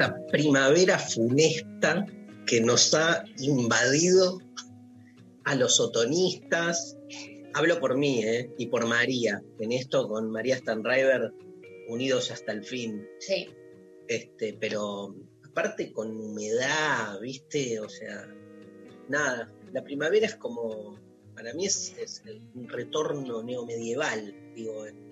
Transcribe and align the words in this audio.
esta 0.00 0.26
primavera 0.28 0.98
funesta 0.98 2.06
que 2.46 2.62
nos 2.62 2.94
ha 2.94 3.22
invadido 3.38 4.40
a 5.44 5.54
los 5.54 5.78
otonistas? 5.78 6.96
Hablo 7.52 7.78
por 7.80 7.98
mí 7.98 8.24
¿eh? 8.24 8.50
y 8.56 8.68
por 8.68 8.86
María, 8.86 9.42
en 9.58 9.72
esto 9.72 10.08
con 10.08 10.30
María 10.30 10.56
Stanriver 10.56 11.34
unidos 11.88 12.30
hasta 12.30 12.52
el 12.52 12.64
fin. 12.64 13.06
Sí. 13.18 13.50
Este, 14.08 14.56
pero 14.58 15.14
aparte 15.44 15.92
con 15.92 16.18
humedad, 16.18 17.20
¿viste? 17.20 17.78
O 17.80 17.88
sea, 17.90 18.26
nada. 19.08 19.52
La 19.72 19.84
primavera 19.84 20.26
es 20.26 20.36
como, 20.36 20.98
para 21.34 21.52
mí 21.52 21.66
es, 21.66 22.22
un 22.54 22.68
retorno 22.70 23.42
neomedieval, 23.42 24.34
digo, 24.54 24.86
en, 24.86 25.09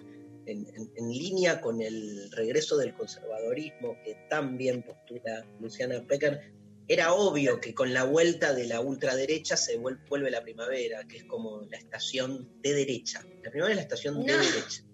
en- 0.48 0.66
en- 0.74 0.90
en 0.96 1.08
línea 1.10 1.60
con 1.60 1.80
el 1.80 2.30
regreso 2.32 2.76
del 2.76 2.94
conservadorismo 2.94 3.96
que 4.04 4.16
tan 4.28 4.56
bien 4.58 4.82
postura 4.82 5.46
Luciana 5.60 6.02
Pecker. 6.06 6.52
Era 6.90 7.12
obvio 7.12 7.60
que 7.60 7.74
con 7.74 7.92
la 7.92 8.04
vuelta 8.04 8.54
de 8.54 8.66
la 8.66 8.80
ultraderecha 8.80 9.56
se 9.58 9.78
vuel- 9.78 10.00
vuelve 10.08 10.30
la 10.30 10.42
primavera, 10.42 11.06
que 11.06 11.18
es 11.18 11.24
como 11.24 11.60
la 11.70 11.76
estación 11.76 12.50
de 12.62 12.72
derecha. 12.72 13.20
La 13.42 13.50
primavera 13.50 13.72
es 13.72 13.76
la 13.76 13.82
estación 13.82 14.24
de 14.24 14.32
derecha. 14.32 14.84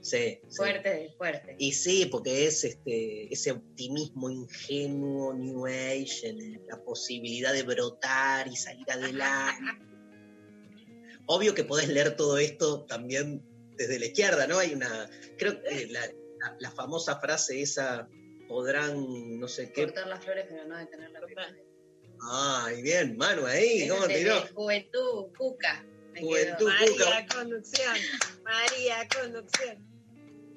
Sí, 0.00 0.40
sí. 0.48 0.56
Fuerte, 0.56 1.14
fuerte. 1.18 1.54
Y 1.58 1.72
sí, 1.72 2.06
porque 2.06 2.46
es 2.46 2.64
este, 2.64 3.32
ese 3.32 3.52
optimismo 3.52 4.30
ingenuo, 4.30 5.32
New 5.34 5.66
Age, 5.66 6.28
en 6.30 6.66
la 6.66 6.82
posibilidad 6.82 7.52
de 7.52 7.62
brotar 7.62 8.48
y 8.48 8.56
salir 8.56 8.90
adelante. 8.90 9.62
Obvio 11.26 11.54
que 11.54 11.64
podés 11.64 11.88
leer 11.88 12.16
todo 12.16 12.38
esto 12.38 12.84
también 12.84 13.42
desde 13.76 13.98
la 13.98 14.06
izquierda, 14.06 14.46
¿no? 14.46 14.58
Hay 14.58 14.74
una, 14.74 15.08
creo 15.38 15.62
que 15.62 15.86
la, 15.88 16.06
la- 16.06 16.56
la 16.58 16.70
famosa 16.72 17.18
frase 17.20 17.60
esa, 17.62 18.08
podrán, 18.48 19.38
no 19.38 19.46
sé 19.48 19.72
qué. 19.72 19.84
Cortar 19.84 20.08
las 20.08 20.24
flores, 20.24 20.46
pero 20.48 20.64
no 20.66 20.76
detener 20.76 21.10
la 21.10 21.20
primavera. 21.20 21.58
Ay, 22.30 22.82
bien, 22.82 23.16
Manu, 23.16 23.46
ahí, 23.46 23.88
¿cómo 23.88 24.06
tiró? 24.06 24.42
Juventud, 24.54 25.26
cuca. 25.36 25.84
Juventud. 26.18 26.68
María 26.68 27.26
Conducción. 27.26 27.96
María 28.44 29.08
Conducción. 29.08 29.86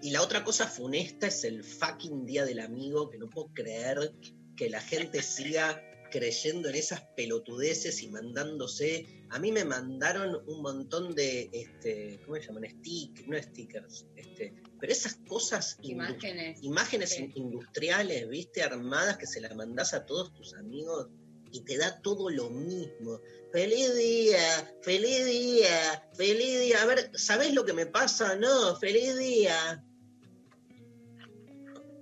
Y 0.02 0.12
la 0.12 0.22
otra 0.22 0.44
cosa 0.44 0.68
funesta 0.68 1.28
es 1.28 1.44
el 1.44 1.64
fucking 1.64 2.26
Día 2.26 2.46
del 2.46 2.60
Amigo, 2.60 3.10
que 3.10 3.18
no 3.18 3.30
puedo 3.30 3.48
creer 3.54 4.12
que 4.56 4.70
la 4.70 4.80
gente 4.82 5.22
siga 5.24 5.82
creyendo 6.12 6.70
en 6.70 6.76
esas 6.76 7.02
pelotudeces 7.16 8.02
y 8.02 8.10
mandándose. 8.10 9.06
A 9.30 9.40
mí 9.40 9.52
me 9.52 9.66
mandaron 9.66 10.42
un 10.48 10.62
montón 10.62 11.14
de, 11.16 11.50
este, 11.52 12.20
¿cómo 12.26 12.36
se 12.38 12.44
llaman? 12.48 12.66
Stick, 12.70 13.28
no 13.28 13.42
stickers, 13.42 14.06
este, 14.16 14.54
pero 14.80 14.92
esas 14.92 15.16
cosas, 15.28 15.78
Imágenes. 15.82 16.62
imágenes 16.64 17.10
Sí. 17.12 17.32
industriales, 17.36 18.28
viste, 18.30 18.64
armadas 18.64 19.18
que 19.18 19.28
se 19.28 19.42
las 19.42 19.56
mandás 19.56 19.94
a 19.94 20.06
todos 20.06 20.34
tus 20.34 20.54
amigos 20.54 21.10
y 21.52 21.62
te 21.62 21.78
da 21.78 22.02
todo 22.02 22.30
lo 22.30 22.50
mismo. 22.50 23.20
Feliz 23.52 23.96
día, 23.96 24.76
feliz 24.82 25.26
día, 25.26 26.10
feliz 26.16 26.60
día. 26.62 26.82
A 26.82 26.86
ver, 26.86 27.12
¿sabés 27.18 27.54
lo 27.54 27.66
que 27.66 27.74
me 27.74 27.86
pasa? 27.86 28.36
No, 28.36 28.76
feliz 28.78 29.18
día. 29.18 29.84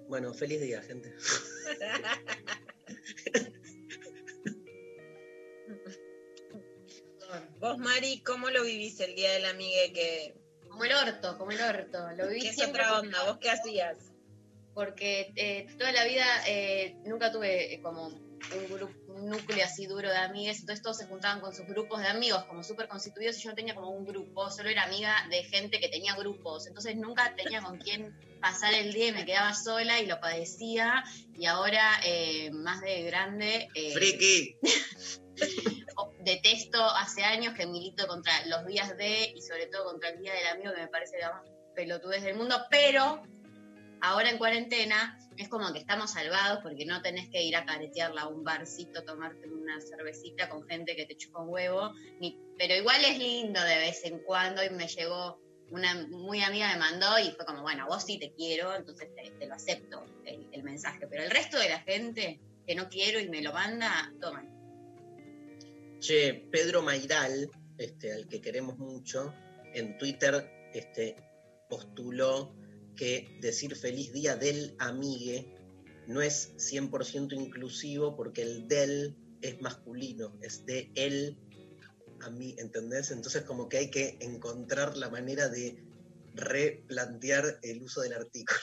Bueno, 0.09 0.33
feliz 0.33 0.61
día, 0.61 0.81
gente. 0.81 1.15
Vos, 7.63 7.77
Mari, 7.77 8.19
¿cómo 8.23 8.49
lo 8.49 8.61
vivís 8.61 8.99
el 8.99 9.15
día 9.15 9.31
del 9.31 9.45
amigue 9.45 9.93
que, 9.93 10.35
Como 10.67 10.83
el 10.83 10.91
orto, 10.91 11.37
como 11.37 11.51
el 11.51 11.61
orto. 11.61 12.11
Lo 12.11 12.27
viví 12.27 12.41
que 12.41 12.49
es 12.49 12.55
siempre 12.55 12.81
otra 12.83 12.99
onda? 12.99 13.23
¿Vos 13.23 13.37
qué 13.39 13.51
hacías? 13.51 13.97
porque 14.73 15.31
eh, 15.35 15.67
toda 15.77 15.91
la 15.91 16.03
vida 16.03 16.25
eh, 16.47 16.97
nunca 17.05 17.31
tuve 17.31 17.75
eh, 17.75 17.81
como 17.81 18.07
un, 18.07 18.69
grupo, 18.69 19.13
un 19.13 19.29
núcleo 19.29 19.63
así 19.63 19.85
duro 19.85 20.09
de 20.09 20.17
amigues, 20.17 20.59
entonces 20.59 20.83
todos 20.83 20.97
se 20.97 21.05
juntaban 21.05 21.39
con 21.39 21.55
sus 21.55 21.65
grupos 21.67 22.01
de 22.01 22.07
amigos 22.07 22.43
como 22.45 22.63
súper 22.63 22.87
constituidos 22.87 23.37
y 23.37 23.43
yo 23.43 23.51
no 23.51 23.55
tenía 23.55 23.75
como 23.75 23.91
un 23.91 24.03
grupo, 24.03 24.49
solo 24.49 24.69
era 24.69 24.83
amiga 24.83 25.15
de 25.29 25.43
gente 25.43 25.79
que 25.79 25.89
tenía 25.89 26.15
grupos, 26.15 26.67
entonces 26.67 26.97
nunca 26.97 27.33
tenía 27.35 27.61
con 27.61 27.77
quién 27.77 28.13
pasar 28.41 28.73
el 28.73 28.91
día 28.91 29.09
y 29.09 29.11
me 29.13 29.25
quedaba 29.25 29.53
sola 29.53 30.01
y 30.01 30.07
lo 30.07 30.19
padecía 30.19 31.03
y 31.35 31.45
ahora 31.45 32.01
eh, 32.03 32.49
más 32.51 32.81
de 32.81 33.03
grande... 33.03 33.69
eh, 33.75 33.93
Friki. 33.93 34.57
o- 35.97 36.13
detesto 36.19 36.83
hace 36.83 37.23
años 37.23 37.53
que 37.53 37.65
milito 37.65 38.07
contra 38.07 38.33
los 38.47 38.65
días 38.65 38.95
de 38.97 39.33
y 39.35 39.41
sobre 39.41 39.67
todo 39.67 39.85
contra 39.85 40.09
el 40.09 40.21
día 40.21 40.33
del 40.33 40.47
amigo 40.47 40.73
que 40.73 40.81
me 40.81 40.87
parece 40.87 41.19
la 41.19 41.31
más 41.33 41.43
pelotudez 41.75 42.23
del 42.23 42.35
mundo, 42.35 42.55
pero 42.69 43.21
ahora 44.01 44.29
en 44.29 44.37
cuarentena 44.37 45.17
es 45.37 45.49
como 45.49 45.71
que 45.73 45.79
estamos 45.79 46.11
salvados 46.11 46.59
porque 46.61 46.85
no 46.85 47.01
tenés 47.01 47.29
que 47.29 47.41
ir 47.41 47.55
a 47.55 47.65
caretearla 47.65 48.23
a 48.23 48.27
un 48.27 48.43
barcito, 48.43 49.03
tomarte 49.03 49.47
una 49.47 49.81
cervecita 49.81 50.49
con 50.49 50.67
gente 50.67 50.95
que 50.95 51.05
te 51.05 51.15
chupa 51.15 51.41
un 51.41 51.49
huevo, 51.49 51.91
ni, 52.19 52.37
pero 52.57 52.75
igual 52.75 53.03
es 53.03 53.17
lindo 53.17 53.61
de 53.61 53.77
vez 53.77 54.03
en 54.05 54.19
cuando 54.19 54.63
y 54.63 54.69
me 54.69 54.87
llegó 54.87 55.39
una 55.71 56.07
muy 56.11 56.43
amiga 56.43 56.71
me 56.71 56.79
mandó 56.79 57.17
y 57.17 57.31
fue 57.31 57.45
como, 57.45 57.63
bueno, 57.63 57.87
vos 57.87 58.03
sí 58.03 58.19
te 58.19 58.31
quiero, 58.33 58.75
entonces 58.75 59.09
te, 59.15 59.47
lo 59.47 59.55
acepto 59.55 60.05
el, 60.25 60.47
el 60.51 60.63
mensaje, 60.63 61.07
pero 61.07 61.23
el 61.23 61.31
resto 61.31 61.57
de 61.57 61.69
la 61.69 61.79
gente 61.79 62.39
que 62.67 62.75
no 62.75 62.89
quiero 62.89 63.19
y 63.19 63.27
me 63.27 63.41
lo 63.41 63.53
manda, 63.53 64.11
toman. 64.21 64.52
Che, 66.03 66.49
Pedro 66.51 66.81
Mairal, 66.81 67.49
este, 67.77 68.11
al 68.11 68.27
que 68.27 68.41
queremos 68.41 68.77
mucho, 68.77 69.33
en 69.73 69.97
Twitter 69.97 70.51
este, 70.73 71.15
postuló 71.69 72.53
que 72.97 73.37
decir 73.39 73.73
feliz 73.77 74.11
día 74.11 74.35
del 74.35 74.75
amigue 74.79 75.55
no 76.07 76.21
es 76.21 76.51
100% 76.57 77.31
inclusivo 77.31 78.17
porque 78.17 78.41
el 78.41 78.67
del 78.67 79.15
es 79.41 79.61
masculino, 79.61 80.37
es 80.41 80.65
de 80.65 80.91
él 80.95 81.37
a 82.19 82.29
mí, 82.29 82.53
¿entendés? 82.57 83.11
Entonces 83.11 83.43
como 83.43 83.69
que 83.69 83.77
hay 83.77 83.89
que 83.89 84.17
encontrar 84.19 84.97
la 84.97 85.09
manera 85.09 85.47
de 85.47 85.85
replantear 86.33 87.59
el 87.61 87.81
uso 87.81 88.01
del 88.01 88.11
artículo. 88.11 88.59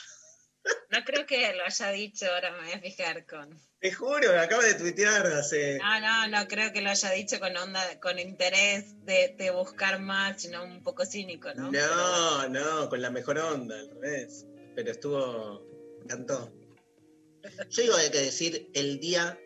No 0.91 1.03
creo 1.05 1.25
que 1.25 1.53
lo 1.55 1.63
haya 1.63 1.89
dicho, 1.91 2.25
ahora 2.25 2.51
me 2.51 2.65
voy 2.65 2.73
a 2.73 2.79
fijar 2.79 3.25
con. 3.25 3.57
Te 3.79 3.93
juro, 3.93 4.33
me 4.33 4.39
acaba 4.39 4.63
de 4.63 4.73
tuitear 4.73 5.25
hace... 5.27 5.79
No, 5.79 5.99
no, 6.01 6.27
no 6.27 6.47
creo 6.47 6.73
que 6.73 6.81
lo 6.81 6.89
haya 6.89 7.09
dicho 7.11 7.39
con 7.39 7.55
onda, 7.55 7.99
con 7.99 8.19
interés 8.19 9.03
de, 9.05 9.33
de 9.37 9.51
buscar 9.51 9.99
más, 10.01 10.41
sino 10.41 10.63
un 10.63 10.83
poco 10.83 11.05
cínico, 11.05 11.53
¿no? 11.55 11.71
No, 11.71 12.49
no, 12.49 12.89
con 12.89 13.01
la 13.01 13.09
mejor 13.09 13.39
onda, 13.39 13.79
al 13.79 13.89
revés. 13.89 14.45
Pero 14.75 14.91
estuvo. 14.91 15.65
Me 15.97 16.03
encantó. 16.03 16.51
Yo 17.69 17.83
iba 17.83 17.97
a 17.97 18.11
que 18.11 18.19
decir 18.19 18.69
el 18.73 18.99
día. 18.99 19.39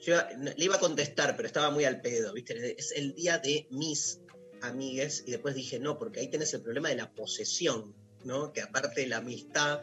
Yo 0.00 0.16
le 0.38 0.64
iba 0.64 0.76
a 0.76 0.80
contestar, 0.80 1.36
pero 1.36 1.46
estaba 1.46 1.70
muy 1.70 1.84
al 1.84 2.00
pedo, 2.00 2.32
¿viste? 2.32 2.74
Es 2.78 2.92
el 2.92 3.14
día 3.14 3.38
de 3.38 3.66
mis 3.70 4.20
amigues. 4.62 5.22
Y 5.26 5.32
después 5.32 5.54
dije, 5.54 5.78
no, 5.78 5.98
porque 5.98 6.20
ahí 6.20 6.28
tenés 6.28 6.52
el 6.54 6.62
problema 6.62 6.88
de 6.88 6.96
la 6.96 7.12
posesión, 7.12 7.94
¿no? 8.24 8.52
Que 8.52 8.62
aparte 8.62 9.02
de 9.02 9.06
la 9.06 9.18
amistad, 9.18 9.82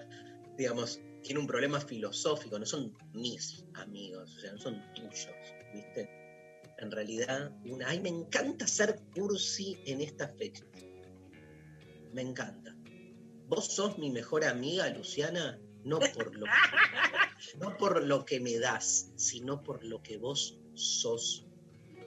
digamos, 0.58 1.02
tiene 1.22 1.40
un 1.40 1.48
problema 1.48 1.80
filosófico. 1.80 2.58
No 2.58 2.66
son 2.66 2.96
mis 3.14 3.66
amigos, 3.74 4.36
o 4.36 4.40
sea, 4.40 4.54
no 4.54 4.60
son 4.60 4.82
tuyos, 4.94 5.28
¿viste? 5.74 6.10
En 6.78 6.92
realidad, 6.92 7.52
una. 7.66 7.90
Ay, 7.90 8.00
me 8.02 8.10
encanta 8.10 8.68
ser 8.68 9.00
cursi 9.16 9.78
en 9.86 10.02
estas 10.02 10.36
fechas. 10.38 10.68
Me 12.14 12.22
encanta. 12.22 12.76
Vos 13.48 13.74
sos 13.76 13.98
mi 13.98 14.10
mejor 14.10 14.46
amiga, 14.46 14.90
Luciana, 14.90 15.60
no 15.84 16.00
por 16.00 16.36
lo 16.36 16.46
que, 16.46 17.58
no 17.60 17.78
por 17.78 18.04
lo 18.04 18.26
que 18.26 18.40
me 18.40 18.58
das, 18.60 19.12
sino 19.16 19.62
por 19.62 19.84
lo 19.84 20.02
que 20.02 20.18
vos 20.18 20.60
sos 20.74 21.46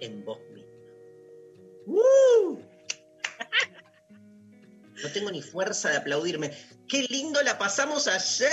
en 0.01 0.25
vos 0.25 0.39
misma. 0.53 0.73
¡Uh! 1.87 2.74
No 5.03 5.11
tengo 5.13 5.31
ni 5.31 5.43
fuerza 5.43 5.91
de 5.91 5.97
aplaudirme. 5.97 6.51
¡Qué 6.89 7.03
lindo 7.09 7.43
la 7.43 7.59
pasamos 7.59 8.07
ayer! 8.07 8.51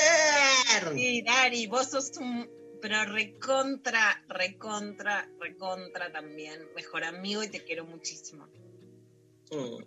Sí, 0.96 1.22
Dari, 1.22 1.68
vos 1.68 1.90
sos 1.92 2.12
un. 2.18 2.50
Pero 2.82 3.06
recontra, 3.06 4.24
recontra, 4.28 5.30
recontra 5.40 6.12
también. 6.12 6.68
Mejor 6.76 7.04
amigo 7.04 7.44
y 7.44 7.50
te 7.50 7.64
quiero 7.64 7.86
muchísimo. 7.86 8.48
Mm. 9.52 9.84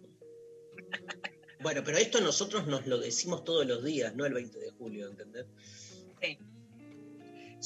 Bueno, 1.60 1.82
pero 1.82 1.96
esto 1.98 2.20
nosotros 2.20 2.66
nos 2.66 2.86
lo 2.86 2.98
decimos 2.98 3.42
todos 3.42 3.66
los 3.66 3.82
días, 3.82 4.14
no 4.14 4.26
el 4.26 4.34
20 4.34 4.58
de 4.58 4.70
julio, 4.72 5.08
¿entendés? 5.08 5.46
Sí. 6.20 6.38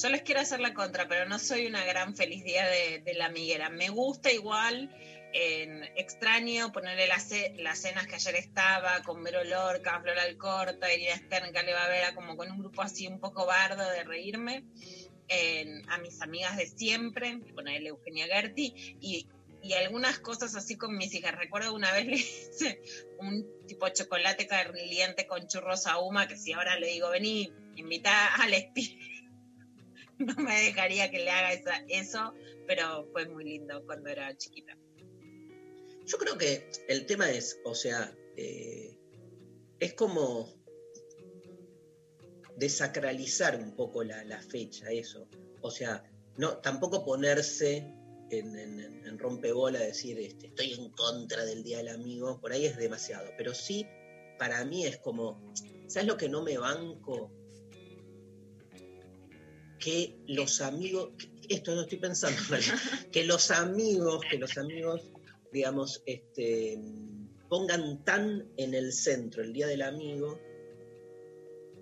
Yo 0.01 0.09
les 0.09 0.21
quiero 0.21 0.39
hacer 0.39 0.61
la 0.61 0.73
contra, 0.73 1.07
pero 1.07 1.27
no 1.27 1.37
soy 1.37 1.67
una 1.67 1.83
gran 1.83 2.15
feliz 2.15 2.43
día 2.43 2.65
de, 2.65 2.99
de 2.99 3.13
la 3.15 3.25
amiguera. 3.25 3.69
Me 3.69 3.89
gusta 3.89 4.31
igual, 4.31 4.89
en 5.33 5.83
extraño 5.95 6.71
ponerle 6.71 7.07
las, 7.07 7.29
las 7.57 7.79
cenas 7.79 8.07
que 8.07 8.15
ayer 8.15 8.35
estaba, 8.35 9.01
con 9.03 9.23
Vero 9.23 9.43
Lorca, 9.43 9.99
Flor 10.01 10.17
Alcorta, 10.17 10.93
Irina 10.93 11.15
Stern, 11.15 11.53
Cale 11.53 11.73
Bavera, 11.73 12.15
como 12.15 12.35
con 12.35 12.51
un 12.51 12.59
grupo 12.59 12.81
así 12.81 13.07
un 13.07 13.19
poco 13.19 13.45
bardo 13.45 13.87
de 13.89 14.03
reírme. 14.03 14.63
A 15.89 15.97
mis 15.99 16.21
amigas 16.21 16.57
de 16.57 16.65
siempre, 16.65 17.37
ponerle 17.53 17.89
Eugenia 17.89 18.25
Gerti, 18.25 18.97
y, 18.99 19.27
y 19.61 19.73
algunas 19.73 20.19
cosas 20.19 20.55
así 20.55 20.75
con 20.75 20.97
mis 20.97 21.13
hijas. 21.13 21.35
Recuerdo 21.35 21.75
una 21.75 21.91
vez 21.91 22.05
le 22.07 22.15
hice 22.15 22.81
un 23.19 23.45
tipo 23.67 23.87
chocolate 23.89 24.47
caliente 24.47 25.27
con 25.27 25.47
churros 25.47 25.85
a 25.85 25.99
Uma, 25.99 26.27
que 26.27 26.37
si 26.37 26.53
ahora 26.53 26.79
le 26.79 26.87
digo, 26.87 27.09
vení, 27.09 27.53
invita 27.75 28.35
al 28.35 28.53
espíritu. 28.53 29.05
No 30.19 30.35
me 30.35 30.53
dejaría 30.63 31.09
que 31.09 31.19
le 31.19 31.31
haga 31.31 31.53
eso, 31.87 32.33
pero 32.67 33.07
fue 33.13 33.25
muy 33.27 33.45
lindo 33.45 33.85
cuando 33.85 34.09
era 34.09 34.35
chiquita. 34.35 34.75
Yo 36.09 36.17
creo 36.17 36.37
que 36.39 36.69
el 36.87 37.05
tema 37.05 37.29
es, 37.29 37.59
o 37.63 37.75
sea, 37.75 38.11
eh, 38.35 38.97
es 39.79 39.93
como 39.93 40.51
desacralizar 42.55 43.55
un 43.57 43.75
poco 43.75 44.03
la, 44.03 44.23
la 44.23 44.41
fecha, 44.41 44.89
eso. 44.91 45.27
O 45.61 45.69
sea, 45.69 46.03
no, 46.37 46.57
tampoco 46.57 47.05
ponerse 47.05 47.77
en, 48.31 48.57
en, 48.57 48.79
en- 49.05 49.19
rompebola, 49.19 49.79
decir 49.79 50.17
este, 50.19 50.47
estoy 50.47 50.73
en 50.73 50.89
contra 50.91 51.45
del 51.45 51.61
Día 51.63 51.77
del 51.77 51.89
Amigo, 51.89 52.39
por 52.39 52.53
ahí 52.53 52.65
es 52.65 52.77
demasiado. 52.77 53.29
Pero 53.37 53.53
sí, 53.53 53.85
para 54.39 54.65
mí 54.65 54.85
es 54.87 54.97
como, 54.97 55.53
¿sabes 55.87 56.07
lo 56.07 56.17
que 56.17 56.27
no 56.29 56.41
me 56.41 56.57
banco? 56.57 57.31
Que 59.79 60.17
los 60.27 60.59
amigos, 60.61 61.11
esto 61.49 61.75
no 61.75 61.81
estoy 61.81 61.99
pensando, 61.99 62.39
que 63.11 63.25
los 63.25 63.51
amigos, 63.51 64.21
que 64.29 64.37
los 64.39 64.57
amigos 64.57 65.11
digamos, 65.51 66.03
este, 66.05 66.79
pongan 67.49 68.03
tan 68.03 68.51
en 68.57 68.73
el 68.73 68.93
centro 68.93 69.43
el 69.43 69.53
Día 69.53 69.67
del 69.67 69.81
Amigo, 69.81 70.39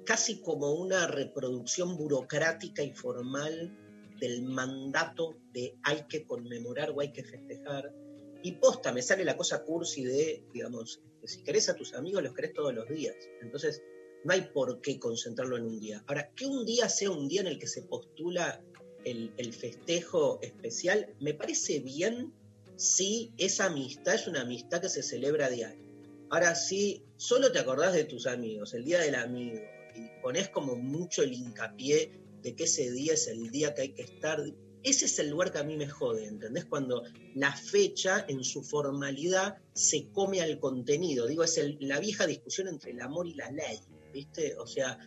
casi 0.05 0.41
como 0.41 0.71
una 0.73 1.07
reproducción 1.07 1.97
burocrática 1.97 2.81
y 2.81 2.93
formal 2.93 3.77
del 4.19 4.43
mandato 4.43 5.37
de 5.51 5.77
hay 5.83 6.05
que 6.07 6.25
conmemorar 6.25 6.91
o 6.91 7.01
hay 7.01 7.11
que 7.11 7.23
festejar. 7.23 7.93
Y 8.41 8.53
posta, 8.53 8.93
me 8.93 9.01
sale 9.01 9.25
la 9.25 9.35
cosa 9.35 9.63
cursi 9.63 10.05
de, 10.05 10.43
digamos, 10.53 11.01
que 11.19 11.27
si 11.27 11.43
querés 11.43 11.67
a 11.69 11.75
tus 11.75 11.93
amigos, 11.93 12.23
los 12.23 12.33
querés 12.33 12.53
todos 12.53 12.73
los 12.73 12.87
días. 12.87 13.15
Entonces, 13.41 13.83
no 14.23 14.33
hay 14.33 14.49
por 14.53 14.79
qué 14.79 14.97
concentrarlo 14.97 15.57
en 15.57 15.65
un 15.65 15.79
día. 15.79 16.03
Ahora, 16.07 16.31
que 16.35 16.45
un 16.45 16.65
día 16.65 16.87
sea 16.87 17.11
un 17.11 17.27
día 17.27 17.41
en 17.41 17.47
el 17.47 17.59
que 17.59 17.67
se 17.67 17.83
postula 17.83 18.63
el 19.03 19.53
festejo 19.53 20.39
especial, 20.41 21.15
me 21.21 21.33
parece 21.33 21.79
bien 21.79 22.33
si 22.77 23.33
esa 23.37 23.65
amistad 23.65 24.15
es 24.15 24.27
una 24.27 24.41
amistad 24.41 24.81
que 24.81 24.89
se 24.89 25.03
celebra 25.03 25.47
a 25.47 25.49
diario. 25.49 25.83
Ahora, 26.29 26.55
si 26.55 27.03
solo 27.17 27.51
te 27.51 27.59
acordás 27.59 27.93
de 27.93 28.03
tus 28.03 28.27
amigos, 28.27 28.73
el 28.73 28.85
día 28.85 28.99
del 28.99 29.15
amigo, 29.15 29.59
y 29.95 30.21
pones 30.21 30.49
como 30.49 30.75
mucho 30.75 31.23
el 31.23 31.33
hincapié 31.33 32.11
de 32.43 32.55
que 32.55 32.65
ese 32.65 32.91
día 32.91 33.13
es 33.13 33.27
el 33.27 33.49
día 33.49 33.73
que 33.73 33.81
hay 33.81 33.93
que 33.93 34.03
estar, 34.03 34.39
ese 34.83 35.05
es 35.05 35.17
el 35.19 35.29
lugar 35.29 35.51
que 35.51 35.57
a 35.57 35.63
mí 35.63 35.75
me 35.75 35.89
jode, 35.89 36.25
¿entendés? 36.25 36.65
Cuando 36.65 37.03
la 37.33 37.51
fecha 37.51 38.25
en 38.27 38.43
su 38.43 38.61
formalidad 38.61 39.57
se 39.73 40.09
come 40.11 40.41
al 40.41 40.59
contenido. 40.59 41.25
Digo, 41.25 41.43
es 41.43 41.59
la 41.79 41.99
vieja 41.99 42.27
discusión 42.27 42.67
entre 42.67 42.91
el 42.91 43.01
amor 43.01 43.25
y 43.27 43.33
la 43.33 43.49
ley, 43.51 43.79
¿viste? 44.13 44.55
O 44.57 44.67
sea, 44.67 44.99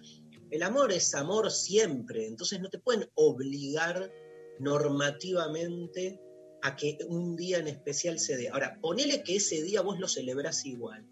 el 0.51 0.63
amor 0.65 0.91
es 0.91 1.15
amor 1.15 1.51
siempre, 1.53 2.27
entonces 2.27 2.61
no 2.61 2.69
te 2.69 2.81
pueden 2.81 3.09
obligar 3.15 4.11
normativamente 4.59 6.21
a 6.63 6.77
que 6.77 6.99
un 7.07 7.37
día 7.37 7.59
en 7.59 7.69
especial 7.69 8.19
se 8.19 8.37
dé. 8.37 8.49
Ahora, 8.49 8.79
ponele 8.81 9.23
que 9.23 9.37
ese 9.37 9.63
día 9.63 9.81
vos 9.83 9.99
lo 9.99 10.09
celebrás 10.09 10.67
igual. 10.67 11.07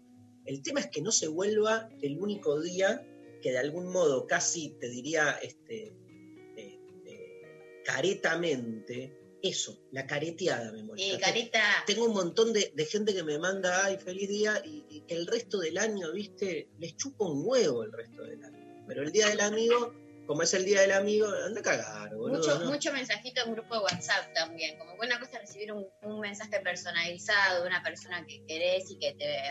El 0.45 0.61
tema 0.61 0.79
es 0.79 0.87
que 0.87 1.01
no 1.01 1.11
se 1.11 1.27
vuelva 1.27 1.89
el 2.01 2.19
único 2.19 2.59
día 2.61 3.05
que 3.41 3.51
de 3.51 3.57
algún 3.57 3.91
modo 3.91 4.27
casi 4.27 4.69
te 4.79 4.89
diría 4.89 5.31
este, 5.41 5.93
eh, 6.57 6.79
eh, 7.05 7.81
caretamente, 7.85 9.15
eso, 9.41 9.79
la 9.91 10.05
careteada 10.05 10.71
me 10.71 10.83
molesta. 10.83 11.15
Y 11.15 11.19
carita, 11.19 11.61
Tengo 11.85 12.05
un 12.05 12.13
montón 12.13 12.51
de, 12.51 12.71
de 12.75 12.85
gente 12.85 13.13
que 13.13 13.23
me 13.23 13.39
manda, 13.39 13.85
ay, 13.85 13.97
feliz 13.97 14.27
día, 14.27 14.61
y, 14.65 14.85
y 14.89 15.01
que 15.01 15.15
el 15.15 15.27
resto 15.27 15.59
del 15.59 15.77
año, 15.77 16.11
viste, 16.11 16.69
les 16.77 16.97
chupa 16.97 17.25
un 17.25 17.43
huevo 17.45 17.83
el 17.83 17.91
resto 17.91 18.23
del 18.23 18.43
año. 18.43 18.85
Pero 18.87 19.03
el 19.03 19.11
día 19.11 19.29
del 19.29 19.39
amigo, 19.39 19.93
como 20.29 20.43
es 20.43 20.53
el 20.53 20.63
día 20.63 20.81
del 20.81 20.91
amigo, 20.91 21.25
anda 21.43 21.59
a 21.59 21.63
cagar, 21.63 22.13
boludo. 22.15 22.37
mucho, 22.37 22.59
¿no? 22.59 22.65
mucho 22.69 22.93
mensajito 22.93 23.41
en 23.43 23.53
grupo 23.53 23.73
de 23.73 23.81
WhatsApp 23.81 24.31
también. 24.35 24.77
Como 24.77 24.95
buena 24.95 25.19
cosa 25.19 25.37
es 25.37 25.47
recibir 25.47 25.73
un, 25.73 25.87
un 26.03 26.19
mensaje 26.19 26.59
personalizado 26.59 27.63
de 27.63 27.67
una 27.67 27.81
persona 27.81 28.23
que 28.27 28.45
querés 28.45 28.91
y 28.91 28.99
que 28.99 29.13
te 29.15 29.41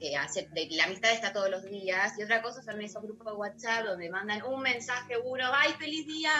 que 0.00 0.16
hace, 0.16 0.48
de 0.52 0.66
que 0.66 0.76
la 0.76 0.84
amistad 0.84 1.12
está 1.12 1.30
todos 1.34 1.50
los 1.50 1.62
días. 1.64 2.14
Y 2.18 2.22
otra 2.22 2.40
cosa 2.40 2.62
son 2.62 2.80
esos 2.80 3.02
grupos 3.02 3.26
de 3.26 3.32
WhatsApp 3.34 3.84
donde 3.84 4.08
mandan 4.08 4.42
un 4.44 4.62
mensaje 4.62 5.18
uno, 5.22 5.44
ay, 5.52 5.74
feliz 5.78 6.06
día, 6.06 6.30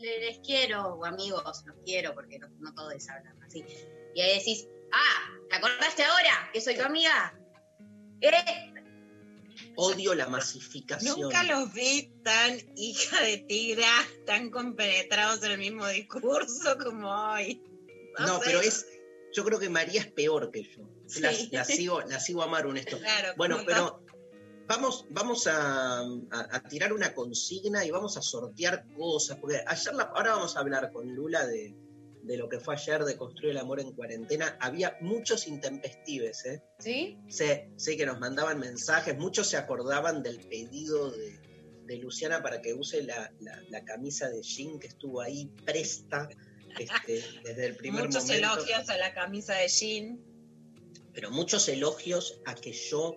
le- 0.00 0.18
les 0.26 0.40
quiero, 0.40 0.96
o 0.96 1.04
amigos, 1.04 1.62
los 1.64 1.76
quiero, 1.84 2.12
porque 2.12 2.40
no, 2.40 2.48
no 2.58 2.74
todos 2.74 3.08
hablan 3.08 3.40
así. 3.44 3.64
Y 4.16 4.20
ahí 4.20 4.36
decís, 4.36 4.66
ah, 4.92 5.30
¿te 5.48 5.54
acordaste 5.54 6.02
ahora 6.02 6.50
que 6.52 6.60
soy 6.60 6.74
tu 6.74 6.82
amiga? 6.82 7.38
¿Eh? 8.20 8.72
Odio 9.76 10.14
la 10.14 10.26
masificación. 10.28 11.20
Nunca 11.20 11.42
los 11.44 11.72
vi 11.72 12.10
tan 12.22 12.58
hija 12.76 13.22
de 13.22 13.38
tigra, 13.38 13.88
tan 14.24 14.50
compenetrados 14.50 15.42
en 15.44 15.52
el 15.52 15.58
mismo 15.58 15.86
discurso 15.86 16.76
como 16.82 17.08
hoy. 17.10 17.62
No, 18.18 18.38
sé. 18.38 18.42
pero 18.46 18.60
es. 18.60 18.86
Yo 19.34 19.44
creo 19.44 19.58
que 19.58 19.68
María 19.68 20.00
es 20.00 20.06
peor 20.12 20.50
que 20.50 20.62
yo. 20.62 20.88
Sí. 21.06 21.20
La, 21.20 21.32
la 21.50 21.64
sigo, 21.64 22.00
la 22.00 22.18
sigo 22.18 22.42
a 22.42 22.46
Maru 22.46 22.70
en 22.70 22.78
esto. 22.78 22.98
Claro, 22.98 23.34
Bueno, 23.36 23.62
pero 23.66 24.02
vamos, 24.66 25.04
vamos 25.10 25.46
a, 25.46 25.98
a- 26.00 26.04
a 26.30 26.62
tirar 26.68 26.92
una 26.94 27.14
consigna 27.14 27.84
y 27.84 27.90
vamos 27.90 28.16
a 28.16 28.22
sortear 28.22 28.86
cosas. 28.96 29.36
Porque 29.38 29.62
ayer, 29.66 29.94
la- 29.94 30.04
ahora 30.04 30.32
vamos 30.36 30.56
a 30.56 30.60
hablar 30.60 30.90
con 30.90 31.14
Lula 31.14 31.46
de, 31.46 31.76
de 32.26 32.36
lo 32.36 32.48
que 32.48 32.58
fue 32.60 32.74
ayer 32.74 33.04
de 33.04 33.16
construir 33.16 33.52
el 33.52 33.58
amor 33.58 33.80
en 33.80 33.92
cuarentena. 33.92 34.56
Había 34.60 34.96
muchos 35.00 35.46
intempestives, 35.46 36.44
¿eh? 36.44 36.62
¿Sí? 36.78 37.18
Sé, 37.28 37.70
sé 37.76 37.96
que 37.96 38.04
nos 38.06 38.18
mandaban 38.18 38.58
mensajes, 38.58 39.16
muchos 39.16 39.46
se 39.48 39.56
acordaban 39.56 40.22
del 40.22 40.40
pedido 40.40 41.10
de, 41.12 41.38
de 41.86 41.96
Luciana 41.98 42.42
para 42.42 42.60
que 42.60 42.74
use 42.74 43.02
la, 43.04 43.32
la- 43.40 43.62
la 43.68 43.84
camisa 43.84 44.28
de 44.28 44.42
jean 44.42 44.78
que 44.80 44.88
estuvo 44.88 45.20
ahí 45.20 45.50
presta 45.64 46.28
este, 46.78 47.22
desde 47.44 47.66
el 47.66 47.76
primer 47.76 48.06
muchos 48.06 48.24
momento. 48.26 48.52
elogios 48.54 48.88
a 48.90 48.96
la 48.98 49.14
camisa 49.14 49.54
de 49.54 49.68
jean. 49.68 50.20
Pero 51.14 51.30
muchos 51.30 51.68
elogios 51.68 52.40
a 52.44 52.54
que 52.54 52.72
yo 52.72 53.16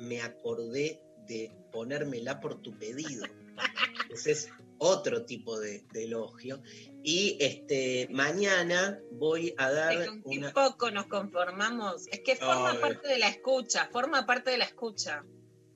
me 0.00 0.20
acordé 0.20 1.00
de 1.28 1.50
ponérmela 1.72 2.40
por 2.40 2.60
tu 2.60 2.76
pedido. 2.78 3.24
Ese 4.12 4.32
es 4.32 4.48
otro 4.78 5.24
tipo 5.24 5.58
de, 5.58 5.84
de 5.92 6.04
elogio. 6.04 6.62
Y 7.02 7.36
este 7.40 8.08
mañana 8.10 8.98
voy 9.12 9.54
a 9.58 9.70
dar 9.70 9.92
qué 9.92 10.20
una. 10.24 10.52
poco 10.52 10.90
nos 10.90 11.06
conformamos. 11.06 12.06
Es 12.08 12.20
que 12.20 12.36
forma 12.36 12.72
Ay. 12.72 12.78
parte 12.78 13.08
de 13.08 13.18
la 13.18 13.28
escucha, 13.28 13.88
forma 13.92 14.26
parte 14.26 14.50
de 14.50 14.58
la 14.58 14.64
escucha. 14.64 15.24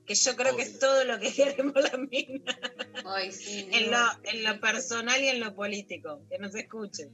Que 0.05 0.15
yo 0.15 0.35
creo 0.35 0.55
que 0.55 0.63
es 0.63 0.79
todo 0.79 1.05
lo 1.05 1.19
que 1.19 1.31
queremos 1.33 1.75
la 1.75 1.97
mina. 1.97 2.57
Ay, 3.05 3.31
sí. 3.31 3.69
En 3.71 3.91
no. 3.91 3.97
lo, 3.99 4.07
en 4.23 4.43
lo 4.43 4.59
personal 4.59 5.21
y 5.21 5.27
en 5.27 5.39
lo 5.39 5.53
político. 5.53 6.21
Que 6.29 6.39
nos 6.39 6.55
escuchen. 6.55 7.11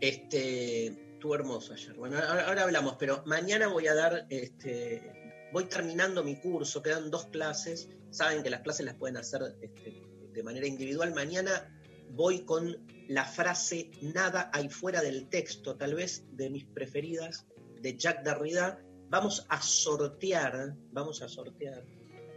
Este, 0.00 0.86
estuvo 0.86 1.34
hermoso 1.34 1.72
ayer. 1.72 1.94
Bueno, 1.94 2.18
ahora, 2.18 2.46
ahora 2.46 2.62
hablamos, 2.62 2.94
pero 2.96 3.24
mañana 3.26 3.66
voy 3.66 3.88
a 3.88 3.94
dar, 3.94 4.26
este, 4.30 5.48
voy 5.52 5.64
terminando 5.64 6.22
mi 6.22 6.36
curso, 6.36 6.80
quedan 6.82 7.10
dos 7.10 7.26
clases. 7.26 7.88
Saben 8.10 8.44
que 8.44 8.50
las 8.50 8.60
clases 8.60 8.86
las 8.86 8.94
pueden 8.94 9.16
hacer 9.16 9.42
este, 9.60 10.06
de 10.36 10.42
manera 10.42 10.66
individual. 10.66 11.12
Mañana 11.14 11.68
voy 12.10 12.44
con 12.44 12.86
la 13.08 13.24
frase 13.24 13.90
nada 14.02 14.50
hay 14.52 14.68
fuera 14.68 15.00
del 15.00 15.28
texto, 15.28 15.76
tal 15.76 15.94
vez 15.94 16.24
de 16.32 16.50
mis 16.50 16.64
preferidas, 16.66 17.46
de 17.80 17.96
Jacques 17.96 18.24
Derrida. 18.24 18.78
Vamos 19.08 19.46
a 19.48 19.60
sortear, 19.62 20.74
vamos 20.92 21.22
a 21.22 21.28
sortear 21.28 21.84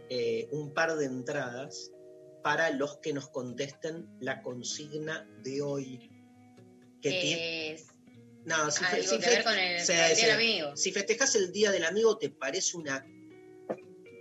eh, 0.08 0.48
un 0.50 0.72
par 0.72 0.96
de 0.96 1.04
entradas 1.06 1.92
para 2.42 2.70
los 2.70 2.96
que 2.98 3.12
nos 3.12 3.28
contesten 3.28 4.08
la 4.20 4.42
consigna 4.42 5.28
de 5.42 5.60
hoy. 5.62 6.10
Que 7.02 7.72
es 7.72 7.86
no, 8.44 8.70
si, 8.70 8.84
fe- 8.84 9.02
si 9.02 9.16
el, 10.24 10.30
amigo. 10.30 10.74
si 10.76 10.92
festejas 10.92 11.34
el 11.34 11.52
Día 11.52 11.70
del 11.70 11.84
Amigo, 11.84 12.16
¿te 12.16 12.30
parece 12.30 12.78
una 12.78 13.04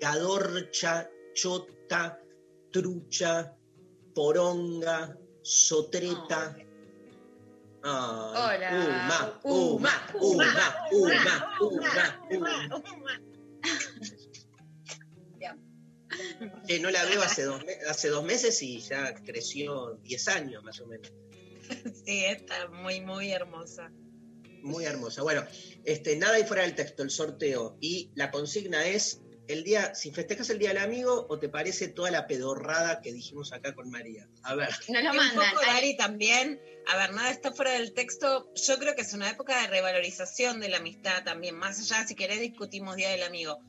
gadorcha, 0.02 1.10
chota, 1.34 2.20
trucha, 2.72 3.56
poronga, 4.14 5.18
sotreta. 5.44 6.56
Ay, 7.82 8.60
Hola. 8.62 8.70
Uma, 8.76 9.40
Uma, 9.44 9.92
Uma, 10.14 10.68
Uma, 10.92 11.58
Uma, 11.62 12.76
Uma. 12.76 13.30
Que 16.68 16.80
no 16.80 16.90
la 16.92 17.06
veo 17.06 17.22
hace 17.22 17.44
dos, 17.44 17.64
hace 17.88 18.10
dos 18.10 18.24
meses 18.24 18.62
y 18.62 18.80
ya 18.80 19.14
creció 19.16 20.00
10 20.04 20.28
años 20.30 20.64
más 20.64 20.80
o 20.82 20.88
menos. 20.88 21.12
Sí, 22.06 22.26
está 22.26 22.68
muy, 22.70 23.02
muy 23.02 23.32
hermosa. 23.32 23.92
Muy 24.62 24.86
hermosa. 24.86 25.22
Bueno, 25.22 25.46
este, 25.86 26.16
nada 26.18 26.36
ahí 26.36 26.44
fuera 26.44 26.64
del 26.64 26.76
texto, 26.76 27.04
el 27.04 27.12
sorteo. 27.12 27.78
Y 27.80 28.12
la 28.16 28.32
consigna 28.32 28.86
es 28.88 29.22
el 29.50 29.64
día, 29.64 29.96
si 29.96 30.12
festejas 30.12 30.50
el 30.52 30.60
día 30.60 30.70
del 30.70 30.78
amigo 30.78 31.26
o 31.28 31.40
te 31.40 31.50
parece 31.50 31.88
toda 31.88 32.12
la 32.12 32.28
pedorrada 32.28 33.02
que 33.02 33.12
dijimos 33.12 33.52
acá 33.52 33.74
con 33.74 33.90
María. 33.90 34.28
A 34.44 34.54
ver, 34.56 34.70
Nos 34.88 35.04
lo 35.04 35.08
Y 35.08 35.08
un 35.08 35.16
mandan. 35.18 35.50
poco, 35.52 35.62
Dari, 35.66 35.98
también, 35.98 36.62
a 36.88 36.98
ver, 36.98 37.14
nada 37.14 37.32
está 37.32 37.52
fuera 37.52 37.72
del 37.72 37.94
texto. 37.94 38.52
Yo 38.54 38.78
creo 38.78 38.96
que 38.96 39.02
es 39.02 39.14
una 39.14 39.28
época 39.30 39.60
de 39.60 39.68
revalorización 39.68 40.60
de 40.60 40.70
la 40.70 40.78
amistad 40.78 41.24
también. 41.24 41.56
Más 41.56 41.80
allá, 41.80 42.06
si 42.08 42.14
querés, 42.14 42.40
discutimos 42.40 42.96
Día 42.96 43.10
del 43.10 43.24
Amigo, 43.24 43.60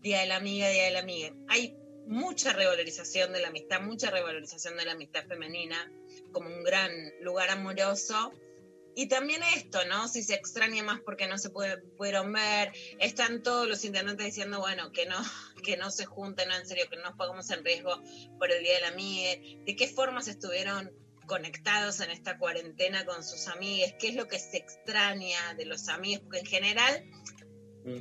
Día 0.00 0.20
de 0.20 0.26
la 0.26 0.36
Amiga, 0.36 0.68
Día 0.70 0.84
de 0.86 0.90
la 0.90 1.00
Amiga. 1.00 1.32
Hay 1.48 1.76
mucha 2.08 2.52
revalorización 2.52 3.32
de 3.32 3.40
la 3.40 3.48
amistad, 3.48 3.80
mucha 3.80 4.10
revalorización 4.10 4.76
de 4.76 4.86
la 4.86 4.92
amistad 4.92 5.24
femenina 5.28 5.90
como 6.32 6.48
un 6.48 6.64
gran 6.64 6.90
lugar 7.20 7.50
amoroso. 7.50 8.32
Y 9.00 9.06
también 9.06 9.40
esto, 9.54 9.84
¿no? 9.84 10.08
Si 10.08 10.24
se 10.24 10.34
extraña 10.34 10.82
más 10.82 10.98
porque 11.04 11.28
no 11.28 11.38
se 11.38 11.50
puede- 11.50 11.76
pudieron 11.96 12.32
ver, 12.32 12.72
están 12.98 13.44
todos 13.44 13.68
los 13.68 13.84
intendentes 13.84 14.26
diciendo, 14.26 14.58
bueno, 14.58 14.90
que 14.90 15.06
no, 15.06 15.16
que 15.64 15.76
no 15.76 15.92
se 15.92 16.04
junten, 16.04 16.48
no, 16.48 16.56
en 16.56 16.66
serio, 16.66 16.86
que 16.90 16.96
no 16.96 17.04
nos 17.04 17.14
pongamos 17.16 17.48
en 17.50 17.64
riesgo 17.64 18.02
por 18.40 18.50
el 18.50 18.60
Día 18.64 18.74
de 18.74 18.80
la 18.80 18.88
Amiga. 18.88 19.40
¿De 19.64 19.76
qué 19.76 19.86
formas 19.86 20.26
estuvieron 20.26 20.90
conectados 21.26 22.00
en 22.00 22.10
esta 22.10 22.38
cuarentena 22.38 23.04
con 23.06 23.22
sus 23.22 23.46
amigues? 23.46 23.94
¿Qué 24.00 24.08
es 24.08 24.16
lo 24.16 24.26
que 24.26 24.40
se 24.40 24.56
extraña 24.56 25.54
de 25.54 25.64
los 25.66 25.88
amigos? 25.88 26.22
Porque 26.24 26.40
en 26.40 26.46
general 26.46 27.04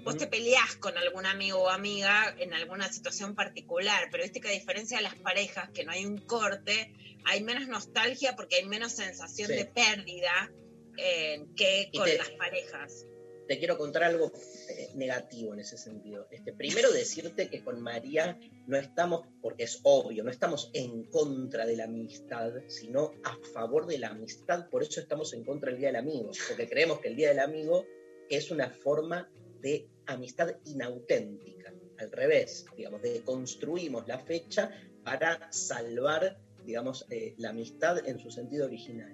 vos 0.04 0.18
te 0.18 0.26
peleás 0.26 0.78
con 0.78 0.98
algún 0.98 1.28
amigo 1.28 1.60
o 1.60 1.70
amiga 1.70 2.36
en 2.40 2.56
alguna 2.56 2.92
situación 2.92 3.36
particular, 3.36 4.08
pero 4.10 4.24
viste 4.24 4.42
que 4.42 4.48
a 4.48 4.52
diferencia 4.52 4.98
de 4.98 5.04
las 5.04 5.16
parejas, 5.16 5.70
que 5.76 5.86
no 5.86 5.92
hay 5.92 6.08
un 6.08 6.18
corte, 6.18 6.92
hay 7.26 7.44
menos 7.44 7.68
nostalgia 7.68 8.36
porque 8.36 8.56
hay 8.56 8.66
menos 8.66 8.94
sensación 8.94 9.50
Sí. 9.50 9.54
de 9.56 9.66
pérdida 9.66 10.52
eh, 10.98 11.46
que 11.56 11.90
con 11.96 12.06
te- 12.06 12.18
las 12.18 12.30
parejas. 12.32 13.06
te 13.48 13.58
quiero 13.60 13.78
contar 13.78 14.04
algo 14.04 14.32
eh, 14.70 14.90
negativo 14.96 15.54
en 15.54 15.62
ese 15.62 15.78
sentido. 15.78 16.28
Este, 16.32 16.52
primero 16.54 16.92
decirte 16.92 17.50
que 17.50 17.64
con 17.64 17.80
María 17.82 18.38
no 18.68 18.78
estamos, 18.78 19.26
porque 19.42 19.64
es 19.64 19.80
obvio, 19.84 20.24
no 20.24 20.32
estamos 20.32 20.70
en 20.74 21.06
contra 21.06 21.66
de 21.66 21.78
la 21.78 21.86
amistad, 21.86 22.52
sino 22.68 23.14
a 23.24 23.38
favor 23.54 23.86
de 23.88 24.00
la 24.00 24.10
amistad, 24.10 24.70
por 24.70 24.84
eso 24.84 25.00
estamos 25.00 25.34
en 25.34 25.46
contra 25.46 25.70
del 25.72 25.80
Día 25.80 25.88
del 25.90 25.96
Amigo, 25.98 26.32
porque 26.50 26.68
creemos 26.68 27.00
que 27.00 27.08
el 27.08 27.16
Día 27.16 27.30
del 27.30 27.40
Amigo 27.40 27.86
es 28.30 28.52
una 28.52 28.70
forma 28.70 29.30
de 29.62 29.88
amistad 30.08 30.56
inauténtica, 30.66 31.74
al 32.00 32.12
revés, 32.12 32.66
digamos, 32.76 33.02
de 33.02 33.22
construimos 33.22 34.08
la 34.08 34.20
fecha 34.20 34.70
para 35.04 35.52
salvar, 35.52 36.38
digamos, 36.66 37.06
eh, 37.10 37.34
la 37.38 37.50
amistad 37.50 38.08
en 38.08 38.20
su 38.20 38.30
sentido 38.30 38.66
original. 38.66 39.14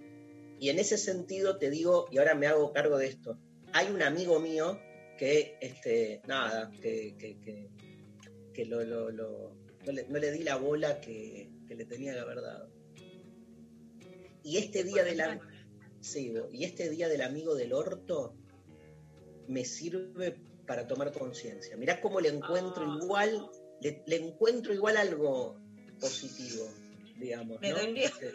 Y 0.64 0.70
en 0.70 0.80
ese 0.80 0.98
sentido 0.98 1.58
te 1.58 1.70
digo, 1.70 2.08
y 2.10 2.20
ahora 2.20 2.36
me 2.36 2.48
hago 2.48 2.72
cargo 2.72 2.98
de 2.98 3.08
esto, 3.08 3.38
hay 3.74 3.92
un 3.92 4.02
amigo 4.02 4.40
mío 4.40 4.80
que, 5.18 5.58
este, 5.60 6.22
nada, 6.26 6.72
que, 6.82 7.18
que, 7.18 7.38
que, 7.42 7.70
que 8.54 8.66
lo, 8.66 8.82
lo- 8.86 9.12
lo- 9.12 9.58
no, 9.86 9.92
le, 9.92 10.08
no 10.08 10.20
le 10.20 10.32
di 10.32 10.42
la 10.44 10.56
bola 10.56 11.02
que, 11.02 11.50
que 11.68 11.76
le 11.76 11.84
tenía 11.84 12.14
que 12.14 12.20
haber 12.22 12.42
dado. 12.42 12.70
Y 14.42 14.56
este 14.56 14.86
día 14.86 15.04
del 15.04 15.22
sí, 16.00 16.34
y 16.54 16.64
este 16.64 16.90
día 16.90 17.10
del 17.10 17.24
amigo 17.24 17.56
del 17.56 17.74
orto 17.74 18.34
me 19.50 19.66
sirve 19.66 20.38
para 20.66 20.88
tomar 20.88 21.12
conciencia. 21.12 21.76
Mirá 21.76 22.00
cómo 22.00 22.22
le 22.22 22.30
encuentro 22.30 22.86
Ah. 22.88 23.00
igual, 23.04 23.50
le, 23.82 24.02
le 24.08 24.16
encuentro 24.16 24.74
igual 24.74 24.96
algo 24.96 25.60
positivo, 26.00 26.70
digamos. 27.20 27.60
Me 27.60 27.72
¿no? 27.72 27.80
dolió. 27.80 28.06
Este, 28.06 28.32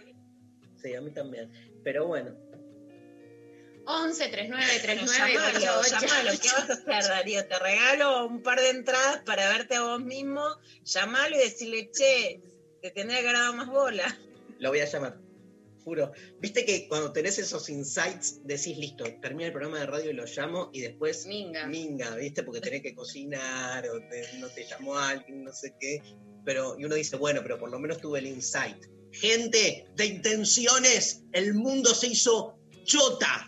Sí, 0.81 0.95
a 0.95 1.01
mí 1.01 1.11
también. 1.11 1.51
Pero 1.89 2.07
bueno, 2.07 2.37
11 3.87 4.29
39 4.29 4.67
Bueno, 4.67 4.83
39 4.83 5.33
llamalo, 5.33 5.81
88. 5.81 6.07
llamalo. 6.07 6.39
¿Qué 6.43 6.49
vas 6.49 6.69
a 6.69 6.73
hacer, 6.75 7.09
Darío? 7.11 7.47
Te 7.49 7.59
regalo 7.59 8.27
un 8.27 8.43
par 8.43 8.61
de 8.61 8.69
entradas 8.69 9.23
para 9.25 9.49
verte 9.49 9.77
a 9.77 9.83
vos 9.85 10.01
mismo. 10.03 10.45
Llamalo 10.85 11.35
y 11.37 11.39
decirle, 11.39 11.91
che, 11.91 12.43
te 12.83 12.91
tendría 12.91 13.23
que 13.23 13.29
haber 13.29 13.41
dado 13.41 13.55
más 13.55 13.69
bola. 13.69 14.19
Lo 14.59 14.69
voy 14.69 14.81
a 14.81 14.85
llamar, 14.85 15.19
juro. 15.83 16.13
Viste 16.41 16.67
que 16.67 16.89
cuando 16.89 17.11
tenés 17.11 17.39
esos 17.39 17.71
insights 17.71 18.41
decís, 18.45 18.77
listo, 18.77 19.05
termina 19.23 19.47
el 19.47 19.53
programa 19.53 19.81
de 19.81 19.87
radio 19.87 20.11
y 20.11 20.13
lo 20.13 20.27
llamo 20.27 20.69
y 20.75 20.83
después 20.83 21.25
Minga. 21.25 21.67
minga, 21.69 22.15
¿viste? 22.17 22.43
Porque 22.43 22.61
tenés 22.61 22.83
que 22.83 22.95
cocinar 22.95 23.89
o 23.89 23.99
te- 24.11 24.29
no 24.41 24.49
te 24.51 24.67
llamó 24.67 24.99
alguien, 24.99 25.43
no 25.43 25.55
sé 25.55 25.75
qué. 25.81 26.03
Pero, 26.45 26.77
y 26.79 26.85
uno 26.85 26.95
dice, 26.97 27.17
bueno, 27.17 27.41
pero 27.43 27.59
por 27.59 27.71
lo 27.71 27.79
menos 27.79 27.97
tuve 27.99 28.19
el 28.19 28.27
insight. 28.27 28.85
Gente 29.21 29.87
de 29.97 30.07
intenciones, 30.07 31.23
el 31.33 31.55
mundo 31.55 31.95
se 31.95 32.09
hizo 32.09 32.57
chota. 32.85 33.47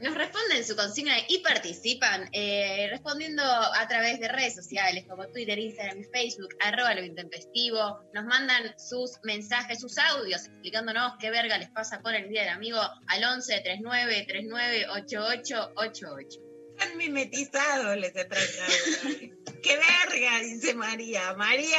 Nos 0.00 0.14
responden 0.14 0.64
su 0.64 0.76
consigna 0.76 1.14
y 1.28 1.38
participan 1.38 2.28
eh, 2.32 2.88
respondiendo 2.90 3.42
a 3.42 3.88
través 3.88 4.20
de 4.20 4.28
redes 4.28 4.54
sociales 4.54 5.04
como 5.08 5.26
Twitter, 5.28 5.58
Instagram 5.58 6.00
y 6.00 6.04
Facebook, 6.04 6.54
arroba 6.60 6.94
lo 6.94 7.04
intempestivo. 7.04 8.00
Nos 8.12 8.24
mandan 8.24 8.78
sus 8.78 9.12
mensajes, 9.22 9.80
sus 9.80 9.96
audios 9.96 10.44
explicándonos 10.46 11.14
qué 11.20 11.30
verga 11.30 11.56
les 11.56 11.70
pasa 11.70 12.02
con 12.02 12.14
el 12.14 12.28
Día 12.28 12.42
del 12.42 12.50
Amigo 12.50 12.80
al 13.06 13.24
11 13.24 13.60
39 13.60 14.24
39 14.28 14.86
88 14.90 15.72
88. 15.76 16.40
Están 16.76 16.96
mimetizados, 16.98 17.96
les 17.96 18.14
extraña. 18.16 19.32
¡Qué 19.62 19.76
verga! 19.76 20.40
Dice 20.40 20.74
María. 20.74 21.32
¡María! 21.34 21.78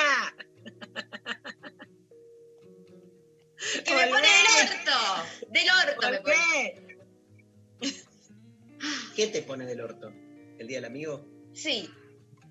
¡Que 3.84 3.96
me 3.96 4.08
pone 4.08 4.28
del 4.28 4.48
orto! 4.62 4.98
¡Del 5.50 5.68
orto 5.70 6.12
me 6.12 6.18
¿Por 6.18 6.24
pone! 6.24 6.76
qué? 7.82 7.94
¿Qué 9.16 9.28
te 9.28 9.42
pone 9.42 9.66
del 9.66 9.82
orto? 9.82 10.12
¿El 10.60 10.68
día 10.68 10.78
del 10.78 10.86
amigo? 10.86 11.26
Sí, 11.54 11.90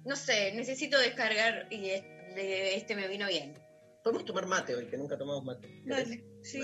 no 0.05 0.17
sé, 0.17 0.53
necesito 0.53 0.99
descargar 0.99 1.67
y 1.71 1.91
este 1.91 2.95
me 2.97 3.09
vino 3.09 3.27
bien. 3.29 3.55
Podemos 4.03 4.25
tomar 4.25 4.47
mate 4.47 4.75
hoy, 4.75 4.87
que 4.87 4.99
nunca 4.99 5.17
tomamos 5.17 5.45
mate. 5.45 5.69
Dale, 5.85 6.25
sí. 6.43 6.61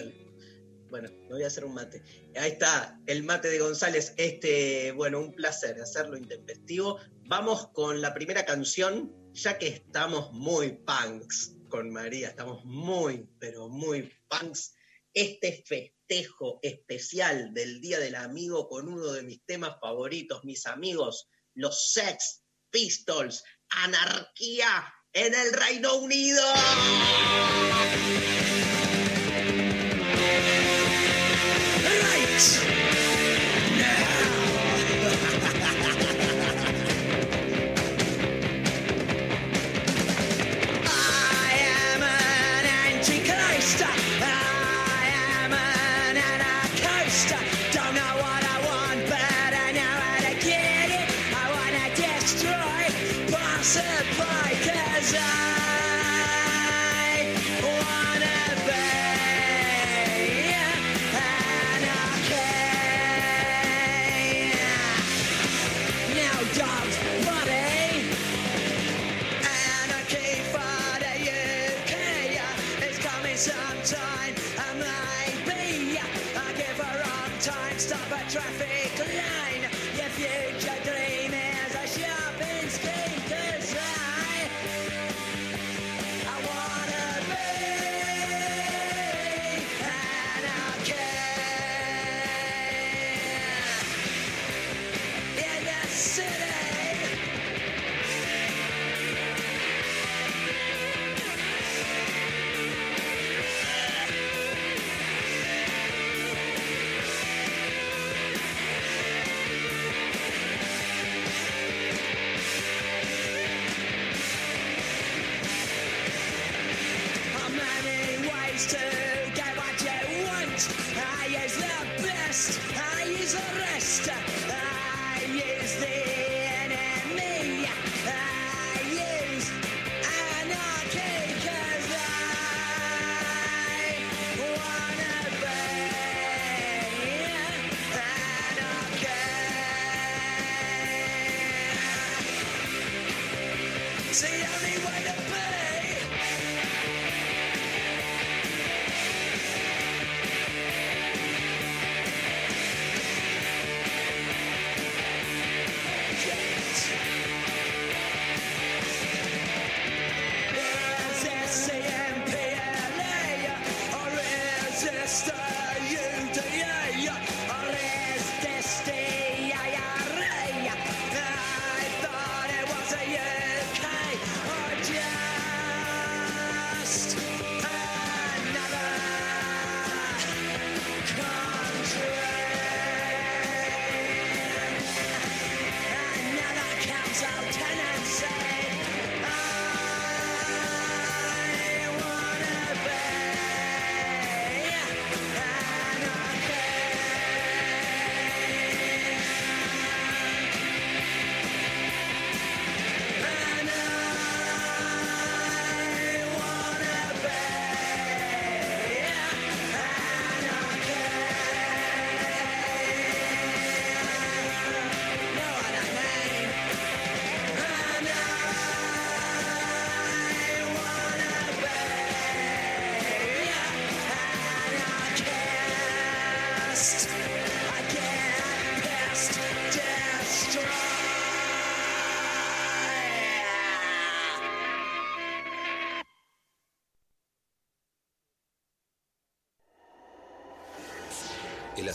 Bueno, 0.90 1.08
me 1.10 1.28
voy 1.28 1.44
a 1.44 1.46
hacer 1.46 1.64
un 1.64 1.74
mate. 1.74 2.02
Ahí 2.36 2.52
está, 2.52 2.98
el 3.06 3.22
mate 3.22 3.48
de 3.48 3.60
González. 3.60 4.12
Este, 4.16 4.92
bueno, 4.92 5.20
un 5.20 5.32
placer 5.32 5.80
hacerlo 5.80 6.16
intempestivo. 6.16 6.98
Vamos 7.28 7.68
con 7.68 8.00
la 8.00 8.12
primera 8.12 8.44
canción, 8.44 9.14
ya 9.42 9.58
que 9.58 9.68
estamos 9.68 10.32
muy 10.32 10.72
punks 10.72 11.56
con 11.70 11.90
María, 11.90 12.28
estamos 12.28 12.62
muy, 12.64 13.26
pero 13.38 13.70
muy 13.70 14.12
punks. 14.28 14.74
Este 15.14 15.64
festejo 15.66 16.58
especial 16.62 17.54
del 17.54 17.80
Día 17.80 17.98
del 17.98 18.16
Amigo 18.16 18.68
con 18.68 18.86
uno 18.88 19.12
de 19.12 19.22
mis 19.22 19.42
temas 19.46 19.80
favoritos, 19.80 20.44
mis 20.44 20.66
amigos, 20.66 21.28
los 21.54 21.92
Sex 21.92 22.44
Pistols, 22.70 23.42
Anarquía 23.70 24.92
en 25.14 25.32
el 25.34 25.52
Reino 25.54 25.96
Unido. 25.96 26.42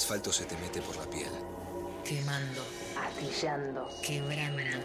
Asfalto 0.05 0.31
se 0.31 0.45
te 0.45 0.55
mete 0.57 0.83
por 0.83 0.95
la 0.97 1.05
piel. 1.09 1.31
Quemando, 2.03 2.61
astillando, 2.95 3.89
quebrando. 4.03 4.84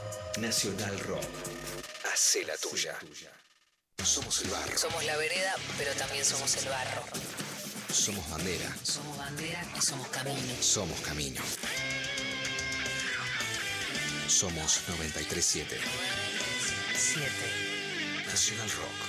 Nacional 0.39 0.97
Rock. 0.99 1.25
Hacé 2.11 2.43
la 2.45 2.55
tuya. 2.57 2.97
Somos 4.03 4.41
el 4.41 4.49
barro. 4.49 4.77
Somos 4.77 5.03
la 5.05 5.17
vereda, 5.17 5.55
pero 5.77 5.93
también 5.93 6.23
somos 6.25 6.55
el 6.57 6.69
barro. 6.69 7.03
Somos 7.93 8.27
bandera. 8.29 8.75
Somos 8.81 9.17
bandera 9.17 9.61
y 9.77 9.81
somos 9.81 10.07
camino. 10.07 10.55
Somos 10.61 10.99
camino. 11.01 11.41
Somos 14.27 14.81
937 14.87 15.77
7. 16.95 17.27
Nacional 18.27 18.69
Rock. 18.71 18.99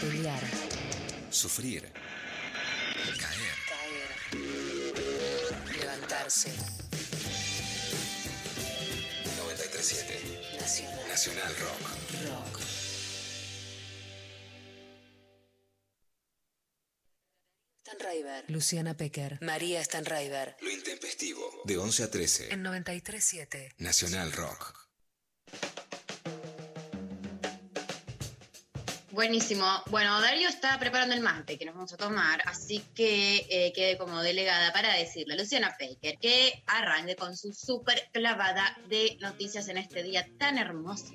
Pelear. 0.00 0.42
Sufrir. 1.30 1.90
Caer. 3.04 3.18
Caer. 3.18 3.49
Levantarse. 6.30 6.50
937 9.36 10.58
Nacional 10.60 11.08
Nacional 11.08 11.56
Rock. 11.56 11.80
Rock. 12.28 12.60
Stanraiver. 17.80 18.44
Luciana 18.48 18.96
Pecker. 18.96 19.38
María 19.42 19.82
Stanraiver. 19.82 20.56
Lo 20.60 20.70
intempestivo. 20.70 21.42
De 21.64 21.76
11 21.78 22.04
a 22.04 22.10
13. 22.10 22.54
En 22.54 22.64
93.7. 22.64 23.74
Nacional 23.78 24.32
Rock. 24.32 24.88
Buenísimo. 29.12 29.66
Bueno, 29.90 30.20
Darío 30.20 30.48
está 30.48 30.78
preparando 30.78 31.14
el 31.14 31.20
mate 31.20 31.58
que 31.58 31.64
nos 31.64 31.74
vamos 31.74 31.92
a 31.92 31.96
tomar, 31.96 32.40
así 32.46 32.80
que 32.94 33.44
eh, 33.50 33.72
quede 33.74 33.98
como 33.98 34.22
delegada 34.22 34.72
para 34.72 34.94
decirle 34.94 35.34
a 35.34 35.36
Luciana 35.36 35.76
Baker 35.80 36.16
que 36.18 36.62
arranque 36.66 37.16
con 37.16 37.36
su 37.36 37.52
súper 37.52 38.08
clavada 38.12 38.78
de 38.88 39.16
noticias 39.20 39.66
en 39.68 39.78
este 39.78 40.04
día 40.04 40.28
tan 40.38 40.58
hermoso. 40.58 41.12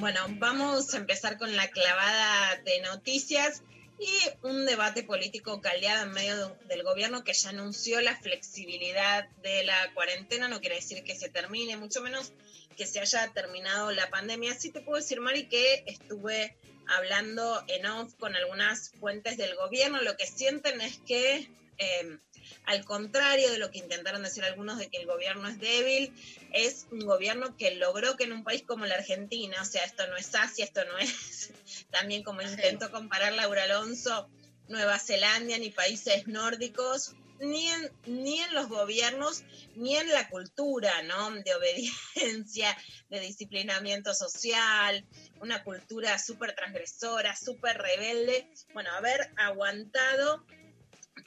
Bueno, 0.00 0.20
vamos 0.30 0.94
a 0.94 0.96
empezar 0.98 1.38
con 1.38 1.54
la 1.54 1.68
clavada 1.68 2.56
de 2.64 2.80
noticias 2.80 3.62
y 4.00 4.46
un 4.46 4.64
debate 4.66 5.02
político 5.04 5.60
caldeado 5.60 6.04
en 6.06 6.12
medio 6.12 6.36
de- 6.48 6.54
del 6.66 6.82
gobierno 6.84 7.24
que 7.24 7.32
ya 7.34 7.50
anunció 7.50 8.00
la 8.00 8.16
flexibilidad 8.16 9.28
de 9.42 9.64
la 9.64 9.92
cuarentena. 9.94 10.46
No 10.48 10.60
quiere 10.60 10.76
decir 10.76 11.02
que 11.04 11.16
se 11.16 11.28
termine, 11.28 11.76
mucho 11.76 12.00
menos 12.00 12.32
que 12.78 12.86
se 12.86 13.00
haya 13.00 13.30
terminado 13.34 13.90
la 13.90 14.08
pandemia. 14.08 14.54
Sí 14.54 14.70
te 14.70 14.80
puedo 14.80 15.02
decir, 15.02 15.20
Mari, 15.20 15.48
que 15.48 15.82
estuve 15.86 16.56
hablando 16.86 17.62
en 17.66 17.84
off 17.86 18.14
con 18.14 18.34
algunas 18.36 18.90
fuentes 19.00 19.36
del 19.36 19.56
gobierno. 19.56 20.00
Lo 20.00 20.16
que 20.16 20.26
sienten 20.26 20.80
es 20.80 20.98
que, 20.98 21.50
eh, 21.78 22.18
al 22.64 22.84
contrario 22.84 23.50
de 23.50 23.58
lo 23.58 23.72
que 23.72 23.78
intentaron 23.78 24.22
decir 24.22 24.44
algunos 24.44 24.78
de 24.78 24.88
que 24.88 24.98
el 24.98 25.06
gobierno 25.06 25.48
es 25.48 25.58
débil, 25.58 26.14
es 26.52 26.86
un 26.92 27.00
gobierno 27.00 27.56
que 27.56 27.74
logró 27.74 28.16
que 28.16 28.24
en 28.24 28.32
un 28.32 28.44
país 28.44 28.62
como 28.62 28.86
la 28.86 28.94
Argentina, 28.94 29.60
o 29.60 29.64
sea, 29.64 29.84
esto 29.84 30.06
no 30.06 30.16
es 30.16 30.32
Asia, 30.36 30.64
esto 30.64 30.84
no 30.84 30.98
es 30.98 31.50
también 31.90 32.22
como 32.22 32.42
intentó 32.42 32.92
comparar 32.92 33.32
Laura 33.32 33.64
Alonso, 33.64 34.30
Nueva 34.68 35.00
Zelanda 35.00 35.58
ni 35.58 35.70
países 35.70 36.28
nórdicos, 36.28 37.16
ni 37.40 37.68
en, 37.68 37.92
ni 38.06 38.40
en 38.40 38.54
los 38.54 38.68
gobiernos, 38.68 39.42
ni 39.76 39.96
en 39.96 40.08
la 40.08 40.28
cultura, 40.28 41.02
¿no? 41.02 41.30
De 41.30 41.54
obediencia, 41.54 42.76
de 43.08 43.20
disciplinamiento 43.20 44.14
social, 44.14 45.04
una 45.40 45.62
cultura 45.64 46.18
súper 46.18 46.54
transgresora, 46.54 47.36
súper 47.36 47.78
rebelde. 47.78 48.48
Bueno, 48.74 48.90
haber 48.92 49.32
aguantado 49.36 50.44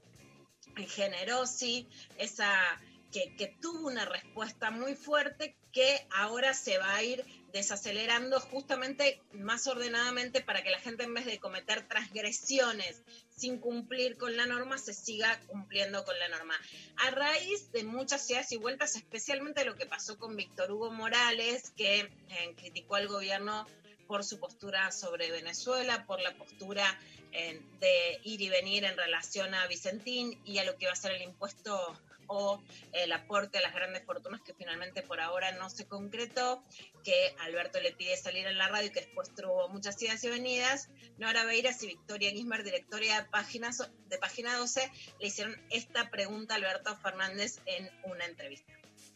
generó, 0.88 1.46
sí, 1.46 1.88
esa 2.18 2.79
que, 3.11 3.35
que 3.37 3.48
tuvo 3.61 3.88
una 3.88 4.05
respuesta 4.05 4.70
muy 4.70 4.94
fuerte 4.94 5.57
que 5.72 6.07
ahora 6.12 6.55
se 6.55 6.79
va 6.79 6.94
a 6.94 7.03
ir 7.03 7.24
desacelerando 7.53 8.41
justamente 8.41 9.21
más 9.33 9.67
ordenadamente 9.67 10.41
para 10.41 10.63
que 10.63 10.71
la 10.71 10.81
gente 10.81 11.05
en 11.05 11.15
vez 11.15 11.27
de 11.27 11.39
cometer 11.39 11.87
transgresiones 11.89 13.03
sin 13.37 13.59
cumplir 13.59 14.17
con 14.17 14.37
la 14.37 14.47
norma, 14.47 14.79
se 14.79 14.93
siga 14.93 15.41
cumpliendo 15.47 16.05
con 16.05 16.19
la 16.19 16.29
norma. 16.29 16.55
A 16.97 17.11
raíz 17.11 17.73
de 17.73 17.85
muchas 17.85 18.29
idas 18.31 18.53
y 18.53 18.57
vueltas, 18.57 18.97
especialmente 18.97 19.65
lo 19.65 19.77
que 19.77 19.87
pasó 19.87 20.19
con 20.19 20.37
Víctor 20.37 20.71
Hugo 20.71 20.91
Morales, 20.91 21.73
que 21.77 22.01
eh, 22.01 22.55
criticó 22.57 22.97
al 22.97 23.09
gobierno 23.09 23.67
por 24.07 24.25
su 24.25 24.39
postura 24.39 24.91
sobre 24.93 25.31
Venezuela, 25.31 26.05
por 26.05 26.21
la 26.21 26.35
postura 26.35 26.99
eh, 27.33 27.63
de 27.79 28.21
ir 28.25 28.41
y 28.41 28.49
venir 28.49 28.85
en 28.85 28.97
relación 28.97 29.55
a 29.55 29.67
Vicentín 29.69 30.39
y 30.45 30.59
a 30.59 30.65
lo 30.65 30.77
que 30.77 30.87
va 30.87 30.93
a 30.93 30.97
ser 30.97 31.13
el 31.13 31.23
impuesto 31.23 31.97
o 32.33 32.62
el 32.93 33.11
aporte 33.12 33.59
a 33.59 33.61
las 33.61 33.75
grandes 33.75 34.05
fortunas 34.05 34.40
que 34.40 34.55
finalmente 34.55 35.03
por 35.03 35.21
ahora 35.21 35.51
no 35.53 35.69
se 35.69 35.87
concretó, 35.87 36.62
que 37.03 37.35
Alberto 37.40 37.81
le 37.81 37.93
pide 37.93 38.16
salir 38.16 38.47
en 38.47 38.57
la 38.57 38.69
radio 38.69 38.87
y 38.87 38.90
que 38.90 39.01
después 39.01 39.35
tuvo 39.35 39.69
muchas 39.69 40.01
idas 40.01 40.23
y 40.25 40.29
venidas. 40.29 40.88
Nora 41.19 41.45
Beiras 41.45 41.83
y 41.83 41.88
Victoria 41.88 42.31
Guismer, 42.31 42.62
directora 42.62 43.23
de 43.23 43.29
Página, 43.31 43.71
de 44.09 44.19
Página 44.19 44.57
12, 44.57 44.90
le 45.21 45.27
hicieron 45.27 45.57
esta 45.71 46.09
pregunta 46.11 46.55
a 46.55 46.57
Alberto 46.59 46.97
Fernández 46.97 47.59
en 47.66 47.90
una 48.11 48.25
entrevista. 48.27 48.73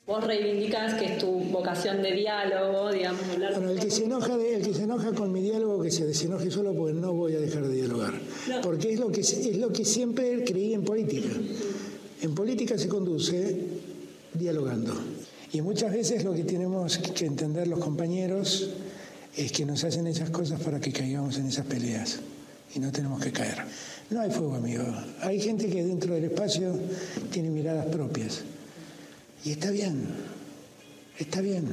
Vos 0.06 0.22
reivindicás 0.22 0.94
que 1.00 1.06
es 1.14 1.18
tu 1.18 1.30
vocación 1.30 2.02
de 2.02 2.12
diálogo, 2.12 2.92
digamos, 2.92 3.22
hablar 3.30 3.54
Bueno, 3.54 3.70
el 3.70 3.80
que 3.80 3.90
se 3.90 4.04
enoja, 4.04 4.36
de- 4.36 4.56
el 4.56 4.62
que 4.66 4.74
se 4.74 4.82
enoja 4.82 5.14
con 5.14 5.32
mi 5.32 5.40
diálogo, 5.40 5.82
que 5.82 5.90
se 5.90 6.04
desenoje 6.04 6.50
solo 6.50 6.74
porque 6.74 6.92
no 6.92 7.12
voy 7.14 7.34
a 7.36 7.40
dejar 7.40 7.62
de 7.62 7.74
dialogar. 7.74 8.12
No. 8.48 8.60
Porque 8.60 8.92
es 8.92 9.00
lo 9.00 9.10
que 9.10 9.20
es 9.20 9.56
lo 9.56 9.72
que 9.72 9.84
siempre 9.86 10.44
creí 10.44 10.74
en 10.74 10.84
política. 10.84 11.28
En 12.24 12.34
política 12.34 12.78
se 12.78 12.88
conduce 12.88 13.54
dialogando. 14.32 14.94
Y 15.52 15.60
muchas 15.60 15.92
veces 15.92 16.24
lo 16.24 16.32
que 16.32 16.42
tenemos 16.42 16.96
que 16.96 17.26
entender 17.26 17.68
los 17.68 17.78
compañeros 17.78 18.70
es 19.36 19.52
que 19.52 19.66
nos 19.66 19.84
hacen 19.84 20.06
esas 20.06 20.30
cosas 20.30 20.58
para 20.62 20.80
que 20.80 20.90
caigamos 20.90 21.36
en 21.36 21.48
esas 21.48 21.66
peleas. 21.66 22.20
Y 22.74 22.78
no 22.78 22.90
tenemos 22.90 23.22
que 23.22 23.30
caer. 23.30 23.58
No 24.08 24.22
hay 24.22 24.30
fuego, 24.30 24.54
amigo. 24.54 24.84
Hay 25.20 25.38
gente 25.38 25.68
que 25.68 25.84
dentro 25.84 26.14
del 26.14 26.24
espacio 26.24 26.74
tiene 27.30 27.50
miradas 27.50 27.84
propias. 27.86 28.40
Y 29.44 29.50
está 29.50 29.70
bien. 29.70 30.06
Está 31.18 31.42
bien. 31.42 31.68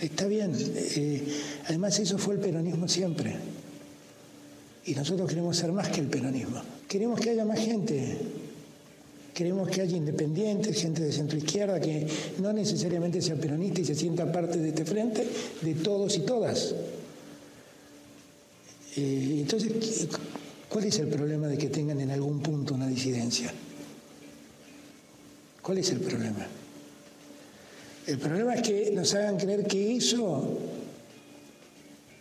Está 0.00 0.28
bien. 0.28 0.52
Eh, 0.54 1.40
además, 1.66 1.98
eso 1.98 2.18
fue 2.18 2.34
el 2.34 2.40
peronismo 2.40 2.86
siempre. 2.86 3.34
Y 4.86 4.94
nosotros 4.94 5.28
queremos 5.28 5.56
ser 5.56 5.72
más 5.72 5.88
que 5.88 6.00
el 6.00 6.06
peronismo. 6.06 6.62
Queremos 6.86 7.18
que 7.18 7.30
haya 7.30 7.44
más 7.44 7.58
gente. 7.58 8.41
Queremos 9.34 9.68
que 9.70 9.80
haya 9.80 9.96
independientes, 9.96 10.80
gente 10.80 11.02
de 11.02 11.10
centro 11.12 11.38
izquierda, 11.38 11.80
que 11.80 12.06
no 12.38 12.52
necesariamente 12.52 13.22
sea 13.22 13.34
peronista 13.36 13.80
y 13.80 13.84
se 13.84 13.94
sienta 13.94 14.30
parte 14.30 14.58
de 14.58 14.68
este 14.68 14.84
frente, 14.84 15.26
de 15.62 15.74
todos 15.76 16.16
y 16.16 16.20
todas. 16.20 16.74
Eh, 18.96 19.36
entonces, 19.40 19.72
¿qué- 19.72 20.16
¿cuál 20.68 20.84
es 20.84 20.98
el 20.98 21.08
problema 21.08 21.46
de 21.48 21.56
que 21.56 21.68
tengan 21.68 21.98
en 22.00 22.10
algún 22.10 22.40
punto 22.42 22.74
una 22.74 22.86
disidencia? 22.86 23.50
¿Cuál 25.62 25.78
es 25.78 25.90
el 25.90 26.00
problema? 26.00 26.46
El 28.06 28.18
problema 28.18 28.54
es 28.54 28.62
que 28.62 28.90
nos 28.90 29.14
hagan 29.14 29.38
creer 29.38 29.66
que 29.66 29.96
eso 29.96 30.58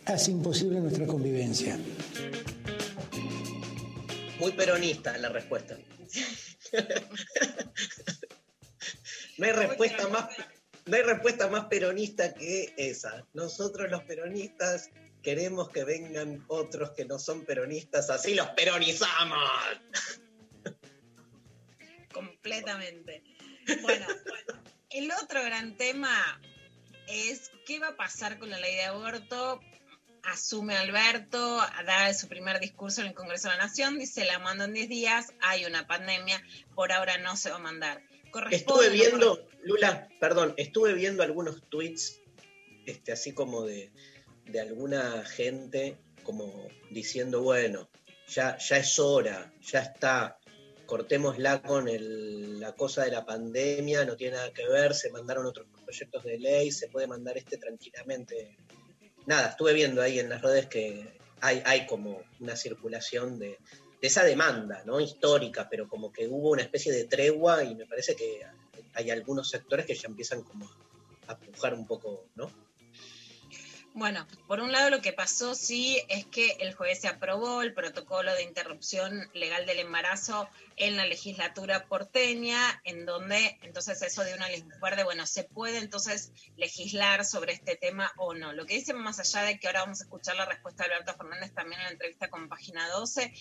hace 0.06 0.32
imposible 0.32 0.80
nuestra 0.80 1.06
convivencia. 1.08 1.78
Muy 4.40 4.52
peronista 4.54 5.18
la 5.18 5.30
respuesta. 5.30 5.78
no 9.38 9.46
hay 9.46 9.52
respuesta 9.52 10.08
más, 10.08 10.30
no 10.86 10.96
hay 10.96 11.04
respuesta 11.04 11.48
más 11.48 11.66
peronista 11.66 12.34
que 12.34 12.74
esa. 12.78 13.26
Nosotros 13.34 13.90
los 13.90 14.04
peronistas 14.04 14.90
queremos 15.22 15.70
que 15.70 15.84
vengan 15.84 16.44
otros 16.48 16.92
que 16.92 17.06
no 17.06 17.20
son 17.20 17.46
peronistas, 17.46 18.10
así 18.10 18.36
los 18.36 18.48
peronizamos. 18.50 19.40
completamente. 22.12 23.24
Bueno, 23.82 24.06
el 24.90 25.12
otro 25.24 25.44
gran 25.44 25.78
tema 25.78 26.42
es 27.08 27.52
qué 27.66 27.80
va 27.80 27.90
a 27.90 27.96
pasar 27.96 28.40
con 28.40 28.50
la 28.50 28.60
ley 28.60 28.76
de 28.76 28.84
aborto. 28.84 29.62
Asume 30.24 30.78
Alberto, 30.78 31.58
da 31.86 32.14
su 32.14 32.28
primer 32.28 32.60
discurso 32.60 33.02
en 33.02 33.08
el 33.08 33.14
Congreso 33.14 33.50
de 33.50 33.58
la 33.58 33.64
Nación, 33.66 33.98
dice 33.98 34.26
la 34.26 34.40
mando 34.40 34.64
en 34.66 34.74
10 34.74 34.90
días, 34.90 35.34
hay 35.42 35.66
una 35.66 35.88
pandemia, 35.88 36.42
por 36.76 36.92
ahora 36.92 37.18
no 37.18 37.36
se 37.38 37.50
va 37.50 37.56
a 37.58 37.60
mandar. 37.60 38.02
Estuve 38.52 38.90
viendo, 38.90 39.48
Lula, 39.64 40.08
perdón, 40.20 40.54
estuve 40.58 40.94
viendo 40.94 41.24
algunos 41.24 41.68
tweets, 41.70 42.22
este, 42.86 43.12
así 43.12 43.34
como 43.34 43.64
de, 43.66 43.92
de 44.46 44.60
alguna 44.60 45.24
gente, 45.26 45.98
como 46.24 46.68
diciendo, 46.92 47.42
bueno, 47.42 47.90
ya, 48.28 48.58
ya 48.58 48.78
es 48.78 49.00
hora, 49.00 49.52
ya 49.62 49.80
está, 49.80 50.38
cortémosla 50.86 51.62
con 51.62 51.88
el- 51.90 52.60
la 52.60 52.74
cosa 52.76 53.04
de 53.06 53.12
la 53.12 53.26
pandemia, 53.26 54.06
no 54.06 54.16
tiene 54.16 54.36
nada 54.38 54.54
que 54.54 54.68
ver, 54.68 54.94
se 54.94 55.10
mandaron 55.12 55.46
otros 55.46 55.68
proyectos 55.84 56.24
de 56.24 56.38
ley, 56.38 56.72
se 56.72 56.88
puede 56.90 57.08
mandar 57.08 57.38
este 57.38 57.58
tranquilamente. 57.58 58.58
Nada, 59.26 59.50
estuve 59.50 59.74
viendo 59.74 60.02
ahí 60.02 60.20
en 60.20 60.30
las 60.30 60.42
redes 60.42 60.68
que 60.68 61.20
hay, 61.42 61.62
hay 61.66 61.86
como 61.86 62.22
una 62.40 62.56
circulación 62.56 63.40
de, 63.40 63.58
esa 64.02 64.24
demanda, 64.24 64.82
¿no? 64.84 65.00
Histórica, 65.00 65.70
pero 65.70 65.88
como 65.88 66.12
que 66.12 66.28
hubo 66.28 66.50
una 66.50 66.64
especie 66.64 66.92
de 66.92 67.06
tregua 67.06 67.64
y 67.64 67.76
me 67.76 67.86
parece 67.86 68.16
que 68.16 68.42
hay 68.96 69.12
algunos 69.12 69.50
sectores 69.50 69.86
que 69.86 69.94
ya 69.94 70.08
empiezan 70.08 70.42
como 70.42 70.70
a 71.28 71.38
pujar 71.38 71.76
un 71.76 71.86
poco, 71.86 72.26
¿no? 72.36 72.52
Bueno, 73.94 74.26
por 74.48 74.62
un 74.62 74.72
lado 74.72 74.90
lo 74.90 75.02
que 75.02 75.12
pasó 75.12 75.54
sí 75.54 76.02
es 76.08 76.26
que 76.26 76.52
el 76.62 76.74
jueves 76.74 77.02
se 77.02 77.10
aprobó 77.10 77.62
el 77.62 77.74
protocolo 77.74 78.34
de 78.34 78.44
interrupción 78.44 79.30
legal 79.34 79.66
del 79.66 79.80
embarazo 79.80 80.48
en 80.78 80.96
la 80.96 81.06
legislatura 81.06 81.86
porteña, 81.88 82.58
en 82.86 83.06
donde 83.06 83.60
entonces 83.64 84.02
eso 84.02 84.24
de 84.24 84.34
una 84.34 84.48
ley 84.48 84.64
verde, 84.82 85.04
bueno, 85.04 85.28
se 85.28 85.44
puede 85.44 85.80
entonces 85.80 86.32
legislar 86.56 87.26
sobre 87.26 87.52
este 87.52 87.76
tema 87.76 88.14
o 88.16 88.34
no. 88.34 88.54
Lo 88.54 88.66
que 88.66 88.76
dicen 88.76 88.98
más 88.98 89.20
allá 89.20 89.44
de 89.44 89.60
que 89.60 89.68
ahora 89.68 89.82
vamos 89.82 90.00
a 90.00 90.06
escuchar 90.06 90.38
la 90.38 90.46
respuesta 90.46 90.86
de 90.86 90.94
Alberto 90.94 91.18
Fernández 91.18 91.54
también 91.54 91.82
en 91.82 91.88
la 91.88 91.92
entrevista 91.92 92.30
con 92.30 92.48
Página 92.48 92.88
12, 92.92 93.34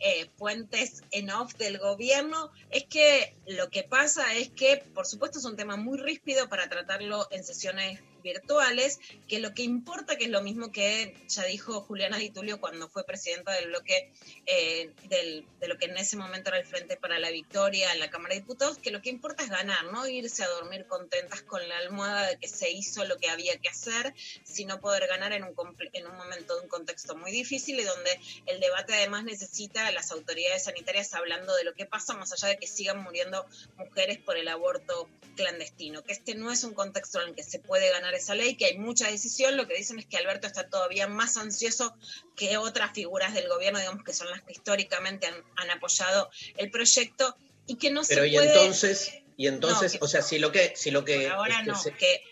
eh, 0.00 0.30
fuentes 0.36 1.02
en 1.12 1.30
off 1.30 1.54
del 1.54 1.78
gobierno, 1.78 2.52
es 2.68 2.84
que 2.84 3.38
lo 3.46 3.70
que 3.70 3.84
pasa 3.84 4.34
es 4.34 4.50
que, 4.50 4.84
por 4.94 5.06
supuesto, 5.06 5.38
es 5.38 5.46
un 5.46 5.56
tema 5.56 5.76
muy 5.76 5.98
ríspido 5.98 6.50
para 6.50 6.68
tratarlo 6.68 7.26
en 7.30 7.42
sesiones 7.42 8.00
virtuales, 8.24 8.98
que 9.28 9.38
lo 9.38 9.54
que 9.54 9.62
importa, 9.62 10.16
que 10.16 10.24
es 10.24 10.30
lo 10.30 10.42
mismo 10.42 10.72
que 10.72 11.14
ya 11.28 11.44
dijo 11.44 11.82
Juliana 11.82 12.16
Di 12.18 12.30
Tulio 12.30 12.60
cuando 12.60 12.88
fue 12.88 13.04
presidenta 13.04 13.52
del 13.52 13.68
bloque 13.68 14.10
eh, 14.46 14.90
de 15.08 15.68
lo 15.68 15.76
que 15.78 15.84
en 15.84 15.96
ese 15.96 16.16
momento 16.16 16.50
era 16.50 16.58
el 16.58 16.66
Frente 16.66 16.96
para 16.96 17.18
la 17.18 17.30
Victoria 17.30 17.92
en 17.92 18.00
la 18.00 18.10
Cámara 18.10 18.34
de 18.34 18.40
Diputados, 18.40 18.78
que 18.78 18.90
lo 18.90 19.00
que 19.02 19.10
importa 19.10 19.44
es 19.44 19.50
ganar, 19.50 19.84
no 19.92 20.08
irse 20.08 20.42
a 20.42 20.48
dormir 20.48 20.86
contentas 20.86 21.42
con 21.42 21.66
la 21.68 21.78
almohada 21.78 22.28
de 22.28 22.38
que 22.38 22.48
se 22.48 22.70
hizo 22.70 23.04
lo 23.04 23.18
que 23.18 23.28
había 23.28 23.56
que 23.58 23.68
hacer, 23.68 24.14
sino 24.42 24.80
poder 24.80 25.06
ganar 25.06 25.32
en 25.32 25.44
un, 25.44 25.54
en 25.92 26.06
un 26.06 26.16
momento 26.16 26.56
de 26.56 26.62
un 26.62 26.68
contexto 26.68 27.14
muy 27.16 27.30
difícil 27.30 27.78
y 27.78 27.84
donde 27.84 28.18
el 28.46 28.58
debate 28.60 28.94
además 28.94 29.24
necesita 29.24 29.86
a 29.86 29.92
las 29.92 30.10
autoridades 30.10 30.64
sanitarias 30.64 31.12
hablando 31.14 31.54
de 31.54 31.64
lo 31.64 31.74
que 31.74 31.84
pasa, 31.84 32.14
más 32.14 32.32
allá 32.32 32.48
de 32.48 32.56
que 32.56 32.66
sigan 32.66 33.02
muriendo 33.02 33.44
mujeres 33.76 34.18
por 34.18 34.38
el 34.38 34.48
aborto 34.48 35.08
clandestino, 35.36 36.02
que 36.02 36.12
este 36.12 36.34
no 36.34 36.50
es 36.50 36.64
un 36.64 36.74
contexto 36.74 37.20
en 37.20 37.28
el 37.28 37.34
que 37.34 37.42
se 37.42 37.58
puede 37.58 37.90
ganar 37.90 38.13
esa 38.14 38.34
ley, 38.34 38.56
que 38.56 38.66
hay 38.66 38.78
mucha 38.78 39.10
decisión, 39.10 39.56
lo 39.56 39.66
que 39.66 39.74
dicen 39.76 39.98
es 39.98 40.06
que 40.06 40.16
Alberto 40.16 40.46
está 40.46 40.68
todavía 40.68 41.06
más 41.08 41.36
ansioso 41.36 41.96
que 42.36 42.56
otras 42.56 42.92
figuras 42.92 43.34
del 43.34 43.48
gobierno, 43.48 43.78
digamos 43.78 44.04
que 44.04 44.12
son 44.12 44.30
las 44.30 44.42
que 44.42 44.52
históricamente 44.52 45.26
han, 45.26 45.34
han 45.56 45.70
apoyado 45.70 46.30
el 46.56 46.70
proyecto 46.70 47.36
y 47.66 47.76
que 47.76 47.90
no 47.90 48.02
Pero 48.06 48.22
se 48.22 48.28
y 48.28 48.32
puede... 48.34 48.48
entonces, 48.48 49.12
y 49.36 49.46
entonces, 49.46 49.94
No, 49.94 50.04
o 50.04 50.08
sea, 50.08 50.22
si 50.22 50.38
lo 50.38 50.52
que, 50.52 50.72
si 50.76 50.90
lo 50.90 51.04
que 51.04 51.22
por 51.28 51.32
ahora 51.32 51.58
este, 51.58 51.70
no, 51.70 51.78
se- 51.80 51.92
que, 51.92 52.22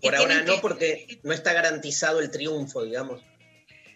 que 0.00 0.08
por 0.08 0.16
ahora 0.16 0.42
no, 0.42 0.54
que- 0.56 0.60
porque 0.60 1.20
no 1.22 1.32
está 1.32 1.52
garantizado 1.52 2.20
el 2.20 2.30
triunfo, 2.30 2.82
digamos. 2.84 3.22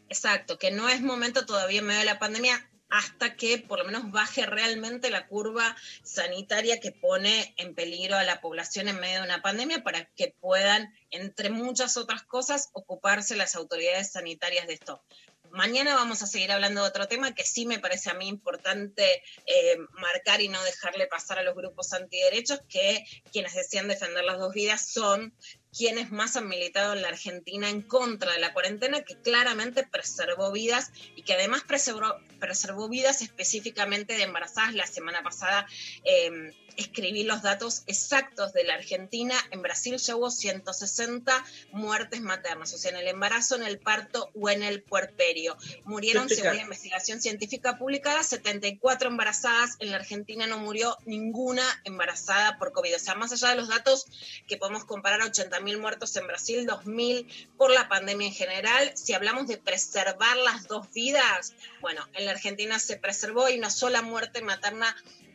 Exacto, 0.09 0.59
que 0.59 0.70
no 0.70 0.88
es 0.88 1.00
momento 1.00 1.46
todavía 1.46 1.80
en 1.80 1.87
medio 1.87 2.00
de 2.00 2.07
la 2.07 2.18
pandemia 2.18 2.70
hasta 2.94 3.35
que 3.35 3.59
por 3.59 3.80
lo 3.80 3.85
menos 3.85 4.12
baje 4.12 4.46
realmente 4.46 5.11
la 5.11 5.26
curva 5.26 5.76
sanitaria 6.04 6.78
que 6.78 6.92
pone 6.92 7.52
en 7.57 7.74
peligro 7.74 8.14
a 8.14 8.22
la 8.22 8.40
población 8.40 8.87
en 8.87 9.00
medio 9.00 9.18
de 9.18 9.24
una 9.24 9.42
pandemia 9.42 9.83
para 9.83 10.04
que 10.14 10.33
puedan, 10.40 10.94
entre 11.11 11.50
muchas 11.50 11.96
otras 11.96 12.22
cosas, 12.22 12.70
ocuparse 12.72 13.35
las 13.35 13.57
autoridades 13.57 14.12
sanitarias 14.12 14.68
de 14.68 14.74
esto. 14.74 15.02
Mañana 15.50 15.96
vamos 15.96 16.22
a 16.22 16.28
seguir 16.28 16.52
hablando 16.52 16.83
de 16.83 16.88
otro 16.88 17.09
tema 17.09 17.35
que 17.35 17.44
sí 17.44 17.66
me 17.66 17.80
parece 17.80 18.11
a 18.11 18.14
mí 18.14 18.28
importante 18.28 19.24
eh, 19.44 19.76
marcar 19.94 20.40
y 20.40 20.46
no 20.46 20.62
dejarle 20.62 21.09
pasar 21.09 21.40
a 21.40 21.42
los 21.42 21.57
grupos 21.57 21.92
antiderechos, 21.92 22.61
que 22.68 23.04
quienes 23.33 23.54
decían 23.54 23.88
defender 23.88 24.24
las 24.24 24.38
dos 24.38 24.54
vidas 24.54 24.88
son 24.88 25.35
quienes 25.76 26.12
más 26.12 26.37
han 26.37 26.48
militado 26.48 26.92
en 26.92 27.02
la 27.02 27.08
Argentina 27.08 27.68
en 27.68 27.82
contra 27.82 28.32
de 28.32 28.38
la 28.38 28.52
cuarentena, 28.52 29.02
que 29.02 29.16
claramente 29.16 29.87
preservó 29.87 30.52
vidas 30.52 30.92
y 31.16 31.22
que 31.22 31.34
además 31.34 31.62
preservó, 31.66 32.16
preservó 32.38 32.88
vidas 32.88 33.22
específicamente 33.22 34.16
de 34.16 34.22
embarazadas. 34.22 34.74
La 34.74 34.87
semana 34.87 35.22
pasada 35.22 35.66
eh, 36.04 36.52
escribí 36.76 37.24
los 37.24 37.42
datos 37.42 37.82
exactos 37.87 38.52
de 38.52 38.64
la 38.64 38.74
Argentina. 38.74 39.34
En 39.50 39.62
Brasil 39.62 39.96
ya 39.96 40.16
hubo 40.16 40.30
160 40.30 41.44
muertes 41.72 42.20
maternas, 42.20 42.72
o 42.74 42.78
sea, 42.78 42.90
en 42.90 42.98
el 42.98 43.08
embarazo, 43.08 43.56
en 43.56 43.62
el 43.62 43.78
parto 43.78 44.30
o 44.34 44.50
en 44.50 44.62
el 44.62 44.82
puerperio. 44.82 45.56
Murieron, 45.84 46.28
según 46.28 46.56
la 46.56 46.62
investigación 46.62 47.20
científica 47.20 47.78
publicada, 47.78 48.22
74 48.22 49.08
embarazadas. 49.08 49.76
En 49.78 49.90
la 49.90 49.96
Argentina 49.96 50.46
no 50.46 50.58
murió 50.58 50.96
ninguna 51.04 51.64
embarazada 51.84 52.58
por 52.58 52.72
COVID. 52.72 52.96
O 52.96 52.98
sea, 52.98 53.14
más 53.14 53.32
allá 53.32 53.50
de 53.50 53.56
los 53.56 53.68
datos 53.68 54.06
que 54.46 54.56
podemos 54.56 54.84
comparar 54.84 55.22
80.000 55.64 55.81
muertos 55.81 56.16
en 56.16 56.27
Brasil, 56.27 56.66
2.000 56.66 57.48
por 57.57 57.70
la 57.70 57.88
pandemia 57.88 58.29
en 58.29 58.35
general. 58.35 58.92
Si 58.94 59.12
hablamos 59.12 59.46
de 59.48 59.59
preservar 59.59 60.37
las 60.38 60.68
dos 60.68 60.90
vidas, 60.92 61.55
bueno, 61.81 62.07
en 62.14 62.27
la 62.27 62.33
Argentina 62.33 62.79
se 62.79 62.96
preservó 62.96 63.48
y 63.48 63.59
una 63.59 63.70
sola 63.70 64.03
muerte 64.03 64.42
materna 64.42 64.94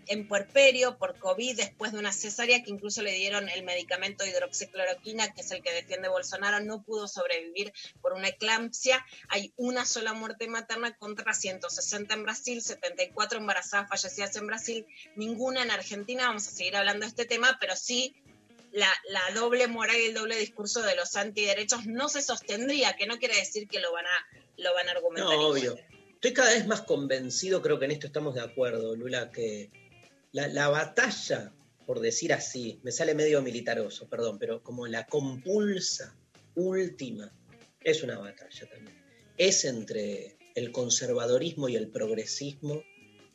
en 0.10 0.28
puerperio 0.28 0.98
por 0.98 1.20
COVID 1.20 1.56
después 1.56 1.92
de 1.92 2.00
una 2.00 2.12
cesárea 2.12 2.63
que 2.63 2.72
incluso 2.72 3.04
le 3.04 3.13
dieron 3.13 3.48
el 3.48 3.63
medicamento 3.63 4.26
hidroxicloroquina, 4.26 5.34
que 5.34 5.42
es 5.42 5.52
el 5.52 5.62
que 5.62 5.72
defiende 5.72 6.10
Bolsonaro, 6.10 6.60
no 6.65 6.82
pudo 6.82 7.08
sobrevivir 7.08 7.72
por 8.02 8.13
una 8.13 8.30
eclampsia. 8.30 9.06
Hay 9.28 9.54
una 9.56 9.86
sola 9.86 10.13
muerte 10.13 10.48
materna 10.48 10.96
contra 10.98 11.36
160 11.36 12.12
en 12.15 12.24
Brasil, 12.24 12.62
74 12.62 13.38
embarazadas 13.38 13.88
fallecidas 13.88 14.36
en 14.36 14.48
Brasil, 14.48 14.88
ninguna 15.15 15.62
en 15.62 15.70
Argentina. 15.70 16.26
Vamos 16.26 16.48
a 16.48 16.52
seguir 16.52 16.76
hablando 16.76 17.06
de 17.06 17.10
este 17.10 17.26
tema, 17.26 17.58
pero 17.62 17.76
sí 17.76 18.15
la, 18.71 18.91
la 19.10 19.34
doble 19.34 19.67
moral 19.67 19.97
y 19.99 20.05
el 20.05 20.13
doble 20.13 20.38
discurso 20.38 20.82
de 20.82 20.95
los 20.95 21.15
antiderechos 21.15 21.86
no 21.86 22.10
se 22.10 22.21
sostendría, 22.21 22.95
que 22.95 23.08
no 23.08 23.17
quiere 23.17 23.36
decir 23.36 23.67
que 23.67 23.79
lo 23.79 23.91
van 23.91 24.05
a, 24.05 24.27
lo 24.58 24.73
van 24.73 24.88
a 24.88 24.91
argumentar. 24.91 25.36
No, 25.36 25.47
obvio. 25.47 25.77
Estoy 26.15 26.34
cada 26.34 26.53
vez 26.53 26.67
más 26.67 26.82
convencido, 26.82 27.62
creo 27.62 27.79
que 27.79 27.86
en 27.86 27.91
esto 27.91 28.08
estamos 28.08 28.36
de 28.36 28.41
acuerdo, 28.41 28.95
Lula, 28.95 29.32
que 29.32 29.71
la, 30.32 30.47
la 30.47 30.67
batalla, 30.67 31.53
por 31.86 32.01
decir 32.01 32.34
así, 32.34 32.79
me 32.84 32.91
sale 32.91 33.15
medio 33.15 33.41
militaroso, 33.41 34.10
perdón, 34.10 34.38
pero 34.38 34.62
como 34.62 34.86
la 34.86 35.05
compulsa 35.08 36.15
última, 36.55 37.32
es 37.82 38.03
una 38.03 38.19
batalla 38.19 38.69
también. 38.69 39.01
Es 39.38 39.63
entre 39.63 40.38
el 40.55 40.71
conservadorismo 40.73 41.69
y 41.69 41.77
el 41.77 41.88
progresismo, 41.88 42.84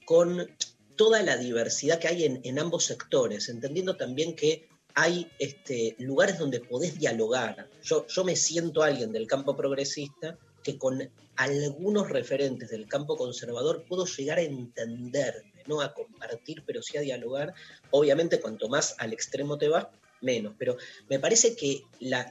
con 0.05 0.55
toda 0.97 1.23
la 1.23 1.39
diversidad 1.39 1.99
que 1.99 2.09
hay 2.09 2.25
en, 2.25 2.41
en 2.45 2.59
ambos 2.59 2.85
sectores, 2.85 3.49
entendiendo 3.49 3.97
también 3.97 4.37
que 4.37 4.69
hay 4.95 5.31
este, 5.39 5.97
lugares 5.99 6.39
donde 6.39 6.61
podés 6.61 6.99
dialogar. 6.99 7.69
Yo, 7.83 8.07
yo 8.07 8.25
me 8.25 8.37
siento 8.37 8.83
alguien 8.83 9.13
del 9.13 9.27
campo 9.27 9.57
progresista 9.57 10.39
que 10.63 10.79
con 10.79 11.11
algunos 11.37 12.09
referentes 12.09 12.71
del 12.71 12.87
campo 12.87 13.17
conservador 13.17 13.85
puedo 13.89 14.07
llegar 14.07 14.39
a 14.39 14.43
entenderme, 14.43 15.63
no 15.67 15.81
a 15.81 15.93
compartir, 15.93 16.63
pero 16.67 16.83
sí 16.83 16.97
a 16.97 17.03
dialogar. 17.03 17.55
Obviamente, 17.91 18.41
cuanto 18.41 18.69
más 18.69 18.95
al 18.99 19.13
extremo 19.13 19.59
te 19.59 19.69
vas, 19.69 19.89
menos. 20.21 20.55
Pero 20.59 20.77
me 21.09 21.19
parece 21.19 21.55
que 21.57 21.83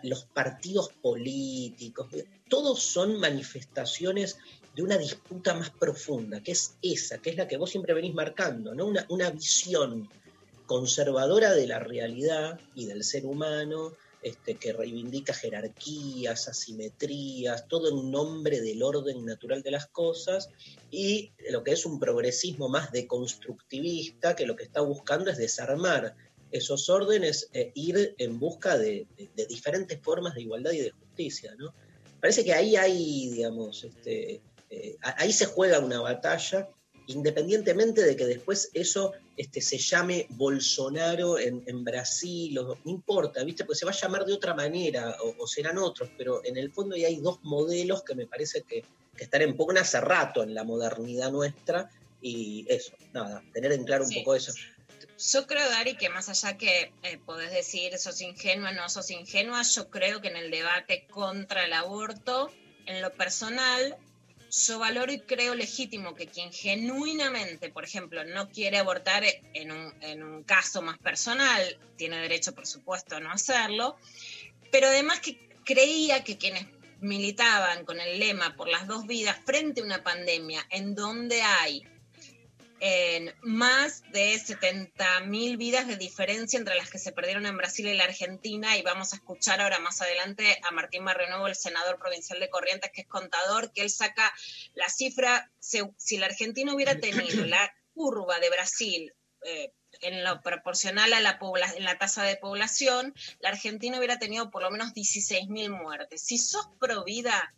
los 0.04 0.26
partidos 0.26 0.90
políticos, 1.02 2.08
todos 2.50 2.82
son 2.82 3.20
manifestaciones 3.20 4.38
de 4.76 4.84
una 4.84 4.98
disputa 4.98 5.54
más 5.54 5.70
profunda, 5.70 6.42
que 6.42 6.54
es 6.54 6.76
esa, 6.82 7.20
que 7.20 7.30
es 7.30 7.38
la 7.38 7.48
que 7.48 7.58
vos 7.58 7.70
siempre 7.70 7.94
venís 7.94 8.14
marcando, 8.14 8.74
¿no? 8.74 8.88
Una, 8.88 9.06
una 9.10 9.30
visión 9.30 10.10
conservadora 10.66 11.54
de 11.54 11.68
la 11.68 11.80
realidad 11.80 12.60
y 12.76 12.86
del 12.86 13.04
ser 13.04 13.26
humano, 13.26 13.94
este, 14.24 14.56
que 14.56 14.72
reivindica 14.72 15.34
jerarquías, 15.34 16.48
asimetrías, 16.48 17.68
todo 17.68 17.90
en 17.90 18.10
nombre 18.10 18.62
del 18.62 18.82
orden 18.82 19.26
natural 19.26 19.62
de 19.62 19.72
las 19.72 19.88
cosas, 19.88 20.50
y 20.90 21.34
lo 21.50 21.64
que 21.64 21.72
es 21.72 21.86
un 21.86 22.00
progresismo 22.00 22.70
más 22.70 22.92
deconstructivista, 22.94 24.36
que 24.36 24.46
lo 24.46 24.56
que 24.56 24.64
está 24.64 24.80
buscando 24.80 25.30
es 25.30 25.38
desarmar 25.38 26.16
esos 26.52 26.88
órdenes, 26.90 27.50
e 27.52 27.72
ir 27.76 28.16
en 28.18 28.40
busca 28.40 28.78
de, 28.78 29.08
diferentes 29.50 30.00
formas 30.02 30.36
de 30.36 30.44
igualdad 30.44 30.72
y 30.72 30.80
de 30.80 30.92
justicia. 30.92 31.54
¿no? 31.58 31.74
Parece 32.22 32.46
que 32.46 32.54
ahí 32.54 32.78
hay, 32.78 33.30
digamos, 33.30 33.84
este, 33.84 34.40
eh, 34.70 34.98
ahí 35.02 35.34
se 35.34 35.48
juega 35.48 35.80
una 35.80 36.00
batalla, 36.00 36.70
independientemente 37.08 38.02
de 38.04 38.16
que 38.16 38.26
después 38.26 38.70
eso 38.74 39.14
este, 39.36 39.62
se 39.62 39.78
llame 39.78 40.28
Bolsonaro 40.30 41.38
en, 41.40 41.64
en 41.66 41.84
Brasil, 41.84 42.58
o, 42.60 42.80
no 42.84 42.92
importa, 42.92 43.44
¿viste? 43.44 43.66
Pues 43.66 43.80
se 43.80 43.86
va 43.86 43.92
a 43.92 43.96
llamar 43.96 44.26
de 44.26 44.34
otra 44.34 44.54
manera, 44.54 45.18
o, 45.22 45.36
o 45.44 45.48
serán 45.48 45.78
otros, 45.78 46.10
pero 46.18 46.42
en 46.46 46.58
el 46.58 46.72
fondo 46.72 46.96
ahí 46.96 47.06
hay 47.06 47.18
dos 47.18 47.40
modelos 47.44 48.04
que 48.04 48.16
me 48.16 48.28
parece 48.28 48.64
que, 48.64 48.84
que 49.18 49.24
están 49.24 49.42
en 49.42 49.56
pugna 49.56 49.82
hace 49.82 50.00
rato 50.02 50.44
en 50.44 50.54
la 50.54 50.64
modernidad 50.64 51.32
nuestra, 51.32 51.90
y 52.22 52.66
eso, 52.70 52.96
nada, 53.14 53.44
tener 53.54 53.74
en 53.74 53.84
claro 53.84 54.06
un 54.06 54.10
Sí. 54.10 54.20
poco 54.20 54.36
eso. 54.36 54.54
Yo 55.32 55.46
creo, 55.46 55.70
Dari, 55.70 55.96
que 55.96 56.10
más 56.10 56.30
allá 56.30 56.58
que 56.58 56.92
eh, 57.04 57.18
podés 57.26 57.52
decir 57.52 57.98
sos 57.98 58.22
ingenua, 58.22 58.72
no 58.72 58.90
sos 58.90 59.12
ingenua, 59.12 59.62
yo 59.64 59.90
creo 59.90 60.22
que 60.22 60.30
en 60.30 60.38
el 60.38 60.50
debate 60.50 61.06
contra 61.12 61.66
el 61.66 61.74
aborto, 61.74 62.50
en 62.86 63.02
lo 63.02 63.14
personal, 63.14 63.98
yo 64.54 64.80
valoro 64.80 65.12
y 65.12 65.20
creo 65.22 65.56
legítimo 65.56 66.14
que 66.14 66.28
quien 66.28 66.52
genuinamente, 66.52 67.70
por 67.70 67.84
ejemplo, 67.84 68.24
no 68.24 68.50
quiere 68.50 68.78
abortar 68.78 69.24
en 69.54 69.72
un, 69.72 69.94
en 70.02 70.24
un 70.24 70.44
caso 70.44 70.82
más 70.82 71.00
personal, 71.00 71.80
tiene 71.98 72.18
derecho, 72.18 72.54
por 72.54 72.68
supuesto, 72.68 73.16
a 73.16 73.20
no 73.20 73.32
hacerlo, 73.32 73.98
pero 74.72 74.88
además 74.88 75.20
que 75.22 75.50
creía 75.66 76.24
que 76.24 76.38
quienes 76.38 76.68
militaban 77.02 77.84
con 77.84 78.00
el 78.00 78.20
lema 78.20 78.56
por 78.56 78.68
las 78.70 78.88
dos 78.88 79.08
vidas 79.08 79.38
frente 79.46 79.82
a 79.82 79.86
una 79.86 80.04
pandemia 80.04 80.66
en 80.70 80.96
donde 80.96 81.42
hay 81.42 81.84
en 82.86 83.34
más 83.44 84.04
de 84.12 84.36
70.000 84.36 85.58
vidas 85.58 85.88
de 85.88 85.96
diferencia 85.96 86.60
entre 86.60 86.76
las 86.76 86.90
que 86.90 87.00
se 87.00 87.14
perdieron 87.14 87.46
en 87.46 87.56
Brasil 87.56 87.88
y 87.88 87.96
la 87.96 88.04
Argentina. 88.04 88.76
Y 88.76 88.82
vamos 88.82 89.14
a 89.14 89.16
escuchar 89.16 89.62
ahora 89.62 89.80
más 89.80 90.02
adelante 90.02 90.60
a 90.64 90.72
Martín 90.72 91.06
Barrenuevo, 91.06 91.48
el 91.48 91.56
senador 91.56 91.98
provincial 91.98 92.42
de 92.42 92.50
Corrientes, 92.50 92.92
que 92.94 93.04
es 93.04 93.08
contador, 93.08 93.72
que 93.72 93.84
él 93.84 93.90
saca 93.90 94.34
la 94.74 94.90
cifra, 94.90 95.50
si 95.60 96.18
la 96.18 96.26
Argentina 96.26 96.76
hubiera 96.76 97.00
tenido 97.00 97.46
la 97.46 97.74
curva 97.94 98.38
de 98.40 98.50
Brasil. 98.50 99.14
eh, 99.46 99.72
en 100.02 100.24
lo 100.24 100.42
proporcional 100.42 101.14
a 101.14 101.22
la, 101.22 101.40
en 101.78 101.84
la 101.86 101.98
tasa 101.98 102.24
de 102.24 102.36
población, 102.36 103.14
la 103.40 103.50
Argentina 103.50 103.98
hubiera 103.98 104.20
tenido 104.20 104.50
por 104.50 104.62
lo 104.62 104.72
menos 104.72 104.94
16.000 104.94 105.70
muertes. 105.70 106.22
Si 106.22 106.38
sos 106.38 106.68
pro 106.80 107.06
vida, 107.06 107.54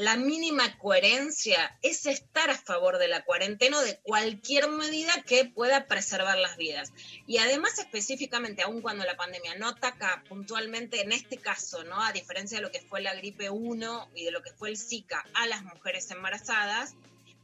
la 0.00 0.16
mínima 0.16 0.78
coherencia 0.78 1.76
es 1.82 2.06
estar 2.06 2.48
a 2.48 2.56
favor 2.56 2.96
de 2.96 3.06
la 3.06 3.22
cuarentena 3.22 3.78
o 3.78 3.82
de 3.82 3.98
cualquier 3.98 4.70
medida 4.70 5.12
que 5.26 5.44
pueda 5.44 5.84
preservar 5.84 6.38
las 6.38 6.56
vidas. 6.56 6.94
Y 7.26 7.36
además 7.36 7.78
específicamente, 7.78 8.62
aun 8.62 8.80
cuando 8.80 9.04
la 9.04 9.18
pandemia 9.18 9.56
no 9.56 9.68
ataca 9.68 10.24
puntualmente 10.26 11.02
en 11.02 11.12
este 11.12 11.36
caso, 11.36 11.84
¿no? 11.84 12.02
A 12.02 12.12
diferencia 12.12 12.56
de 12.56 12.62
lo 12.62 12.70
que 12.70 12.80
fue 12.80 13.02
la 13.02 13.14
gripe 13.14 13.50
1 13.50 14.10
y 14.14 14.24
de 14.24 14.30
lo 14.30 14.40
que 14.40 14.52
fue 14.52 14.70
el 14.70 14.78
Zika 14.78 15.22
a 15.34 15.46
las 15.46 15.64
mujeres 15.64 16.10
embarazadas, 16.10 16.94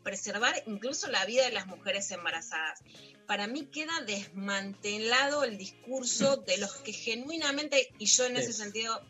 preservar 0.02 0.62
incluso 0.64 1.08
la 1.08 1.26
vida 1.26 1.44
de 1.44 1.52
las 1.52 1.66
mujeres 1.66 2.10
embarazadas. 2.10 2.80
Para 3.26 3.48
mí 3.48 3.66
queda 3.66 4.00
desmantelado 4.06 5.44
el 5.44 5.58
discurso 5.58 6.38
de 6.38 6.56
los 6.56 6.74
que 6.76 6.94
genuinamente, 6.94 7.90
y 7.98 8.06
yo 8.06 8.24
en 8.24 8.38
ese 8.38 8.54
sentido 8.54 9.02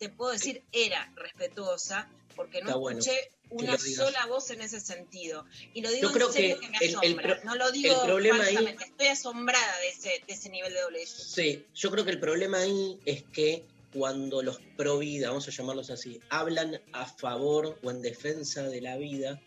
te 0.00 0.08
puedo 0.08 0.32
decir, 0.32 0.64
era 0.72 1.12
respetuosa, 1.14 2.08
porque 2.40 2.62
no 2.62 2.68
Está 2.68 2.78
bueno 2.78 2.98
escuché 3.00 3.30
una 3.50 3.76
sola 3.76 4.24
voz 4.26 4.50
en 4.50 4.62
ese 4.62 4.80
sentido. 4.80 5.44
Y 5.74 5.82
lo 5.82 5.90
digo 5.90 6.08
Yo 6.08 6.14
creo 6.14 6.26
en 6.28 6.32
serio 6.32 6.58
que 6.58 6.66
que, 6.66 6.70
me 6.70 6.78
el- 6.78 6.84
el 6.90 6.96
asombra. 6.96 7.22
pro- 7.36 7.44
no 7.44 7.54
lo 7.56 7.70
digo 7.70 7.94
el 8.00 8.06
problema 8.06 8.44
ahí- 8.44 8.76
estoy 8.80 9.06
asombrada 9.08 9.78
de 9.80 9.88
ese, 9.88 10.08
de 10.26 10.32
ese 10.32 10.48
nivel 10.48 10.72
de 10.72 10.80
doble. 10.80 11.04
Sí, 11.06 11.66
yo 11.74 11.90
creo 11.90 12.04
que 12.06 12.12
el 12.12 12.20
problema 12.20 12.60
ahí 12.60 12.98
es 13.04 13.24
que 13.24 13.66
cuando 13.92 14.42
los 14.42 14.58
pro 14.78 14.98
vida, 14.98 15.28
vamos 15.28 15.46
a 15.48 15.50
llamarlos 15.50 15.90
así, 15.90 16.18
hablan 16.30 16.80
a 16.92 17.04
favor 17.06 17.78
o 17.82 17.90
en 17.90 18.00
defensa 18.00 18.62
de 18.62 18.80
la 18.80 18.96
vida, 18.96 19.38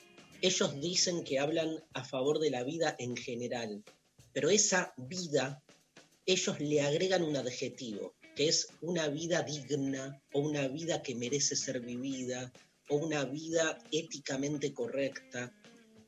ellos 0.41 0.79
dicen 0.79 1.23
que 1.23 1.39
hablan 1.39 1.83
a 1.93 2.03
favor 2.03 2.37
de 2.39 2.51
la 2.51 2.63
vida 2.63 2.95
en 2.99 3.15
general, 3.17 3.83
pero 4.33 4.51
esa 4.51 4.93
vida, 4.97 5.63
ellos 6.27 6.59
le 6.59 6.81
agregan 6.81 7.23
un 7.23 7.37
adjetivo, 7.37 8.13
que 8.35 8.49
es 8.49 8.67
una 8.81 9.07
vida 9.07 9.43
digna 9.43 10.21
o 10.33 10.39
una 10.41 10.67
vida 10.67 11.01
que 11.01 11.15
merece 11.15 11.55
ser 11.55 11.79
vivida 11.79 12.51
o 12.89 12.97
una 12.97 13.25
vida 13.25 13.77
éticamente 13.91 14.73
correcta. 14.73 15.53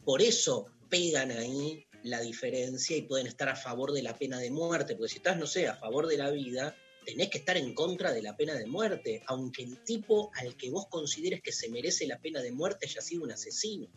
Por 0.04 0.22
eso 0.22 0.68
pegan 0.90 1.32
ahí 1.32 1.86
la 2.04 2.22
diferencia 2.22 2.96
y 2.96 3.02
pueden 3.02 3.28
estar 3.28 3.50
a 3.50 3.56
favor 3.56 3.92
de 3.92 4.04
la 4.04 4.18
pena 4.18 4.38
de 4.38 4.52
muerte, 4.52 4.96
porque 4.96 5.14
si 5.14 5.18
estás, 5.18 5.38
no 5.38 5.48
sé, 5.48 5.68
a 5.68 5.76
favor 5.76 6.08
de 6.08 6.18
la 6.18 6.30
vida, 6.30 6.76
tenés 7.06 7.30
que 7.30 7.40
estar 7.40 7.58
en 7.58 7.74
contra 7.74 8.12
de 8.12 8.22
la 8.22 8.38
pena 8.38 8.54
de 8.54 8.66
muerte, 8.66 9.24
aunque 9.28 9.64
el 9.64 9.84
tipo 9.84 10.32
al 10.36 10.56
que 10.56 10.70
vos 10.70 10.88
consideres 10.88 11.42
que 11.42 11.52
se 11.52 11.70
merece 11.70 12.06
la 12.08 12.20
pena 12.20 12.42
de 12.42 12.52
muerte 12.52 12.86
haya 12.86 13.02
sido 13.02 13.24
un 13.24 13.32
asesino. 13.32 13.88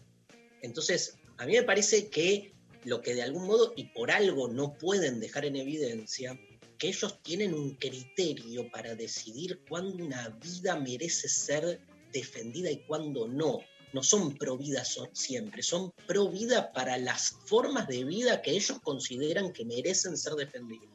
Entonces, 0.63 1.17
a 1.37 1.47
mí 1.47 1.53
me 1.53 1.63
parece 1.63 2.09
que 2.09 2.55
lo 2.85 3.03
que 3.03 3.15
de 3.15 3.23
algún 3.23 3.47
modo 3.47 3.73
y 3.77 3.85
por 3.85 4.11
algo 4.11 4.49
no 4.49 4.75
pueden 4.75 5.21
dejar 5.21 5.45
en 5.45 5.57
evidencia, 5.57 6.39
que 6.79 6.89
ellos 6.89 7.23
tienen 7.23 7.55
un 7.55 7.75
criterio 7.75 8.71
para 8.71 8.95
decidir 8.95 9.61
cuándo 9.69 10.05
una 10.05 10.29
vida 10.29 10.77
merece 10.77 11.29
ser 11.29 11.81
defendida 12.13 12.71
y 12.71 12.83
cuándo 12.85 13.29
no. 13.29 13.61
No 13.93 14.03
son 14.03 14.37
pro 14.37 14.59
vida 14.59 14.85
so- 14.85 15.09
siempre, 15.15 15.63
son 15.63 15.93
pro 16.07 16.29
vida 16.29 16.73
para 16.73 16.99
las 16.99 17.31
formas 17.47 17.89
de 17.89 18.05
vida 18.05 18.43
que 18.43 18.51
ellos 18.51 18.79
consideran 18.83 19.53
que 19.53 19.65
merecen 19.65 20.17
ser 20.17 20.35
defendidas. 20.35 20.89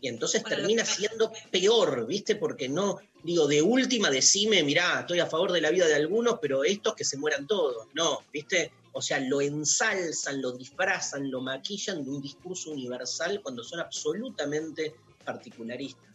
Y 0.00 0.08
entonces 0.08 0.42
Bueno, 0.42 0.56
termina 0.56 0.84
siendo 0.84 1.32
peor, 1.50 2.06
¿viste? 2.06 2.36
Porque 2.36 2.68
no, 2.68 2.98
digo, 3.22 3.46
de 3.46 3.62
última 3.62 4.10
decime, 4.10 4.62
mirá, 4.62 5.00
estoy 5.00 5.20
a 5.20 5.26
favor 5.26 5.52
de 5.52 5.60
la 5.60 5.70
vida 5.70 5.86
de 5.86 5.94
algunos, 5.94 6.38
pero 6.42 6.64
estos 6.64 6.94
que 6.94 7.04
se 7.04 7.16
mueran 7.16 7.46
todos. 7.46 7.86
No, 7.94 8.18
¿viste? 8.32 8.72
O 8.92 9.00
sea, 9.00 9.18
lo 9.20 9.40
ensalzan, 9.40 10.42
lo 10.42 10.52
disfrazan, 10.52 11.30
lo 11.30 11.40
maquillan 11.40 12.04
de 12.04 12.10
un 12.10 12.20
discurso 12.20 12.70
universal 12.70 13.40
cuando 13.42 13.64
son 13.64 13.80
absolutamente 13.80 14.94
particularistas. 15.24 16.13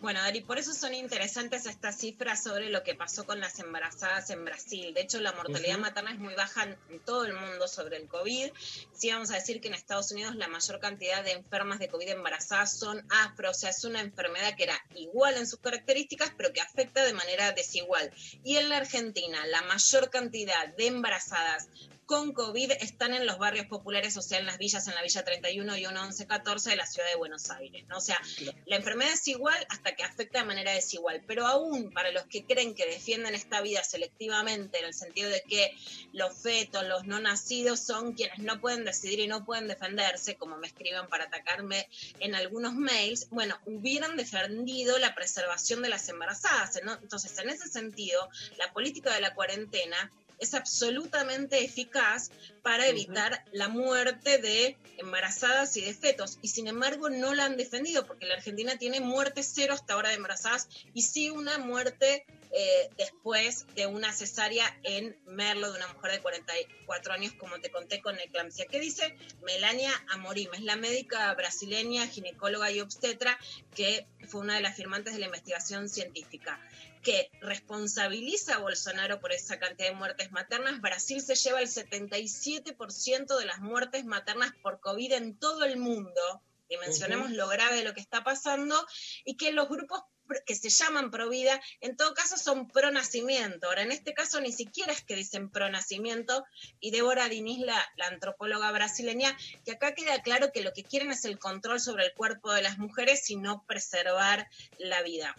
Bueno, 0.00 0.20
Dari, 0.22 0.42
por 0.42 0.58
eso 0.58 0.72
son 0.74 0.94
interesantes 0.94 1.66
estas 1.66 1.98
cifras 1.98 2.44
sobre 2.44 2.70
lo 2.70 2.84
que 2.84 2.94
pasó 2.94 3.26
con 3.26 3.40
las 3.40 3.58
embarazadas 3.58 4.30
en 4.30 4.44
Brasil. 4.44 4.94
De 4.94 5.00
hecho, 5.00 5.18
la 5.18 5.32
mortalidad 5.32 5.76
materna 5.76 6.12
es 6.12 6.20
muy 6.20 6.34
baja 6.34 6.62
en 6.88 7.00
todo 7.00 7.24
el 7.24 7.32
mundo 7.32 7.66
sobre 7.66 7.96
el 7.96 8.06
COVID. 8.06 8.52
Sí, 8.92 9.10
vamos 9.10 9.32
a 9.32 9.34
decir 9.34 9.60
que 9.60 9.66
en 9.66 9.74
Estados 9.74 10.12
Unidos 10.12 10.36
la 10.36 10.46
mayor 10.46 10.78
cantidad 10.78 11.24
de 11.24 11.32
enfermas 11.32 11.80
de 11.80 11.88
COVID 11.88 12.10
embarazadas 12.10 12.78
son 12.78 13.04
afro, 13.10 13.50
o 13.50 13.54
sea, 13.54 13.70
es 13.70 13.82
una 13.82 14.00
enfermedad 14.00 14.54
que 14.56 14.64
era 14.64 14.80
igual 14.94 15.36
en 15.36 15.48
sus 15.48 15.58
características, 15.58 16.32
pero 16.36 16.52
que 16.52 16.60
afecta 16.60 17.04
de 17.04 17.14
manera 17.14 17.50
desigual. 17.50 18.12
Y 18.44 18.56
en 18.56 18.68
la 18.68 18.76
Argentina, 18.76 19.44
la 19.46 19.62
mayor 19.62 20.10
cantidad 20.10 20.68
de 20.76 20.86
embarazadas 20.86 21.68
con 22.08 22.32
COVID 22.32 22.72
están 22.80 23.12
en 23.12 23.26
los 23.26 23.36
barrios 23.36 23.66
populares, 23.66 24.16
o 24.16 24.22
sea, 24.22 24.38
en 24.38 24.46
las 24.46 24.56
villas, 24.56 24.88
en 24.88 24.94
la 24.94 25.02
Villa 25.02 25.26
31 25.26 25.76
y 25.76 25.86
1114 25.86 26.70
de 26.70 26.76
la 26.76 26.86
ciudad 26.86 27.06
de 27.06 27.16
Buenos 27.16 27.50
Aires. 27.50 27.84
¿no? 27.86 27.98
O 27.98 28.00
sea, 28.00 28.18
la 28.64 28.76
enfermedad 28.76 29.12
es 29.12 29.28
igual 29.28 29.66
hasta 29.68 29.94
que 29.94 30.04
afecta 30.04 30.38
de 30.38 30.46
manera 30.46 30.72
desigual, 30.72 31.22
pero 31.26 31.46
aún 31.46 31.90
para 31.92 32.10
los 32.10 32.24
que 32.24 32.46
creen 32.46 32.74
que 32.74 32.86
defienden 32.86 33.34
esta 33.34 33.60
vida 33.60 33.84
selectivamente, 33.84 34.78
en 34.78 34.86
el 34.86 34.94
sentido 34.94 35.28
de 35.28 35.42
que 35.42 35.70
los 36.14 36.34
fetos, 36.34 36.88
los 36.88 37.04
no 37.04 37.20
nacidos 37.20 37.80
son 37.80 38.14
quienes 38.14 38.38
no 38.38 38.58
pueden 38.58 38.86
decidir 38.86 39.20
y 39.20 39.26
no 39.26 39.44
pueden 39.44 39.68
defenderse, 39.68 40.36
como 40.36 40.56
me 40.56 40.68
escriben 40.68 41.08
para 41.08 41.24
atacarme 41.24 41.90
en 42.20 42.34
algunos 42.34 42.72
mails, 42.72 43.28
bueno, 43.28 43.60
hubieran 43.66 44.16
defendido 44.16 44.98
la 44.98 45.14
preservación 45.14 45.82
de 45.82 45.90
las 45.90 46.08
embarazadas. 46.08 46.80
¿no? 46.82 46.94
Entonces, 46.94 47.36
en 47.36 47.50
ese 47.50 47.68
sentido, 47.68 48.30
la 48.56 48.72
política 48.72 49.12
de 49.12 49.20
la 49.20 49.34
cuarentena 49.34 50.10
es 50.38 50.54
absolutamente 50.54 51.64
eficaz 51.64 52.30
para 52.62 52.86
evitar 52.86 53.44
la 53.52 53.68
muerte 53.68 54.38
de 54.38 54.76
embarazadas 54.98 55.76
y 55.76 55.82
de 55.82 55.94
fetos. 55.94 56.38
Y 56.42 56.48
sin 56.48 56.66
embargo 56.66 57.10
no 57.10 57.34
la 57.34 57.44
han 57.44 57.56
defendido 57.56 58.06
porque 58.06 58.26
la 58.26 58.34
Argentina 58.34 58.76
tiene 58.76 59.00
muerte 59.00 59.42
cero 59.42 59.74
hasta 59.74 59.94
ahora 59.94 60.10
de 60.10 60.16
embarazadas 60.16 60.68
y 60.94 61.02
sí 61.02 61.30
una 61.30 61.58
muerte 61.58 62.24
eh, 62.50 62.90
después 62.96 63.66
de 63.74 63.86
una 63.86 64.12
cesárea 64.12 64.64
en 64.82 65.16
Merlo 65.26 65.72
de 65.72 65.78
una 65.78 65.92
mujer 65.92 66.12
de 66.12 66.20
44 66.20 67.12
años, 67.12 67.32
como 67.34 67.60
te 67.60 67.70
conté 67.70 68.00
con 68.00 68.18
eclampsia. 68.18 68.66
¿Qué 68.66 68.80
dice 68.80 69.16
Melania 69.42 69.92
Amorim? 70.10 70.52
Es 70.54 70.62
la 70.62 70.76
médica 70.76 71.32
brasileña, 71.34 72.06
ginecóloga 72.06 72.70
y 72.70 72.80
obstetra 72.80 73.38
que 73.74 74.06
fue 74.28 74.40
una 74.40 74.56
de 74.56 74.62
las 74.62 74.76
firmantes 74.76 75.14
de 75.14 75.20
la 75.20 75.26
investigación 75.26 75.88
científica 75.88 76.60
que 77.02 77.30
responsabiliza 77.40 78.56
a 78.56 78.58
Bolsonaro 78.58 79.20
por 79.20 79.32
esa 79.32 79.58
cantidad 79.58 79.88
de 79.88 79.94
muertes 79.94 80.32
maternas. 80.32 80.80
Brasil 80.80 81.22
se 81.22 81.36
lleva 81.36 81.60
el 81.60 81.68
77% 81.68 83.38
de 83.38 83.46
las 83.46 83.60
muertes 83.60 84.04
maternas 84.04 84.52
por 84.62 84.80
COVID 84.80 85.12
en 85.12 85.38
todo 85.38 85.64
el 85.64 85.76
mundo. 85.76 86.20
Dimensionemos 86.68 87.30
lo 87.30 87.48
grave 87.48 87.76
de 87.76 87.84
lo 87.84 87.94
que 87.94 88.00
está 88.00 88.24
pasando 88.24 88.76
y 89.24 89.36
que 89.36 89.52
los 89.52 89.68
grupos 89.68 90.02
que 90.46 90.54
se 90.54 90.68
llaman 90.68 91.10
pro 91.10 91.28
vida, 91.28 91.60
en 91.80 91.96
todo 91.96 92.14
caso 92.14 92.36
son 92.36 92.68
pro 92.68 92.90
nacimiento. 92.90 93.66
Ahora, 93.66 93.82
en 93.82 93.92
este 93.92 94.14
caso 94.14 94.40
ni 94.40 94.52
siquiera 94.52 94.92
es 94.92 95.02
que 95.02 95.16
dicen 95.16 95.50
pro 95.50 95.70
nacimiento, 95.70 96.44
y 96.80 96.90
Débora 96.90 97.28
Diniz, 97.28 97.60
la, 97.60 97.84
la 97.96 98.06
antropóloga 98.06 98.70
brasileña, 98.72 99.36
que 99.64 99.72
acá 99.72 99.94
queda 99.94 100.22
claro 100.22 100.52
que 100.52 100.62
lo 100.62 100.72
que 100.72 100.84
quieren 100.84 101.10
es 101.10 101.24
el 101.24 101.38
control 101.38 101.80
sobre 101.80 102.06
el 102.06 102.12
cuerpo 102.12 102.52
de 102.52 102.62
las 102.62 102.78
mujeres 102.78 103.28
y 103.30 103.36
no 103.36 103.64
preservar 103.66 104.48
la 104.78 105.02
vida. 105.02 105.36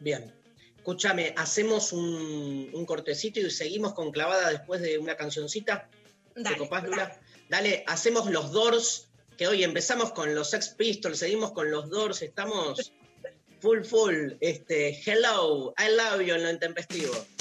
Bien. 0.00 0.34
Escúchame, 0.76 1.34
hacemos 1.36 1.92
un, 1.92 2.70
un 2.72 2.86
cortecito 2.86 3.40
y 3.40 3.50
seguimos 3.50 3.92
con 3.92 4.12
clavada 4.12 4.50
después 4.50 4.80
de 4.80 4.98
una 4.98 5.16
cancioncita. 5.16 5.88
¿Te 6.32 6.42
Dale, 6.42 6.58
copás, 6.58 6.84
dale. 6.88 7.14
Dale, 7.48 7.84
hacemos 7.88 8.30
los 8.30 8.52
Doors, 8.52 9.08
que 9.36 9.48
hoy 9.48 9.64
empezamos 9.64 10.12
con 10.12 10.34
los 10.34 10.50
Sex 10.50 10.68
Pistols, 10.70 11.18
seguimos 11.18 11.52
con 11.52 11.70
los 11.70 11.90
Doors, 11.90 12.22
estamos 12.22 12.92
full, 13.66 13.82
full. 13.82 14.36
Este, 14.40 14.92
hello, 15.04 15.74
I 15.76 15.88
love 15.96 16.22
you 16.22 16.34
en 16.34 16.44
lo 16.44 16.50
intempestivo. 16.50 17.35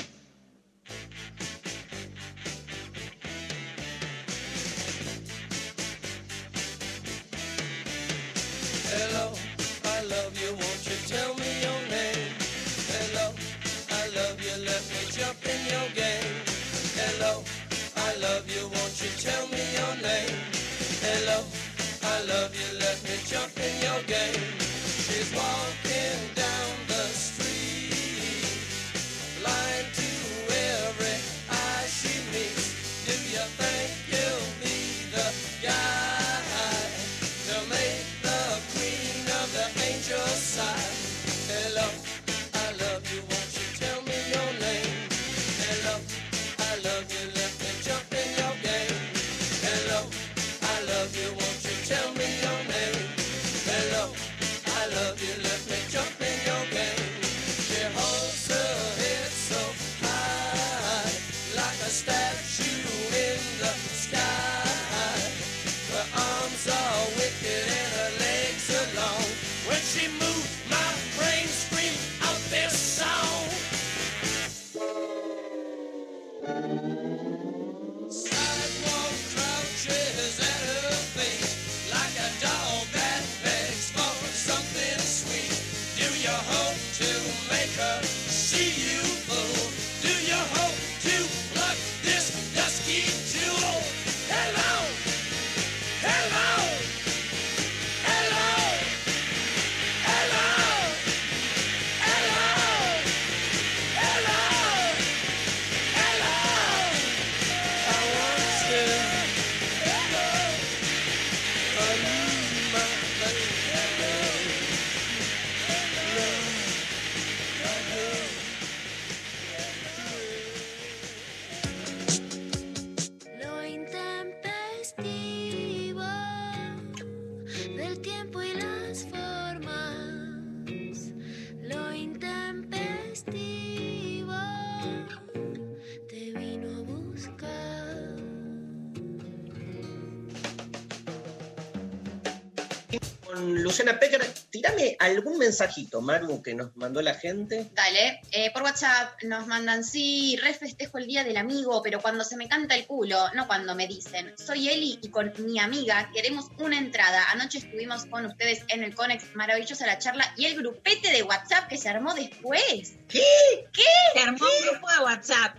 Algún 145.06 145.38
mensajito, 145.38 146.02
Maru, 146.02 146.42
que 146.42 146.54
nos 146.54 146.76
mandó 146.76 147.02
la 147.02 147.16
gente. 147.16 147.70
Dale, 147.74 148.22
eh, 148.32 148.52
por 148.52 148.64
WhatsApp 148.64 149.22
nos 149.24 149.48
mandan, 149.48 149.84
sí, 149.84 150.38
re 150.42 150.54
festejo 150.54 150.98
el 150.98 151.08
día 151.08 151.24
del 151.24 151.38
amigo, 151.38 151.82
pero 151.84 152.02
cuando 152.02 152.24
se 152.24 152.38
me 152.38 152.48
canta 152.48 152.76
el 152.76 152.86
culo, 152.86 153.18
no 153.34 153.48
cuando 153.48 153.76
me 153.76 153.88
dicen, 153.88 154.34
soy 154.38 154.70
Eli 154.70 155.00
y 155.02 155.10
con 155.10 155.34
mi 155.40 155.60
amiga 155.60 156.10
queremos 156.14 156.48
una 156.60 156.78
entrada. 156.78 157.32
Anoche 157.32 157.60
estuvimos 157.60 158.06
con 158.06 158.26
ustedes 158.26 158.64
en 158.70 158.84
el 158.84 158.96
Conex, 158.96 159.36
maravillosa 159.36 159.86
la 159.86 160.00
charla 160.00 160.34
y 160.38 160.46
el 160.46 160.56
grupete 160.56 161.12
de 161.12 161.24
WhatsApp 161.24 161.68
que 161.68 161.78
se 161.78 161.90
armó 161.90 162.14
después. 162.14 162.94
Se 163.10 164.20
armó 164.22 164.46
un 164.46 164.68
grupo 164.70 164.88
de 164.92 165.04
WhatsApp. 165.04 165.58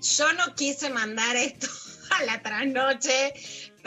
Yo 0.00 0.32
no 0.34 0.54
quise 0.54 0.90
mandar 0.90 1.36
esto 1.36 1.66
a 2.10 2.24
la 2.24 2.42
trasnoche, 2.42 3.32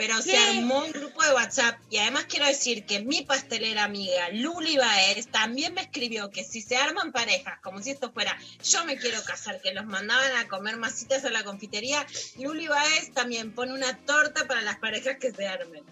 pero 0.00 0.22
se 0.22 0.34
armó 0.34 0.78
un 0.78 0.92
grupo 0.92 1.22
de 1.22 1.34
WhatsApp. 1.34 1.78
Y 1.90 1.98
además 1.98 2.24
quiero 2.24 2.46
decir 2.46 2.86
que 2.86 3.00
mi 3.02 3.20
pastelera 3.22 3.84
amiga, 3.84 4.30
Luli 4.32 4.78
Baez, 4.78 5.26
también 5.26 5.74
me 5.74 5.82
escribió 5.82 6.30
que 6.30 6.42
si 6.42 6.62
se 6.62 6.76
arman 6.76 7.12
parejas, 7.12 7.60
como 7.60 7.82
si 7.82 7.90
esto 7.90 8.10
fuera 8.10 8.34
yo 8.64 8.82
me 8.86 8.96
quiero 8.96 9.22
casar, 9.22 9.60
que 9.60 9.74
los 9.74 9.84
mandaban 9.84 10.34
a 10.38 10.48
comer 10.48 10.78
masitas 10.78 11.26
a 11.26 11.30
la 11.30 11.44
confitería, 11.44 12.06
Luli 12.38 12.66
Baez 12.66 13.12
también 13.12 13.52
pone 13.52 13.74
una 13.74 13.94
torta 14.06 14.46
para 14.48 14.62
las 14.62 14.78
parejas 14.78 15.18
que 15.20 15.32
se 15.32 15.46
armen. 15.46 15.84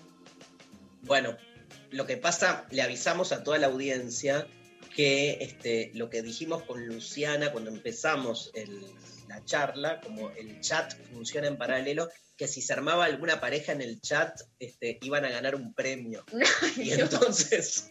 Bueno, 1.02 1.36
lo 1.90 2.06
que 2.06 2.16
pasa, 2.16 2.66
le 2.70 2.80
avisamos 2.80 3.32
a 3.32 3.44
toda 3.44 3.58
la 3.58 3.66
audiencia 3.66 4.46
que 4.96 5.36
este, 5.42 5.90
lo 5.92 6.08
que 6.08 6.22
dijimos 6.22 6.62
con 6.62 6.86
Luciana 6.86 7.52
cuando 7.52 7.68
empezamos 7.70 8.50
el- 8.54 8.86
la 9.28 9.44
charla, 9.44 10.00
como 10.00 10.30
el 10.30 10.60
chat 10.60 10.94
funciona 11.12 11.46
en 11.46 11.56
paralelo, 11.56 12.08
que 12.36 12.48
si 12.48 12.62
se 12.62 12.72
armaba 12.72 13.04
alguna 13.04 13.40
pareja 13.40 13.72
en 13.72 13.82
el 13.82 14.00
chat, 14.00 14.40
este, 14.58 14.98
iban 15.02 15.24
a 15.24 15.30
ganar 15.30 15.54
un 15.54 15.74
premio. 15.74 16.24
Y 16.76 16.92
entonces, 16.92 17.90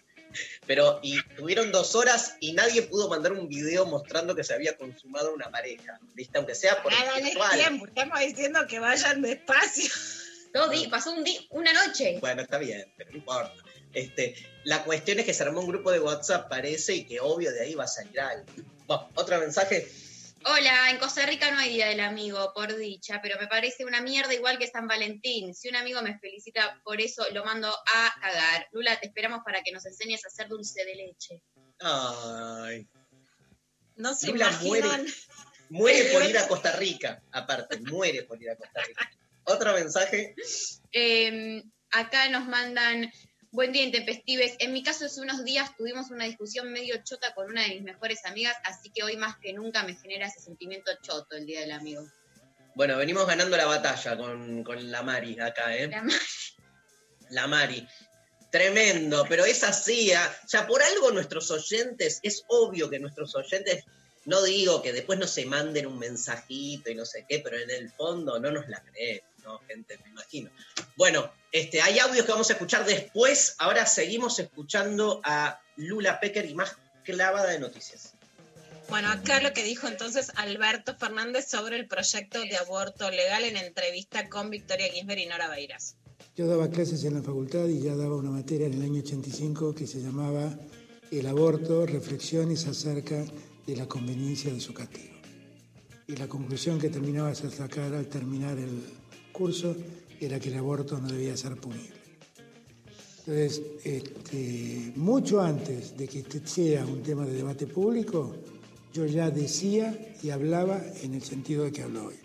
pero, 0.66 1.00
y 1.02 1.22
tuvieron 1.36 1.72
dos 1.72 1.96
horas 1.96 2.36
y 2.40 2.54
nadie 2.54 2.84
pudo 2.84 3.10
mandar 3.10 3.34
un 3.34 3.48
video 3.48 3.86
mostrando 3.86 4.36
que 4.36 4.44
se 4.44 4.54
había 4.54 4.76
consumado 4.78 5.34
una 5.34 5.50
pareja, 5.50 6.00
¿viste? 6.14 6.38
Aunque 6.38 6.56
sea 6.56 6.82
por 6.82 6.92
Nada, 6.92 7.20
virtual. 7.20 7.60
tiempo, 7.60 7.88
estamos 7.88 8.20
diciendo 8.20 8.68
que 8.68 8.80
vayan 8.80 9.22
despacio. 9.22 9.92
Dos 10.54 10.72
días, 10.72 10.90
pasó 10.90 11.12
un 11.12 11.24
día, 11.24 11.40
una 11.50 11.72
noche. 11.74 12.18
Bueno, 12.20 12.42
está 12.42 12.58
bien, 12.58 12.92
pero 12.98 13.12
no 13.12 13.18
importa. 13.18 13.54
Este, 13.94 14.36
la 14.64 14.84
cuestión 14.84 15.20
es 15.20 15.26
que 15.26 15.34
se 15.34 15.44
armó 15.44 15.62
un 15.62 15.68
grupo 15.68 15.92
de 15.92 16.00
WhatsApp, 16.00 16.50
parece, 16.50 16.96
y 16.96 17.06
que 17.06 17.20
obvio 17.20 17.52
de 17.52 17.62
ahí 17.62 17.76
va 17.76 17.86
a 17.86 17.88
salir 17.88 18.20
algo. 18.20 18.46
Bueno, 18.86 19.10
otro 19.16 19.40
mensaje. 19.40 19.88
Hola, 20.50 20.90
en 20.92 20.98
Costa 20.98 21.26
Rica 21.26 21.52
no 21.52 21.60
hay 21.60 21.74
Día 21.74 21.88
del 21.88 22.00
Amigo, 22.00 22.54
por 22.54 22.76
dicha, 22.76 23.20
pero 23.22 23.38
me 23.40 23.48
parece 23.48 23.84
una 23.84 24.02
mierda 24.02 24.34
igual 24.34 24.58
que 24.58 24.68
San 24.68 24.88
Valentín. 24.88 25.54
Si 25.54 25.68
un 25.68 25.76
amigo 25.76 26.02
me 26.02 26.18
felicita 26.20 26.80
por 26.86 27.02
eso, 27.02 27.26
lo 27.34 27.44
mando 27.44 27.68
a 27.70 28.14
cagar. 28.22 28.68
Lula, 28.72 28.98
te 29.00 29.08
esperamos 29.08 29.42
para 29.44 29.62
que 29.62 29.72
nos 29.74 29.86
enseñes 29.86 30.24
a 30.24 30.30
hacer 30.30 30.48
dulce 30.48 30.86
de 30.86 30.96
leche. 30.96 31.42
Ay, 31.80 32.88
No 33.98 34.14
se 34.14 34.28
Lula 34.28 34.48
imaginan. 34.50 35.02
muere. 35.02 35.14
muere 35.70 36.04
por 36.14 36.24
ir 36.24 36.38
a 36.38 36.48
Costa 36.48 36.72
Rica, 36.78 37.22
aparte, 37.32 37.80
muere 37.82 38.24
por 38.24 38.42
ir 38.42 38.50
a 38.52 38.56
Costa 38.56 38.82
Rica. 38.84 39.12
Otro 39.44 39.74
mensaje. 39.74 40.34
Eh, 40.94 41.62
acá 41.92 42.30
nos 42.30 42.48
mandan, 42.48 43.12
buen 43.58 43.74
día 43.74 43.84
intempestives. 43.84 44.56
En 44.60 44.72
mi 44.72 44.84
caso, 44.84 45.06
hace 45.06 45.20
unos 45.20 45.44
días 45.44 45.76
tuvimos 45.76 46.12
una 46.12 46.26
discusión 46.26 46.72
medio 46.72 46.96
chota 47.04 47.34
con 47.34 47.50
una 47.50 47.64
de 47.64 47.70
mis 47.70 47.82
mejores 47.82 48.24
amigas, 48.26 48.56
así 48.64 48.92
que 48.92 49.02
hoy 49.02 49.18
más 49.18 49.36
que 49.40 49.52
nunca 49.52 49.82
me 49.82 49.96
genera 49.96 50.28
ese 50.28 50.40
sentimiento 50.40 50.92
choto 51.02 51.36
el 51.36 51.48
Día 51.48 51.62
del 51.62 51.72
Amigo. 51.72 52.04
Bueno, 52.76 52.96
venimos 52.98 53.26
ganando 53.26 53.58
la 53.58 53.66
batalla 53.66 54.16
con, 54.16 54.64
con 54.64 54.92
la 54.92 55.02
Mari 55.02 55.40
acá, 55.40 55.76
¿eh? 55.76 55.88
La 55.88 56.04
ma- 56.04 56.14
La 57.32 57.48
Mari. 57.48 57.88
Tremendo, 58.52 59.26
pero 59.28 59.44
es 59.44 59.64
así. 59.64 60.14
¿ah? 60.14 60.32
Ya 60.50 60.68
por 60.68 60.84
algo 60.84 61.10
nuestros 61.10 61.50
oyentes, 61.50 62.20
es 62.22 62.44
obvio 62.50 62.92
que 62.92 63.00
nuestros 63.00 63.34
oyentes, 63.36 63.86
no 64.26 64.44
digo 64.44 64.84
que 64.84 64.94
después 64.94 65.18
no 65.18 65.26
se 65.26 65.48
manden 65.48 65.88
un 65.88 65.98
mensajito 65.98 66.92
y 66.92 66.96
no 66.96 67.06
sé 67.08 67.26
qué, 67.28 67.40
pero 67.40 67.58
en 67.58 67.72
el 67.72 67.90
fondo 67.90 68.40
no 68.40 68.52
nos 68.52 68.70
la 68.70 68.84
creen, 68.84 69.22
¿no, 69.48 69.60
gente? 69.68 69.98
Me 70.04 70.10
imagino. 70.10 70.50
Bueno, 70.98 71.32
este, 71.52 71.82
hay 71.82 72.00
audios 72.00 72.26
que 72.26 72.32
vamos 72.32 72.50
a 72.50 72.54
escuchar 72.54 72.86
después. 72.86 73.56
Ahora 73.58 73.86
seguimos 73.86 74.38
escuchando 74.40 75.22
a 75.24 75.62
Lula 75.78 76.20
Pecker 76.20 76.46
y 76.46 76.54
más 76.54 76.76
clavada 77.04 77.50
de 77.50 77.60
noticias. 77.60 78.14
Bueno, 78.90 79.10
acá 79.10 79.42
lo 79.42 79.54
que 79.54 79.64
dijo 79.64 79.88
entonces 79.88 80.32
Alberto 80.36 80.96
Fernández 80.96 81.48
sobre 81.50 81.78
el 81.78 81.88
proyecto 81.88 82.40
de 82.42 82.58
aborto 82.58 83.10
legal 83.10 83.44
en 83.44 83.58
entrevista 83.58 84.30
con 84.30 84.50
Victoria 84.50 84.90
Ginsberg 84.90 85.20
y 85.20 85.26
Nora 85.26 85.50
Beiras. 85.50 85.96
Yo 86.36 86.48
daba 86.48 86.70
clases 86.70 87.04
en 87.04 87.16
la 87.16 87.22
facultad 87.22 87.68
y 87.68 87.82
ya 87.82 87.96
daba 87.96 88.16
una 88.16 88.30
materia 88.30 88.68
en 88.68 88.74
el 88.74 88.84
año 88.84 89.02
85 89.02 89.74
que 89.74 89.88
se 89.88 90.00
llamaba 90.00 90.58
El 91.12 91.28
aborto, 91.28 91.86
reflexiones 91.86 92.66
acerca 92.68 93.26
de 93.66 93.76
la 93.76 93.88
conveniencia 93.88 94.54
de 94.54 94.62
su 94.62 94.74
castigo. 94.74 95.16
Y 96.08 96.16
la 96.16 96.28
conclusión 96.28 96.80
que 96.80 96.90
terminabas 96.90 97.44
a 97.44 97.52
sacar 97.52 97.94
al 97.94 98.08
terminar 98.08 98.58
el 98.58 98.97
curso 99.38 99.76
era 100.20 100.40
que 100.40 100.50
el 100.50 100.58
aborto 100.58 101.00
no 101.00 101.08
debía 101.08 101.38
ser 101.38 101.56
punible. 101.58 101.98
Entonces, 103.20 103.62
este, 103.84 104.94
mucho 104.96 105.42
antes 105.42 105.96
de 105.96 106.08
que 106.08 106.20
este 106.20 106.48
sea 106.48 106.86
un 106.86 107.04
tema 107.04 107.26
de 107.26 107.34
debate 107.34 107.68
público, 107.68 108.36
yo 108.94 109.06
ya 109.06 109.30
decía 109.30 110.16
y 110.24 110.32
hablaba 110.32 110.82
en 111.04 111.14
el 111.14 111.22
sentido 111.22 111.66
de 111.66 111.72
que 111.72 111.84
hablo 111.84 112.06
hoy. 112.06 112.16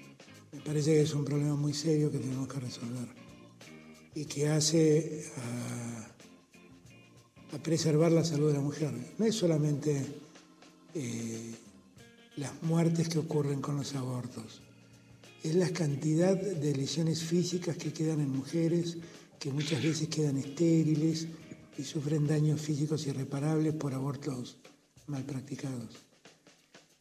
Me 0.52 0.60
parece 0.60 0.94
que 0.94 1.02
es 1.02 1.14
un 1.14 1.24
problema 1.24 1.56
muy 1.56 1.74
serio 1.74 2.10
que 2.10 2.18
tenemos 2.18 2.48
que 2.48 2.60
resolver 2.60 3.08
y 4.14 4.24
que 4.24 4.48
hace 4.48 5.24
a 7.52 7.58
preservar 7.58 8.12
la 8.12 8.24
salud 8.24 8.48
de 8.48 8.54
la 8.54 8.60
mujer. 8.60 8.92
No 9.18 9.26
es 9.26 9.34
solamente 9.34 10.06
eh, 10.94 11.54
las 12.36 12.62
muertes 12.62 13.08
que 13.08 13.18
ocurren 13.18 13.60
con 13.60 13.76
los 13.76 13.94
abortos, 13.94 14.61
es 15.42 15.54
la 15.54 15.70
cantidad 15.70 16.36
de 16.36 16.74
lesiones 16.74 17.22
físicas 17.22 17.76
que 17.76 17.92
quedan 17.92 18.20
en 18.20 18.30
mujeres 18.30 18.96
que 19.38 19.50
muchas 19.50 19.82
veces 19.82 20.08
quedan 20.08 20.36
estériles 20.36 21.26
y 21.76 21.82
sufren 21.82 22.28
daños 22.28 22.60
físicos 22.60 23.06
irreparables 23.08 23.74
por 23.74 23.92
abortos 23.92 24.58
mal 25.08 25.24
practicados. 25.24 25.96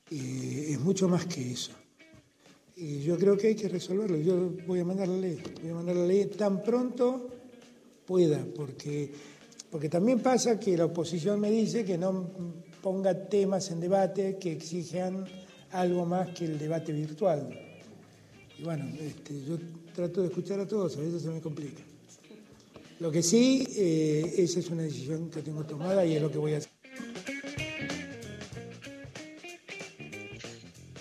Eh, 0.10 0.70
es 0.72 0.80
mucho 0.80 1.08
más 1.08 1.28
que 1.28 1.52
eso. 1.52 1.72
Y 2.76 3.02
yo 3.02 3.16
creo 3.20 3.38
que 3.38 3.48
hay 3.48 3.56
que 3.56 3.70
resolverlo. 3.70 4.18
Yo 4.18 4.54
voy 4.66 4.80
a 4.80 4.86
mandar 4.86 5.08
la 5.08 5.18
ley, 5.18 5.40
voy 5.62 5.70
a 5.70 5.76
mandar 5.76 5.96
la 5.98 6.06
ley 6.08 6.26
tan 6.26 6.64
pronto 6.64 7.30
pueda, 8.08 8.44
porque, 8.56 9.12
porque 9.70 9.88
también 9.88 10.20
pasa 10.20 10.60
que 10.60 10.76
la 10.76 10.86
oposición 10.86 11.40
me 11.40 11.52
dice 11.52 11.86
que 11.86 11.98
no 12.00 12.32
ponga 12.82 13.28
temas 13.30 13.70
en 13.70 13.80
debate 13.80 14.38
que 14.40 14.54
exijan 14.54 15.26
algo 15.70 16.08
más 16.08 16.30
que 16.32 16.46
el 16.46 16.58
debate 16.58 16.92
virtual. 16.92 17.71
Y 18.62 18.64
bueno, 18.64 18.86
este, 19.02 19.44
yo 19.44 19.58
trato 19.96 20.22
de 20.22 20.28
escuchar 20.28 20.60
a 20.60 20.68
todos, 20.68 20.96
a 20.96 21.00
veces 21.00 21.24
se 21.24 21.30
me 21.30 21.42
complica. 21.42 21.82
Lo 23.00 23.12
que 23.12 23.24
sí, 23.24 23.68
eh, 23.76 24.36
esa 24.38 24.60
es 24.60 24.70
una 24.70 24.84
decisión 24.84 25.32
que 25.32 25.42
tengo 25.42 25.64
tomada 25.64 26.06
y 26.06 26.16
es 26.16 26.22
lo 26.22 26.30
que 26.30 26.38
voy 26.38 26.54
a 26.54 26.58
hacer. 26.58 26.70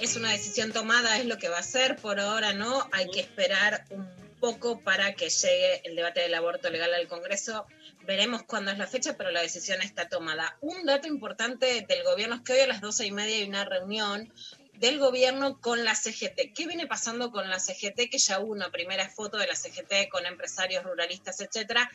Es 0.01 0.17
una 0.17 0.33
decisión 0.33 0.73
tomada, 0.73 1.19
es 1.19 1.27
lo 1.27 1.37
que 1.37 1.51
va 1.51 1.59
a 1.59 1.63
ser. 1.63 1.97
Por 1.97 2.19
ahora 2.19 2.55
no, 2.55 2.89
hay 2.93 3.11
que 3.11 3.21
esperar 3.21 3.85
un 3.91 4.09
poco 4.41 4.81
para 4.81 5.13
que 5.15 5.29
llegue 5.29 5.83
el 5.87 5.97
debate 5.97 6.21
del 6.21 6.33
aborto 6.33 6.71
legal 6.71 6.95
al 6.95 7.09
Congreso. 7.09 7.67
Veremos 8.07 8.43
cuándo 8.45 8.71
es 8.71 8.79
la 8.79 8.87
fecha, 8.87 9.19
pero 9.19 9.31
la 9.31 9.43
decisión 9.43 9.83
está 9.83 10.09
tomada. 10.09 10.57
Un 10.63 10.87
dato 10.87 11.09
importante 11.09 11.85
del 11.87 12.05
gobierno 12.05 12.37
es 12.37 12.41
que 12.41 12.55
hoy 12.55 12.61
a 12.61 12.69
las 12.69 12.81
doce 12.81 13.05
y 13.05 13.11
media 13.11 13.37
hay 13.37 13.47
una 13.47 13.67
reunión 13.67 14.33
del 14.81 14.99
gobierno 14.99 15.61
con 15.61 15.85
la 15.85 15.95
CGT. 15.95 16.55
¿Qué 16.55 16.66
viene 16.66 16.87
pasando 16.87 17.31
con 17.31 17.49
la 17.51 17.61
CGT? 17.61 18.11
Que 18.11 18.18
ya 18.18 18.41
hubo 18.41 18.53
una 18.53 18.70
primera 18.70 19.09
foto 19.11 19.37
de 19.37 19.47
la 19.47 19.55
CGT 19.55 20.09
con 20.11 20.24
empresarios 20.24 20.85
ruralistas, 20.85 21.41
etcétera, 21.41 21.91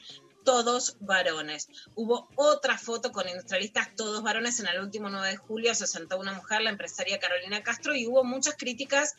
todos 0.45 0.95
varones. 1.01 1.67
Hubo 1.95 2.29
otra 2.35 2.77
foto 2.77 3.11
con 3.11 3.27
industrialistas, 3.27 3.93
todos 3.95 4.23
varones. 4.23 4.59
En 4.61 4.67
el 4.67 4.79
último 4.79 5.09
9 5.09 5.27
de 5.29 5.35
julio 5.35 5.75
se 5.75 5.87
sentó 5.87 6.17
una 6.17 6.33
mujer, 6.33 6.61
la 6.61 6.69
empresaria 6.69 7.19
Carolina 7.19 7.63
Castro, 7.63 7.93
y 7.93 8.07
hubo 8.07 8.23
muchas 8.23 8.55
críticas, 8.55 9.15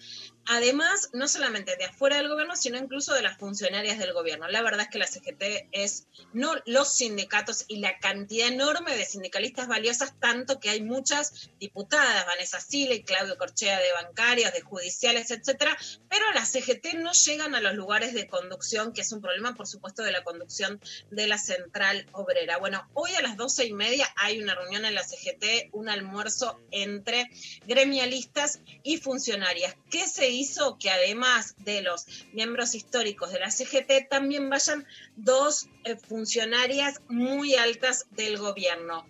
además, 0.47 1.11
no 1.13 1.29
solamente 1.29 1.77
de 1.77 1.85
afuera 1.85 2.17
del 2.17 2.29
gobierno, 2.29 2.57
sino 2.57 2.79
incluso 2.79 3.13
de 3.13 3.23
las 3.23 3.37
funcionarias 3.37 3.99
del 3.99 4.15
gobierno. 4.15 4.49
La 4.49 4.63
verdad 4.63 4.83
es 4.83 4.89
que 4.89 4.99
la 4.99 5.07
CGT 5.07 5.69
es 5.73 6.07
no 6.33 6.55
los 6.65 6.95
sindicatos 6.95 7.65
y 7.69 7.81
la 7.81 7.99
cantidad 7.99 8.49
enorme 8.49 8.97
de 8.97 9.05
sindicalistas 9.05 9.69
valiosas, 9.69 10.15
tanto 10.21 10.61
que 10.61 10.71
hay 10.71 10.83
muchas 10.83 11.51
diputadas, 11.59 12.27
Vanessa 12.27 12.61
Sile 12.61 13.03
Claudio 13.03 13.37
Corchea 13.37 13.79
de 13.79 13.93
bancarios, 13.93 14.53
de 14.53 14.61
judiciales, 14.61 15.31
etcétera, 15.33 15.77
pero 16.09 16.25
las 16.35 16.53
CGT 16.53 16.95
no 16.99 17.13
llegan 17.13 17.55
a 17.57 17.61
los 17.61 17.75
lugares 17.75 18.15
de 18.15 18.29
conducción, 18.29 18.93
que 18.93 19.01
es 19.01 19.11
un 19.13 19.21
problema, 19.21 19.55
por 19.55 19.67
supuesto, 19.67 20.05
de 20.05 20.13
la 20.13 20.23
conducción 20.23 20.81
de 21.17 21.27
la 21.27 21.39
Central 21.39 22.07
Obrera. 22.13 22.59
Bueno, 22.59 22.87
hoy 22.93 23.11
a 23.15 23.23
las 23.23 23.37
doce 23.37 23.65
y 23.65 23.73
media 23.73 24.07
hay 24.17 24.39
una 24.39 24.55
reunión 24.55 24.85
en 24.85 24.95
la 24.95 25.03
CGT, 25.03 25.71
un 25.73 25.89
almuerzo 25.89 26.61
entre 26.71 27.31
gremialistas 27.67 28.61
y 28.83 28.99
funcionarias. 28.99 29.75
¿Qué 29.91 30.07
se 30.07 30.29
hizo? 30.29 30.79
Que 30.79 30.91
además 30.91 31.55
de 31.59 31.81
los 31.81 32.07
miembros 32.35 32.75
históricos 32.75 33.33
de 33.33 33.41
la 33.41 33.51
CGT, 33.51 34.09
también 34.11 34.51
vayan 34.51 34.87
dos 35.17 35.69
eh, 35.85 35.97
funcionarias 35.97 37.01
muy 37.09 37.55
altas 37.55 38.07
del 38.11 38.37
gobierno 38.37 39.07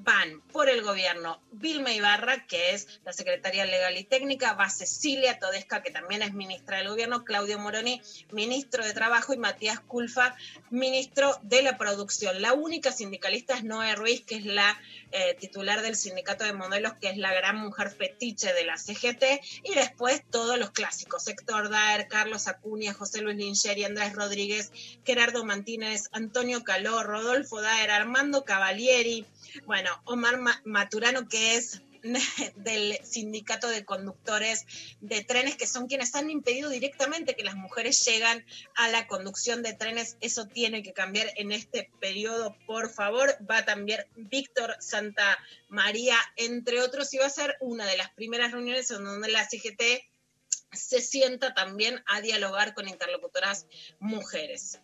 van 0.00 0.40
por 0.52 0.68
el 0.68 0.82
gobierno 0.82 1.40
Vilma 1.52 1.92
Ibarra, 1.92 2.46
que 2.46 2.74
es 2.74 3.00
la 3.04 3.12
secretaria 3.12 3.64
legal 3.64 3.96
y 3.96 4.04
técnica, 4.04 4.54
va 4.54 4.70
Cecilia 4.70 5.38
Todesca, 5.38 5.82
que 5.82 5.90
también 5.90 6.22
es 6.22 6.32
ministra 6.32 6.78
del 6.78 6.88
gobierno, 6.88 7.24
Claudio 7.24 7.58
Moroni, 7.58 8.00
ministro 8.30 8.84
de 8.84 8.92
Trabajo, 8.92 9.34
y 9.34 9.38
Matías 9.38 9.80
Culfa, 9.80 10.34
ministro 10.70 11.38
de 11.42 11.62
la 11.62 11.76
Producción. 11.76 12.40
La 12.42 12.52
única 12.52 12.92
sindicalista 12.92 13.54
es 13.54 13.64
Noé 13.64 13.94
Ruiz, 13.94 14.22
que 14.22 14.36
es 14.36 14.46
la 14.46 14.80
eh, 15.10 15.34
titular 15.38 15.82
del 15.82 15.96
sindicato 15.96 16.44
de 16.44 16.52
modelos, 16.52 16.94
que 16.94 17.10
es 17.10 17.18
la 17.18 17.32
gran 17.32 17.56
mujer 17.56 17.90
fetiche 17.90 18.52
de 18.52 18.64
la 18.64 18.76
CGT, 18.76 19.24
y 19.64 19.74
después 19.74 20.22
todos 20.30 20.58
los 20.58 20.70
clásicos, 20.70 21.28
Héctor 21.28 21.68
Daer, 21.68 22.08
Carlos 22.08 22.48
Acuña, 22.48 22.94
José 22.94 23.20
Luis 23.20 23.36
Lincheri, 23.36 23.84
Andrés 23.84 24.14
Rodríguez, 24.14 24.72
Gerardo 25.04 25.44
Martínez, 25.44 26.08
Antonio 26.12 26.64
Caló, 26.64 27.02
Rodolfo 27.02 27.60
Daer, 27.60 27.90
Armando 27.90 28.44
Cavalieri, 28.44 29.26
bueno, 29.66 29.90
Omar 30.04 30.38
Maturano, 30.64 31.28
que 31.28 31.56
es 31.56 31.82
del 32.56 32.98
sindicato 33.04 33.68
de 33.68 33.84
conductores 33.84 34.66
de 35.00 35.22
trenes, 35.22 35.56
que 35.56 35.66
son 35.66 35.86
quienes 35.86 36.14
han 36.14 36.30
impedido 36.30 36.68
directamente 36.68 37.36
que 37.36 37.44
las 37.44 37.54
mujeres 37.54 38.04
lleguen 38.04 38.44
a 38.74 38.88
la 38.88 39.06
conducción 39.06 39.62
de 39.62 39.72
trenes. 39.72 40.16
Eso 40.20 40.46
tiene 40.46 40.82
que 40.82 40.92
cambiar 40.92 41.28
en 41.36 41.52
este 41.52 41.90
periodo, 42.00 42.56
por 42.66 42.90
favor. 42.90 43.36
Va 43.48 43.64
también 43.64 44.04
Víctor 44.16 44.76
Santa 44.80 45.38
María, 45.68 46.16
entre 46.36 46.80
otros, 46.80 47.12
y 47.14 47.18
va 47.18 47.26
a 47.26 47.30
ser 47.30 47.56
una 47.60 47.86
de 47.86 47.96
las 47.96 48.10
primeras 48.10 48.52
reuniones 48.52 48.90
en 48.90 49.04
donde 49.04 49.30
la 49.30 49.48
CGT 49.48 49.82
se 50.72 51.00
sienta 51.00 51.54
también 51.54 52.02
a 52.06 52.20
dialogar 52.20 52.74
con 52.74 52.88
interlocutoras 52.88 53.66
mujeres. 54.00 54.80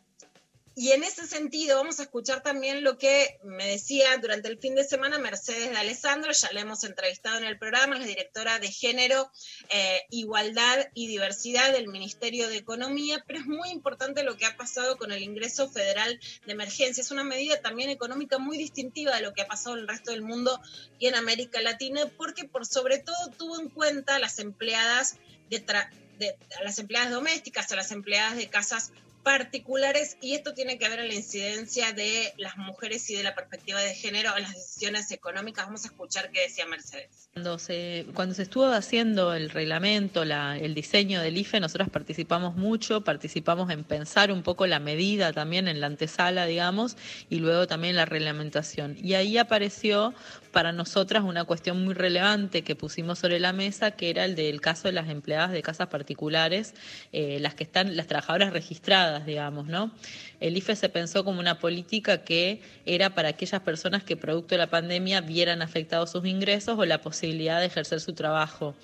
Y 0.80 0.92
en 0.92 1.02
ese 1.02 1.26
sentido 1.26 1.76
vamos 1.76 1.98
a 1.98 2.04
escuchar 2.04 2.40
también 2.40 2.84
lo 2.84 2.98
que 2.98 3.40
me 3.42 3.66
decía 3.66 4.16
durante 4.18 4.46
el 4.46 4.60
fin 4.60 4.76
de 4.76 4.84
semana 4.84 5.18
Mercedes 5.18 5.70
de 5.70 5.76
Alessandro, 5.76 6.30
ya 6.30 6.52
la 6.52 6.60
hemos 6.60 6.84
entrevistado 6.84 7.36
en 7.36 7.42
el 7.42 7.58
programa, 7.58 7.98
la 7.98 8.06
directora 8.06 8.60
de 8.60 8.70
Género, 8.70 9.28
eh, 9.70 10.02
Igualdad 10.10 10.86
y 10.94 11.08
Diversidad 11.08 11.72
del 11.72 11.88
Ministerio 11.88 12.48
de 12.48 12.58
Economía, 12.58 13.24
pero 13.26 13.40
es 13.40 13.46
muy 13.46 13.70
importante 13.70 14.22
lo 14.22 14.36
que 14.36 14.46
ha 14.46 14.56
pasado 14.56 14.98
con 14.98 15.10
el 15.10 15.20
ingreso 15.20 15.68
federal 15.68 16.20
de 16.46 16.52
emergencia. 16.52 17.00
Es 17.00 17.10
una 17.10 17.24
medida 17.24 17.60
también 17.60 17.90
económica 17.90 18.38
muy 18.38 18.56
distintiva 18.56 19.16
de 19.16 19.22
lo 19.22 19.34
que 19.34 19.42
ha 19.42 19.48
pasado 19.48 19.74
en 19.74 19.82
el 19.82 19.88
resto 19.88 20.12
del 20.12 20.22
mundo 20.22 20.60
y 21.00 21.08
en 21.08 21.16
América 21.16 21.60
Latina, 21.60 22.02
porque 22.16 22.44
por 22.44 22.66
sobre 22.66 22.98
todo 22.98 23.32
tuvo 23.36 23.60
en 23.60 23.68
cuenta 23.68 24.14
a 24.14 24.18
las 24.20 24.38
empleadas 24.38 25.16
de, 25.50 25.58
de 26.20 26.36
a 26.56 26.62
las 26.62 26.78
empleadas 26.78 27.10
domésticas, 27.10 27.72
a 27.72 27.74
las 27.74 27.90
empleadas 27.90 28.36
de 28.36 28.48
casas 28.48 28.92
particulares 29.28 30.16
y 30.22 30.32
esto 30.32 30.54
tiene 30.54 30.78
que 30.78 30.88
ver 30.88 31.00
en 31.00 31.08
la 31.08 31.14
incidencia 31.14 31.92
de 31.92 32.32
las 32.38 32.56
mujeres 32.56 33.10
y 33.10 33.14
de 33.14 33.22
la 33.22 33.34
perspectiva 33.34 33.78
de 33.78 33.94
género 33.94 34.34
en 34.34 34.44
las 34.44 34.54
decisiones 34.54 35.10
económicas. 35.10 35.66
Vamos 35.66 35.84
a 35.84 35.88
escuchar 35.88 36.30
qué 36.30 36.40
decía 36.40 36.64
Mercedes. 36.64 37.28
Cuando 37.34 37.58
se, 37.58 38.06
estuvo 38.42 38.64
haciendo 38.72 39.34
el 39.34 39.50
reglamento, 39.50 40.24
la, 40.24 40.56
el 40.56 40.74
diseño 40.74 41.20
del 41.20 41.36
IFE, 41.36 41.60
nosotros 41.60 41.90
participamos 41.90 42.56
mucho, 42.56 43.04
participamos 43.04 43.70
en 43.70 43.84
pensar 43.84 44.32
un 44.32 44.42
poco 44.42 44.66
la 44.66 44.80
medida 44.80 45.34
también 45.34 45.68
en 45.68 45.78
la 45.82 45.88
antesala, 45.88 46.46
digamos, 46.46 46.96
y 47.28 47.40
luego 47.40 47.66
también 47.66 47.96
la 47.96 48.06
reglamentación. 48.06 48.96
Y 48.98 49.12
ahí 49.12 49.36
apareció 49.36 50.14
para 50.52 50.72
nosotras 50.72 51.22
una 51.22 51.44
cuestión 51.44 51.84
muy 51.84 51.94
relevante 51.94 52.62
que 52.62 52.74
pusimos 52.74 53.18
sobre 53.18 53.38
la 53.38 53.52
mesa, 53.52 53.92
que 53.92 54.10
era 54.10 54.24
el 54.24 54.34
del 54.34 54.60
caso 54.60 54.88
de 54.88 54.92
las 54.92 55.08
empleadas 55.08 55.52
de 55.52 55.62
casas 55.62 55.88
particulares, 55.88 56.74
eh, 57.12 57.38
las 57.40 57.54
que 57.54 57.64
están, 57.64 57.96
las 57.96 58.06
trabajadoras 58.06 58.52
registradas, 58.52 59.17
digamos, 59.26 59.66
¿no? 59.66 59.90
El 60.40 60.56
IFE 60.56 60.76
se 60.76 60.88
pensó 60.88 61.24
como 61.24 61.40
una 61.40 61.58
política 61.58 62.22
que 62.22 62.60
era 62.86 63.14
para 63.14 63.30
aquellas 63.30 63.60
personas 63.62 64.04
que 64.04 64.16
producto 64.16 64.54
de 64.54 64.58
la 64.58 64.70
pandemia 64.70 65.20
vieran 65.20 65.62
afectados 65.62 66.10
sus 66.10 66.26
ingresos 66.26 66.78
o 66.78 66.84
la 66.84 67.00
posibilidad 67.00 67.60
de 67.60 67.66
ejercer 67.66 68.00
su 68.00 68.12
trabajo. 68.12 68.74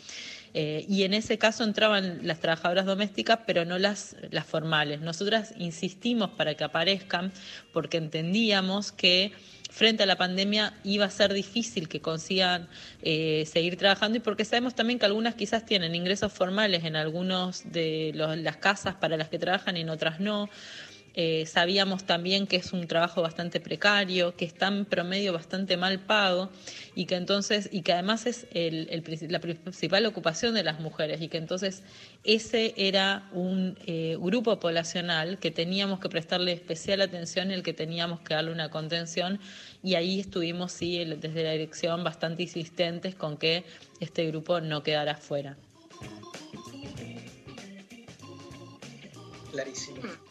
Eh, 0.57 0.87
y 0.89 1.03
en 1.03 1.15
ese 1.15 1.37
caso 1.37 1.65
entraban 1.65 2.21
las 2.23 2.39
trabajadoras 2.39 2.87
domésticas, 2.87 3.41
pero 3.45 3.65
no 3.65 3.77
las, 3.79 4.17
las 4.31 4.47
formales. 4.47 5.01
Nosotras 5.01 5.53
insistimos 5.59 6.31
para 6.31 6.55
que 6.55 6.63
aparezcan 6.63 7.33
porque 7.73 7.97
entendíamos 7.97 8.93
que 8.93 9.33
frente 9.75 10.05
a 10.05 10.07
la 10.07 10.17
pandemia 10.17 10.73
iba 10.85 11.05
a 11.05 11.11
ser 11.11 11.33
difícil 11.33 11.89
que 11.89 12.01
consigan 12.01 12.69
eh, 13.03 13.45
seguir 13.51 13.77
trabajando 13.77 14.19
y 14.19 14.21
porque 14.21 14.45
sabemos 14.45 14.77
también 14.77 15.01
que 15.01 15.07
algunas 15.07 15.35
quizás 15.35 15.67
tienen 15.67 15.97
ingresos 15.97 16.33
formales 16.33 16.85
en 16.85 16.95
algunos 16.95 17.73
de 17.73 18.13
las 18.15 18.57
casas 18.59 18.95
para 18.95 19.17
las 19.17 19.31
que 19.31 19.41
trabajan 19.41 19.77
y 19.77 19.81
en 19.81 19.89
otras 19.89 20.21
no. 20.21 20.49
Eh, 21.17 21.47
sabíamos 21.47 22.05
también 22.05 22.49
que 22.49 22.57
es 22.57 22.73
un 22.73 22.89
trabajo 22.89 23.23
bastante 23.23 23.61
precario, 23.61 24.35
que 24.37 24.45
está 24.45 24.67
en 24.67 24.85
promedio 24.85 25.33
bastante 25.33 25.77
mal 25.77 26.01
pago 26.01 26.51
y 26.97 27.07
que 27.07 27.15
entonces 27.15 27.69
y 27.71 27.83
que 27.83 27.93
además 27.93 28.27
es 28.27 28.47
la 28.53 29.39
principal 29.39 30.07
ocupación 30.07 30.55
de 30.55 30.65
las 30.65 30.81
mujeres 30.81 31.23
y 31.23 31.29
que 31.29 31.37
entonces 31.37 31.85
ese 32.25 32.75
era 32.77 33.29
un 33.33 33.79
eh, 33.87 34.17
grupo 34.19 34.59
poblacional 34.59 35.39
que 35.39 35.53
teníamos 35.53 36.01
que 36.01 36.09
prestarle 36.09 36.53
especial 36.53 37.01
atención 37.01 37.53
y 37.53 37.55
el 37.55 37.63
que 37.63 37.73
teníamos 37.73 38.21
que 38.21 38.35
darle 38.35 38.51
una 38.51 38.71
contención 38.71 39.39
y 39.85 39.95
ahí 39.95 40.19
estuvimos 40.19 40.73
sí 40.73 41.05
desde 41.05 41.45
la 41.45 41.53
dirección 41.53 42.03
bastante 42.03 42.43
insistentes 42.43 43.15
con 43.15 43.37
que 43.37 43.65
este 44.01 44.27
grupo 44.27 44.61
no 44.61 44.83
quedara 44.83 45.17
fuera. 45.17 45.57
Clarísimo. 49.53 50.24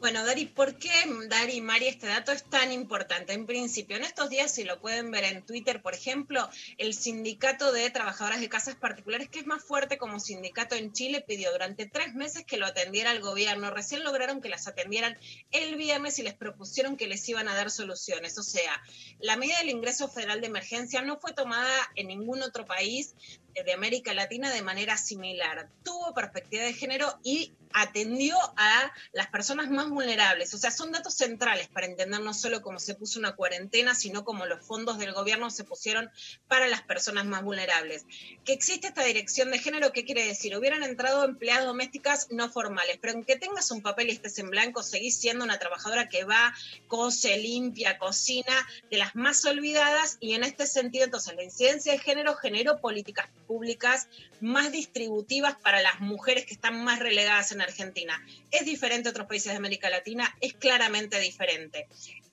Bueno, 0.00 0.24
Dari, 0.24 0.46
¿por 0.46 0.78
qué, 0.78 0.92
Dari 1.28 1.54
y 1.54 1.60
Mari, 1.60 1.88
este 1.88 2.06
dato 2.06 2.30
es 2.30 2.44
tan 2.44 2.70
importante? 2.70 3.32
En 3.32 3.46
principio, 3.46 3.96
en 3.96 4.04
estos 4.04 4.30
días, 4.30 4.54
si 4.54 4.62
lo 4.62 4.80
pueden 4.80 5.10
ver 5.10 5.24
en 5.24 5.44
Twitter, 5.44 5.82
por 5.82 5.92
ejemplo, 5.92 6.48
el 6.76 6.94
sindicato 6.94 7.72
de 7.72 7.90
trabajadoras 7.90 8.40
de 8.40 8.48
casas 8.48 8.76
particulares, 8.76 9.28
que 9.28 9.40
es 9.40 9.46
más 9.46 9.64
fuerte 9.64 9.98
como 9.98 10.20
sindicato 10.20 10.76
en 10.76 10.92
Chile, 10.92 11.24
pidió 11.26 11.50
durante 11.50 11.86
tres 11.86 12.14
meses 12.14 12.44
que 12.44 12.58
lo 12.58 12.66
atendiera 12.66 13.10
el 13.10 13.20
gobierno. 13.20 13.72
Recién 13.72 14.04
lograron 14.04 14.40
que 14.40 14.48
las 14.48 14.68
atendieran 14.68 15.18
el 15.50 15.74
viernes 15.74 16.20
y 16.20 16.22
les 16.22 16.34
propusieron 16.34 16.96
que 16.96 17.08
les 17.08 17.28
iban 17.28 17.48
a 17.48 17.56
dar 17.56 17.68
soluciones. 17.68 18.38
O 18.38 18.44
sea, 18.44 18.80
la 19.18 19.36
medida 19.36 19.58
del 19.58 19.70
ingreso 19.70 20.08
federal 20.08 20.40
de 20.40 20.46
emergencia 20.46 21.02
no 21.02 21.18
fue 21.18 21.32
tomada 21.32 21.74
en 21.96 22.06
ningún 22.06 22.42
otro 22.42 22.64
país 22.64 23.16
de 23.54 23.72
América 23.72 24.14
Latina 24.14 24.52
de 24.52 24.62
manera 24.62 24.96
similar. 24.96 25.68
Tuvo 25.82 26.14
perspectiva 26.14 26.62
de 26.64 26.72
género 26.72 27.18
y 27.22 27.52
atendió 27.72 28.36
a 28.56 28.92
las 29.12 29.28
personas 29.28 29.70
más 29.70 29.88
vulnerables. 29.88 30.54
O 30.54 30.58
sea, 30.58 30.70
son 30.70 30.92
datos 30.92 31.14
centrales 31.14 31.68
para 31.68 31.86
entender 31.86 32.20
no 32.20 32.34
solo 32.34 32.62
cómo 32.62 32.78
se 32.78 32.94
puso 32.94 33.18
una 33.18 33.34
cuarentena, 33.36 33.94
sino 33.94 34.24
cómo 34.24 34.46
los 34.46 34.64
fondos 34.64 34.98
del 34.98 35.12
gobierno 35.12 35.50
se 35.50 35.64
pusieron 35.64 36.10
para 36.46 36.68
las 36.68 36.82
personas 36.82 37.26
más 37.26 37.42
vulnerables. 37.42 38.04
Que 38.44 38.52
existe 38.52 38.88
esta 38.88 39.04
dirección 39.04 39.50
de 39.50 39.58
género, 39.58 39.92
¿qué 39.92 40.04
quiere 40.04 40.26
decir? 40.26 40.56
Hubieran 40.56 40.82
entrado 40.82 41.24
empleadas 41.24 41.66
domésticas 41.66 42.28
no 42.30 42.50
formales, 42.50 42.98
pero 43.00 43.14
aunque 43.14 43.36
tengas 43.36 43.70
un 43.70 43.82
papel 43.82 44.08
y 44.08 44.12
estés 44.12 44.38
en 44.38 44.50
blanco, 44.50 44.82
seguís 44.82 45.18
siendo 45.18 45.44
una 45.44 45.58
trabajadora 45.58 46.08
que 46.08 46.24
va, 46.24 46.54
cose, 46.86 47.36
limpia, 47.38 47.98
cocina, 47.98 48.54
de 48.90 48.98
las 48.98 49.14
más 49.14 49.44
olvidadas, 49.44 50.16
y 50.20 50.34
en 50.34 50.44
este 50.44 50.66
sentido, 50.66 51.04
entonces, 51.04 51.34
la 51.34 51.44
incidencia 51.44 51.92
de 51.92 51.98
género 51.98 52.34
generó 52.34 52.80
políticas 52.80 53.28
públicas 53.48 54.08
más 54.40 54.70
distributivas 54.70 55.56
para 55.56 55.82
las 55.82 55.98
mujeres 55.98 56.44
que 56.44 56.54
están 56.54 56.84
más 56.84 57.00
relegadas 57.00 57.50
en 57.50 57.62
Argentina. 57.62 58.24
Es 58.52 58.64
diferente 58.64 59.08
a 59.08 59.10
otros 59.10 59.26
países 59.26 59.50
de 59.50 59.56
América 59.56 59.90
Latina, 59.90 60.36
es 60.40 60.54
claramente 60.54 61.18
diferente. 61.18 61.88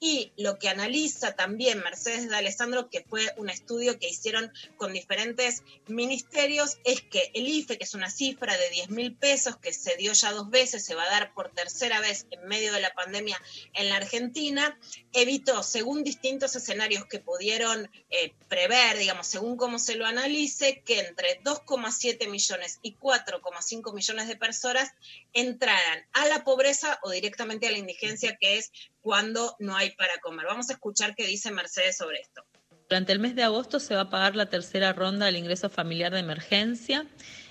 Y 0.08 0.32
lo 0.38 0.60
que 0.60 0.70
analiza 0.70 1.36
también 1.36 1.80
Mercedes 1.80 2.30
de 2.30 2.36
Alessandro, 2.36 2.92
que 2.92 3.02
fue 3.02 3.34
un 3.38 3.50
estudio 3.50 3.98
que 3.98 4.08
hicieron 4.08 4.54
con 4.78 4.94
diferentes 4.94 5.64
ministerios, 5.88 6.78
es 6.84 7.02
que 7.02 7.32
el 7.34 7.48
IFE, 7.48 7.80
que 7.80 7.86
es 7.86 7.96
una 7.96 8.12
cifra 8.12 8.56
de 8.56 8.70
10 8.70 8.92
mil 8.92 9.16
pesos 9.16 9.58
que 9.58 9.74
se 9.74 9.96
dio 9.98 10.14
ya 10.14 10.32
dos 10.32 10.52
veces, 10.52 10.86
se 10.86 10.94
va 10.94 11.06
a 11.06 11.10
dar 11.10 11.34
por 11.34 11.52
tercera 11.54 12.02
vez 12.02 12.28
en 12.30 12.48
medio 12.48 12.72
de 12.72 12.82
la 12.82 12.94
pandemia 12.94 13.42
en 13.74 13.90
la 13.90 13.96
Argentina, 13.96 14.80
evitó, 15.12 15.64
según 15.64 16.04
distintos 16.04 16.56
escenarios 16.56 17.08
que 17.08 17.18
pudieron 17.18 17.90
eh, 18.12 18.36
prever, 18.48 19.00
digamos, 19.00 19.26
según 19.26 19.58
cómo 19.58 19.80
se 19.80 19.96
lo 19.96 20.06
analice, 20.06 20.84
que 20.86 21.00
entre 21.00 21.42
2,7 21.42 22.30
millones 22.30 22.78
y 22.84 22.96
4,5 22.96 23.92
millones 23.92 24.28
de 24.28 24.36
personas 24.36 24.92
entraran 25.34 26.06
a 26.14 26.28
la 26.28 26.44
pobreza 26.44 27.00
o 27.02 27.10
directamente 27.10 27.66
a 27.66 27.72
la 27.72 27.80
indigencia, 27.80 28.38
que 28.40 28.60
es 28.60 28.72
cuando 29.06 29.56
no 29.60 29.76
hay 29.76 29.92
para 29.92 30.18
comer. 30.20 30.48
Vamos 30.48 30.72
a 30.72 30.74
escuchar 30.74 31.14
qué 31.14 31.28
dice 31.28 31.52
Mercedes 31.52 31.96
sobre 31.96 32.22
esto. 32.22 32.42
Durante 32.90 33.12
el 33.12 33.20
mes 33.20 33.36
de 33.36 33.44
agosto 33.44 33.80
se 33.80 33.94
va 33.94 34.02
a 34.02 34.10
pagar 34.10 34.36
la 34.36 34.48
tercera 34.48 34.94
ronda 34.94 35.28
del 35.28 35.36
ingreso 35.36 35.70
familiar 35.70 36.12
de 36.12 36.22
emergencia. 36.22 37.06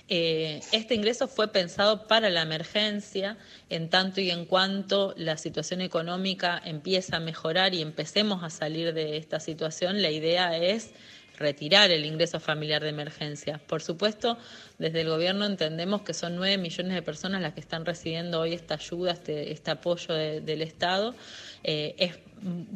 Eh, 0.09 0.59
este 0.73 0.95
ingreso 0.95 1.29
fue 1.29 1.53
pensado 1.53 2.07
para 2.07 2.29
la 2.29 2.41
emergencia, 2.41 3.37
en 3.69 3.89
tanto 3.89 4.19
y 4.19 4.31
en 4.31 4.45
cuanto 4.45 5.13
la 5.15 5.37
situación 5.37 5.79
económica 5.79 6.61
empieza 6.65 7.17
a 7.17 7.19
mejorar 7.21 7.73
y 7.73 7.81
empecemos 7.81 8.43
a 8.43 8.49
salir 8.49 8.93
de 8.93 9.15
esta 9.15 9.39
situación, 9.39 10.01
la 10.01 10.11
idea 10.11 10.57
es 10.57 10.91
retirar 11.37 11.91
el 11.91 12.05
ingreso 12.05 12.39
familiar 12.39 12.81
de 12.83 12.89
emergencia. 12.89 13.59
Por 13.67 13.81
supuesto, 13.81 14.37
desde 14.77 15.01
el 15.01 15.09
gobierno 15.09 15.45
entendemos 15.45 16.01
que 16.01 16.13
son 16.13 16.35
nueve 16.35 16.57
millones 16.57 16.93
de 16.93 17.01
personas 17.01 17.41
las 17.41 17.53
que 17.53 17.59
están 17.61 17.85
recibiendo 17.85 18.39
hoy 18.41 18.53
esta 18.53 18.75
ayuda, 18.75 19.11
este, 19.11 19.51
este 19.51 19.71
apoyo 19.71 20.13
de- 20.13 20.41
del 20.41 20.61
Estado. 20.61 21.15
Eh, 21.63 21.95
es 21.97 22.17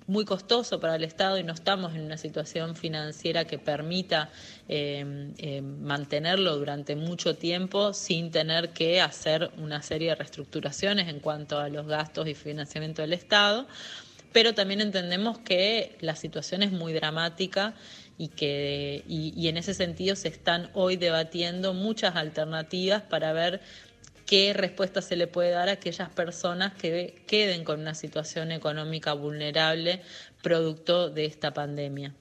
muy 0.07 0.26
costoso 0.26 0.80
para 0.80 0.95
el 0.95 1.03
Estado 1.03 1.38
y 1.38 1.43
no 1.43 1.53
estamos 1.53 1.93
en 1.93 2.01
una 2.01 2.18
situación 2.18 2.76
financiera 2.76 3.45
que 3.45 3.60
permita 3.60 4.30
eh, 4.68 5.32
eh, 5.38 5.62
mantenerlo 5.62 6.55
durante 6.57 6.95
mucho 6.95 7.36
tiempo 7.36 7.93
sin 7.93 8.32
tener 8.32 8.70
que 8.70 9.01
hacer 9.01 9.51
una 9.57 9.82
serie 9.82 10.10
de 10.10 10.16
reestructuraciones 10.16 11.07
en 11.10 11.20
cuanto 11.20 11.60
a 11.60 11.70
los 11.70 11.86
gastos 11.88 12.28
y 12.28 12.34
financiamiento 12.36 13.01
del 13.01 13.14
Estado 13.14 13.68
pero 14.32 14.53
también 14.53 14.80
entendemos 14.80 15.39
que 15.39 15.97
la 16.01 16.16
situación 16.16 16.62
es 16.62 16.72
muy 16.72 16.93
dramática 16.93 17.74
y 18.20 18.28
que 18.28 19.01
y, 19.07 19.47
en 19.47 19.55
ese 19.55 19.74
sentido 19.74 20.15
se 20.17 20.28
están 20.28 20.70
hoy 20.74 20.97
debatiendo 20.97 21.74
muchas 21.74 22.17
alternativas 22.17 23.01
para 23.01 23.32
ver 23.32 23.61
qué 24.26 24.51
respuesta 24.53 25.01
se 25.01 25.15
le 25.15 25.26
puede 25.26 25.51
dar 25.51 25.70
a 25.70 25.74
aquellas 25.74 26.09
personas 26.09 26.74
que 26.74 27.24
queden 27.26 27.63
con 27.63 27.80
una 27.80 27.95
situación 27.95 28.51
económica 28.51 29.13
vulnerable 29.13 30.01
producto 30.43 31.09
de 31.09 31.26
esta 31.26 31.53
pandemia. 31.53 32.13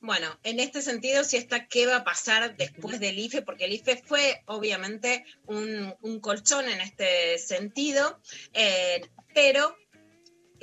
Bueno, 0.00 0.38
en 0.44 0.60
este 0.60 0.80
sentido, 0.80 1.24
si 1.24 1.36
está 1.36 1.66
qué 1.66 1.86
va 1.86 1.96
a 1.96 2.04
pasar 2.04 2.56
después 2.56 3.00
del 3.00 3.18
IFE, 3.18 3.42
porque 3.42 3.64
el 3.64 3.72
IFE 3.72 4.02
fue 4.04 4.42
obviamente 4.46 5.24
un, 5.46 5.94
un 6.02 6.20
colchón 6.20 6.68
en 6.68 6.80
este 6.80 7.38
sentido, 7.38 8.20
eh, 8.52 9.02
pero 9.34 9.76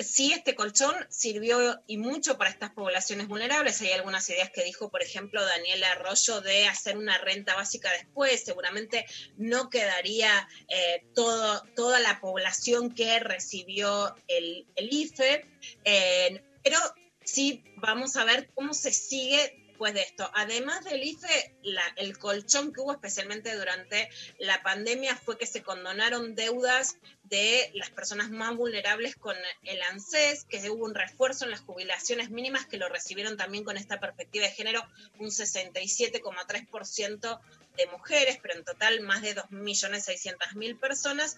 sí 0.03 0.33
este 0.33 0.55
colchón 0.55 0.95
sirvió 1.09 1.81
y 1.87 1.97
mucho 1.97 2.37
para 2.37 2.49
estas 2.49 2.71
poblaciones 2.71 3.27
vulnerables. 3.27 3.81
Hay 3.81 3.91
algunas 3.91 4.29
ideas 4.29 4.49
que 4.49 4.63
dijo, 4.63 4.89
por 4.89 5.01
ejemplo, 5.01 5.43
Daniela 5.43 5.91
Arroyo 5.91 6.41
de 6.41 6.67
hacer 6.67 6.97
una 6.97 7.17
renta 7.17 7.55
básica 7.55 7.91
después. 7.91 8.43
Seguramente 8.43 9.05
no 9.37 9.69
quedaría 9.69 10.47
eh, 10.67 11.03
toda 11.13 11.99
la 11.99 12.19
población 12.21 12.93
que 12.93 13.19
recibió 13.19 14.15
el, 14.27 14.65
IFE, 14.77 15.45
eh, 15.85 16.43
pero 16.63 16.77
sí 17.23 17.63
vamos 17.77 18.15
a 18.15 18.23
ver 18.23 18.49
cómo 18.53 18.73
se 18.73 18.91
sigue 18.91 19.65
después 19.79 19.93
de 19.93 20.01
esto. 20.01 20.29
Además 20.33 20.83
del 20.83 21.01
IFE, 21.01 21.55
el 21.95 22.17
colchón 22.17 22.73
que 22.73 22.81
hubo 22.81 22.91
especialmente 22.91 23.55
durante 23.55 24.09
la 24.37 24.61
pandemia 24.61 25.15
fue 25.15 25.37
que 25.37 25.45
se 25.45 25.63
condonaron 25.63 26.35
deudas 26.35 26.97
de 27.29 27.69
las 27.73 27.89
personas 27.91 28.31
más 28.31 28.55
vulnerables 28.55 29.15
con 29.15 29.35
el 29.63 29.81
ANSES, 29.83 30.45
que 30.45 30.69
hubo 30.69 30.85
un 30.85 30.95
refuerzo 30.95 31.43
en 31.45 31.51
las 31.51 31.61
jubilaciones 31.61 32.29
mínimas 32.29 32.65
que 32.65 32.77
lo 32.77 32.89
recibieron 32.89 33.37
también 33.37 33.63
con 33.63 33.77
esta 33.77 33.97
perspectiva 33.99 34.45
de 34.45 34.51
género 34.51 34.85
un 35.19 35.29
67,3% 35.29 37.39
de 37.77 37.87
mujeres, 37.87 38.39
pero 38.41 38.55
en 38.55 38.65
total 38.65 38.99
más 39.01 39.21
de 39.21 39.35
2.600.000 39.35 40.79
personas, 40.79 41.37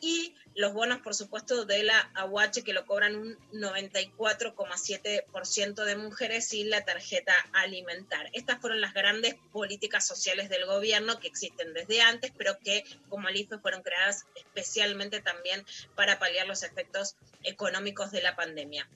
y 0.00 0.34
los 0.54 0.72
bonos, 0.72 1.00
por 1.00 1.14
supuesto, 1.14 1.66
de 1.66 1.82
la 1.82 2.10
AUH 2.14 2.62
que 2.64 2.72
lo 2.72 2.86
cobran 2.86 3.16
un 3.16 3.36
94,7% 3.52 5.84
de 5.84 5.96
mujeres 5.96 6.54
y 6.54 6.64
la 6.64 6.82
tarjeta 6.84 7.34
alimentar. 7.52 8.30
Estas 8.32 8.60
fueron 8.60 8.80
las 8.80 8.94
grandes 8.94 9.36
políticas 9.52 10.04
sociales 10.06 10.48
del 10.48 10.64
gobierno 10.66 11.20
que 11.20 11.28
existen 11.28 11.74
desde 11.74 12.00
antes, 12.00 12.32
pero 12.36 12.58
que 12.58 12.82
como 13.08 13.28
el 13.28 13.36
IFE 13.36 13.58
fueron 13.58 13.82
creadas 13.82 14.26
especialmente 14.34 15.20
también 15.32 15.64
para 15.94 16.18
paliar 16.18 16.46
los 16.46 16.62
efectos 16.62 17.16
económicos 17.42 18.10
de 18.12 18.22
la 18.22 18.36
pandemia. 18.36 18.88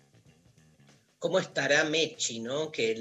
¿Cómo 1.18 1.38
estará 1.38 1.84
Mechi, 1.84 2.40
no? 2.40 2.70
Que 2.70 2.98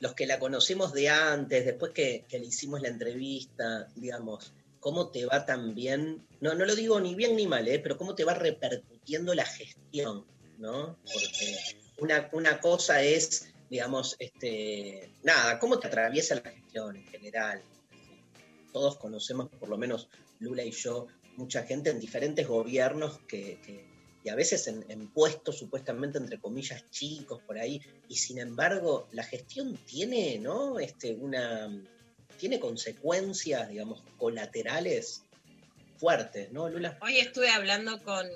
los 0.00 0.14
que 0.14 0.26
la 0.26 0.38
conocemos 0.38 0.92
de 0.92 1.08
antes, 1.08 1.64
después 1.64 1.92
que, 1.92 2.24
que 2.28 2.38
le 2.38 2.46
hicimos 2.46 2.80
la 2.80 2.88
entrevista, 2.88 3.88
digamos, 3.94 4.52
¿cómo 4.80 5.10
te 5.10 5.26
va 5.26 5.44
también? 5.44 6.26
No, 6.40 6.54
no 6.54 6.64
lo 6.64 6.74
digo 6.74 7.00
ni 7.00 7.14
bien 7.14 7.36
ni 7.36 7.46
mal, 7.46 7.66
¿eh? 7.68 7.78
pero 7.78 7.98
¿cómo 7.98 8.14
te 8.14 8.24
va 8.24 8.34
repercutiendo 8.34 9.34
la 9.34 9.44
gestión, 9.44 10.24
¿no? 10.58 10.96
Porque 11.12 11.58
una, 11.98 12.28
una 12.32 12.60
cosa 12.60 13.02
es, 13.02 13.52
digamos, 13.68 14.16
este, 14.18 15.12
nada, 15.22 15.58
¿cómo 15.58 15.78
te 15.78 15.88
atraviesa 15.88 16.36
la 16.36 16.50
gestión 16.50 16.96
en 16.96 17.06
general? 17.08 17.62
Todos 18.72 18.96
conocemos, 18.96 19.48
por 19.58 19.68
lo 19.68 19.76
menos 19.76 20.08
Lula 20.40 20.62
y 20.62 20.70
yo, 20.70 21.08
mucha 21.38 21.62
gente 21.62 21.90
en 21.90 22.00
diferentes 22.00 22.46
gobiernos 22.46 23.20
que, 23.20 23.58
y 24.24 24.28
a 24.28 24.34
veces 24.34 24.66
en, 24.66 24.84
en 24.88 25.08
puestos 25.08 25.56
supuestamente 25.56 26.18
entre 26.18 26.38
comillas 26.38 26.90
chicos 26.90 27.40
por 27.46 27.58
ahí, 27.58 27.80
y 28.08 28.16
sin 28.16 28.38
embargo 28.38 29.08
la 29.12 29.22
gestión 29.22 29.76
tiene, 29.86 30.38
¿no? 30.38 30.80
Este, 30.80 31.14
una, 31.14 31.70
tiene 32.38 32.58
consecuencias, 32.58 33.68
digamos, 33.68 34.02
colaterales 34.16 35.22
fuertes, 35.96 36.50
¿no, 36.52 36.68
Lula? 36.68 36.98
Hoy 37.00 37.18
estuve 37.18 37.50
hablando 37.50 38.02
con, 38.02 38.26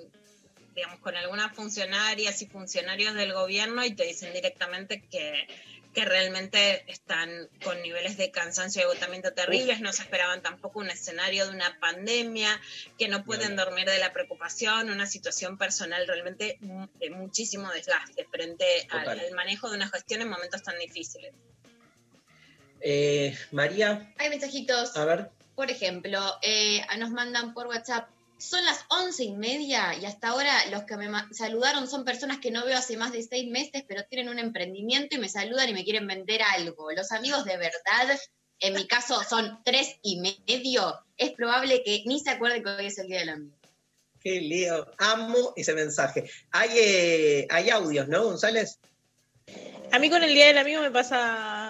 digamos, 0.75 1.01
con 1.01 1.17
algunas 1.17 1.55
funcionarias 1.55 2.41
y 2.41 2.47
funcionarios 2.47 3.15
del 3.15 3.33
gobierno 3.33 3.85
y 3.85 3.95
te 3.95 4.05
dicen 4.05 4.33
directamente 4.33 5.03
que, 5.11 5.47
que 5.93 6.05
realmente 6.05 6.91
están 6.91 7.49
con 7.63 7.81
niveles 7.83 8.17
de 8.17 8.31
cansancio 8.31 8.81
y 8.81 8.85
agotamiento 8.85 9.33
terribles, 9.33 9.81
no 9.81 9.93
se 9.93 10.03
esperaban 10.03 10.43
tampoco 10.43 10.81
un 10.81 10.91
escenario 10.91 11.47
de 11.47 11.53
una 11.53 11.79
pandemia, 11.81 12.61
que 12.99 13.09
no 13.09 13.25
pueden 13.25 13.57
dormir 13.57 13.87
de 13.87 13.99
la 13.99 14.13
preocupación, 14.13 14.91
una 14.91 15.07
situación 15.07 15.59
personal 15.59 16.07
realmente 16.07 16.59
de 16.61 17.11
muchísimo 17.11 17.71
desgaste 17.71 18.25
frente 18.31 18.65
al 18.91 19.33
manejo 19.33 19.69
de 19.69 19.77
una 19.77 19.89
gestión 19.89 20.23
en 20.23 20.31
momentos 20.31 20.63
tan 20.63 20.79
difíciles. 20.79 21.33
Eh, 22.81 23.37
María, 23.53 24.13
Hay 24.19 24.29
mensajitos. 24.29 24.97
a 24.97 25.05
ver, 25.05 25.31
Por 25.55 25.71
ejemplo, 25.71 26.21
eh, 26.43 26.81
nos 26.99 27.11
mandan 27.11 27.55
por 27.55 27.67
WhatsApp. 27.69 28.09
Son 28.43 28.65
las 28.65 28.85
once 28.89 29.23
y 29.23 29.33
media 29.37 29.95
y 29.95 30.05
hasta 30.05 30.29
ahora 30.29 30.53
los 30.73 30.83
que 30.83 30.97
me 30.97 31.09
saludaron 31.31 31.89
son 31.89 32.05
personas 32.05 32.39
que 32.39 32.51
no 32.51 32.65
veo 32.65 32.77
hace 32.77 32.97
más 32.97 33.13
de 33.13 33.23
seis 33.23 33.49
meses, 33.49 33.85
pero 33.87 34.05
tienen 34.11 34.29
un 34.29 34.41
emprendimiento 34.41 35.15
y 35.15 35.21
me 35.21 35.29
saludan 35.29 35.69
y 35.69 35.75
me 35.75 35.85
quieren 35.85 36.09
vender 36.09 36.43
algo. 36.43 36.91
Los 36.91 37.13
amigos 37.13 37.45
de 37.45 37.57
verdad, 37.57 38.19
en 38.59 38.75
mi 38.75 38.89
caso, 38.89 39.23
son 39.23 39.61
tres 39.65 39.97
y 40.03 40.21
medio. 40.21 40.93
Es 41.17 41.31
probable 41.31 41.85
que 41.85 42.03
ni 42.05 42.19
se 42.19 42.31
acuerden 42.31 42.65
que 42.65 42.71
hoy 42.71 42.87
es 42.87 42.99
el 42.99 43.07
Día 43.07 43.21
del 43.21 43.29
Amigo. 43.29 43.57
qué 44.21 44.41
lío, 44.41 44.91
amo 44.99 45.53
ese 45.55 45.73
mensaje. 45.75 46.29
Hay, 46.51 46.71
eh, 46.77 47.47
hay 47.49 47.71
audios, 47.71 48.09
¿no, 48.09 48.25
González? 48.25 48.81
A 49.93 50.01
mí 50.01 50.11
con 50.11 50.23
el 50.25 50.35
Día 50.35 50.49
del 50.49 50.59
Amigo 50.59 50.81
me 50.83 50.91
pasa 50.91 51.69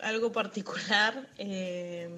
algo 0.00 0.32
particular. 0.32 1.28
eh, 1.36 2.08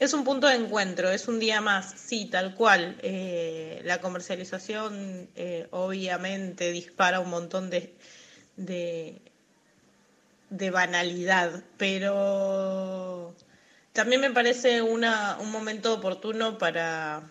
es 0.00 0.14
un 0.14 0.24
punto 0.24 0.46
de 0.46 0.54
encuentro, 0.54 1.10
es 1.10 1.28
un 1.28 1.38
día 1.38 1.60
más, 1.60 1.94
sí, 1.94 2.24
tal 2.24 2.54
cual. 2.54 2.96
eh, 3.02 3.82
la 3.84 4.00
comercialización 4.00 5.28
eh, 5.36 5.68
obviamente 5.70 6.72
dispara 6.72 7.20
un 7.20 7.28
montón 7.30 7.68
de, 7.70 7.94
de, 8.56 9.20
de 10.48 10.70
banalidad, 10.70 11.62
pero 11.76 13.34
también 13.92 14.22
me 14.22 14.30
parece 14.30 14.80
una, 14.80 15.36
un 15.38 15.50
momento 15.50 15.92
oportuno 15.92 16.56
para, 16.56 17.22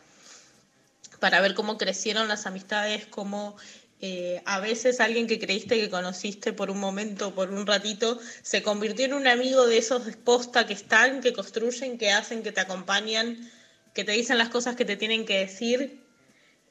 para 1.19 1.41
ver 1.41 1.55
cómo 1.55 1.77
crecieron 1.77 2.27
las 2.27 2.45
amistades, 2.45 3.07
cómo 3.07 3.57
eh, 4.01 4.41
a 4.45 4.59
veces 4.61 5.01
alguien 5.01 5.27
que 5.27 5.39
creíste 5.39 5.79
que 5.79 5.89
conociste 5.89 6.53
por 6.53 6.71
un 6.71 6.79
momento, 6.79 7.35
por 7.35 7.51
un 7.51 7.67
ratito, 7.67 8.17
se 8.41 8.63
convirtió 8.63 9.05
en 9.05 9.13
un 9.13 9.27
amigo 9.27 9.67
de 9.67 9.77
esos 9.77 10.15
posta 10.23 10.65
que 10.65 10.73
están, 10.73 11.19
que 11.19 11.33
construyen, 11.33 11.97
que 11.97 12.11
hacen, 12.11 12.41
que 12.41 12.53
te 12.53 12.61
acompañan, 12.61 13.51
que 13.93 14.05
te 14.05 14.13
dicen 14.13 14.37
las 14.37 14.49
cosas 14.49 14.77
que 14.77 14.85
te 14.85 14.95
tienen 14.95 15.25
que 15.25 15.39
decir 15.39 16.01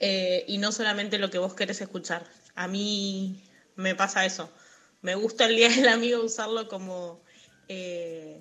eh, 0.01 0.45
y 0.49 0.57
no 0.59 0.73
solamente 0.73 1.19
lo 1.19 1.29
que 1.31 1.39
vos 1.39 1.55
querés 1.55 1.81
escuchar. 1.83 2.25
A 2.55 2.67
mí 2.67 3.45
me 3.77 3.95
pasa 3.95 4.25
eso. 4.25 4.51
Me 5.03 5.15
gusta 5.15 5.45
el 5.47 5.57
Día 5.57 5.69
del 5.77 5.89
Amigo 5.89 6.23
usarlo 6.23 6.67
como, 6.69 7.23
eh, 7.69 8.41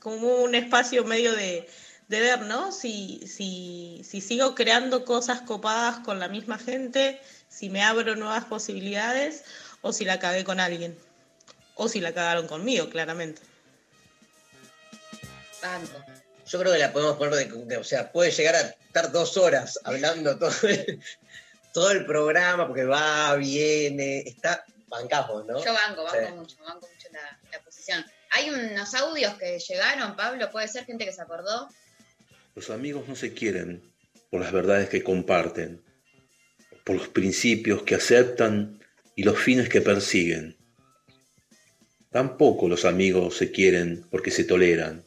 como 0.00 0.42
un 0.42 0.54
espacio 0.54 1.04
medio 1.04 1.32
de, 1.32 1.66
de 2.08 2.20
ver, 2.20 2.42
¿no? 2.42 2.72
Si, 2.72 3.26
si, 3.26 4.02
si 4.04 4.20
sigo 4.20 4.54
creando 4.54 5.04
cosas 5.04 5.40
copadas 5.40 6.00
con 6.00 6.18
la 6.18 6.28
misma 6.28 6.58
gente, 6.58 7.20
si 7.56 7.70
me 7.70 7.82
abro 7.82 8.14
nuevas 8.16 8.44
posibilidades 8.44 9.44
o 9.80 9.92
si 9.92 10.04
la 10.04 10.18
cagué 10.18 10.44
con 10.44 10.60
alguien. 10.60 10.96
O 11.74 11.88
si 11.88 12.00
la 12.00 12.12
cagaron 12.12 12.46
conmigo, 12.46 12.88
claramente. 12.90 13.40
Banco. 15.62 16.04
Yo 16.46 16.58
creo 16.60 16.72
que 16.72 16.78
la 16.78 16.92
podemos 16.92 17.16
poner 17.16 17.34
de, 17.34 17.64
de- 17.66 17.76
o 17.76 17.84
sea, 17.84 18.12
puede 18.12 18.30
llegar 18.30 18.54
a 18.54 18.60
estar 18.60 19.10
dos 19.10 19.36
horas 19.36 19.80
hablando 19.84 20.38
todo 20.38 20.68
el, 20.68 21.00
todo 21.72 21.90
el 21.90 22.06
programa, 22.06 22.66
porque 22.66 22.84
va, 22.84 23.34
viene, 23.36 24.18
está, 24.20 24.64
bancamos, 24.86 25.44
¿no? 25.46 25.62
Yo 25.64 25.72
banco, 25.72 26.04
banco 26.04 26.16
Sí. 26.26 26.32
mucho, 26.34 26.56
banco 26.64 26.88
mucho 26.94 27.08
la, 27.12 27.40
la 27.52 27.60
posición. 27.64 28.04
Hay 28.30 28.50
unos 28.50 28.94
audios 28.94 29.34
que 29.34 29.58
llegaron, 29.58 30.14
Pablo, 30.14 30.50
puede 30.50 30.68
ser 30.68 30.84
gente 30.84 31.04
que 31.04 31.12
se 31.12 31.22
acordó. 31.22 31.68
Los 32.54 32.70
amigos 32.70 33.08
no 33.08 33.16
se 33.16 33.34
quieren 33.34 33.82
por 34.30 34.40
las 34.40 34.52
verdades 34.52 34.88
que 34.88 35.02
comparten, 35.02 35.82
por 36.86 36.94
los 36.94 37.08
principios 37.08 37.82
que 37.82 37.96
aceptan 37.96 38.78
y 39.16 39.24
los 39.24 39.40
fines 39.40 39.68
que 39.68 39.80
persiguen. 39.80 40.56
Tampoco 42.12 42.68
los 42.68 42.84
amigos 42.84 43.36
se 43.36 43.50
quieren 43.50 44.06
porque 44.08 44.30
se 44.30 44.44
toleran 44.44 45.04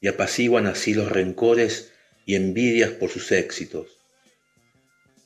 y 0.00 0.08
apaciguan 0.08 0.66
así 0.66 0.94
los 0.94 1.12
rencores 1.12 1.92
y 2.24 2.36
envidias 2.36 2.90
por 2.90 3.10
sus 3.10 3.30
éxitos. 3.32 3.98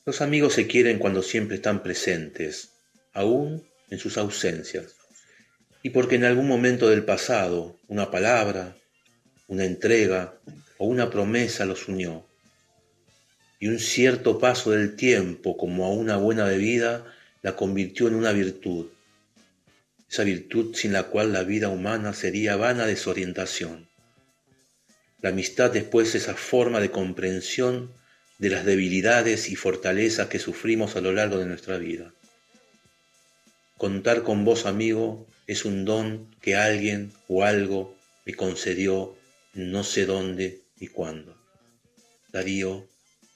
Los 0.05 0.19
amigos 0.19 0.53
se 0.53 0.67
quieren 0.67 0.99
cuando 0.99 1.23
siempre 1.23 1.55
están 1.55 1.81
presentes, 1.81 2.71
aún 3.13 3.65
en 3.89 3.99
sus 3.99 4.17
ausencias, 4.17 4.97
y 5.81 5.91
porque 5.91 6.15
en 6.15 6.25
algún 6.25 6.47
momento 6.47 6.89
del 6.89 7.05
pasado 7.05 7.79
una 7.87 8.11
palabra, 8.11 8.75
una 9.47 9.63
entrega 9.63 10.37
o 10.77 10.87
una 10.87 11.09
promesa 11.09 11.65
los 11.65 11.87
unió. 11.87 12.28
Y 13.59 13.67
un 13.67 13.79
cierto 13.79 14.39
paso 14.39 14.71
del 14.71 14.95
tiempo, 14.95 15.57
como 15.57 15.85
a 15.85 15.89
una 15.89 16.17
buena 16.17 16.45
bebida, 16.45 17.05
la 17.41 17.55
convirtió 17.55 18.07
en 18.07 18.15
una 18.15 18.31
virtud. 18.31 18.87
Esa 20.09 20.23
virtud 20.23 20.75
sin 20.75 20.93
la 20.93 21.03
cual 21.03 21.33
la 21.33 21.43
vida 21.43 21.69
humana 21.69 22.13
sería 22.13 22.55
vana 22.55 22.85
desorientación. 22.85 23.87
La 25.21 25.29
amistad 25.29 25.71
después 25.71 26.15
esa 26.15 26.35
forma 26.35 26.79
de 26.79 26.91
comprensión 26.91 27.91
de 28.39 28.49
las 28.49 28.65
debilidades 28.65 29.49
y 29.49 29.55
fortalezas 29.55 30.29
que 30.29 30.39
sufrimos 30.39 30.95
a 30.95 31.01
lo 31.01 31.11
largo 31.11 31.37
de 31.37 31.45
nuestra 31.45 31.77
vida. 31.77 32.13
Contar 33.77 34.23
con 34.23 34.45
vos, 34.45 34.65
amigo, 34.65 35.27
es 35.45 35.65
un 35.65 35.85
don 35.85 36.33
que 36.41 36.55
alguien 36.55 37.11
o 37.27 37.43
algo 37.43 37.95
me 38.25 38.33
concedió 38.33 39.15
no 39.53 39.83
sé 39.83 40.05
dónde 40.05 40.61
ni 40.79 40.87
cuándo. 40.87 41.37
Darío, 42.31 42.88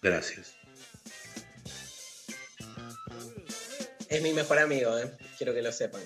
gracias. 0.04 0.54
Es 4.10 4.22
mi 4.22 4.34
mejor 4.34 4.60
amigo, 4.60 4.96
¿eh? 5.00 5.12
quiero 5.38 5.56
que 5.56 5.64
lo 5.64 5.72
sepan. 5.72 6.04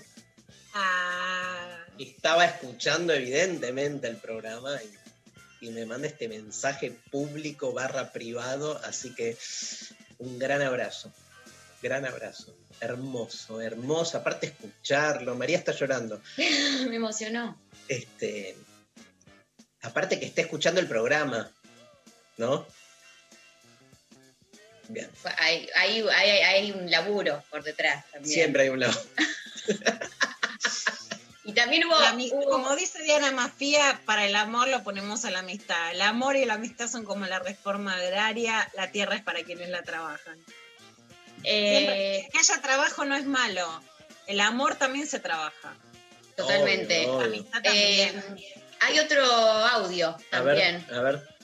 Ah, 0.74 1.86
Estaba 2.00 2.46
escuchando 2.46 3.12
evidentemente 3.14 4.08
el 4.08 4.18
programa 4.18 4.80
y, 5.62 5.68
y 5.68 5.72
me 5.72 5.86
manda 5.86 6.08
este 6.08 6.30
mensaje 6.30 6.92
público 7.12 7.74
barra 7.74 8.14
privado, 8.14 8.80
así 8.86 9.14
que 9.14 9.36
un 10.20 10.40
gran 10.40 10.62
abrazo, 10.62 11.12
gran 11.82 12.06
abrazo. 12.06 12.56
Hermoso, 12.80 13.60
hermoso. 13.60 14.20
Aparte 14.20 14.48
escucharlo, 14.48 15.36
María 15.36 15.58
está 15.58 15.72
llorando. 15.72 16.22
Me 16.38 16.96
emocionó. 16.96 17.60
Este, 17.88 18.56
aparte 19.82 20.20
que 20.20 20.28
está 20.28 20.42
escuchando 20.42 20.80
el 20.80 20.88
programa, 20.88 21.52
¿no? 22.38 22.68
Bien. 24.90 25.10
Hay, 25.38 25.70
hay, 25.76 26.02
hay, 26.16 26.30
hay 26.30 26.72
un 26.72 26.90
laburo 26.90 27.44
por 27.50 27.64
detrás 27.64 28.06
también. 28.12 28.34
Siempre 28.34 28.64
hay 28.64 28.70
un 28.70 28.80
lado. 28.80 29.00
Y 31.44 31.54
también 31.54 31.86
hubo, 31.86 31.98
la 31.98 32.12
ami- 32.14 32.30
hubo- 32.34 32.50
como 32.50 32.76
dice 32.76 33.02
Diana 33.04 33.32
Mafía, 33.32 34.02
para 34.06 34.26
el 34.26 34.36
amor 34.36 34.68
lo 34.68 34.84
ponemos 34.84 35.24
a 35.24 35.32
la 35.32 35.40
amistad. 35.40 35.92
El 35.92 36.02
amor 36.02 36.36
y 36.36 36.44
la 36.44 36.56
amistad 36.56 36.90
son 36.90 37.06
como 37.06 37.26
la 37.26 37.40
reforma 37.40 37.96
agraria, 37.96 38.70
la 38.76 38.92
tierra 38.92 39.16
es 39.16 39.24
para 39.24 39.44
quienes 39.44 39.70
la 39.70 39.82
trabajan. 39.84 40.38
eh, 41.44 41.78
Siempre 41.78 42.30
que 42.34 42.40
haya 42.40 42.62
trabajo 42.62 43.06
no 43.06 43.16
es 43.16 43.26
malo. 43.26 43.66
El 44.26 44.42
amor 44.42 44.76
también 44.76 45.08
se 45.08 45.20
trabaja. 45.20 45.74
totalmente. 46.36 47.06
Obvio, 47.08 47.14
obvio. 47.14 47.20
La 47.20 47.26
amistad 47.28 47.62
Eh, 47.64 48.12
también. 48.22 48.64
hay 48.82 49.00
otro 49.00 49.24
audio 49.26 50.18
A 50.32 50.42
ver, 50.42 50.58
también. 50.58 50.86
a 50.98 51.02
ver. 51.02 51.37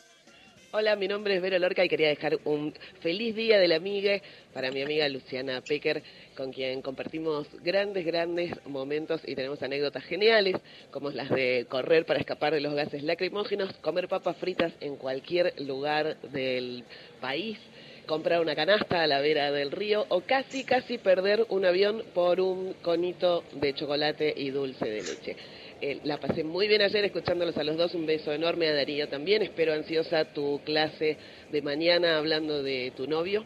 Hola, 0.75 0.95
mi 0.95 1.07
nombre 1.07 1.35
es 1.35 1.41
Vero 1.43 1.59
Lorca 1.59 1.85
y 1.85 1.87
quería 1.87 2.07
dejar 2.07 2.39
un 2.45 2.73
feliz 2.99 3.35
día 3.35 3.59
de 3.59 3.67
la 3.67 3.75
amiga 3.75 4.19
para 4.55 4.71
mi 4.71 4.81
amiga 4.81 5.07
Luciana 5.07 5.61
Pecker, 5.61 6.01
con 6.35 6.51
quien 6.51 6.81
compartimos 6.81 7.45
grandes, 7.63 8.03
grandes 8.03 8.53
momentos 8.65 9.21
y 9.23 9.35
tenemos 9.35 9.61
anécdotas 9.61 10.03
geniales, 10.05 10.55
como 10.89 11.11
las 11.11 11.29
de 11.29 11.67
correr 11.69 12.07
para 12.07 12.19
escapar 12.19 12.55
de 12.55 12.61
los 12.61 12.73
gases 12.73 13.03
lacrimógenos, 13.03 13.71
comer 13.83 14.07
papas 14.07 14.35
fritas 14.37 14.73
en 14.81 14.95
cualquier 14.95 15.53
lugar 15.61 16.19
del 16.31 16.83
país, 17.21 17.59
comprar 18.07 18.41
una 18.41 18.55
canasta 18.55 19.03
a 19.03 19.05
la 19.05 19.21
vera 19.21 19.51
del 19.51 19.69
río 19.69 20.07
o 20.09 20.21
casi, 20.21 20.63
casi 20.63 20.97
perder 20.97 21.45
un 21.49 21.65
avión 21.65 22.01
por 22.15 22.41
un 22.41 22.73
conito 22.81 23.43
de 23.51 23.75
chocolate 23.75 24.33
y 24.35 24.49
dulce 24.49 24.85
de 24.85 25.03
leche. 25.03 25.37
Eh, 25.85 25.99
la 26.05 26.17
pasé 26.17 26.45
muy 26.45 26.69
bien 26.69 26.81
ayer 26.81 27.03
escuchándolos 27.03 27.57
a 27.57 27.63
los 27.65 27.75
dos. 27.75 27.93
Un 27.93 28.05
beso 28.05 28.31
enorme 28.31 28.69
a 28.69 28.73
Darío 28.73 29.09
también. 29.09 29.41
Espero 29.41 29.73
ansiosa 29.73 30.23
tu 30.23 30.61
clase 30.63 31.17
de 31.51 31.61
mañana 31.61 32.17
hablando 32.17 32.63
de 32.63 32.93
tu 32.95 33.05
novio. 33.05 33.43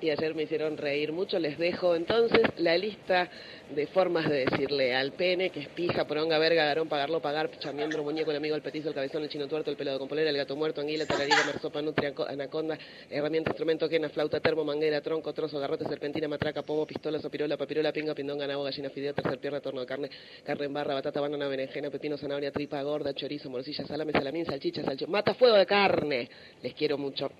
Y 0.00 0.10
ayer 0.10 0.34
me 0.34 0.42
hicieron 0.42 0.76
reír 0.76 1.12
mucho. 1.12 1.38
Les 1.38 1.58
dejo 1.58 1.94
entonces 1.94 2.40
la 2.56 2.76
lista 2.76 3.30
de 3.74 3.86
formas 3.86 4.28
de 4.28 4.44
decirle 4.44 4.94
al 4.94 5.12
pene, 5.12 5.50
que 5.50 5.60
es 5.60 5.68
pija, 5.68 6.06
poronga, 6.06 6.38
verga, 6.38 6.64
garón, 6.64 6.88
pagarlo, 6.88 7.20
pagar, 7.20 7.50
chamiembro, 7.58 8.02
muñeco, 8.02 8.30
el 8.30 8.36
amigo, 8.38 8.56
el 8.56 8.62
petizo, 8.62 8.88
el 8.88 8.94
cabezón, 8.94 9.22
el 9.22 9.28
chino 9.28 9.46
tuerto, 9.46 9.70
el 9.70 9.76
pelado 9.76 9.98
con 9.98 10.08
polera, 10.08 10.30
el 10.30 10.36
gato 10.36 10.56
muerto, 10.56 10.80
anguila, 10.80 11.06
tararira, 11.06 11.44
marsopa, 11.44 11.80
nutria, 11.80 12.12
anaconda, 12.28 12.78
herramienta, 13.08 13.50
instrumento, 13.50 13.88
quena, 13.88 14.08
flauta, 14.08 14.40
termo, 14.40 14.64
manguera, 14.64 15.00
tronco, 15.00 15.32
trozo, 15.32 15.60
garrote, 15.60 15.84
serpentina, 15.84 16.26
matraca, 16.28 16.62
pomo, 16.62 16.86
pistola, 16.86 17.20
sopirola, 17.20 17.56
papirola, 17.56 17.92
pinga, 17.92 18.14
pindón, 18.14 18.38
ganado, 18.38 18.62
gallina, 18.64 18.90
fideo, 18.90 19.14
tercer 19.14 19.38
pierna, 19.38 19.60
torno 19.60 19.80
de 19.80 19.86
carne, 19.86 20.10
carne 20.44 20.66
en 20.66 20.72
barra, 20.72 20.94
batata, 20.94 21.20
banana, 21.20 21.46
berenjena, 21.46 21.90
pepino, 21.90 22.16
zanahoria, 22.18 22.50
tripa, 22.50 22.82
gorda, 22.82 23.14
chorizo, 23.14 23.50
morcilla, 23.50 23.86
salame, 23.86 24.12
salamín, 24.12 24.44
salchicha, 24.44 24.82
salcho, 24.82 25.06
mata 25.06 25.34
fuego 25.34 25.56
de 25.56 25.66
carne. 25.66 26.30
Les 26.62 26.74
quiero 26.74 26.98
mucho. 26.98 27.30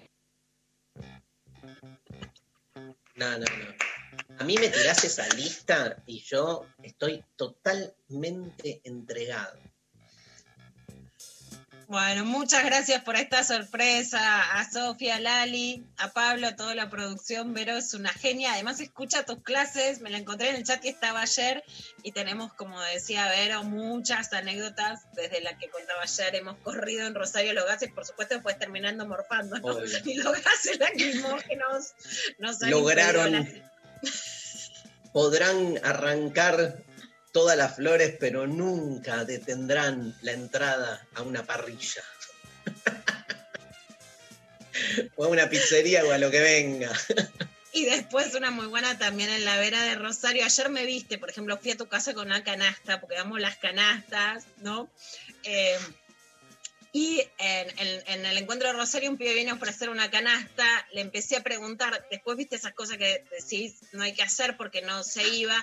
No, 3.16 3.30
no, 3.32 3.38
no. 3.38 3.99
A 4.38 4.44
mí 4.44 4.56
me 4.56 4.68
tirás 4.68 5.04
esa 5.04 5.26
lista 5.34 5.96
y 6.06 6.20
yo 6.22 6.66
estoy 6.82 7.22
totalmente 7.36 8.80
entregado. 8.84 9.58
Bueno, 11.88 12.24
muchas 12.24 12.64
gracias 12.64 13.02
por 13.02 13.16
esta 13.16 13.42
sorpresa 13.42 14.20
a 14.60 14.70
Sofía, 14.70 15.16
a 15.16 15.20
Lali, 15.20 15.84
a 15.96 16.12
Pablo, 16.12 16.46
a 16.46 16.54
toda 16.54 16.72
la 16.76 16.88
producción. 16.88 17.52
Vero 17.52 17.76
es 17.76 17.94
una 17.94 18.10
genia. 18.10 18.52
Además, 18.52 18.78
escucha 18.78 19.24
tus 19.24 19.42
clases. 19.42 20.00
Me 20.00 20.08
la 20.08 20.18
encontré 20.18 20.50
en 20.50 20.54
el 20.54 20.62
chat 20.64 20.84
y 20.84 20.88
estaba 20.88 21.22
ayer. 21.22 21.64
Y 22.04 22.12
tenemos, 22.12 22.52
como 22.52 22.80
decía 22.80 23.28
Vero, 23.30 23.64
muchas 23.64 24.32
anécdotas. 24.32 25.00
Desde 25.14 25.40
la 25.40 25.58
que 25.58 25.68
contaba 25.68 26.02
ayer, 26.02 26.36
hemos 26.36 26.58
corrido 26.58 27.08
en 27.08 27.14
Rosario 27.16 27.54
los 27.54 27.66
gases. 27.66 27.90
Por 27.92 28.06
supuesto, 28.06 28.34
después 28.34 28.56
terminando 28.56 29.04
morfando. 29.04 29.56
Y 30.04 30.14
los 30.14 30.32
gases 30.44 30.78
lacrimógenos 30.78 31.94
nos 32.38 32.62
han 32.62 32.70
Lograron- 32.70 33.69
Podrán 35.12 35.80
arrancar 35.82 36.82
todas 37.32 37.56
las 37.56 37.76
flores, 37.76 38.16
pero 38.18 38.46
nunca 38.46 39.24
detendrán 39.24 40.16
la 40.22 40.32
entrada 40.32 41.06
a 41.14 41.22
una 41.22 41.44
parrilla. 41.44 42.02
o 45.16 45.24
a 45.24 45.28
una 45.28 45.48
pizzería 45.48 46.04
o 46.04 46.12
a 46.12 46.18
lo 46.18 46.30
que 46.30 46.40
venga. 46.40 46.90
Y 47.72 47.84
después 47.84 48.34
una 48.34 48.50
muy 48.50 48.66
buena 48.66 48.98
también 48.98 49.30
en 49.30 49.44
la 49.44 49.56
vera 49.56 49.80
de 49.82 49.94
Rosario. 49.94 50.44
Ayer 50.44 50.70
me 50.70 50.84
viste, 50.84 51.18
por 51.18 51.30
ejemplo, 51.30 51.56
fui 51.56 51.70
a 51.70 51.76
tu 51.76 51.86
casa 51.86 52.14
con 52.14 52.26
una 52.26 52.42
canasta, 52.42 53.00
porque 53.00 53.16
amo 53.16 53.38
las 53.38 53.58
canastas, 53.58 54.44
¿no? 54.56 54.90
Eh, 55.44 55.78
y 56.92 57.22
en, 57.38 58.24
el 58.26 58.36
encuentro 58.38 58.68
de 58.68 58.74
Rosario 58.74 59.10
un 59.10 59.16
pibe 59.16 59.34
viene 59.34 59.50
a 59.50 59.54
ofrecer 59.54 59.90
una 59.90 60.10
canasta, 60.10 60.64
le 60.92 61.00
empecé 61.02 61.36
a 61.36 61.42
preguntar, 61.42 62.04
después 62.10 62.36
viste 62.36 62.56
esas 62.56 62.72
cosas 62.72 62.96
que 62.98 63.24
decís 63.38 63.76
no 63.92 64.02
hay 64.02 64.12
que 64.12 64.22
hacer 64.22 64.56
porque 64.56 64.82
no 64.82 65.02
se 65.04 65.26
iba. 65.28 65.54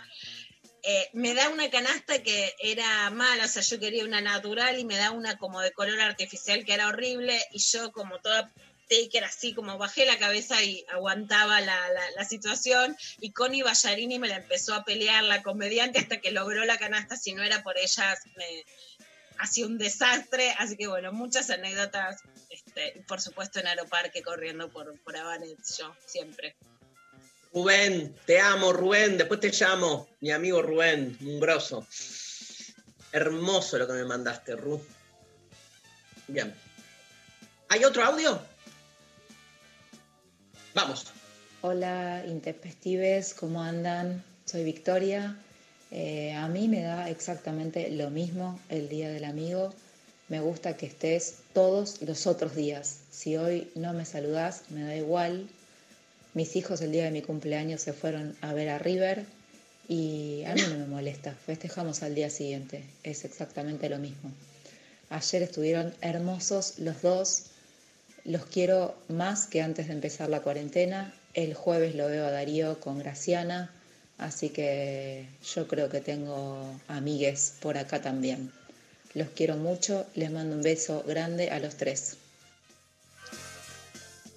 Eh, 0.83 1.09
me 1.13 1.33
da 1.33 1.49
una 1.49 1.69
canasta 1.69 2.23
que 2.23 2.55
era 2.59 3.09
mala, 3.09 3.45
o 3.45 3.47
sea, 3.49 3.61
yo 3.61 3.77
quería 3.79 4.05
una 4.05 4.21
natural 4.21 4.79
y 4.79 4.85
me 4.85 4.95
da 4.95 5.11
una 5.11 5.37
como 5.37 5.59
de 5.59 5.71
color 5.73 5.99
artificial 5.99 6.63
que 6.63 6.73
era 6.73 6.87
horrible. 6.87 7.37
Y 7.51 7.59
yo 7.59 7.91
como 7.91 8.19
toda 8.19 8.53
taker 8.87 9.25
así 9.25 9.53
como 9.53 9.77
bajé 9.77 10.05
la 10.05 10.17
cabeza 10.17 10.63
y 10.63 10.85
aguantaba 10.93 11.59
la, 11.59 11.89
la- 11.89 12.11
la 12.15 12.23
situación. 12.23 12.95
Y 13.19 13.31
Connie 13.33 13.63
Ballarini 13.63 14.17
me 14.17 14.29
la 14.29 14.37
empezó 14.37 14.73
a 14.75 14.85
pelear 14.85 15.25
la 15.25 15.43
comediante 15.43 15.99
hasta 15.99 16.21
que 16.21 16.31
logró 16.31 16.63
la 16.63 16.77
canasta, 16.77 17.17
si 17.17 17.33
no 17.33 17.43
era 17.43 17.63
por 17.63 17.77
ella 17.77 18.17
me 18.37 18.63
hacía 19.39 19.65
un 19.65 19.77
desastre, 19.77 20.53
así 20.57 20.75
que 20.75 20.87
bueno, 20.87 21.11
muchas 21.11 21.49
anécdotas, 21.49 22.21
este, 22.49 23.03
por 23.07 23.21
supuesto 23.21 23.59
en 23.59 23.67
Aeroparque 23.67 24.21
corriendo 24.21 24.69
por, 24.69 24.99
por 25.01 25.15
Habanet, 25.15 25.57
yo 25.77 25.95
siempre. 26.05 26.55
Rubén, 27.53 28.15
te 28.25 28.39
amo, 28.39 28.73
Rubén. 28.73 29.17
Después 29.17 29.39
te 29.39 29.49
llamo, 29.49 30.07
mi 30.19 30.31
amigo 30.31 30.61
Rubén, 30.61 31.17
un 31.21 31.39
grosso. 31.39 31.87
Hermoso 33.11 33.77
lo 33.77 33.87
que 33.87 33.93
me 33.93 34.05
mandaste, 34.05 34.55
Ru. 34.55 34.83
Bien. 36.27 36.53
¿Hay 37.69 37.83
otro 37.83 38.03
audio? 38.03 38.39
Vamos. 40.73 41.07
Hola, 41.61 42.23
intempestives, 42.27 43.33
¿cómo 43.33 43.63
andan? 43.63 44.23
Soy 44.45 44.63
Victoria 44.63 45.35
Eh, 45.91 46.33
a 46.33 46.47
mí 46.47 46.67
me 46.67 46.81
da 46.81 47.09
exactamente 47.09 47.89
lo 47.89 48.09
mismo 48.09 48.59
el 48.69 48.89
Día 48.89 49.09
del 49.09 49.23
Amigo. 49.23 49.73
Me 50.27 50.41
gusta 50.41 50.75
que 50.75 50.85
estés 50.85 51.35
todos 51.53 52.01
los 52.01 52.27
otros 52.27 52.55
días. 52.55 52.99
Si 53.11 53.37
hoy 53.37 53.71
no 53.75 53.93
me 53.93 54.05
saludás, 54.05 54.63
me 54.69 54.83
da 54.83 54.95
igual. 54.95 55.47
Mis 56.33 56.55
hijos 56.55 56.81
el 56.81 56.91
día 56.91 57.05
de 57.05 57.11
mi 57.11 57.21
cumpleaños 57.21 57.81
se 57.81 57.93
fueron 57.93 58.35
a 58.41 58.53
ver 58.53 58.69
a 58.69 58.77
River 58.77 59.25
y 59.87 60.43
a 60.45 60.53
mí 60.53 60.61
no 60.69 60.77
me 60.77 60.85
molesta. 60.85 61.33
Festejamos 61.45 62.03
al 62.03 62.13
día 62.13 62.29
siguiente. 62.29 62.83
Es 63.03 63.23
exactamente 63.23 63.87
lo 63.87 63.99
mismo. 63.99 64.31
Ayer 65.09 65.43
estuvieron 65.43 65.93
hermosos 66.01 66.79
los 66.79 67.01
dos. 67.01 67.43
Los 68.25 68.45
quiero 68.45 68.97
más 69.07 69.47
que 69.47 69.61
antes 69.61 69.87
de 69.87 69.93
empezar 69.93 70.29
la 70.29 70.41
cuarentena. 70.41 71.13
El 71.33 71.53
jueves 71.53 71.95
lo 71.95 72.07
veo 72.07 72.25
a 72.25 72.31
Darío 72.31 72.81
con 72.81 72.99
Graciana. 72.99 73.71
Así 74.17 74.49
que 74.49 75.27
yo 75.53 75.67
creo 75.67 75.89
que 75.89 76.01
tengo 76.01 76.79
amigues 76.87 77.53
por 77.61 77.77
acá 77.77 78.01
también. 78.01 78.51
Los 79.13 79.29
quiero 79.29 79.55
mucho. 79.55 80.05
Les 80.15 80.31
mando 80.31 80.55
un 80.55 80.63
beso 80.63 81.03
grande 81.05 81.49
a 81.51 81.59
los 81.59 81.75
tres. 81.75 82.17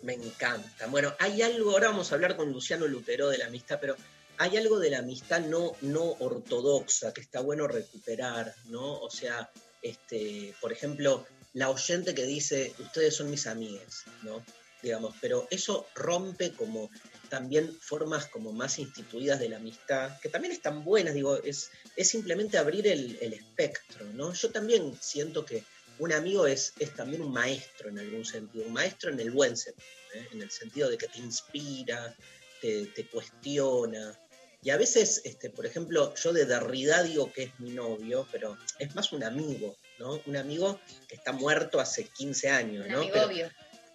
Me 0.02 0.14
encanta. 0.14 0.86
Bueno, 0.86 1.14
hay 1.18 1.42
algo, 1.42 1.72
ahora 1.72 1.88
vamos 1.88 2.10
a 2.10 2.14
hablar 2.14 2.36
con 2.36 2.52
Luciano 2.52 2.86
Lutero 2.86 3.28
de 3.28 3.38
la 3.38 3.46
amistad, 3.46 3.78
pero 3.80 3.96
hay 4.38 4.56
algo 4.56 4.78
de 4.78 4.90
la 4.90 5.00
amistad 5.00 5.40
no, 5.40 5.76
no 5.82 6.16
ortodoxa 6.20 7.12
que 7.12 7.20
está 7.20 7.40
bueno 7.40 7.68
recuperar, 7.68 8.54
¿no? 8.66 9.00
O 9.00 9.10
sea, 9.10 9.50
este, 9.82 10.54
por 10.60 10.72
ejemplo, 10.72 11.26
la 11.52 11.68
oyente 11.68 12.14
que 12.14 12.24
dice, 12.24 12.72
ustedes 12.78 13.16
son 13.16 13.30
mis 13.30 13.46
amigas, 13.46 14.04
¿no? 14.22 14.42
Digamos, 14.82 15.14
pero 15.20 15.46
eso 15.50 15.86
rompe 15.94 16.52
como 16.52 16.90
también 17.30 17.74
formas 17.80 18.26
como 18.26 18.52
más 18.52 18.78
instituidas 18.78 19.40
de 19.40 19.48
la 19.48 19.56
amistad, 19.56 20.20
que 20.20 20.28
también 20.28 20.52
están 20.52 20.84
buenas, 20.84 21.14
digo, 21.14 21.42
es, 21.42 21.70
es 21.96 22.08
simplemente 22.10 22.58
abrir 22.58 22.86
el, 22.86 23.16
el 23.22 23.32
espectro, 23.32 24.04
¿no? 24.12 24.34
Yo 24.34 24.50
también 24.50 24.94
siento 25.00 25.46
que 25.46 25.64
un 25.98 26.12
amigo 26.12 26.46
es, 26.46 26.74
es 26.78 26.94
también 26.94 27.22
un 27.22 27.32
maestro 27.32 27.88
en 27.88 27.98
algún 27.98 28.24
sentido, 28.24 28.66
un 28.66 28.72
maestro 28.72 29.10
en 29.10 29.20
el 29.20 29.30
buen 29.30 29.56
sentido, 29.56 29.86
¿eh? 30.14 30.26
en 30.32 30.42
el 30.42 30.50
sentido 30.50 30.90
de 30.90 30.98
que 30.98 31.08
te 31.08 31.18
inspira, 31.20 32.14
te, 32.60 32.86
te 32.86 33.06
cuestiona. 33.06 34.18
Y 34.62 34.70
a 34.70 34.76
veces, 34.76 35.22
este, 35.24 35.48
por 35.50 35.64
ejemplo, 35.64 36.14
yo 36.14 36.32
de 36.34 36.44
Derrida 36.44 37.02
digo 37.02 37.32
que 37.32 37.44
es 37.44 37.60
mi 37.60 37.70
novio, 37.70 38.26
pero 38.30 38.58
es 38.78 38.94
más 38.94 39.12
un 39.12 39.24
amigo, 39.24 39.74
¿no? 39.98 40.20
Un 40.26 40.36
amigo 40.36 40.78
que 41.08 41.14
está 41.14 41.32
muerto 41.32 41.80
hace 41.80 42.04
15 42.04 42.48
años, 42.50 42.86
Un 42.86 42.92
¿no? 42.92 42.98
amigo 42.98 43.12
Pero- 43.14 43.26
obvio. 43.26 43.50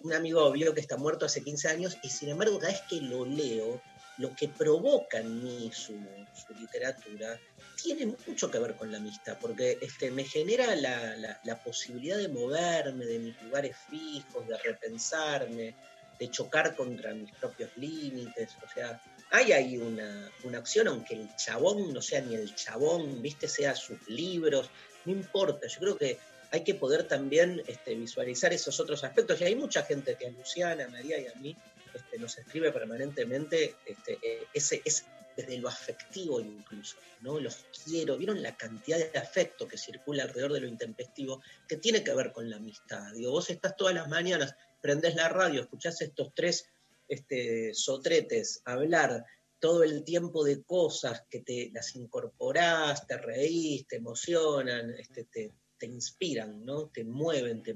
Un 0.06 0.12
amigo 0.14 0.44
obvio 0.44 0.74
que 0.74 0.80
está 0.80 0.96
muerto 0.96 1.26
hace 1.26 1.42
15 1.42 1.68
años 1.68 1.98
y 2.02 2.10
sin 2.10 2.30
embargo 2.30 2.58
cada 2.58 2.72
vez 2.72 2.82
que 2.88 3.00
lo 3.02 3.24
leo, 3.26 3.84
lo 4.16 4.34
que 4.34 4.54
provoca 4.56 5.18
en 5.20 5.40
mí 5.42 5.70
su, 5.72 6.28
su 6.32 6.54
literatura 6.54 7.42
tiene 7.74 8.06
mucho 8.26 8.50
que 8.50 8.58
ver 8.58 8.74
con 8.74 8.90
la 8.90 8.98
amistad, 8.98 9.36
porque 9.40 9.78
este, 9.82 10.10
me 10.10 10.24
genera 10.24 10.74
la, 10.76 11.14
la- 11.16 11.38
la 11.42 11.60
posibilidad 11.62 12.16
de 12.16 12.28
moverme 12.28 13.04
de 13.06 13.20
mis 13.20 13.38
lugares 13.40 13.76
fijos, 13.86 14.46
de 14.48 14.56
repensarme, 14.58 15.76
de 16.18 16.30
chocar 16.30 16.74
contra 16.74 17.14
mis 17.14 17.34
propios 17.34 17.70
límites, 17.76 18.56
o 18.62 18.68
sea, 18.68 18.98
hay 19.28 19.52
ahí 19.52 19.76
una, 19.76 20.32
una 20.42 20.58
acción, 20.58 20.88
aunque 20.88 21.14
el 21.14 21.34
chabón 21.34 21.92
no 21.92 22.00
sea 22.00 22.22
ni 22.22 22.34
el 22.34 22.54
chabón, 22.54 23.20
viste, 23.20 23.48
sea 23.48 23.74
sus 23.74 23.98
libros, 24.06 24.70
no 25.04 25.12
importa, 25.12 25.66
yo 25.68 25.80
creo 25.80 25.96
que 25.98 26.20
hay 26.56 26.64
que 26.64 26.74
poder 26.74 27.06
también 27.06 27.62
este, 27.66 27.94
visualizar 27.94 28.52
esos 28.52 28.80
otros 28.80 29.04
aspectos. 29.04 29.40
Y 29.40 29.44
hay 29.44 29.54
mucha 29.54 29.82
gente 29.82 30.16
que 30.16 30.26
a 30.26 30.30
Luciana, 30.30 30.86
a 30.86 30.88
María 30.88 31.18
y 31.18 31.26
a 31.26 31.34
mí 31.34 31.54
este, 31.94 32.18
nos 32.18 32.36
escribe 32.38 32.72
permanentemente 32.72 33.76
este, 33.84 34.18
eh, 34.22 34.46
ese, 34.52 34.80
es 34.84 35.04
desde 35.36 35.58
lo 35.58 35.68
afectivo 35.68 36.40
incluso, 36.40 36.96
¿no? 37.20 37.38
Los 37.38 37.66
quiero, 37.84 38.16
¿vieron 38.16 38.42
la 38.42 38.56
cantidad 38.56 38.96
de 38.96 39.18
afecto 39.18 39.68
que 39.68 39.76
circula 39.76 40.22
alrededor 40.22 40.54
de 40.54 40.60
lo 40.60 40.66
intempestivo 40.66 41.42
que 41.68 41.76
tiene 41.76 42.02
que 42.02 42.14
ver 42.14 42.32
con 42.32 42.48
la 42.48 42.56
amistad? 42.56 43.12
Digo, 43.12 43.32
vos 43.32 43.50
estás 43.50 43.76
todas 43.76 43.94
las 43.94 44.08
mañanas, 44.08 44.56
prendés 44.80 45.14
la 45.14 45.28
radio, 45.28 45.60
escuchás 45.60 46.00
estos 46.00 46.32
tres 46.34 46.70
este, 47.06 47.74
sotretes 47.74 48.62
hablar 48.64 49.26
todo 49.58 49.82
el 49.82 50.04
tiempo 50.04 50.42
de 50.42 50.62
cosas 50.62 51.24
que 51.28 51.40
te 51.40 51.70
las 51.72 51.94
incorporás, 51.96 53.06
te 53.06 53.18
reís, 53.18 53.86
te 53.86 53.96
emocionan, 53.96 54.94
te, 55.32 55.52
te 55.78 55.86
inspiran, 55.86 56.64
¿no? 56.64 56.88
Te 56.88 57.04
mueven, 57.04 57.62
te, 57.62 57.74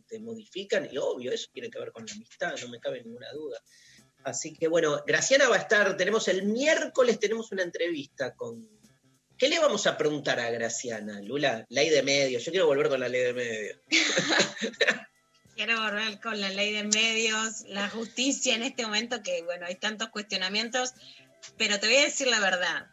te 0.00 0.20
modifican, 0.20 0.88
y 0.90 0.96
obvio, 0.98 1.32
eso 1.32 1.48
tiene 1.52 1.70
que 1.70 1.78
ver 1.78 1.92
con 1.92 2.06
la 2.06 2.12
amistad, 2.12 2.54
no 2.62 2.68
me 2.68 2.80
cabe 2.80 3.02
ninguna 3.02 3.30
duda. 3.32 3.60
Así 4.24 4.52
que 4.54 4.68
bueno, 4.68 5.02
Graciana 5.06 5.48
va 5.48 5.56
a 5.56 5.60
estar, 5.60 5.96
tenemos 5.96 6.28
el 6.28 6.44
miércoles, 6.44 7.18
tenemos 7.18 7.50
una 7.52 7.62
entrevista 7.62 8.34
con... 8.34 8.68
¿Qué 9.36 9.48
le 9.48 9.58
vamos 9.58 9.86
a 9.88 9.98
preguntar 9.98 10.38
a 10.38 10.50
Graciana, 10.50 11.20
Lula? 11.20 11.66
Ley 11.68 11.90
de 11.90 12.02
medios, 12.02 12.44
yo 12.44 12.52
quiero 12.52 12.66
volver 12.66 12.88
con 12.88 13.00
la 13.00 13.08
ley 13.08 13.22
de 13.22 13.32
medios. 13.32 13.78
Quiero 15.54 15.82
volver 15.82 16.18
con 16.20 16.40
la 16.40 16.48
ley 16.48 16.72
de 16.72 16.84
medios, 16.84 17.64
la 17.66 17.90
justicia 17.90 18.54
en 18.54 18.62
este 18.62 18.84
momento 18.84 19.22
que, 19.22 19.42
bueno, 19.42 19.66
hay 19.66 19.74
tantos 19.74 20.08
cuestionamientos, 20.08 20.94
pero 21.58 21.78
te 21.78 21.88
voy 21.88 21.96
a 21.96 22.04
decir 22.04 22.26
la 22.28 22.40
verdad. 22.40 22.86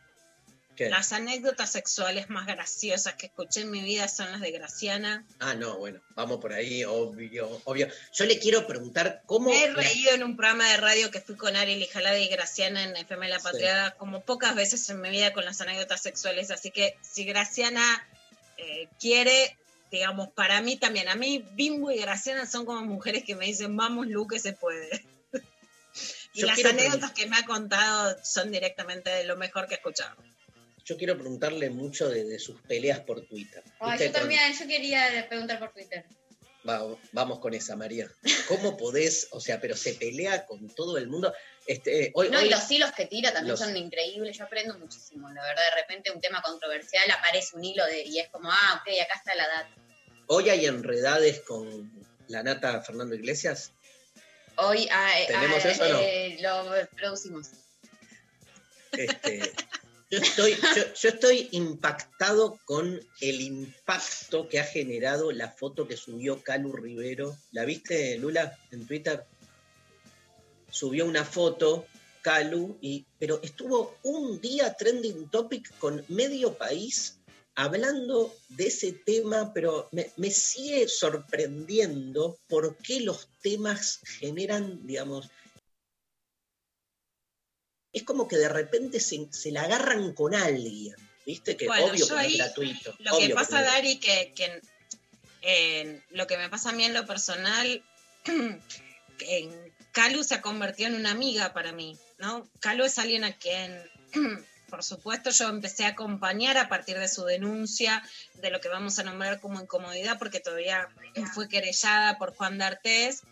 ¿Qué? 0.80 0.90
Las 0.90 1.12
anécdotas 1.12 1.74
sexuales 1.74 2.30
más 2.30 2.48
graciosas 2.48 3.16
que 3.16 3.26
escuché 3.26 3.62
en 3.62 3.72
mi 3.72 3.82
vida 3.82 4.08
son 4.08 4.32
las 4.32 4.40
de 4.40 4.52
Graciana. 4.52 5.26
Ah, 5.40 5.54
no, 5.54 5.78
bueno, 5.78 6.00
vamos 6.16 6.40
por 6.40 6.54
ahí, 6.54 6.86
obvio, 6.86 7.62
obvio. 7.66 7.90
Yo 8.14 8.24
le 8.24 8.40
quiero 8.40 8.66
preguntar 8.66 9.22
cómo... 9.26 9.50
Me 9.50 9.66
he 9.66 9.74
reído 9.74 10.14
en 10.14 10.24
un 10.24 10.38
programa 10.38 10.72
de 10.72 10.78
radio 10.78 11.12
que 11.12 11.20
fui 11.20 11.36
con 11.36 11.58
Ariel 11.58 11.82
y 11.82 12.24
y 12.24 12.28
Graciana 12.30 12.84
en 12.86 12.96
FM 12.96 13.28
La 13.28 13.40
Patriada 13.40 13.92
como 13.96 14.22
pocas 14.22 14.56
veces 14.56 14.90
en 14.90 15.02
mi 15.02 15.10
vida 15.10 15.34
con 15.34 15.44
las 15.44 15.60
anécdotas 15.60 16.02
sexuales. 16.02 16.50
Así 16.50 16.72
que 16.72 16.96
si 17.02 17.26
Graciana 17.26 18.08
eh, 18.56 18.88
quiere, 19.02 19.58
digamos, 19.92 20.30
para 20.30 20.62
mí 20.62 20.78
también. 20.78 21.10
A 21.10 21.16
mí 21.16 21.46
Bimbo 21.56 21.92
y 21.92 21.98
Graciana 21.98 22.46
son 22.46 22.66
como 22.66 22.86
mujeres 22.86 23.26
que 23.26 23.36
me 23.36 23.48
dicen, 23.48 23.76
vamos 23.76 24.08
Lu, 24.08 24.28
que 24.28 24.40
se 24.40 24.54
puede. 24.54 25.06
y 26.34 26.40
Yo 26.40 26.48
las 26.48 26.64
anécdotas 26.64 27.12
que 27.12 27.28
me 27.28 27.36
ha 27.36 27.44
contado 27.44 28.16
son 28.24 28.50
directamente 28.50 29.10
de 29.10 29.26
lo 29.26 29.36
mejor 29.36 29.68
que 29.68 29.74
he 29.74 29.78
escuchado. 29.78 30.16
Yo 30.90 30.98
quiero 30.98 31.16
preguntarle 31.20 31.70
mucho 31.70 32.10
de, 32.10 32.24
de 32.26 32.40
sus 32.40 32.60
peleas 32.64 33.00
por 33.02 33.22
Twitter. 33.28 33.64
Ay, 33.80 33.92
¿Viste? 33.92 34.08
yo 34.08 34.12
también, 34.12 34.42
yo 34.60 34.66
quería 34.68 35.28
preguntar 35.30 35.60
por 35.60 35.72
Twitter. 35.72 36.04
Va- 36.68 36.98
vamos 37.12 37.38
con 37.38 37.54
esa, 37.54 37.76
María. 37.76 38.10
¿Cómo 38.48 38.76
podés, 38.76 39.28
o 39.30 39.40
sea, 39.40 39.62
pero 39.62 39.76
se 39.78 39.94
pelea 39.94 40.48
con 40.48 40.68
todo 40.74 40.98
el 40.98 41.08
mundo? 41.08 41.32
Este, 41.68 42.12
hoy, 42.16 42.30
No, 42.32 42.40
hoy- 42.40 42.48
y 42.48 42.50
los 42.50 42.72
hilos 42.72 42.92
que 42.94 43.06
tira 43.06 43.32
también 43.32 43.52
los- 43.52 43.60
son 43.60 43.78
increíbles, 43.78 44.36
yo 44.36 44.46
aprendo 44.46 44.80
muchísimo. 44.80 45.30
La 45.32 45.44
verdad, 45.44 45.62
de 45.76 45.82
repente 45.82 46.12
un 46.12 46.22
tema 46.22 46.42
controversial 46.42 47.04
aparece 47.12 47.56
un 47.56 47.64
hilo 47.64 47.86
de, 47.86 48.02
y 48.02 48.18
es 48.18 48.28
como, 48.30 48.50
ah, 48.52 48.82
ok, 48.82 48.92
acá 49.04 49.14
está 49.16 49.36
la 49.36 49.48
data. 49.48 49.70
hoy 50.26 50.50
hay 50.50 50.66
enredades 50.66 51.42
con 51.42 51.92
la 52.30 52.42
nata 52.42 52.82
Fernando 52.82 53.14
Iglesias. 53.14 53.74
Hoy 54.56 54.88
ah, 54.92 55.20
eh, 55.22 55.26
¿Tenemos 55.28 55.64
ah, 55.64 55.70
eso 55.70 55.88
no? 55.88 56.00
eh, 56.02 56.38
lo 56.42 56.88
producimos. 56.98 57.52
Este, 58.92 59.54
yo, 60.10 60.18
estoy, 60.20 60.58
yo, 60.76 61.10
estoy 61.10 61.50
impactado 61.52 62.60
con 62.66 63.00
el 63.22 63.42
impacto 63.42 64.48
que 64.48 64.60
ha 64.60 64.64
generado 64.64 65.32
la 65.32 65.50
foto 65.50 65.88
que 65.88 65.98
subió 65.98 66.42
Calu 66.42 66.74
Rivero. 66.74 67.38
¿La 67.52 67.66
viste, 67.66 68.18
Lula, 68.18 68.58
en 68.72 68.88
Twitter? 68.88 69.26
Subió 70.72 71.06
una 71.06 71.26
foto, 71.26 71.86
Calu, 72.22 72.78
y, 72.82 73.06
pero 73.20 73.40
estuvo 73.44 73.98
un 74.04 74.42
día 74.42 74.74
trending 74.74 75.30
topic 75.30 75.78
con 75.78 76.04
medio 76.08 76.54
país 76.54 77.20
hablando 77.56 78.34
de 78.50 78.68
ese 78.68 78.94
tema, 78.94 79.52
pero 79.54 79.90
me 79.92 80.32
sigue 80.32 80.88
sorprendiendo 80.88 82.40
por 82.48 82.78
qué 82.78 83.02
los 83.02 83.28
temas 83.42 84.00
generan, 84.20 84.88
digamos, 84.88 85.30
es 87.94 88.04
como 88.04 88.28
que 88.28 88.38
de 88.38 88.50
repente 88.50 89.00
se, 89.00 89.28
se 89.32 89.52
la 89.52 89.64
agarran 89.64 90.14
con 90.14 90.36
alguien, 90.36 90.96
¿viste? 91.26 91.58
Que 91.58 91.68
Bueno, 91.68 91.86
obvio 91.86 92.08
que 92.08 92.14
no 92.14 92.20
es 92.20 92.38
gratuito. 92.38 92.96
Lo 93.00 93.18
que 93.18 93.30
pasa, 93.30 93.62
no 93.62 93.66
Dari, 93.66 93.98
que, 94.00 94.34
que 94.36 94.62
eh, 95.42 96.02
lo 96.12 96.28
que 96.28 96.38
me 96.38 96.50
pasa 96.50 96.70
a 96.70 96.74
mí 96.74 96.84
en 96.84 96.94
lo 96.94 97.06
personal, 97.06 97.84
en 98.26 99.74
Calu 99.92 100.24
se 100.24 100.36
ha 100.36 100.42
convertido 100.42 100.90
en 100.90 100.96
una 100.96 101.12
amiga 101.12 101.54
para 101.54 101.72
mí, 101.72 101.98
¿no? 102.20 102.48
Calu 102.60 102.84
es 102.84 103.00
alguien 103.00 103.24
a 103.24 103.34
quien, 103.34 103.84
por 104.70 104.84
supuesto, 104.84 105.32
yo 105.32 105.50
empecé 105.50 105.86
a 105.86 105.90
acompañar 105.90 106.58
a 106.58 106.70
partir 106.70 107.00
de 107.00 107.08
su 107.08 107.26
denuncia 107.26 108.04
de 108.36 108.52
lo 108.52 108.62
que 108.62 108.70
vamos 108.70 109.00
a 109.00 109.04
nombrar 109.04 109.40
como 109.40 109.60
incomodidad, 109.60 110.20
porque 110.20 110.40
todavía 110.40 110.88
fue 111.34 111.50
querellada 111.50 112.20
por 112.20 112.36
Juan 112.36 112.60
D'Artés. 112.60 113.24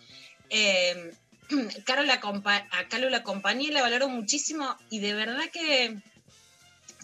Eh, 0.50 1.14
Caro 1.86 2.04
la 2.04 2.16
a 2.16 2.88
Calu 2.90 3.10
la 3.10 3.18
acompañé 3.18 3.66
y 3.66 3.72
la 3.72 3.82
valoro 3.82 4.10
muchísimo 4.10 4.76
y 4.90 5.00
de 5.00 5.14
verdad 5.14 5.46
que 5.52 5.98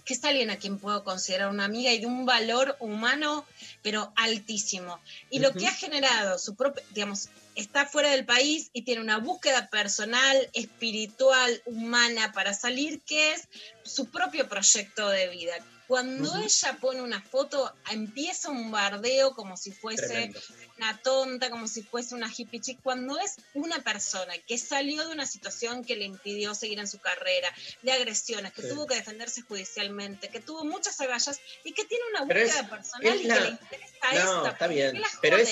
que 0.06 0.14
es 0.14 0.24
alguien 0.26 0.50
a 0.50 0.58
quien 0.58 0.80
puedo 0.80 1.04
considerar 1.04 1.50
una 1.50 1.66
amiga 1.66 1.92
y 1.92 2.00
de 2.00 2.08
un 2.08 2.26
valor 2.26 2.76
humano, 2.80 3.46
pero 3.82 4.12
altísimo. 4.16 5.00
Y 5.30 5.40
lo 5.40 5.54
que 5.54 5.68
ha 5.68 5.74
generado 5.74 6.38
su 6.38 6.56
propio, 6.56 6.84
digamos, 6.92 7.30
está 7.56 7.86
fuera 7.86 8.10
del 8.10 8.26
país 8.26 8.70
y 8.74 8.82
tiene 8.82 9.02
una 9.02 9.20
búsqueda 9.20 9.70
personal, 9.70 10.50
espiritual, 10.54 11.62
humana 11.66 12.32
para 12.34 12.54
salir, 12.54 13.02
que 13.02 13.34
es 13.34 13.48
su 13.84 14.10
propio 14.10 14.50
proyecto 14.50 15.08
de 15.10 15.30
vida. 15.30 15.54
Cuando 15.94 16.36
ella 16.38 16.78
pone 16.82 17.04
una 17.04 17.22
foto, 17.22 17.72
empieza 17.92 18.50
un 18.50 18.72
bardeo 18.72 19.36
como 19.36 19.56
si 19.58 19.72
fuese 19.72 20.08
Tremendo. 20.08 20.40
una 20.80 20.98
tonta, 21.04 21.52
como 21.52 21.68
si 21.68 21.84
fuese 21.84 22.16
una 22.16 22.32
hippie 22.36 22.60
chick. 22.62 22.80
Cuando 22.82 23.20
es 23.20 23.36
una 23.54 23.84
persona 23.84 24.34
que 24.48 24.58
salió 24.58 25.06
de 25.06 25.14
una 25.14 25.28
situación 25.28 25.84
que 25.86 25.96
le 25.96 26.06
impidió 26.06 26.56
seguir 26.56 26.80
en 26.80 26.88
su 26.88 26.98
carrera, 27.00 27.54
de 27.84 27.92
agresiones, 27.92 28.54
que 28.54 28.64
Sí. 28.64 28.70
tuvo 28.70 28.88
que 28.88 28.96
defenderse 28.96 29.44
judicialmente, 29.44 30.30
que 30.30 30.40
tuvo 30.40 30.64
muchas 30.66 31.00
agallas 31.00 31.40
y 31.64 31.74
que 31.74 31.86
tiene 31.86 32.04
una 32.10 32.22
búsqueda 32.22 32.68
personal 32.72 33.16
y 33.22 33.24
la- 33.26 33.36
que 33.36 33.42
le 33.42 33.50
interesa 33.50 33.94
No, 34.26 34.38
esta. 34.38 34.50
está 34.50 34.66
bien. 34.68 34.92
¿Por 34.94 34.96
qué 34.96 35.00
la 35.02 35.20
Pero 35.22 35.38
es, 35.38 35.50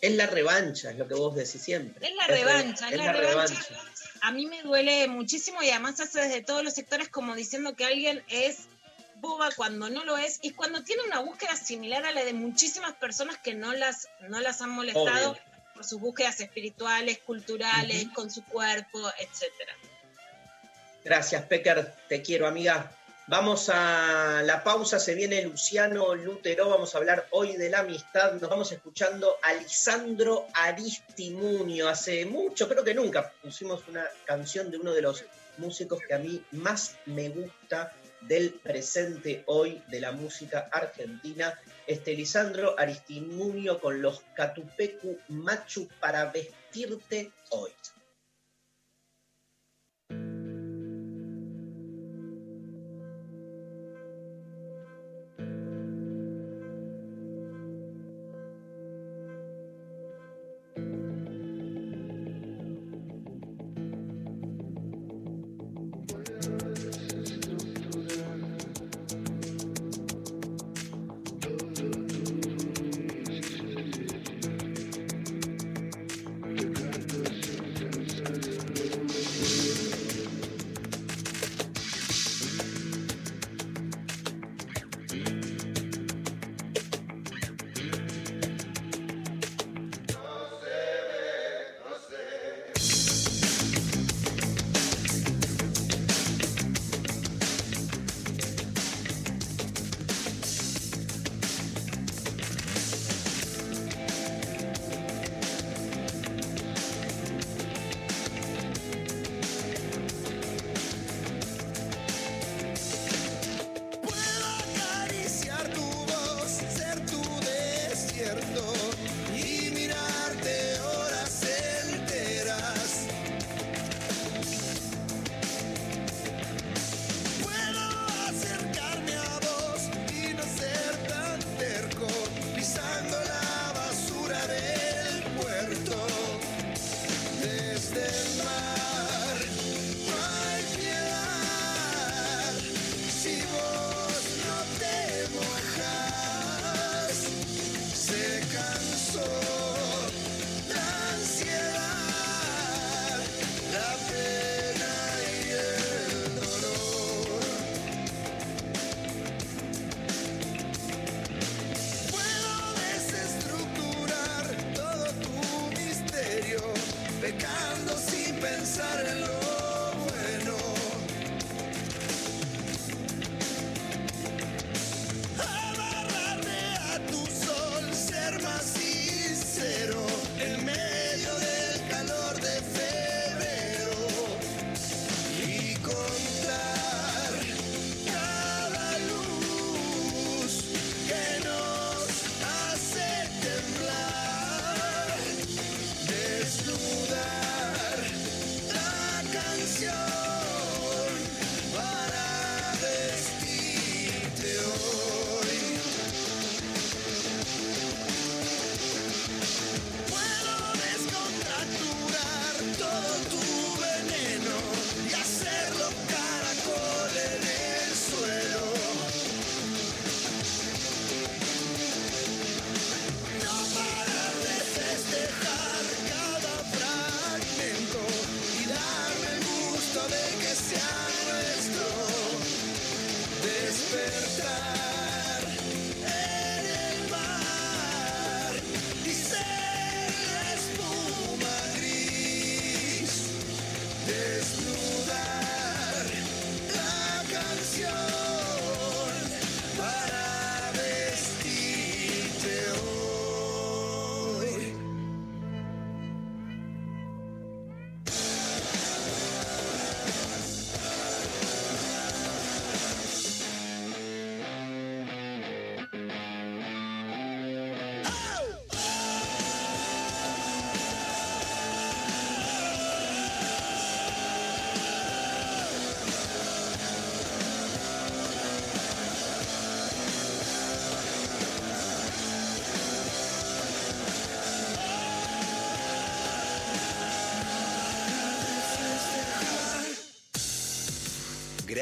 es 0.00 0.12
la 0.14 0.26
revancha, 0.28 0.90
es 0.92 0.96
lo 0.96 1.08
que 1.08 1.14
vos 1.14 1.34
decís 1.34 1.60
siempre. 1.60 2.06
Es 2.08 2.14
la 2.14 2.28
re- 2.28 2.44
revancha, 2.44 2.86
es, 2.86 2.92
es 2.92 2.98
la, 2.98 3.12
revancha. 3.12 3.66
A 4.22 4.30
mí 4.30 4.46
me 4.46 4.62
duele 4.62 5.08
muchísimo 5.08 5.60
y 5.60 5.70
además 5.70 5.96
se 5.96 6.04
hace 6.04 6.20
desde 6.20 6.42
todos 6.42 6.62
los 6.62 6.72
sectores 6.74 7.08
como 7.08 7.34
diciendo 7.34 7.74
que 7.74 7.84
alguien 7.84 8.24
es 8.28 8.58
boba 9.20 9.50
cuando 9.56 9.88
no 9.90 10.04
lo 10.04 10.16
es 10.16 10.38
y 10.42 10.50
cuando 10.52 10.82
tiene 10.82 11.02
una 11.04 11.20
búsqueda 11.20 11.56
similar 11.56 12.04
a 12.04 12.12
la 12.12 12.24
de 12.24 12.32
muchísimas 12.32 12.94
personas 12.94 13.38
que 13.38 13.54
no 13.54 13.72
las, 13.72 14.08
no 14.28 14.40
las 14.40 14.62
han 14.62 14.70
molestado 14.70 15.32
Obvio. 15.32 15.42
por 15.74 15.84
sus 15.84 16.00
búsquedas 16.00 16.40
espirituales, 16.40 17.18
culturales, 17.18 18.08
con 18.14 18.30
su 18.30 18.44
cuerpo, 18.44 19.00
etcétera. 19.18 19.72
Gracias, 21.04 21.44
Pecker. 21.44 21.94
Te 22.08 22.22
quiero, 22.22 22.46
amiga. 22.46 22.92
Vamos 23.28 23.68
a 23.70 24.42
la 24.44 24.62
pausa, 24.62 25.00
se 25.00 25.16
viene 25.16 25.42
Luciano 25.42 26.14
Lutero, 26.14 26.68
vamos 26.68 26.94
a 26.94 26.98
hablar 26.98 27.26
hoy 27.32 27.56
de 27.56 27.70
la 27.70 27.80
amistad, 27.80 28.34
nos 28.34 28.48
vamos 28.48 28.70
escuchando 28.70 29.34
a 29.42 29.52
Lisandro 29.54 30.46
Aristimunio. 30.54 31.88
Hace 31.88 32.24
mucho, 32.24 32.68
creo 32.68 32.84
que 32.84 32.94
nunca, 32.94 33.32
pusimos 33.42 33.82
una 33.88 34.06
canción 34.26 34.70
de 34.70 34.76
uno 34.76 34.92
de 34.92 35.02
los 35.02 35.24
músicos 35.58 35.98
que 36.06 36.14
a 36.14 36.18
mí 36.18 36.40
más 36.52 36.98
me 37.06 37.28
gusta 37.30 37.92
del 38.28 38.54
presente 38.54 39.42
hoy 39.46 39.82
de 39.88 40.00
la 40.00 40.12
música 40.12 40.68
argentina, 40.72 41.58
este 41.86 42.14
Lisandro 42.14 42.78
Aristimunio 42.78 43.80
con 43.80 44.02
los 44.02 44.22
Catupecu 44.34 45.18
Machu 45.28 45.88
para 46.00 46.26
vestirte 46.26 47.30
hoy. 47.50 47.70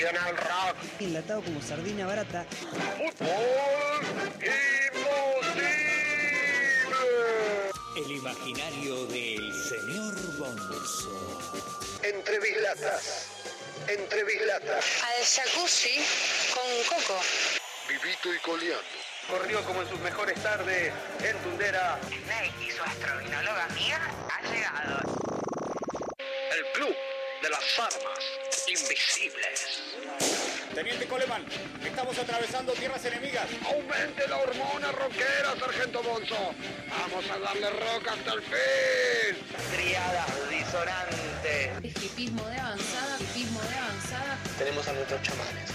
Nacional 0.00 0.34
Rock. 0.34 0.76
Enlatado 0.98 1.42
como 1.42 1.60
sardina 1.60 2.06
barata. 2.06 2.46
El 7.96 8.10
imaginario 8.10 9.06
del 9.08 9.52
señor 9.68 10.38
Bonzo. 10.38 11.98
Entre 12.02 12.40
bislatas. 12.40 13.26
Entre 13.88 14.24
bislatas. 14.24 14.84
Al 15.04 15.24
jacuzzi 15.26 16.02
con 16.54 16.96
coco. 16.96 17.20
Vivito 17.86 18.34
y 18.34 18.38
coleando. 18.38 18.80
Corrió 19.28 19.62
como 19.64 19.82
en 19.82 19.88
sus 19.90 20.00
mejores 20.00 20.42
tardes 20.42 20.94
en 21.22 21.36
Tundera. 21.42 21.98
Snake 22.08 22.54
y 22.66 22.70
su 22.70 22.82
amiga 22.82 24.00
ha 24.30 24.42
llegado. 24.50 24.99
Las 27.60 27.78
armas 27.78 28.66
invisibles. 28.68 29.82
Teniente 30.74 31.06
Coleman, 31.06 31.44
estamos 31.84 32.16
atravesando 32.16 32.72
tierras 32.72 33.04
enemigas. 33.04 33.46
Aumente 33.66 34.26
la 34.28 34.38
hormona 34.38 34.90
rockera, 34.92 35.54
Sargento 35.58 36.02
Bonzo. 36.02 36.54
Vamos 36.88 37.30
a 37.30 37.38
darle 37.38 37.68
rock 37.68 38.08
hasta 38.08 38.32
el 38.32 38.40
fin. 38.40 39.36
Triadas 39.76 40.48
disonantes. 40.48 42.02
Hipismo 42.02 42.48
de 42.48 42.56
avanzada, 42.60 43.18
hipismo 43.20 43.60
de 43.60 43.74
avanzada. 43.74 44.38
Tenemos 44.56 44.88
a 44.88 44.92
nuestros 44.94 45.22
chamanes. 45.22 45.70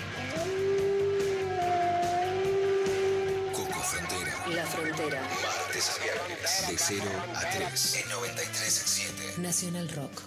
Coco 3.53 3.79
Frontera. 3.83 4.47
La 4.55 4.65
Frontera. 4.65 5.21
Martes 5.21 5.89
a 5.91 6.03
viernes. 6.03 6.67
De 6.67 6.77
0 6.79 7.03
a 7.35 7.49
3. 7.51 7.95
En 7.95 8.09
93.7. 8.09 9.37
Nacional 9.37 9.89
Rock. 9.89 10.21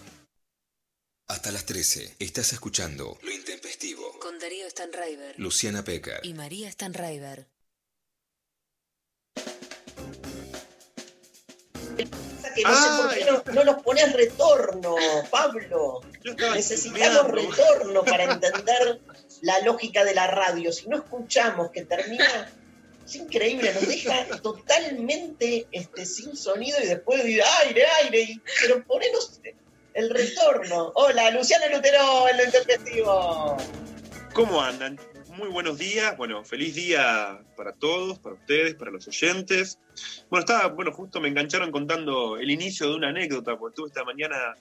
Hasta 1.29 1.51
las 1.53 1.67
13. 1.67 2.17
Estás 2.19 2.53
escuchando 2.53 3.19
Lo 3.23 3.31
Intempestivo. 3.31 4.19
Con 4.19 4.39
Darío 4.39 4.69
Stanraiver. 4.71 5.35
Luciana 5.39 5.85
Pecker. 5.85 6.21
Y 6.23 6.33
María 6.35 6.71
Stanraiver. 6.73 7.47
Que 12.55 12.63
no 12.63 12.75
sé 12.75 13.03
por 13.03 13.15
qué 13.15 13.25
no, 13.25 13.53
no 13.55 13.65
nos 13.65 13.83
pones 13.83 14.13
retorno, 14.13 14.97
Pablo. 15.31 16.01
Necesitamos 16.55 17.31
retorno 17.31 18.05
para 18.05 18.25
entender 18.25 19.01
la 19.43 19.61
lógica 19.61 20.05
de 20.05 20.15
la 20.15 20.27
radio. 20.27 20.73
Si 20.73 20.89
no 20.89 20.97
escuchamos 20.97 21.71
que 21.71 21.85
termina, 21.85 22.51
es 23.07 23.15
increíble, 23.17 23.73
nos 23.75 23.87
deja 23.87 24.27
totalmente 24.41 25.69
este, 25.71 26.05
sin 26.07 26.37
sonido 26.37 26.79
y 26.83 26.87
después 26.87 27.23
dice 27.23 27.43
aire, 27.65 27.85
aire, 28.03 28.21
y- 28.23 28.43
pero 28.63 28.83
ponenos 28.85 29.41
el 29.99 30.11
retorno. 30.11 30.93
Hola, 30.95 31.33
Luciana 31.33 31.67
Lutero, 31.75 32.29
en 32.29 32.37
lo 32.37 32.45
intempestivo. 32.45 33.57
¿Cómo 34.33 34.63
andan? 34.63 34.97
Muy 35.37 35.49
buenos 35.49 35.77
días. 35.77 36.17
Bueno, 36.17 36.45
feliz 36.45 36.77
día 36.77 37.41
para 37.57 37.73
todos, 37.73 38.21
para 38.21 38.37
ustedes, 38.37 38.77
para 38.77 38.93
los 38.93 39.09
oyentes. 39.09 39.81
Bueno, 40.31 40.45
estaba, 40.45 40.69
bueno, 40.69 40.93
justo 40.93 41.21
me 41.21 41.27
engancharon 41.27 41.73
contando 41.73 42.37
el 42.37 42.49
inicio 42.49 42.89
de 42.89 42.95
una 42.95 43.09
anécdota, 43.09 43.59
porque 43.59 43.75
tuve 43.75 43.89
esta 43.89 44.05
mañana, 44.05 44.55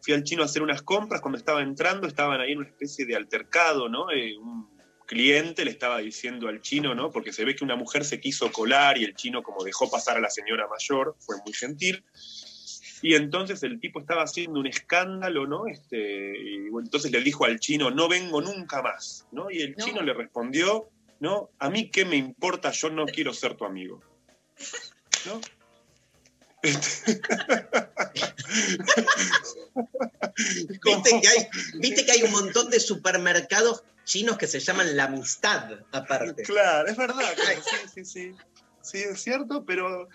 fui 0.00 0.14
al 0.14 0.24
chino 0.24 0.42
a 0.42 0.46
hacer 0.46 0.62
unas 0.62 0.80
compras, 0.80 1.20
cuando 1.20 1.36
estaba 1.36 1.60
entrando 1.60 2.06
estaban 2.06 2.40
ahí 2.40 2.52
en 2.52 2.58
una 2.58 2.68
especie 2.68 3.04
de 3.04 3.16
altercado, 3.16 3.90
¿no? 3.90 4.10
Eh, 4.10 4.34
un 4.38 4.66
cliente 5.06 5.62
le 5.62 5.72
estaba 5.72 5.98
diciendo 5.98 6.48
al 6.48 6.62
chino, 6.62 6.94
¿no? 6.94 7.10
Porque 7.10 7.34
se 7.34 7.44
ve 7.44 7.54
que 7.54 7.64
una 7.64 7.76
mujer 7.76 8.04
se 8.06 8.18
quiso 8.18 8.50
colar 8.50 8.96
y 8.96 9.04
el 9.04 9.14
chino 9.14 9.42
como 9.42 9.62
dejó 9.62 9.90
pasar 9.90 10.16
a 10.16 10.20
la 10.20 10.30
señora 10.30 10.66
mayor, 10.68 11.16
fue 11.18 11.36
muy 11.44 11.52
gentil. 11.52 12.02
Y 13.02 13.14
entonces 13.14 13.62
el 13.62 13.80
tipo 13.80 14.00
estaba 14.00 14.22
haciendo 14.22 14.60
un 14.60 14.66
escándalo, 14.66 15.46
¿no? 15.46 15.66
Este, 15.66 16.38
y 16.38 16.68
bueno, 16.68 16.86
entonces 16.86 17.10
le 17.10 17.20
dijo 17.22 17.44
al 17.44 17.58
chino, 17.58 17.90
no 17.90 18.08
vengo 18.08 18.40
nunca 18.40 18.82
más, 18.82 19.26
¿no? 19.32 19.50
Y 19.50 19.62
el 19.62 19.74
No. 19.76 19.84
chino 19.84 20.02
le 20.02 20.12
respondió, 20.12 20.88
¿no? 21.20 21.50
A 21.58 21.70
mí 21.70 21.90
qué 21.90 22.04
me 22.04 22.16
importa, 22.16 22.70
yo 22.70 22.90
no 22.90 23.06
quiero 23.06 23.32
ser 23.32 23.54
tu 23.56 23.64
amigo. 23.64 24.02
¿No? 25.26 25.40
Este, 26.62 27.20
¿Viste 30.84 31.20
que, 31.20 31.28
hay, 31.28 31.48
viste 31.78 32.04
que 32.04 32.12
hay 32.12 32.22
un 32.22 32.32
montón 32.32 32.68
de 32.68 32.80
supermercados 32.80 33.82
chinos 34.04 34.36
que 34.36 34.46
se 34.46 34.60
llaman 34.60 34.96
la 34.96 35.04
amistad, 35.04 35.70
aparte. 35.92 36.42
Claro, 36.42 36.88
es 36.88 36.96
verdad, 36.96 37.32
claro, 37.34 37.62
sí, 37.64 37.76
sí, 37.94 38.04
sí. 38.04 38.34
Sí, 38.82 38.98
es 38.98 39.20
cierto, 39.22 39.64
pero. 39.64 40.08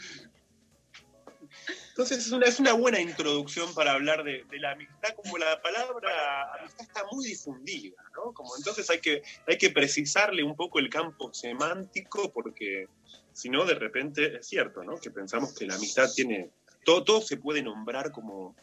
Entonces 1.96 2.26
es 2.26 2.32
una, 2.34 2.46
es 2.46 2.60
una 2.60 2.74
buena 2.74 3.00
introducción 3.00 3.74
para 3.74 3.94
hablar 3.94 4.26
de, 4.26 4.44
de 4.52 4.60
la 4.60 4.72
amistad, 4.72 5.16
como 5.16 5.38
la 5.38 5.62
palabra 5.62 6.54
amistad 6.60 6.86
está 6.86 7.04
muy 7.10 7.26
difundida, 7.26 7.96
¿no? 8.14 8.34
Como 8.34 8.58
entonces 8.58 8.90
hay 8.90 9.00
que, 9.00 9.22
hay 9.48 9.58
que 9.58 9.70
precisarle 9.70 10.44
un 10.44 10.58
poco 10.58 10.80
el 10.80 10.90
campo 10.90 11.34
semántico, 11.34 12.34
porque 12.34 12.90
si 13.32 13.48
no, 13.48 13.64
de 13.64 13.76
repente 13.76 14.40
es 14.40 14.46
cierto, 14.46 14.84
¿no? 14.84 15.00
Que 15.00 15.10
pensamos 15.10 15.56
que 15.56 15.66
la 15.68 15.76
amistad 15.76 16.10
tiene. 16.14 16.50
Todo, 16.84 17.06
todo 17.06 17.22
se 17.22 17.38
puede 17.38 17.64
nombrar 17.64 18.12
como, 18.12 18.58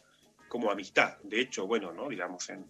como 0.49 0.71
amistad. 0.71 1.17
De 1.23 1.41
hecho, 1.41 1.67
bueno, 1.67 1.91
¿no? 1.91 2.11
Digamos, 2.11 2.51
en, 2.51 2.67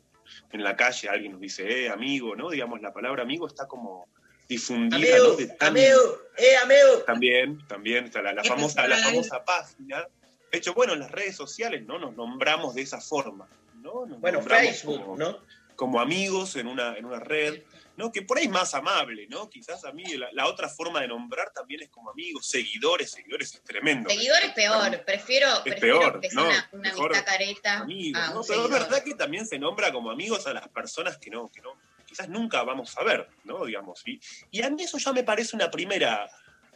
en 0.53 0.63
la 0.63 0.77
calle 0.77 1.09
alguien 1.09 1.33
nos 1.33 1.41
dice, 1.41 1.87
eh, 1.87 1.89
amigo, 1.91 2.37
¿no? 2.37 2.51
Digamos, 2.51 2.81
la 2.81 2.93
palabra 2.93 3.25
amigo 3.25 3.49
está 3.49 3.67
como 3.67 4.07
difundida, 4.49 4.97
Amigo, 4.97 5.29
¿no? 5.31 5.37
De 5.39 5.47
tan- 5.49 5.69
amigo, 5.71 6.21
eh, 6.39 6.57
amigo. 6.63 7.03
también, 7.05 7.59
también 7.67 8.05
está 8.05 8.23
la, 8.23 8.33
la 8.33 8.43
¿Qué 8.43 8.49
famosa, 8.49 8.87
la 8.87 8.97
famosa 8.99 9.45
página. 9.45 10.07
De 10.53 10.59
hecho, 10.59 10.75
bueno, 10.75 10.93
en 10.93 11.01
las 11.01 11.11
redes 11.11 11.35
sociales 11.35 11.83
no 11.87 11.99
nos 11.99 12.15
nombramos 12.15 12.75
de 12.75 12.83
esa 12.83 13.01
forma, 13.01 13.49
¿no? 13.81 14.05
Nos 14.05 14.21
Bueno, 14.21 14.43
Facebook, 14.43 15.01
como, 15.01 15.17
¿no? 15.17 15.39
como 15.77 15.99
amigos 15.99 16.57
en 16.57 16.67
una, 16.67 16.95
en 16.95 17.07
una 17.07 17.21
red, 17.21 17.63
¿no? 17.97 18.13
Que 18.13 18.21
por 18.21 18.37
ahí 18.37 18.45
es 18.45 18.51
más 18.51 18.75
amable, 18.75 19.27
¿no? 19.29 19.49
Quizás 19.49 19.83
a 19.87 19.93
mí 19.93 20.05
la, 20.05 20.31
la 20.33 20.47
otra 20.49 20.69
forma 20.69 21.01
de 21.01 21.09
nombrar 21.09 21.55
también 21.55 21.81
es 21.81 21.89
como 21.89 22.11
amigos, 22.11 22.47
seguidores, 22.47 23.11
seguidores 23.11 23.55
es 23.55 23.63
tremendo. 23.63 24.11
Seguidor 24.11 24.43
es 24.43 24.53
peor. 24.53 25.05
Prefiero, 25.07 25.49
Es 25.55 25.61
prefiero 25.61 26.01
peor, 26.01 26.21
que 26.21 26.31
sea 26.31 26.43
¿no? 26.43 26.49
una, 26.49 26.69
una 26.73 26.91
Mejor 26.91 27.13
amistad 27.13 27.33
careta 27.33 27.79
amigos, 27.79 28.23
a 28.23 28.29
un 28.29 28.35
¿no? 28.35 28.43
Pero 28.47 28.65
es 28.65 28.71
verdad 28.71 29.03
que 29.03 29.15
también 29.15 29.47
se 29.47 29.59
nombra 29.59 29.91
como 29.91 30.11
amigos 30.11 30.47
a 30.47 30.53
las 30.53 30.69
personas 30.69 31.17
que 31.17 31.31
no, 31.31 31.51
que 31.51 31.63
no, 31.63 31.79
quizás 32.05 32.29
nunca 32.29 32.63
vamos 32.63 32.95
a 32.99 33.05
ver, 33.05 33.27
¿no? 33.45 33.65
Digamos. 33.65 34.03
Y, 34.07 34.21
y 34.51 34.61
a 34.61 34.69
mí 34.69 34.83
eso 34.83 34.99
ya 34.99 35.15
me 35.15 35.25
parece 35.25 35.57
una 35.57 35.71
primera 35.71 36.29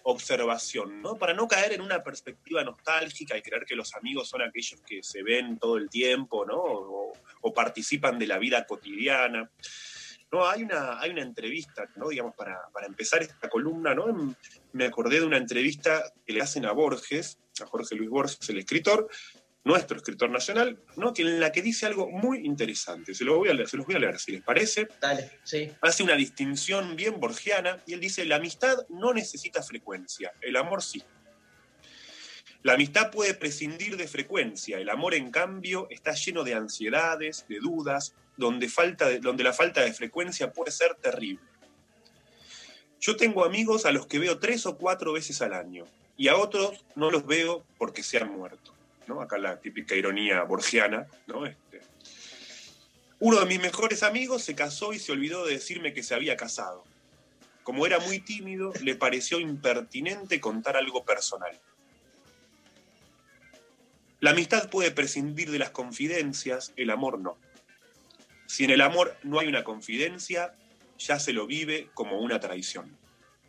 observación, 0.09 1.03
¿no? 1.03 1.17
Para 1.17 1.35
no 1.35 1.49
caer 1.49 1.73
en 1.73 1.81
una 1.81 2.03
perspectiva 2.03 2.63
nostálgica 2.63 3.37
y 3.37 3.43
creer 3.43 3.65
que 3.65 3.75
los 3.75 3.93
amigos 3.97 4.29
son 4.29 4.41
aquellos 4.41 4.81
que 4.83 5.03
se 5.03 5.23
ven 5.25 5.59
todo 5.59 5.77
el 5.79 5.91
tiempo, 5.91 6.47
¿no? 6.47 6.63
O, 6.63 7.13
participan 7.55 8.19
de 8.19 8.27
la 8.27 8.39
vida 8.39 8.67
cotidiana. 8.67 9.51
No, 10.33 10.47
hay 10.47 10.65
una, 10.65 11.01
hay 11.01 11.11
una 11.11 11.23
entrevista, 11.23 11.89
¿no? 11.97 12.09
Digamos, 12.09 12.35
para, 12.35 12.69
para 12.73 12.87
empezar 12.87 13.23
esta 13.23 13.49
columna, 13.49 13.95
¿no? 13.95 14.37
Me 14.73 14.85
acordé 14.85 15.21
de 15.21 15.27
una 15.27 15.39
entrevista 15.39 16.03
que 16.25 16.33
le 16.33 16.43
hacen 16.43 16.67
a 16.67 16.73
Borges, 16.73 17.39
a 17.61 17.67
Jorge 17.67 17.95
Luis 17.95 18.11
Borges, 18.11 18.49
el 18.49 18.59
escritor, 18.59 19.09
nuestro 19.67 19.97
escritor 19.97 20.31
nacional, 20.31 20.79
¿no? 20.97 21.13
que 21.13 21.23
en 21.23 21.41
la 21.41 21.51
que 21.51 21.61
dice 21.61 21.87
algo 21.87 22.09
muy 22.09 22.47
interesante. 22.47 23.15
Se, 23.15 23.25
lo 23.25 23.37
voy 23.37 23.49
a 23.49 23.53
leer, 23.55 23.69
se 23.69 23.77
los 23.77 23.85
voy 23.85 23.97
a 23.97 23.99
leer, 23.99 24.17
si 24.21 24.31
les 24.31 24.43
parece. 24.43 24.87
Dale, 25.01 25.41
sí. 25.43 25.73
Hace 25.81 26.05
una 26.05 26.15
distinción 26.15 26.95
bien 26.95 27.19
borgiana 27.19 27.83
y 27.85 27.93
él 27.95 28.01
dice, 28.01 28.25
la 28.25 28.37
amistad 28.37 28.79
no 28.89 29.13
necesita 29.13 29.65
frecuencia, 29.65 30.33
el 30.41 30.55
amor 30.55 30.85
sí. 30.85 31.03
La 32.63 32.75
amistad 32.75 33.11
puede 33.11 33.35
prescindir 33.35 33.97
de 33.97 34.07
frecuencia, 34.07 34.79
el 34.79 34.89
amor 34.89 35.15
en 35.15 35.33
cambio 35.33 35.89
está 35.91 36.13
lleno 36.13 36.45
de 36.45 36.55
ansiedades, 36.55 37.45
de 37.49 37.59
dudas, 37.59 38.15
donde, 38.37 38.69
falta 38.69 39.09
de- 39.09 39.19
donde 39.19 39.43
la 39.43 39.53
falta 39.53 39.81
de 39.83 39.93
frecuencia 39.93 40.53
puede 40.53 40.71
ser 40.71 40.95
terrible. 40.95 41.43
Yo 43.01 43.17
tengo 43.17 43.45
amigos 43.45 43.85
a 43.85 43.91
los 43.91 44.07
que 44.07 44.21
veo 44.21 44.39
tres 44.39 44.65
o 44.67 44.77
cuatro 44.79 45.13
veces 45.13 45.43
al 45.43 45.55
año 45.55 45.87
y 46.17 46.29
a 46.29 46.37
otros 46.37 46.85
no 46.95 47.11
los 47.11 47.27
veo 47.27 47.65
porque 47.79 48.05
se 48.05 48.19
han 48.19 48.31
muerto. 48.31 48.76
Acá 49.21 49.39
la 49.39 49.61
típica 49.61 49.95
ironía 49.95 50.43
borgiana. 50.43 51.07
Este, 51.47 51.81
uno 53.19 53.41
de 53.41 53.47
mis 53.47 53.61
mejores 53.61 54.03
amigos 54.03 54.43
se 54.43 54.55
casó 54.55 54.93
y 54.93 54.99
se 54.99 55.13
olvidó 55.13 55.47
de 55.47 55.55
decirme 55.55 55.95
que 55.95 56.03
se 56.03 56.15
había 56.15 56.37
casado. 56.37 56.85
Como 57.63 57.87
era 57.87 57.99
muy 57.99 58.21
tímido, 58.21 58.73
le 58.83 58.95
pareció 58.95 59.41
impertinente 59.41 60.41
contar 60.41 60.77
algo 60.77 61.05
personal. 61.05 61.59
La 64.21 64.31
amistad 64.31 64.69
puede 64.71 64.91
prescindir 64.91 65.51
de 65.51 65.59
las 65.59 65.71
confidencias, 65.71 66.73
el 66.77 66.91
amor 66.91 67.19
no. 67.19 67.39
Si 68.47 68.65
en 68.65 68.71
el 68.71 68.81
amor 68.81 69.17
no 69.23 69.41
hay 69.41 69.49
una 69.49 69.65
confidencia, 69.65 70.55
ya 70.99 71.19
se 71.19 71.33
lo 71.33 71.47
vive 71.47 71.89
como 71.95 72.21
una 72.21 72.41
traición. 72.41 72.97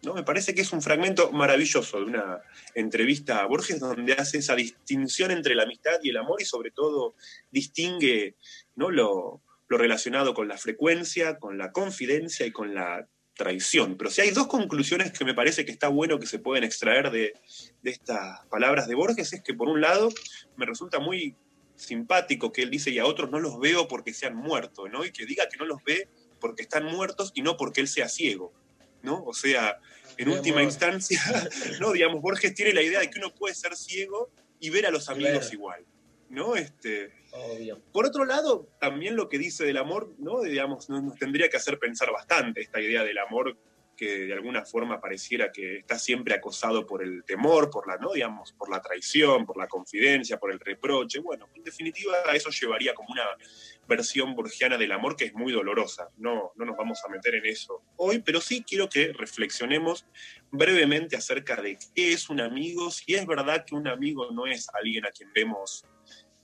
¿No? 0.03 0.13
Me 0.13 0.23
parece 0.23 0.53
que 0.53 0.61
es 0.61 0.71
un 0.73 0.81
fragmento 0.81 1.31
maravilloso 1.31 1.99
de 1.99 2.05
una 2.05 2.41
entrevista 2.75 3.39
a 3.39 3.45
Borges 3.45 3.79
donde 3.79 4.13
hace 4.13 4.37
esa 4.37 4.55
distinción 4.55 5.31
entre 5.31 5.55
la 5.55 5.63
amistad 5.63 5.99
y 6.03 6.09
el 6.09 6.17
amor 6.17 6.41
y 6.41 6.45
sobre 6.45 6.71
todo 6.71 7.15
distingue 7.51 8.35
¿no? 8.75 8.89
lo, 8.89 9.41
lo 9.67 9.77
relacionado 9.77 10.33
con 10.33 10.47
la 10.47 10.57
frecuencia, 10.57 11.37
con 11.37 11.57
la 11.57 11.71
confidencia 11.71 12.45
y 12.45 12.51
con 12.51 12.73
la 12.73 13.07
traición. 13.33 13.97
Pero 13.97 14.09
si 14.09 14.21
hay 14.21 14.31
dos 14.31 14.47
conclusiones 14.47 15.11
que 15.11 15.23
me 15.23 15.33
parece 15.33 15.63
que 15.63 15.71
está 15.71 15.87
bueno 15.87 16.19
que 16.19 16.25
se 16.25 16.39
pueden 16.39 16.63
extraer 16.63 17.11
de, 17.11 17.33
de 17.83 17.91
estas 17.91 18.45
palabras 18.47 18.87
de 18.87 18.95
Borges, 18.95 19.31
es 19.33 19.41
que 19.41 19.53
por 19.53 19.69
un 19.69 19.81
lado 19.81 20.09
me 20.55 20.65
resulta 20.65 20.99
muy 20.99 21.35
simpático 21.75 22.51
que 22.51 22.63
él 22.63 22.71
dice 22.71 22.89
y 22.89 22.99
a 22.99 23.05
otros 23.05 23.29
no 23.29 23.39
los 23.39 23.59
veo 23.59 23.87
porque 23.87 24.13
se 24.13 24.25
han 24.25 24.35
muerto, 24.35 24.89
¿no? 24.89 25.05
Y 25.05 25.11
que 25.11 25.25
diga 25.25 25.47
que 25.47 25.57
no 25.57 25.65
los 25.65 25.83
ve 25.83 26.09
porque 26.39 26.63
están 26.63 26.85
muertos 26.85 27.31
y 27.35 27.43
no 27.43 27.55
porque 27.55 27.81
él 27.81 27.87
sea 27.87 28.09
ciego, 28.09 28.51
¿no? 29.01 29.23
O 29.23 29.33
sea, 29.33 29.79
en 30.17 30.29
última 30.29 30.63
instancia, 30.63 31.21
¿no? 31.79 31.91
Digamos, 31.91 32.21
Borges 32.21 32.53
tiene 32.53 32.73
la 32.73 32.81
idea 32.81 32.99
de 32.99 33.09
que 33.09 33.19
uno 33.19 33.33
puede 33.33 33.53
ser 33.55 33.75
ciego 33.75 34.29
y 34.59 34.69
ver 34.69 34.85
a 34.85 34.91
los 34.91 35.09
amigos 35.09 35.31
Claro. 35.39 35.53
igual, 35.53 35.85
¿no? 36.29 36.55
Este, 36.55 37.11
Obvio. 37.31 37.79
por 37.91 38.05
otro 38.05 38.25
lado, 38.25 38.67
también 38.79 39.15
lo 39.15 39.29
que 39.29 39.37
dice 39.37 39.65
del 39.65 39.77
amor, 39.77 40.13
¿no? 40.17 40.41
Digamos, 40.41 40.89
nos, 40.89 41.03
nos 41.03 41.15
tendría 41.19 41.49
que 41.49 41.57
hacer 41.57 41.77
pensar 41.79 42.11
bastante 42.11 42.61
esta 42.61 42.81
idea 42.81 43.03
del 43.03 43.17
amor 43.19 43.57
que 43.97 44.27
de 44.27 44.33
alguna 44.33 44.63
forma 44.63 45.01
pareciera 45.01 45.51
que 45.51 45.79
está 45.79 45.97
siempre 45.99 46.35
acosado 46.35 46.85
por 46.85 47.03
el 47.03 47.23
temor, 47.25 47.69
por 47.69 47.87
la, 47.87 47.97
¿no? 47.97 48.13
Digamos, 48.13 48.53
por 48.53 48.69
la 48.69 48.81
traición, 48.81 49.45
por 49.45 49.57
la 49.57 49.67
confidencia, 49.67 50.37
por 50.37 50.51
el 50.51 50.59
reproche. 50.59 51.19
Bueno, 51.19 51.49
en 51.55 51.63
definitiva, 51.63 52.13
eso 52.33 52.51
llevaría 52.51 52.93
como 52.93 53.09
una 53.11 53.25
versión 53.87 54.35
borgiana 54.35 54.77
del 54.77 54.91
amor 54.91 55.15
que 55.15 55.25
es 55.25 55.33
muy 55.33 55.51
dolorosa. 55.51 56.09
No, 56.17 56.51
no 56.55 56.65
nos 56.65 56.77
vamos 56.77 57.03
a 57.03 57.09
meter 57.09 57.35
en 57.35 57.45
eso 57.47 57.81
hoy, 57.97 58.19
pero 58.19 58.39
sí 58.39 58.63
quiero 58.63 58.87
que 58.87 59.11
reflexionemos 59.13 60.05
brevemente 60.51 61.15
acerca 61.15 61.61
de 61.61 61.77
qué 61.95 62.13
es 62.13 62.29
un 62.29 62.39
amigo, 62.39 62.91
si 62.91 63.15
es 63.15 63.25
verdad 63.25 63.65
que 63.65 63.75
un 63.75 63.87
amigo 63.87 64.31
no 64.31 64.45
es 64.45 64.67
alguien 64.73 65.05
a 65.05 65.11
quien 65.11 65.33
vemos 65.33 65.85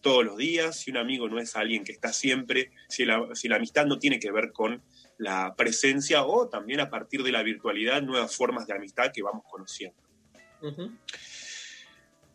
todos 0.01 0.25
los 0.25 0.37
días, 0.37 0.81
si 0.81 0.91
un 0.91 0.97
amigo 0.97 1.29
no 1.29 1.39
es 1.39 1.55
alguien 1.55 1.83
que 1.83 1.93
está 1.93 2.11
siempre, 2.11 2.71
si 2.89 3.05
la, 3.05 3.29
si 3.33 3.47
la 3.47 3.55
amistad 3.55 3.85
no 3.85 3.99
tiene 3.99 4.19
que 4.19 4.31
ver 4.31 4.51
con 4.51 4.83
la 5.17 5.55
presencia 5.55 6.23
o 6.25 6.47
también 6.49 6.79
a 6.79 6.89
partir 6.89 7.23
de 7.23 7.31
la 7.31 7.43
virtualidad, 7.43 8.01
nuevas 8.01 8.35
formas 8.35 8.67
de 8.67 8.73
amistad 8.73 9.11
que 9.13 9.21
vamos 9.21 9.43
conociendo. 9.49 9.97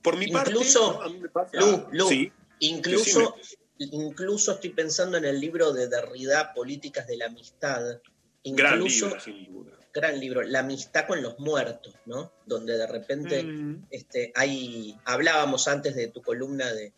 Por 0.02 0.16
mi 0.16 0.28
parte, 0.28 0.52
Lu, 0.52 1.86
Lu, 1.92 2.08
Sí, 2.08 2.32
incluso, 2.60 3.34
incluso 3.78 4.52
estoy 4.52 4.70
pensando 4.70 5.16
en 5.18 5.24
el 5.24 5.40
libro 5.40 5.72
de 5.72 5.88
Derrida, 5.88 6.52
Políticas 6.54 7.06
de 7.06 7.16
la 7.16 7.26
Amistad. 7.26 8.00
gran 8.44 8.74
Incluso, 8.78 9.06
libro, 9.06 9.20
sin 9.20 9.44
duda. 9.52 9.72
gran 9.92 10.20
libro, 10.20 10.42
La 10.42 10.60
amistad 10.60 11.06
con 11.06 11.20
los 11.22 11.38
muertos, 11.40 11.94
¿no? 12.06 12.32
Donde 12.46 12.76
de 12.78 12.86
repente 12.86 13.42
Mm. 13.42 13.86
este, 13.90 14.32
hay, 14.34 14.96
hablábamos 15.04 15.66
antes 15.68 15.94
de 15.96 16.08
tu 16.08 16.22
columna 16.22 16.72
de, 16.72 16.92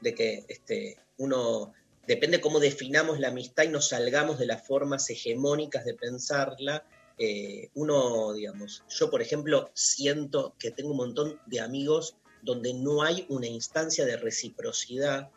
de 0.00 0.14
que 0.14 0.44
este, 0.48 0.96
uno, 1.18 1.72
depende 2.06 2.40
cómo 2.40 2.60
definamos 2.60 3.18
la 3.20 3.28
amistad 3.28 3.64
y 3.64 3.68
nos 3.68 3.88
salgamos 3.88 4.38
de 4.38 4.46
las 4.46 4.66
formas 4.66 5.08
hegemónicas 5.10 5.84
de 5.84 5.94
pensarla. 5.94 6.86
eh, 7.16 7.70
uno, 7.74 8.32
digamos, 8.32 8.82
yo 8.88 9.08
por 9.08 9.22
ejemplo 9.22 9.70
siento 9.72 10.56
que 10.58 10.72
tengo 10.72 10.90
un 10.90 10.96
montón 10.96 11.40
de 11.46 11.60
amigos 11.60 12.16
donde 12.42 12.74
no 12.74 13.02
hay 13.02 13.24
una 13.28 13.46
instancia 13.46 14.04
de 14.04 14.16
reciprocidad. 14.16 15.30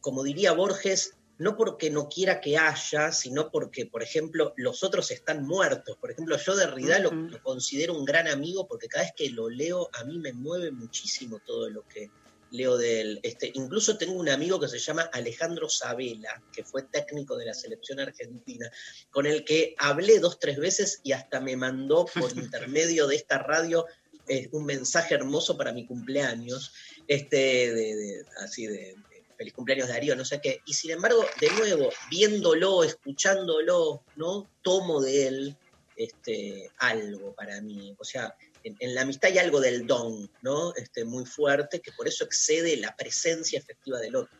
Como 0.00 0.22
diría 0.22 0.52
Borges, 0.52 1.16
no 1.38 1.56
porque 1.56 1.90
no 1.90 2.08
quiera 2.08 2.40
que 2.40 2.58
haya, 2.58 3.10
sino 3.12 3.50
porque, 3.50 3.86
por 3.86 4.02
ejemplo, 4.02 4.52
los 4.56 4.84
otros 4.84 5.10
están 5.10 5.44
muertos. 5.44 5.96
Por 5.96 6.10
ejemplo, 6.10 6.36
yo 6.36 6.54
Derrida 6.54 6.98
lo, 6.98 7.08
Ujú. 7.08 7.30
lo 7.30 7.42
considero 7.42 7.96
un 7.96 8.04
gran 8.04 8.28
amigo 8.28 8.68
porque 8.68 8.88
cada 8.88 9.04
vez 9.04 9.14
que 9.16 9.30
lo 9.30 9.48
leo 9.48 9.88
a 9.94 10.04
mí 10.04 10.18
me 10.18 10.32
mueve 10.32 10.70
muchísimo 10.70 11.40
todo 11.40 11.68
lo 11.70 11.86
que 11.88 12.10
leo 12.52 12.76
de 12.76 13.00
él. 13.00 13.20
Este, 13.22 13.50
incluso 13.54 13.98
tengo 13.98 14.12
un 14.14 14.28
amigo 14.28 14.60
que 14.60 14.68
se 14.68 14.78
llama 14.78 15.02
Alejandro 15.12 15.68
Sabela, 15.68 16.42
que 16.52 16.64
fue 16.64 16.84
técnico 16.84 17.36
de 17.36 17.46
la 17.46 17.54
selección 17.54 17.98
argentina, 17.98 18.70
con 19.10 19.26
el 19.26 19.44
que 19.44 19.74
hablé 19.78 20.18
dos, 20.20 20.38
tres 20.38 20.58
veces 20.58 21.00
y 21.02 21.12
hasta 21.12 21.40
me 21.40 21.56
mandó 21.56 22.04
por 22.06 22.30
intermedio 22.38 23.06
de 23.06 23.16
esta 23.16 23.38
radio 23.38 23.86
eh, 24.28 24.48
un 24.52 24.64
mensaje 24.64 25.14
hermoso 25.14 25.56
para 25.56 25.72
mi 25.72 25.86
cumpleaños, 25.86 26.72
este, 27.08 27.72
de, 27.74 27.96
de- 27.96 28.24
así 28.44 28.66
de, 28.66 28.94
de 29.08 29.26
feliz 29.36 29.52
cumpleaños 29.54 29.88
Darío, 29.88 30.14
no 30.14 30.24
sé 30.24 30.40
qué. 30.40 30.60
Y 30.64 30.74
sin 30.74 30.92
embargo, 30.92 31.24
de 31.40 31.50
nuevo, 31.50 31.90
viéndolo, 32.10 32.84
escuchándolo, 32.84 34.04
¿no? 34.14 34.52
Tomo 34.62 35.00
de 35.00 35.26
él 35.26 35.58
este, 35.96 36.70
algo 36.78 37.34
para 37.34 37.60
mí. 37.60 37.94
O 37.98 38.04
sea, 38.04 38.34
en, 38.64 38.94
la 38.94 39.02
amistad 39.02 39.30
hay 39.30 39.38
algo 39.38 39.60
del 39.60 39.86
don, 39.86 40.30
¿no? 40.42 40.74
Este, 40.74 41.04
muy 41.04 41.24
fuerte, 41.24 41.80
que 41.80 41.92
por 41.92 42.08
eso 42.08 42.24
excede 42.24 42.76
la 42.76 42.94
presencia 42.96 43.58
efectiva 43.58 43.98
del 43.98 44.16
otro. 44.16 44.36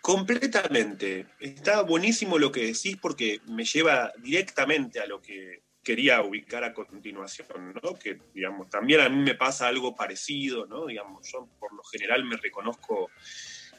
Completamente. 0.00 1.26
Está 1.38 1.82
buenísimo 1.82 2.38
lo 2.38 2.50
que 2.50 2.66
decís 2.66 2.96
porque 3.00 3.40
me 3.46 3.64
lleva 3.64 4.12
directamente 4.18 5.00
a 5.00 5.06
lo 5.06 5.20
que 5.20 5.62
quería 5.82 6.22
ubicar 6.22 6.64
a 6.64 6.74
continuación, 6.74 7.74
¿no? 7.82 7.94
Que, 7.94 8.18
digamos, 8.34 8.68
también 8.70 9.00
a 9.00 9.08
mí 9.08 9.22
me 9.22 9.34
pasa 9.34 9.68
algo 9.68 9.94
parecido, 9.94 10.66
¿no? 10.66 10.86
Digamos, 10.86 11.30
yo 11.30 11.48
por 11.58 11.72
lo 11.74 11.82
general 11.84 12.24
me 12.24 12.36
reconozco 12.36 13.10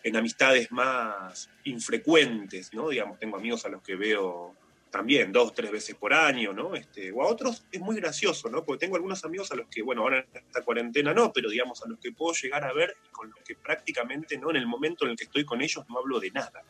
en 0.03 0.15
amistades 0.15 0.71
más 0.71 1.49
infrecuentes, 1.63 2.73
¿no? 2.73 2.89
Digamos, 2.89 3.19
tengo 3.19 3.37
amigos 3.37 3.65
a 3.65 3.69
los 3.69 3.81
que 3.81 3.95
veo 3.95 4.55
también 4.91 5.31
dos, 5.31 5.53
tres 5.53 5.71
veces 5.71 5.95
por 5.95 6.13
año, 6.13 6.51
¿no? 6.51 6.75
Este, 6.75 7.11
o 7.11 7.23
a 7.23 7.27
otros 7.27 7.63
es 7.71 7.79
muy 7.79 7.95
gracioso, 7.95 8.49
¿no? 8.49 8.63
Porque 8.63 8.85
tengo 8.85 8.97
algunos 8.97 9.23
amigos 9.23 9.49
a 9.51 9.55
los 9.55 9.67
que, 9.67 9.81
bueno, 9.81 10.01
ahora 10.01 10.19
en 10.19 10.45
esta 10.45 10.63
cuarentena 10.63 11.13
no, 11.13 11.31
pero 11.31 11.49
digamos 11.49 11.81
a 11.81 11.87
los 11.87 11.97
que 11.97 12.11
puedo 12.11 12.33
llegar 12.33 12.65
a 12.65 12.73
ver 12.73 12.95
y 13.05 13.09
con 13.09 13.29
los 13.29 13.39
que 13.39 13.55
prácticamente, 13.55 14.37
¿no? 14.37 14.51
En 14.51 14.57
el 14.57 14.67
momento 14.67 15.05
en 15.05 15.11
el 15.11 15.17
que 15.17 15.23
estoy 15.23 15.45
con 15.45 15.61
ellos 15.61 15.85
no 15.89 15.97
hablo 15.97 16.19
de 16.19 16.31
nada, 16.31 16.63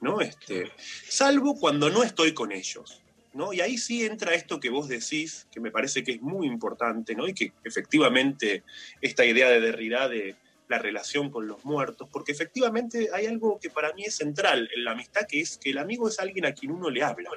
¿no? 0.00 0.20
Este, 0.22 0.72
salvo 0.78 1.58
cuando 1.58 1.90
no 1.90 2.02
estoy 2.02 2.32
con 2.32 2.52
ellos, 2.52 3.02
¿no? 3.34 3.52
Y 3.52 3.60
ahí 3.60 3.76
sí 3.76 4.06
entra 4.06 4.34
esto 4.34 4.58
que 4.58 4.70
vos 4.70 4.88
decís, 4.88 5.46
que 5.52 5.60
me 5.60 5.70
parece 5.70 6.02
que 6.02 6.12
es 6.12 6.22
muy 6.22 6.46
importante, 6.46 7.14
¿no? 7.14 7.28
Y 7.28 7.34
que 7.34 7.52
efectivamente 7.64 8.64
esta 9.02 9.26
idea 9.26 9.50
de 9.50 9.60
Derrida 9.60 10.08
de 10.08 10.36
la 10.68 10.78
relación 10.78 11.30
con 11.30 11.48
los 11.48 11.64
muertos, 11.64 12.08
porque 12.12 12.32
efectivamente 12.32 13.08
hay 13.12 13.26
algo 13.26 13.58
que 13.58 13.70
para 13.70 13.92
mí 13.94 14.04
es 14.04 14.16
central 14.16 14.68
en 14.74 14.84
la 14.84 14.92
amistad, 14.92 15.26
que 15.26 15.40
es 15.40 15.56
que 15.56 15.70
el 15.70 15.78
amigo 15.78 16.08
es 16.08 16.20
alguien 16.20 16.44
a 16.44 16.52
quien 16.52 16.72
uno 16.72 16.90
le 16.90 17.02
habla, 17.02 17.30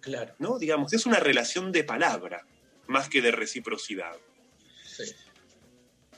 Claro. 0.00 0.34
¿no? 0.38 0.58
Digamos, 0.58 0.92
es 0.92 1.06
una 1.06 1.20
relación 1.20 1.72
de 1.72 1.84
palabra, 1.84 2.44
más 2.86 3.08
que 3.08 3.20
de 3.20 3.30
reciprocidad. 3.30 4.16
Sí. 4.84 5.04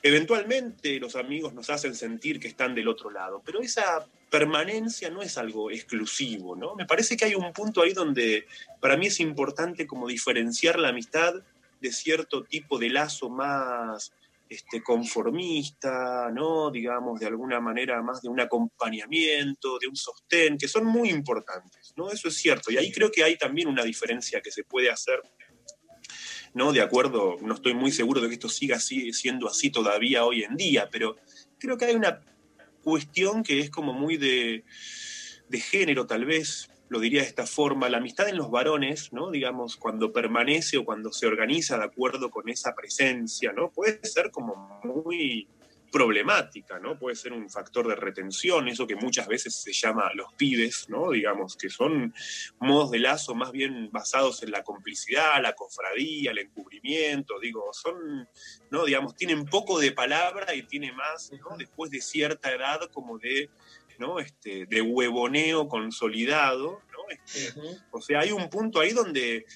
Eventualmente 0.04 0.98
los 0.98 1.14
amigos 1.14 1.52
nos 1.52 1.68
hacen 1.68 1.94
sentir 1.94 2.40
que 2.40 2.48
están 2.48 2.74
del 2.74 2.88
otro 2.88 3.10
lado, 3.10 3.42
pero 3.44 3.60
esa 3.60 4.06
permanencia 4.30 5.10
no 5.10 5.20
es 5.20 5.36
algo 5.36 5.70
exclusivo, 5.70 6.56
¿no? 6.56 6.74
Me 6.74 6.86
parece 6.86 7.16
que 7.16 7.26
hay 7.26 7.34
un 7.34 7.52
punto 7.52 7.82
ahí 7.82 7.92
donde 7.92 8.46
para 8.80 8.96
mí 8.96 9.08
es 9.08 9.20
importante 9.20 9.86
como 9.86 10.08
diferenciar 10.08 10.78
la 10.78 10.88
amistad 10.88 11.34
de 11.80 11.92
cierto 11.92 12.42
tipo 12.44 12.78
de 12.78 12.88
lazo 12.88 13.28
más 13.28 14.12
este, 14.52 14.82
conformista. 14.82 16.30
Digamos, 16.72 17.20
de 17.20 17.26
alguna 17.26 17.60
manera 17.60 18.02
más 18.02 18.22
de 18.22 18.28
un 18.28 18.40
acompañamiento, 18.40 19.78
de 19.78 19.88
un 19.88 19.96
sostén, 19.96 20.58
que 20.58 20.68
son 20.68 20.84
muy 20.84 21.10
importantes, 21.10 21.92
¿no? 21.96 22.10
Eso 22.10 22.28
es 22.28 22.34
cierto. 22.36 22.70
Y 22.70 22.76
ahí 22.76 22.90
creo 22.92 23.10
que 23.10 23.24
hay 23.24 23.36
también 23.36 23.68
una 23.68 23.84
diferencia 23.84 24.40
que 24.40 24.50
se 24.50 24.64
puede 24.64 24.90
hacer 24.90 25.20
¿no? 26.54 26.70
De 26.72 26.82
acuerdo, 26.82 27.38
no 27.40 27.54
estoy 27.54 27.72
muy 27.72 27.90
seguro 27.92 28.20
de 28.20 28.28
que 28.28 28.34
esto 28.34 28.50
siga 28.50 28.78
siendo 28.78 29.48
así 29.48 29.70
todavía 29.70 30.26
hoy 30.26 30.44
en 30.44 30.54
día, 30.54 30.90
pero 30.92 31.16
creo 31.58 31.78
que 31.78 31.86
hay 31.86 31.94
una 31.94 32.20
cuestión 32.82 33.42
que 33.42 33.60
es 33.60 33.70
como 33.70 33.94
muy 33.94 34.18
de 34.18 34.64
género, 35.50 36.06
tal 36.06 36.26
vez, 36.26 36.68
lo 36.92 37.00
diría 37.00 37.22
de 37.22 37.28
esta 37.28 37.46
forma, 37.46 37.88
la 37.88 37.96
amistad 37.96 38.28
en 38.28 38.36
los 38.36 38.50
varones, 38.50 39.14
¿no? 39.14 39.30
Digamos, 39.30 39.76
cuando 39.76 40.12
permanece 40.12 40.76
o 40.76 40.84
cuando 40.84 41.10
se 41.10 41.26
organiza 41.26 41.78
de 41.78 41.84
acuerdo 41.84 42.30
con 42.30 42.50
esa 42.50 42.74
presencia, 42.74 43.50
¿no? 43.54 43.70
Puede 43.70 43.98
ser 44.04 44.30
como 44.30 44.78
muy 44.84 45.48
problemática, 45.90 46.78
¿no? 46.78 46.98
Puede 46.98 47.16
ser 47.16 47.32
un 47.32 47.48
factor 47.48 47.88
de 47.88 47.94
retención, 47.94 48.68
eso 48.68 48.86
que 48.86 48.96
muchas 48.96 49.26
veces 49.26 49.54
se 49.54 49.72
llama 49.72 50.10
los 50.14 50.34
pibes, 50.34 50.86
¿no? 50.90 51.12
Digamos, 51.12 51.56
que 51.56 51.70
son 51.70 52.14
modos 52.58 52.90
de 52.90 52.98
lazo 52.98 53.34
más 53.34 53.52
bien 53.52 53.88
basados 53.90 54.42
en 54.42 54.50
la 54.50 54.62
complicidad, 54.62 55.40
la 55.40 55.54
cofradía, 55.54 56.32
el 56.32 56.38
encubrimiento, 56.38 57.40
digo, 57.40 57.70
son, 57.72 58.28
¿no? 58.70 58.84
Digamos, 58.84 59.14
tienen 59.14 59.46
poco 59.46 59.78
de 59.78 59.92
palabra 59.92 60.54
y 60.54 60.64
tiene 60.64 60.92
más, 60.92 61.30
¿no? 61.32 61.56
Después 61.56 61.90
de 61.90 62.02
cierta 62.02 62.50
edad 62.52 62.90
como 62.92 63.18
de, 63.18 63.48
¿no? 64.02 64.18
Este, 64.18 64.66
de 64.66 64.82
huevoneo 64.82 65.68
consolidado, 65.68 66.82
¿no? 66.90 66.98
Este, 67.08 67.54
o 67.92 68.00
sea, 68.02 68.20
hay 68.20 68.32
un 68.32 68.50
punto 68.50 68.80
ahí 68.80 68.92
donde, 68.92 69.46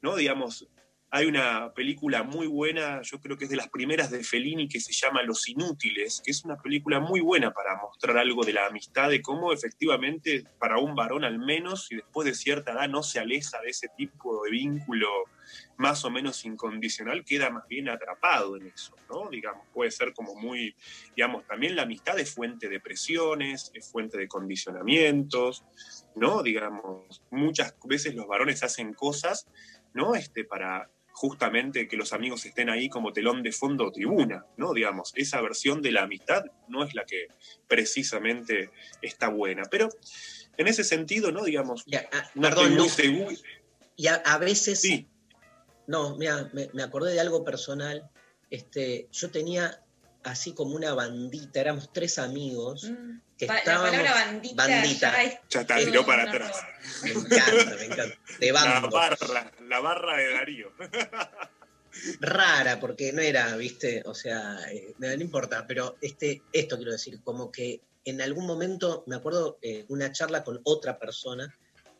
¿no? 0.00 0.14
Digamos, 0.14 0.68
Hay 1.08 1.26
una 1.26 1.72
película 1.72 2.24
muy 2.24 2.48
buena, 2.48 3.00
yo 3.02 3.20
creo 3.20 3.38
que 3.38 3.44
es 3.44 3.50
de 3.50 3.56
las 3.56 3.68
primeras 3.68 4.10
de 4.10 4.24
Fellini, 4.24 4.68
que 4.68 4.80
se 4.80 4.92
llama 4.92 5.22
Los 5.22 5.48
Inútiles, 5.48 6.20
que 6.22 6.32
es 6.32 6.44
una 6.44 6.56
película 6.56 6.98
muy 6.98 7.20
buena 7.20 7.52
para 7.52 7.76
mostrar 7.80 8.18
algo 8.18 8.44
de 8.44 8.52
la 8.52 8.66
amistad, 8.66 9.08
de 9.08 9.22
cómo 9.22 9.52
efectivamente 9.52 10.44
para 10.58 10.78
un 10.78 10.94
varón 10.96 11.22
al 11.24 11.38
menos, 11.38 11.90
y 11.92 11.96
después 11.96 12.26
de 12.26 12.34
cierta 12.34 12.72
edad 12.72 12.88
no 12.88 13.02
se 13.02 13.20
aleja 13.20 13.60
de 13.62 13.70
ese 13.70 13.88
tipo 13.96 14.44
de 14.44 14.50
vínculo 14.50 15.08
más 15.76 16.04
o 16.04 16.10
menos 16.10 16.44
incondicional, 16.44 17.24
queda 17.24 17.50
más 17.50 17.66
bien 17.68 17.88
atrapado 17.88 18.56
en 18.56 18.68
eso, 18.68 18.94
¿no? 19.08 19.28
Digamos, 19.30 19.66
puede 19.72 19.90
ser 19.90 20.14
como 20.14 20.34
muy, 20.34 20.74
digamos, 21.14 21.46
también 21.46 21.76
la 21.76 21.82
amistad 21.82 22.18
es 22.18 22.34
fuente 22.34 22.68
de 22.68 22.80
presiones, 22.80 23.70
es 23.74 23.90
fuente 23.90 24.16
de 24.18 24.28
condicionamientos, 24.28 25.64
¿no? 26.14 26.42
Digamos, 26.42 27.22
muchas 27.30 27.74
veces 27.84 28.14
los 28.14 28.26
varones 28.26 28.62
hacen 28.62 28.94
cosas, 28.94 29.46
¿no? 29.92 30.14
Este, 30.14 30.44
para 30.44 30.90
justamente 31.16 31.88
que 31.88 31.96
los 31.96 32.12
amigos 32.12 32.44
estén 32.44 32.68
ahí 32.68 32.90
como 32.90 33.12
telón 33.12 33.42
de 33.42 33.50
fondo 33.50 33.86
o 33.86 33.90
tribuna, 33.92 34.44
¿no? 34.58 34.74
Digamos, 34.74 35.12
esa 35.14 35.40
versión 35.40 35.80
de 35.80 35.92
la 35.92 36.02
amistad 36.02 36.44
no 36.68 36.84
es 36.84 36.94
la 36.94 37.06
que 37.06 37.28
precisamente 37.66 38.70
está 39.00 39.28
buena. 39.28 39.62
Pero 39.70 39.88
en 40.58 40.68
ese 40.68 40.84
sentido, 40.84 41.32
¿no? 41.32 41.44
Digamos, 41.44 41.86
ah, 41.94 42.30
no 42.34 42.42
perdón, 42.42 42.88
seguro. 42.90 43.34
Y 43.96 44.08
a, 44.08 44.16
a 44.16 44.36
veces. 44.36 44.82
No, 45.86 46.16
mira, 46.16 46.50
me, 46.52 46.68
me 46.72 46.82
acordé 46.82 47.12
de 47.14 47.20
algo 47.20 47.44
personal. 47.44 48.08
Este, 48.50 49.08
yo 49.12 49.30
tenía 49.30 49.82
así 50.24 50.52
como 50.54 50.74
una 50.74 50.92
bandita, 50.94 51.60
éramos 51.60 51.92
tres 51.92 52.18
amigos 52.18 52.90
que 53.38 53.46
Pa- 53.46 53.54
la 53.54 53.58
estábamos. 53.60 53.90
palabra 53.90 54.14
bandita, 54.14 54.66
ya 54.68 55.22
es- 55.22 55.38
Ya 55.50 55.60
está, 55.60 55.76
tiró 55.76 56.04
para 56.06 56.24
atrás. 56.24 56.56
Me 57.02 57.10
encanta, 57.12 57.76
me 57.78 57.84
encanta. 57.84 58.16
De 58.40 58.52
La 58.52 58.80
barra, 58.80 59.52
la 59.68 59.80
barra 59.80 60.16
de 60.16 60.32
Darío. 60.32 60.72
rara, 62.20 62.78
porque 62.80 63.12
no 63.12 63.22
era, 63.22 63.56
viste, 63.56 64.02
o 64.04 64.14
sea, 64.14 64.58
eh, 64.70 64.94
no, 64.98 65.08
no 65.08 65.22
importa, 65.22 65.64
pero 65.66 65.96
este, 66.00 66.42
esto 66.52 66.76
quiero 66.76 66.92
decir, 66.92 67.22
como 67.22 67.50
que 67.50 67.80
en 68.04 68.20
algún 68.20 68.46
momento, 68.46 69.02
me 69.06 69.16
acuerdo 69.16 69.58
eh, 69.62 69.84
una 69.88 70.12
charla 70.12 70.44
con 70.44 70.60
otra 70.64 70.98
persona 70.98 71.52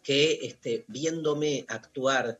que 0.02 0.38
este, 0.42 0.84
viéndome 0.88 1.64
actuar 1.68 2.38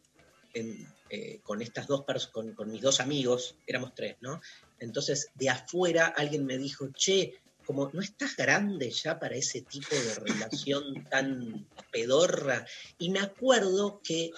en, 0.55 0.86
eh, 1.09 1.41
con 1.43 1.62
estas 1.62 1.87
dos 1.87 2.05
personas, 2.05 2.33
con, 2.33 2.53
con 2.55 2.70
mis 2.70 2.83
dos 2.83 3.01
amigos, 3.01 3.57
éramos 3.66 3.95
tres, 3.95 4.16
¿no? 4.20 4.41
Entonces, 4.81 5.31
de 5.35 5.51
afuera 5.51 6.07
alguien 6.07 6.45
me 6.45 6.59
dijo, 6.59 6.89
che, 6.89 7.41
como 7.66 7.91
no 7.93 8.01
estás 8.01 8.37
grande 8.37 8.91
ya 8.91 9.19
para 9.19 9.37
ese 9.37 9.61
tipo 9.61 9.95
de 9.95 10.15
relación 10.15 11.05
tan 11.11 11.69
pedorra. 11.93 12.66
Y 12.99 13.11
me 13.11 13.20
acuerdo 13.20 14.01
que 14.03 14.31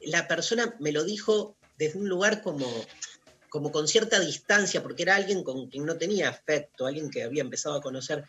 la 0.00 0.26
persona 0.26 0.74
me 0.80 0.92
lo 0.92 1.04
dijo 1.04 1.56
desde 1.78 1.98
un 1.98 2.08
lugar 2.08 2.42
como, 2.42 2.66
como 3.48 3.70
con 3.70 3.88
cierta 3.88 4.18
distancia, 4.20 4.82
porque 4.82 5.02
era 5.02 5.16
alguien 5.16 5.42
con 5.42 5.68
quien 5.68 5.84
no 5.84 5.96
tenía 5.96 6.28
afecto, 6.28 6.86
alguien 6.86 7.10
que 7.10 7.22
había 7.24 7.42
empezado 7.42 7.76
a 7.76 7.82
conocer. 7.82 8.24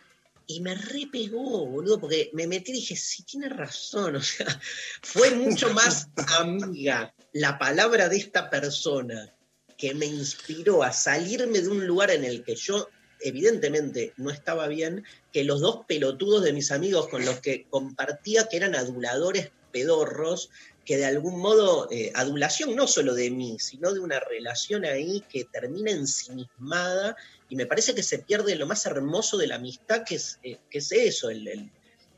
Y 0.47 0.59
me 0.59 0.75
repegó, 0.75 1.65
boludo, 1.65 1.99
porque 1.99 2.29
me 2.33 2.47
metí 2.47 2.71
y 2.71 2.75
dije, 2.75 2.95
sí, 2.95 3.23
tiene 3.23 3.47
razón. 3.47 4.15
O 4.17 4.21
sea, 4.21 4.59
fue 5.01 5.31
mucho 5.31 5.71
más 5.73 6.09
amiga 6.39 7.13
la 7.33 7.57
palabra 7.57 8.09
de 8.09 8.17
esta 8.17 8.49
persona 8.49 9.33
que 9.77 9.93
me 9.93 10.05
inspiró 10.05 10.83
a 10.83 10.91
salirme 10.91 11.61
de 11.61 11.69
un 11.69 11.87
lugar 11.87 12.11
en 12.11 12.23
el 12.23 12.43
que 12.43 12.55
yo 12.55 12.87
evidentemente 13.21 14.13
no 14.17 14.29
estaba 14.31 14.67
bien, 14.67 15.03
que 15.31 15.43
los 15.43 15.61
dos 15.61 15.85
pelotudos 15.87 16.43
de 16.43 16.53
mis 16.53 16.71
amigos 16.71 17.07
con 17.07 17.23
los 17.25 17.39
que 17.39 17.65
compartía 17.69 18.47
que 18.47 18.57
eran 18.57 18.75
aduladores 18.75 19.51
pedorros, 19.71 20.49
que 20.85 20.97
de 20.97 21.05
algún 21.05 21.39
modo, 21.39 21.87
eh, 21.91 22.11
adulación 22.15 22.75
no 22.75 22.87
solo 22.87 23.13
de 23.13 23.29
mí, 23.29 23.57
sino 23.59 23.93
de 23.93 23.99
una 23.99 24.19
relación 24.19 24.83
ahí 24.85 25.23
que 25.29 25.45
termina 25.45 25.91
ensimismada 25.91 27.15
y 27.47 27.55
me 27.55 27.67
parece 27.67 27.93
que 27.93 28.03
se 28.03 28.19
pierde 28.19 28.55
lo 28.55 28.65
más 28.65 28.85
hermoso 28.85 29.37
de 29.37 29.47
la 29.47 29.55
amistad, 29.55 30.03
que 30.03 30.15
es, 30.15 30.39
eh, 30.43 30.59
eso, 30.71 31.29
el- 31.29 31.71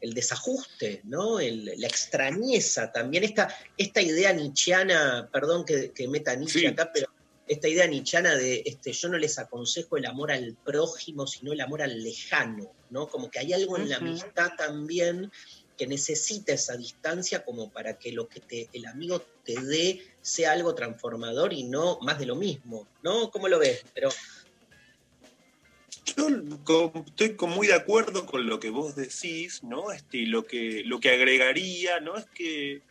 el 0.03 0.13
desajuste, 0.13 0.99
¿no? 1.05 1.39
El- 1.39 1.73
la 1.77 1.87
extrañeza 1.87 2.91
también, 2.91 3.23
esta, 3.23 3.47
esta 3.77 4.01
idea 4.01 4.33
nietzscheana, 4.33 5.29
perdón 5.31 5.63
que, 5.65 5.91
que 5.91 6.07
meta 6.09 6.35
Nietzsche 6.35 6.67
acá, 6.67 6.91
pero 6.93 7.07
esta 7.47 7.67
idea 7.69 7.87
nietzscheana 7.87 8.35
de 8.35 8.63
este, 8.65 8.91
yo 8.91 9.07
no 9.09 9.17
les 9.17 9.39
aconsejo 9.39 9.95
el 9.97 10.05
amor 10.05 10.31
al 10.31 10.55
prójimo, 10.63 11.25
sino 11.25 11.53
el 11.53 11.61
amor 11.61 11.81
al 11.81 12.03
lejano, 12.03 12.71
¿no? 12.89 13.07
Como 13.07 13.31
que 13.31 13.39
hay 13.39 13.53
algo 13.53 13.77
en 13.77 13.89
la 13.89 13.97
amistad 13.97 14.51
también 14.57 15.31
que 15.77 15.87
necesita 15.87 16.53
esa 16.53 16.75
distancia 16.77 17.43
como 17.43 17.71
para 17.71 17.97
que 17.97 18.11
lo 18.11 18.27
que 18.27 18.39
te, 18.41 18.69
el 18.73 18.85
amigo 18.85 19.23
te 19.43 19.59
dé 19.59 20.01
sea 20.21 20.51
algo 20.51 20.75
transformador 20.75 21.51
y 21.53 21.63
no 21.63 21.97
más 22.01 22.19
de 22.19 22.25
lo 22.27 22.35
mismo, 22.35 22.87
¿no? 23.01 23.31
¿Cómo 23.31 23.47
lo 23.47 23.57
ves? 23.57 23.83
Pero 23.93 24.09
Yo 26.15 26.91
estoy 27.17 27.35
muy 27.47 27.67
de 27.67 27.73
acuerdo 27.73 28.25
con 28.25 28.47
lo 28.47 28.59
que 28.59 28.69
vos 28.69 28.95
decís, 28.95 29.63
¿no? 29.63 29.91
Este, 29.91 30.25
lo 30.25 30.45
que, 30.45 30.83
lo 30.85 30.99
que 30.99 31.09
agregaría, 31.09 31.99
¿no? 31.99 32.17
Es 32.17 32.25
que 32.25 32.81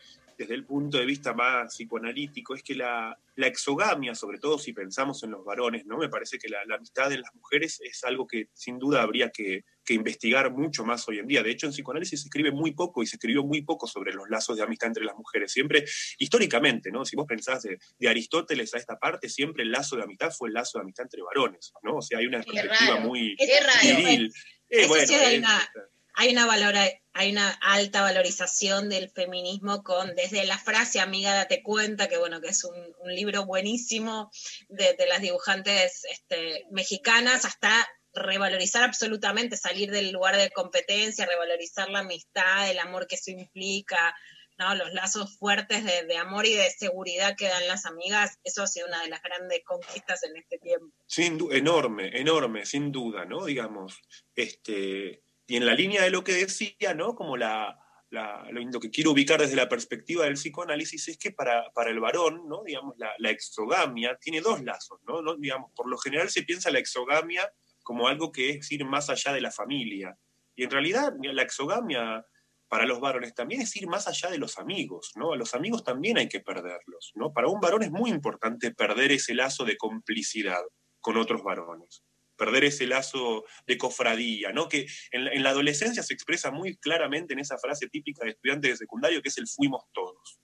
desde 0.42 0.54
el 0.54 0.64
punto 0.64 0.98
de 0.98 1.06
vista 1.06 1.32
más 1.34 1.74
psicoanalítico, 1.74 2.54
es 2.54 2.62
que 2.62 2.74
la, 2.74 3.18
la 3.36 3.46
exogamia, 3.46 4.14
sobre 4.14 4.38
todo 4.38 4.58
si 4.58 4.72
pensamos 4.72 5.22
en 5.22 5.30
los 5.30 5.44
varones, 5.44 5.86
¿no? 5.86 5.98
Me 5.98 6.08
parece 6.08 6.38
que 6.38 6.48
la, 6.48 6.64
la 6.66 6.76
amistad 6.76 7.10
en 7.12 7.20
las 7.22 7.34
mujeres 7.34 7.80
es 7.82 8.04
algo 8.04 8.26
que 8.26 8.48
sin 8.52 8.78
duda 8.78 9.02
habría 9.02 9.30
que, 9.30 9.64
que 9.84 9.94
investigar 9.94 10.52
mucho 10.52 10.84
más 10.84 11.08
hoy 11.08 11.18
en 11.18 11.26
día. 11.26 11.42
De 11.42 11.50
hecho, 11.50 11.66
en 11.66 11.72
psicoanálisis 11.72 12.20
se 12.20 12.26
escribe 12.28 12.50
muy 12.50 12.72
poco 12.72 13.02
y 13.02 13.06
se 13.06 13.16
escribió 13.16 13.42
muy 13.44 13.62
poco 13.62 13.86
sobre 13.86 14.12
los 14.12 14.28
lazos 14.28 14.56
de 14.56 14.62
amistad 14.62 14.88
entre 14.88 15.04
las 15.04 15.16
mujeres. 15.16 15.52
Siempre, 15.52 15.84
históricamente, 16.18 16.90
¿no? 16.90 17.04
Si 17.04 17.16
vos 17.16 17.26
pensás 17.26 17.62
de, 17.62 17.78
de 17.98 18.08
Aristóteles 18.08 18.74
a 18.74 18.78
esta 18.78 18.98
parte, 18.98 19.28
siempre 19.28 19.62
el 19.62 19.72
lazo 19.72 19.96
de 19.96 20.02
amistad 20.02 20.30
fue 20.30 20.48
el 20.48 20.54
lazo 20.54 20.78
de 20.78 20.82
amistad 20.82 21.06
entre 21.06 21.22
varones, 21.22 21.72
¿no? 21.82 21.96
O 21.96 22.02
sea, 22.02 22.18
hay 22.18 22.26
una 22.26 22.42
Qué 22.42 22.52
perspectiva 22.52 22.94
raro. 22.96 23.08
muy 23.08 23.36
Qué 23.36 23.60
raro. 23.60 23.96
viril. 23.96 24.32
Eh, 24.68 24.86
bueno, 24.86 25.06
sí 25.06 25.14
hay 25.14 25.38
una, 25.38 25.68
hay 26.14 26.32
una 26.32 26.46
valora, 26.46 26.88
hay 27.12 27.32
una 27.32 27.50
alta 27.60 28.02
valorización 28.02 28.88
del 28.88 29.10
feminismo 29.10 29.82
con 29.82 30.14
desde 30.14 30.44
la 30.44 30.58
frase 30.58 31.00
amiga 31.00 31.34
date 31.34 31.62
cuenta 31.62 32.08
que 32.08 32.18
bueno 32.18 32.40
que 32.40 32.48
es 32.48 32.64
un, 32.64 32.74
libro 33.04 33.44
buenísimo 33.44 34.30
de, 34.68 34.96
las 35.08 35.20
dibujantes 35.20 36.02
este, 36.10 36.64
mexicanas 36.70 37.44
hasta 37.44 37.86
revalorizar 38.14 38.84
absolutamente 38.84 39.56
salir 39.56 39.90
del 39.90 40.12
lugar 40.12 40.36
de 40.36 40.50
competencia 40.50 41.26
revalorizar 41.26 41.90
la 41.90 42.00
amistad 42.00 42.70
el 42.70 42.78
amor 42.78 43.06
que 43.06 43.16
eso 43.16 43.30
implica 43.30 44.14
¿no? 44.58 44.74
los 44.74 44.92
lazos 44.92 45.36
fuertes 45.38 45.84
de, 45.84 46.04
de 46.04 46.16
amor 46.16 46.46
y 46.46 46.54
de 46.54 46.70
seguridad 46.70 47.36
que 47.36 47.48
dan 47.48 47.66
las 47.68 47.86
amigas 47.86 48.38
eso 48.44 48.62
ha 48.62 48.66
sido 48.66 48.86
una 48.86 49.02
de 49.02 49.08
las 49.08 49.22
grandes 49.22 49.62
conquistas 49.64 50.22
en 50.22 50.36
este 50.36 50.58
tiempo 50.58 50.94
Sin 51.06 51.38
enorme, 51.50 52.18
enorme, 52.18 52.64
sin 52.64 52.92
duda, 52.92 53.24
¿no? 53.24 53.44
Digamos, 53.44 54.00
este, 54.34 55.22
y 55.52 55.56
en 55.56 55.66
la 55.66 55.74
línea 55.74 56.00
de 56.02 56.08
lo 56.08 56.24
que 56.24 56.32
decía, 56.32 56.94
¿no? 56.94 57.14
Como 57.14 57.36
la, 57.36 57.78
la- 58.08 58.48
lo, 58.50 58.80
que 58.80 58.88
quiero 58.88 59.10
ubicar 59.10 59.38
desde 59.38 59.54
la 59.54 59.68
perspectiva 59.68 60.24
del 60.24 60.32
psicoanálisis 60.36 61.08
es 61.08 61.18
que 61.18 61.30
para, 61.30 61.70
para 61.74 61.90
el 61.90 62.00
varón, 62.00 62.48
¿no? 62.48 62.62
Digamos, 62.64 62.94
la, 62.96 63.12
la 63.18 63.28
exogamia 63.28 64.16
tiene 64.18 64.40
dos 64.40 64.62
lazos, 64.62 65.00
¿no? 65.06 65.20
¿no? 65.20 65.36
Digamos, 65.36 65.70
por 65.76 65.90
lo 65.90 65.98
general 65.98 66.30
se 66.30 66.44
piensa 66.44 66.70
la 66.70 66.78
exogamia 66.78 67.52
como 67.82 68.08
algo 68.08 68.32
que 68.32 68.48
es 68.48 68.72
ir 68.72 68.86
más 68.86 69.10
allá 69.10 69.34
de 69.34 69.42
la 69.42 69.50
familia. 69.50 70.16
Y 70.56 70.64
en 70.64 70.70
realidad 70.70 71.12
la 71.20 71.42
exogamia 71.42 72.24
para 72.66 72.86
los 72.86 72.98
varones 73.00 73.34
también 73.34 73.60
es 73.60 73.76
ir 73.76 73.86
más 73.88 74.08
allá 74.08 74.30
de 74.30 74.38
los 74.38 74.56
amigos, 74.56 75.12
¿no? 75.16 75.34
A 75.34 75.36
los 75.36 75.52
amigos 75.54 75.84
también 75.84 76.16
hay 76.16 76.30
que 76.30 76.40
perderlos, 76.40 77.12
¿no? 77.14 77.30
Para 77.34 77.48
un 77.48 77.60
varón 77.60 77.82
es 77.82 77.90
muy 77.90 78.08
importante 78.08 78.70
perder 78.70 79.12
ese 79.12 79.34
lazo 79.34 79.66
de 79.66 79.76
complicidad 79.76 80.62
con 80.98 81.18
otros 81.18 81.42
varones, 81.42 82.02
perder 82.42 82.64
ese 82.64 82.88
lazo 82.88 83.44
de 83.68 83.78
cofradía, 83.78 84.50
¿no? 84.52 84.68
Que 84.68 84.88
en 85.12 85.26
la, 85.26 85.32
en 85.32 85.44
la 85.44 85.50
adolescencia 85.50 86.02
se 86.02 86.12
expresa 86.12 86.50
muy 86.50 86.76
claramente 86.76 87.34
en 87.34 87.38
esa 87.38 87.56
frase 87.56 87.86
típica 87.88 88.24
de 88.24 88.32
estudiante 88.32 88.66
de 88.66 88.76
secundario 88.76 89.22
que 89.22 89.28
es 89.28 89.38
el 89.38 89.46
fuimos 89.46 89.84
todos. 89.92 90.40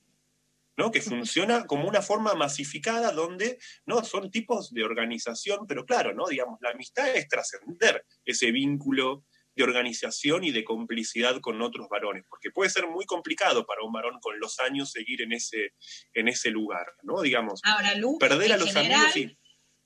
¿no? 0.77 0.93
que 0.93 1.03
funciona 1.03 1.67
como 1.67 1.89
una 1.89 2.03
forma 2.03 2.35
masificada 2.35 3.11
donde 3.11 3.59
no 3.85 4.05
son 4.05 4.31
tipos 4.31 4.73
de 4.73 4.85
organización, 4.85 5.67
pero 5.67 5.85
claro, 5.85 6.15
¿no? 6.15 6.29
digamos, 6.29 6.61
la 6.63 6.71
amistad 6.71 7.09
es 7.17 7.27
trascender 7.27 8.05
ese 8.25 8.53
vínculo 8.53 9.25
de 9.57 9.65
organización 9.65 10.45
y 10.45 10.53
de 10.53 10.63
complicidad 10.63 11.41
con 11.41 11.61
otros 11.63 11.89
varones, 11.89 12.25
porque 12.29 12.53
puede 12.53 12.71
ser 12.71 12.87
muy 12.87 13.07
complicado 13.07 13.67
para 13.67 13.83
un 13.83 13.93
varón 13.93 14.21
con 14.21 14.39
los 14.39 14.61
años 14.61 14.93
seguir 14.93 15.21
en 15.23 15.33
ese, 15.33 15.73
en 16.15 16.29
ese 16.29 16.51
lugar, 16.51 16.87
¿no? 17.03 17.23
Digamos, 17.23 17.61
Ahora, 17.65 17.97
Lu, 17.97 18.17
perder 18.19 18.53
a 18.53 18.57
los 18.57 18.73
general, 18.73 19.11
amigos 19.11 19.17
y 19.17 19.37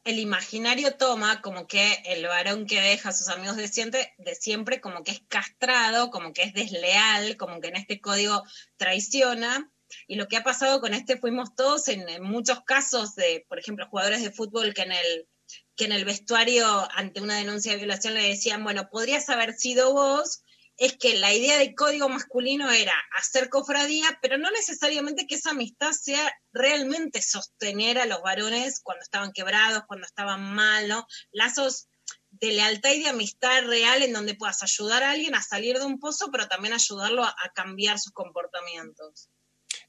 el 0.04 0.18
imaginario 0.18 0.96
toma 0.96 1.40
como 1.42 1.66
que 1.66 2.02
el 2.06 2.26
varón 2.26 2.66
que 2.66 2.80
deja 2.80 3.10
a 3.10 3.12
sus 3.12 3.28
amigos 3.28 3.56
de 3.56 3.68
siempre, 3.68 4.12
de 4.18 4.34
siempre 4.34 4.80
como 4.80 5.02
que 5.04 5.12
es 5.12 5.22
castrado, 5.28 6.10
como 6.10 6.32
que 6.32 6.42
es 6.42 6.54
desleal, 6.54 7.36
como 7.36 7.60
que 7.60 7.68
en 7.68 7.76
este 7.76 8.00
código 8.00 8.42
traiciona. 8.76 9.70
Y 10.08 10.16
lo 10.16 10.26
que 10.26 10.36
ha 10.36 10.42
pasado 10.42 10.80
con 10.80 10.94
este 10.94 11.18
fuimos 11.18 11.54
todos 11.54 11.86
en, 11.88 12.04
muchos 12.22 12.62
casos 12.64 13.14
de, 13.14 13.44
por 13.48 13.58
ejemplo, 13.58 13.86
jugadores 13.88 14.22
de 14.22 14.32
fútbol 14.32 14.74
que 14.74 14.82
en 14.82 14.92
el 14.92 15.28
que 15.76 15.84
en 15.84 15.92
el 15.92 16.04
vestuario 16.04 16.66
ante 16.94 17.20
una 17.20 17.36
denuncia 17.36 17.72
de 17.72 17.78
violación 17.78 18.14
le 18.14 18.28
decían, 18.28 18.62
bueno, 18.64 18.88
podrías 18.90 19.28
haber 19.28 19.54
sido 19.54 19.92
vos, 19.92 20.42
es 20.76 20.96
que 20.96 21.18
la 21.18 21.32
idea 21.32 21.58
de 21.58 21.74
código 21.74 22.08
masculino 22.08 22.70
era 22.70 22.94
hacer 23.18 23.48
cofradía, 23.48 24.18
pero 24.20 24.38
no 24.38 24.50
necesariamente 24.50 25.26
que 25.26 25.34
esa 25.34 25.50
amistad 25.50 25.92
sea 25.92 26.32
realmente 26.52 27.22
sostener 27.22 27.98
a 27.98 28.06
los 28.06 28.22
varones 28.22 28.80
cuando 28.82 29.02
estaban 29.02 29.32
quebrados, 29.32 29.84
cuando 29.86 30.06
estaban 30.06 30.54
mal, 30.54 30.88
¿no? 30.88 31.06
Lazos 31.30 31.88
de 32.30 32.52
lealtad 32.52 32.92
y 32.92 33.02
de 33.02 33.10
amistad 33.10 33.64
real 33.66 34.02
en 34.02 34.12
donde 34.12 34.34
puedas 34.34 34.62
ayudar 34.62 35.02
a 35.02 35.10
alguien 35.10 35.34
a 35.34 35.42
salir 35.42 35.78
de 35.78 35.84
un 35.84 36.00
pozo, 36.00 36.30
pero 36.32 36.48
también 36.48 36.74
ayudarlo 36.74 37.22
a, 37.24 37.28
a 37.28 37.52
cambiar 37.54 37.98
sus 37.98 38.12
comportamientos. 38.12 39.28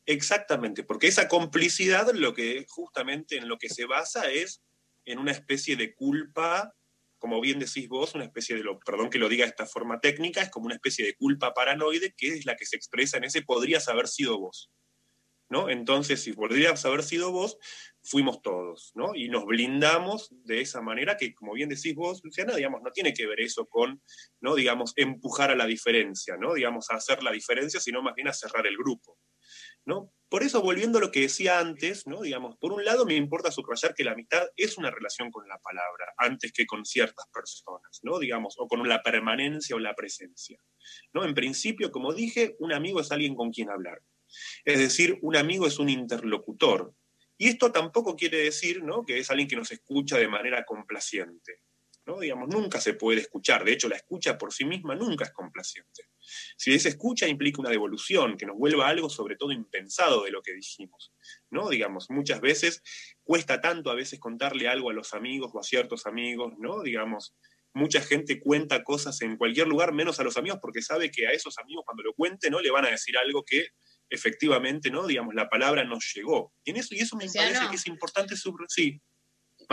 Exactamente, 0.05 0.83
porque 0.83 1.07
esa 1.07 1.27
complicidad 1.29 2.11
lo 2.13 2.33
que 2.33 2.65
justamente 2.69 3.37
en 3.37 3.47
lo 3.47 3.57
que 3.57 3.69
se 3.69 3.85
basa 3.85 4.29
es 4.29 4.61
en 5.05 5.19
una 5.19 5.31
especie 5.31 5.75
de 5.75 5.95
culpa, 5.95 6.75
como 7.23 7.39
bien 7.39 7.57
decís 7.57 7.87
vos, 7.87 8.15
una 8.15 8.25
especie 8.25 8.53
de 8.53 8.63
lo, 8.63 8.77
perdón 8.79 9.09
que 9.09 9.17
lo 9.17 9.29
diga 9.29 9.45
de 9.45 9.51
esta 9.51 9.65
forma 9.65 10.01
técnica, 10.01 10.41
es 10.41 10.49
como 10.49 10.65
una 10.65 10.75
especie 10.75 11.05
de 11.05 11.15
culpa 11.15 11.53
paranoide 11.53 12.13
que 12.17 12.27
es 12.27 12.45
la 12.45 12.57
que 12.57 12.65
se 12.65 12.75
expresa 12.75 13.15
en 13.15 13.23
ese 13.23 13.43
podrías 13.43 13.87
haber 13.87 14.09
sido 14.09 14.37
vos. 14.41 14.69
¿No? 15.47 15.69
Entonces, 15.69 16.21
si 16.21 16.33
podrías 16.33 16.83
haber 16.83 17.01
sido 17.01 17.31
vos, 17.31 17.57
fuimos 18.01 18.41
todos, 18.41 18.91
¿no? 18.95 19.15
Y 19.15 19.29
nos 19.29 19.45
blindamos 19.45 20.27
de 20.31 20.59
esa 20.59 20.81
manera 20.81 21.15
que, 21.15 21.33
como 21.33 21.53
bien 21.53 21.69
decís 21.69 21.95
vos, 21.95 22.19
Luciana, 22.25 22.57
digamos, 22.57 22.81
no 22.81 22.91
tiene 22.91 23.13
que 23.13 23.25
ver 23.25 23.39
eso 23.39 23.67
con, 23.67 24.01
¿no? 24.41 24.55
Digamos, 24.55 24.91
empujar 24.97 25.49
a 25.49 25.55
la 25.55 25.65
diferencia, 25.65 26.35
¿no? 26.35 26.55
Digamos, 26.55 26.89
a 26.89 26.95
hacer 26.95 27.23
la 27.23 27.31
diferencia, 27.31 27.79
sino 27.79 28.01
más 28.01 28.15
bien 28.15 28.27
a 28.27 28.33
cerrar 28.33 28.67
el 28.67 28.75
grupo. 28.75 29.17
¿No? 29.85 30.11
Por 30.33 30.41
eso, 30.41 30.63
volviendo 30.63 30.97
a 30.97 31.01
lo 31.01 31.11
que 31.11 31.21
decía 31.21 31.59
antes, 31.59 32.07
¿no? 32.07 32.21
digamos, 32.21 32.57
por 32.57 32.73
un 32.73 32.83
lado 32.83 33.05
me 33.05 33.15
importa 33.15 33.51
subrayar 33.51 33.93
que 33.93 34.03
la 34.03 34.13
amistad 34.13 34.47
es 34.55 34.79
una 34.79 34.89
relación 34.89 35.29
con 35.29 35.47
la 35.47 35.59
palabra, 35.59 36.11
antes 36.17 36.51
que 36.51 36.65
con 36.65 36.85
ciertas 36.85 37.27
personas, 37.31 37.99
¿no? 38.01 38.17
digamos, 38.17 38.55
o 38.57 38.67
con 38.67 38.87
la 38.87 39.03
permanencia 39.03 39.75
o 39.75 39.79
la 39.79 39.93
presencia. 39.93 40.57
¿no? 41.13 41.23
En 41.23 41.35
principio, 41.35 41.91
como 41.91 42.13
dije, 42.13 42.55
un 42.57 42.73
amigo 42.73 42.99
es 42.99 43.11
alguien 43.11 43.35
con 43.35 43.51
quien 43.51 43.69
hablar. 43.69 44.01
Es 44.65 44.79
decir, 44.79 45.19
un 45.21 45.35
amigo 45.35 45.67
es 45.67 45.77
un 45.77 45.89
interlocutor. 45.89 46.95
Y 47.37 47.49
esto 47.49 47.71
tampoco 47.71 48.15
quiere 48.15 48.39
decir 48.39 48.83
¿no? 48.83 49.05
que 49.05 49.19
es 49.19 49.29
alguien 49.29 49.47
que 49.47 49.55
nos 49.55 49.71
escucha 49.71 50.17
de 50.17 50.27
manera 50.27 50.65
complaciente. 50.65 51.59
¿No? 52.05 52.19
Digamos, 52.19 52.49
nunca 52.49 52.81
se 52.81 52.93
puede 52.93 53.21
escuchar. 53.21 53.63
De 53.63 53.73
hecho, 53.73 53.87
la 53.87 53.95
escucha 53.95 54.37
por 54.37 54.53
sí 54.53 54.65
misma 54.65 54.95
nunca 54.95 55.25
es 55.25 55.31
complaciente. 55.31 56.09
Si 56.57 56.73
esa 56.73 56.89
escucha 56.89 57.27
implica 57.27 57.61
una 57.61 57.69
devolución, 57.69 58.37
que 58.37 58.45
nos 58.45 58.57
vuelva 58.57 58.87
algo 58.87 59.09
sobre 59.09 59.35
todo 59.35 59.51
impensado 59.51 60.23
de 60.23 60.31
lo 60.31 60.41
que 60.41 60.53
dijimos. 60.53 61.13
¿no? 61.49 61.69
Digamos, 61.69 62.09
muchas 62.09 62.41
veces 62.41 62.81
cuesta 63.23 63.61
tanto 63.61 63.89
a 63.89 63.95
veces 63.95 64.19
contarle 64.19 64.67
algo 64.67 64.89
a 64.89 64.93
los 64.93 65.13
amigos 65.13 65.51
o 65.53 65.59
a 65.59 65.63
ciertos 65.63 66.05
amigos, 66.05 66.53
¿no? 66.57 66.81
Digamos, 66.81 67.35
mucha 67.73 68.01
gente 68.01 68.39
cuenta 68.39 68.83
cosas 68.83 69.21
en 69.21 69.37
cualquier 69.37 69.67
lugar, 69.67 69.93
menos 69.93 70.19
a 70.19 70.23
los 70.23 70.37
amigos, 70.37 70.59
porque 70.61 70.81
sabe 70.81 71.09
que 71.11 71.27
a 71.27 71.31
esos 71.31 71.57
amigos 71.57 71.83
cuando 71.85 72.03
lo 72.03 72.13
cuente, 72.13 72.49
¿no? 72.49 72.59
Le 72.59 72.71
van 72.71 72.85
a 72.85 72.89
decir 72.89 73.17
algo 73.17 73.43
que 73.43 73.67
efectivamente, 74.09 74.91
¿no? 74.91 75.07
Digamos, 75.07 75.33
la 75.33 75.49
palabra 75.49 75.83
nos 75.83 76.11
llegó. 76.13 76.53
Y, 76.63 76.71
en 76.71 76.77
eso, 76.77 76.93
y 76.93 76.99
eso 76.99 77.15
me 77.15 77.27
parece 77.29 77.67
que 77.69 77.75
es 77.75 77.87
importante 77.87 78.35
subrayar. 78.35 78.99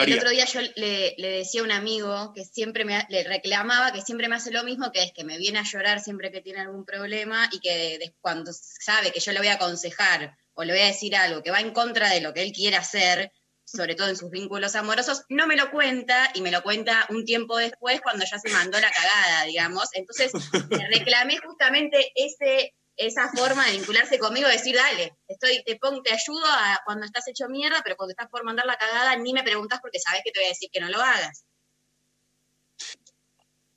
El 0.03 0.19
otro 0.19 0.31
día 0.31 0.45
yo 0.45 0.61
le, 0.77 1.15
le 1.19 1.29
decía 1.31 1.61
a 1.61 1.65
un 1.65 1.73
amigo 1.73 2.33
que 2.35 2.45
siempre 2.45 2.85
me 2.85 3.05
le 3.09 3.25
reclamaba 3.25 3.93
que 3.93 4.03
siempre 4.03 4.29
me 4.29 4.37
hace 4.37 4.51
lo 4.51 4.63
mismo, 4.65 4.91
que 4.93 5.03
es 5.03 5.13
que 5.13 5.25
me 5.25 5.39
viene 5.39 5.59
a 5.59 5.65
llorar 5.65 6.01
siempre 6.01 6.31
que 6.31 6.41
tiene 6.41 6.61
algún 6.61 6.85
problema 6.85 7.49
y 7.53 7.61
que 7.61 7.99
de- 7.99 8.15
cuando 8.21 8.53
sabe 8.53 9.13
que 9.13 9.21
yo 9.21 9.33
le 9.33 9.39
voy 9.39 9.49
a 9.49 9.55
aconsejar 9.55 10.37
o 10.55 10.65
le 10.65 10.73
voy 10.73 10.83
a 10.83 10.87
decir 10.87 11.15
algo 11.17 11.43
que 11.43 11.51
va 11.51 11.61
en 11.61 11.73
contra 11.73 12.11
de 12.11 12.21
lo 12.21 12.33
que 12.35 12.43
él 12.43 12.53
quiere 12.53 12.77
hacer, 12.77 13.33
sobre 13.65 13.95
todo 13.95 14.09
en 14.09 14.17
sus 14.17 14.31
vínculos 14.31 14.75
amorosos, 14.75 15.23
no 15.29 15.47
me 15.47 15.57
lo 15.57 15.71
cuenta 15.71 16.31
y 16.35 16.41
me 16.41 16.51
lo 16.51 16.63
cuenta 16.63 17.07
un 17.11 17.25
tiempo 17.25 17.57
después 17.57 18.01
cuando 18.01 18.25
ya 18.25 18.39
se 18.39 18.49
mandó 18.51 18.81
la 18.81 18.91
cagada, 18.91 19.45
digamos. 19.45 19.89
Entonces 19.93 20.33
le 20.71 20.87
reclamé 20.89 21.39
justamente 21.39 22.11
ese, 22.17 22.75
esa 23.01 23.31
forma 23.31 23.65
de 23.65 23.73
vincularse 23.73 24.19
conmigo, 24.19 24.47
de 24.47 24.53
decir, 24.53 24.77
dale, 24.77 25.17
estoy, 25.27 25.63
te 25.65 25.77
pongo, 25.77 26.03
te 26.03 26.13
ayudo 26.13 26.45
a 26.45 26.81
cuando 26.85 27.07
estás 27.07 27.27
hecho 27.29 27.49
mierda, 27.49 27.81
pero 27.83 27.97
cuando 27.97 28.11
estás 28.11 28.29
por 28.29 28.45
mandar 28.45 28.67
la 28.67 28.77
cagada, 28.77 29.17
ni 29.17 29.33
me 29.33 29.43
preguntas 29.43 29.81
porque 29.81 29.99
sabes 29.99 30.21
que 30.23 30.31
te 30.31 30.41
voy 30.41 30.47
a 30.47 30.51
decir 30.51 30.69
que 30.71 30.81
no 30.81 30.91
lo 30.91 31.01
hagas. 31.01 31.47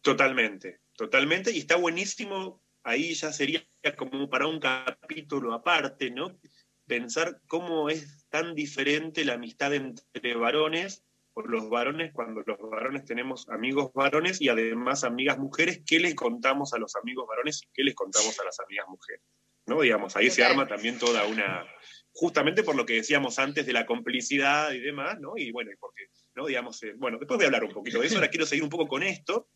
Totalmente, 0.01 0.81
totalmente. 0.97 1.51
Y 1.51 1.59
está 1.59 1.77
buenísimo, 1.77 2.61
ahí 2.83 3.13
ya 3.13 3.31
sería 3.31 3.65
como 3.97 4.29
para 4.29 4.45
un 4.45 4.59
capítulo 4.59 5.53
aparte, 5.53 6.11
¿no? 6.11 6.37
Pensar 6.85 7.39
cómo 7.47 7.89
es 7.89 8.27
tan 8.27 8.53
diferente 8.53 9.23
la 9.23 9.35
amistad 9.35 9.73
entre 9.73 10.35
varones, 10.35 11.05
los 11.35 11.69
varones, 11.69 12.11
cuando 12.13 12.43
los 12.45 12.57
varones 12.59 13.05
tenemos 13.05 13.49
amigos 13.49 13.91
varones 13.93 14.41
y 14.41 14.49
además 14.49 15.03
amigas 15.03 15.37
mujeres, 15.39 15.81
¿qué 15.85 15.99
les 15.99 16.15
contamos 16.15 16.73
a 16.73 16.77
los 16.77 16.95
amigos 16.95 17.25
varones 17.27 17.63
y 17.63 17.67
qué 17.73 17.83
les 17.83 17.95
contamos 17.95 18.39
a 18.39 18.43
las 18.43 18.59
amigas 18.59 18.87
mujeres? 18.87 19.21
¿No? 19.65 19.81
Digamos, 19.81 20.15
ahí 20.15 20.29
se 20.29 20.43
arma 20.43 20.67
también 20.67 20.99
toda 20.99 21.25
una, 21.25 21.65
justamente 22.11 22.63
por 22.63 22.75
lo 22.75 22.85
que 22.85 22.95
decíamos 22.95 23.39
antes 23.39 23.65
de 23.65 23.73
la 23.73 23.85
complicidad 23.85 24.71
y 24.71 24.79
demás, 24.79 25.19
¿no? 25.19 25.33
Y 25.37 25.51
bueno, 25.51 25.71
y 25.71 25.75
porque, 25.77 26.07
¿no? 26.35 26.45
Digamos, 26.45 26.83
eh, 26.83 26.93
bueno, 26.97 27.17
después 27.17 27.37
voy 27.37 27.45
a 27.45 27.47
hablar 27.47 27.63
un 27.63 27.71
poquito 27.71 27.99
de 27.99 28.07
eso, 28.07 28.15
ahora 28.15 28.29
quiero 28.29 28.45
seguir 28.45 28.63
un 28.63 28.69
poco 28.69 28.87
con 28.87 29.03
esto, 29.03 29.49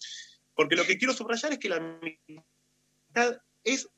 porque 0.56 0.76
lo 0.76 0.86
que 0.86 0.98
quiero 0.98 1.14
subrayar 1.14 1.52
es 1.52 1.60
que 1.60 1.70
la 1.70 1.76
amistad 1.76 3.41
es 3.64 3.90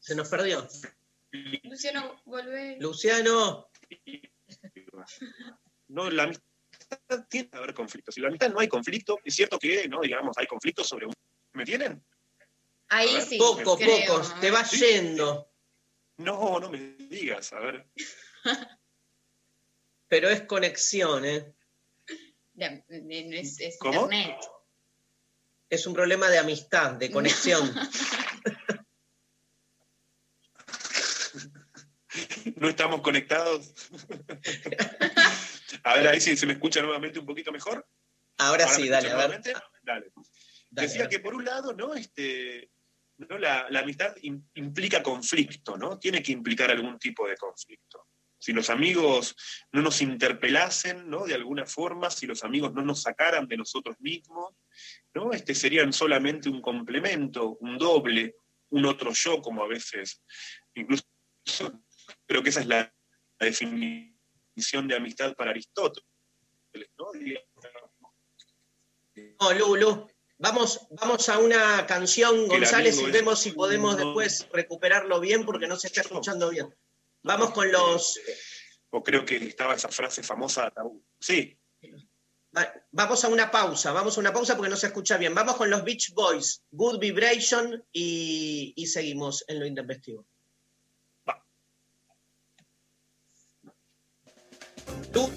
Se 0.00 0.14
nos 0.14 0.28
perdió. 0.28 0.68
Luciano, 1.64 2.20
volvé. 2.24 2.76
Luciano. 2.80 3.68
no 5.88 6.10
la 6.10 6.22
amistad 6.24 6.44
tiene 7.28 7.48
que 7.48 7.56
haber 7.56 7.74
conflictos. 7.74 8.14
Si 8.14 8.20
la 8.20 8.28
amistad 8.28 8.50
no 8.50 8.60
hay 8.60 8.68
conflicto, 8.68 9.18
es 9.24 9.34
cierto 9.34 9.58
que, 9.58 9.88
no, 9.88 10.00
digamos, 10.00 10.36
hay 10.38 10.46
conflictos 10.46 10.86
sobre 10.88 11.06
un... 11.06 11.12
¿Me 11.52 11.64
tienen? 11.64 12.04
Ahí 12.88 13.12
ver, 13.14 13.22
sí. 13.22 13.38
Poco, 13.38 13.76
creo. 13.76 14.06
pocos. 14.06 14.38
Te 14.40 14.50
vas 14.50 14.70
Sí. 14.70 14.78
yendo. 14.84 15.50
No, 16.18 16.60
no 16.60 16.70
me 16.70 16.78
digas, 16.96 17.52
a 17.52 17.58
ver. 17.60 17.86
Pero 20.08 20.28
es 20.28 20.42
conexión, 20.42 21.24
¿eh? 21.24 21.52
De- 22.52 22.84
de- 22.88 23.00
de- 23.00 23.40
es, 23.40 23.60
es 23.60 23.78
¿Cómo? 23.78 24.02
internet. 24.04 24.36
Es 25.68 25.86
un 25.88 25.94
problema 25.94 26.28
de 26.28 26.38
amistad, 26.38 26.92
de 26.92 27.10
conexión. 27.10 27.74
No 32.56 32.68
estamos 32.68 33.00
conectados. 33.00 33.74
a 35.84 35.94
ver, 35.94 36.08
ahí 36.08 36.20
sí 36.20 36.36
se 36.36 36.46
me 36.46 36.52
escucha 36.54 36.80
nuevamente 36.82 37.18
un 37.18 37.26
poquito 37.26 37.52
mejor. 37.52 37.86
Ahora 38.38 38.64
¿Ahora 38.64 38.76
sí, 38.76 38.88
dale, 38.88 39.10
a 39.10 39.16
ver. 39.26 39.40
Dale. 39.82 40.12
Dale, 40.70 40.86
Decía 40.88 41.08
que 41.08 41.20
por 41.20 41.34
un 41.34 41.44
lado, 41.44 41.72
¿no? 41.72 41.94
Este, 41.94 42.70
¿no? 43.18 43.38
La, 43.38 43.66
la 43.70 43.80
amistad 43.80 44.14
im- 44.22 44.44
implica 44.54 45.02
conflicto, 45.02 45.76
¿no? 45.76 45.98
Tiene 45.98 46.22
que 46.22 46.32
implicar 46.32 46.70
algún 46.70 46.98
tipo 46.98 47.28
de 47.28 47.36
conflicto. 47.36 48.06
Si 48.38 48.52
los 48.52 48.68
amigos 48.70 49.36
no 49.72 49.82
nos 49.82 50.02
interpelasen, 50.02 51.08
¿no? 51.08 51.24
De 51.24 51.34
alguna 51.34 51.64
forma, 51.64 52.10
si 52.10 52.26
los 52.26 52.44
amigos 52.44 52.74
no 52.74 52.82
nos 52.82 53.02
sacaran 53.02 53.46
de 53.46 53.56
nosotros 53.56 53.96
mismos, 54.00 54.54
¿no? 55.14 55.32
Este 55.32 55.54
serían 55.54 55.92
solamente 55.92 56.48
un 56.48 56.60
complemento, 56.60 57.56
un 57.60 57.78
doble, 57.78 58.34
un 58.70 58.84
otro 58.84 59.12
yo, 59.12 59.40
como 59.40 59.62
a 59.62 59.68
veces, 59.68 60.22
incluso 60.74 61.04
creo 62.26 62.42
que 62.42 62.50
esa 62.50 62.60
es 62.60 62.66
la, 62.66 62.92
definición 63.38 64.88
de 64.88 64.96
amistad 64.96 65.34
para 65.34 65.50
Aristóteles, 65.50 66.06
¿no? 66.98 67.06
No, 69.40 69.52
Lu, 69.52 69.76
Lu. 69.76 70.08
Vamos, 70.38 70.86
vamos 70.90 71.28
a 71.28 71.38
una 71.38 71.86
canción, 71.86 72.48
González, 72.48 73.00
y 73.00 73.10
vemos 73.10 73.40
si 73.40 73.52
podemos 73.52 73.96
después 73.96 74.48
recuperarlo 74.52 75.20
bien 75.20 75.44
porque 75.44 75.66
no 75.66 75.76
se 75.76 75.86
está 75.86 76.00
escuchando 76.00 76.50
bien. 76.50 76.74
Vamos 77.22 77.50
con 77.52 77.70
los. 77.70 78.18
O 78.90 79.02
creo 79.02 79.24
que 79.24 79.36
estaba 79.36 79.74
esa 79.74 79.88
frase 79.88 80.22
famosa, 80.22 80.70
tabú. 80.70 81.04
Sí, 81.18 81.58
va- 82.56 82.72
Vamos 82.90 83.24
a 83.24 83.28
una 83.28 83.50
pausa, 83.50 83.92
vamos 83.92 84.16
a 84.16 84.20
una 84.20 84.32
pausa 84.32 84.56
porque 84.56 84.70
no 84.70 84.76
se 84.76 84.88
escucha 84.88 85.16
bien. 85.16 85.34
Vamos 85.34 85.56
con 85.56 85.70
los 85.70 85.84
Beach 85.84 86.12
Boys, 86.12 86.62
Good 86.70 86.98
Vibration 86.98 87.84
y, 87.92 88.72
y 88.76 88.86
seguimos 88.86 89.44
en 89.48 89.60
lo 89.60 89.66
intempestivo. 89.66 90.26
Lu, 95.14 95.30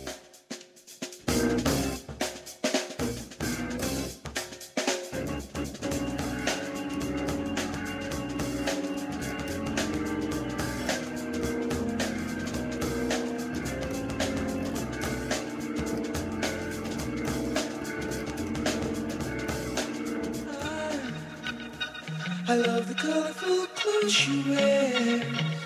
I 22.49 22.55
love 22.55 22.87
the 22.87 22.95
colorful 22.95 23.67
clothes 23.75 24.27
you 24.27 24.55
wear 24.55 25.56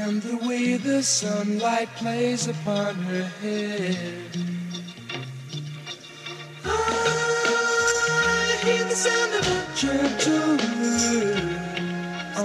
and 0.00 0.20
the 0.22 0.36
way 0.46 0.76
the 0.76 1.02
sunlight 1.02 1.88
plays 1.96 2.48
upon 2.48 2.94
her 2.94 3.24
hair. 3.40 3.96
Ah, 6.64 8.58
hear 8.62 8.84
the 8.84 8.94
sound 8.94 9.32
of 9.40 9.46
a 9.46 9.60
gentle 9.74 10.52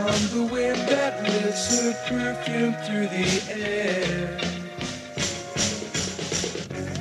on 0.02 0.22
the 0.36 0.44
wind 0.52 0.78
that 0.88 1.22
lifts 1.23 1.82
her 1.82 1.94
perfume 2.07 2.73
through 2.86 3.07
the 3.15 3.28
air. 3.52 4.40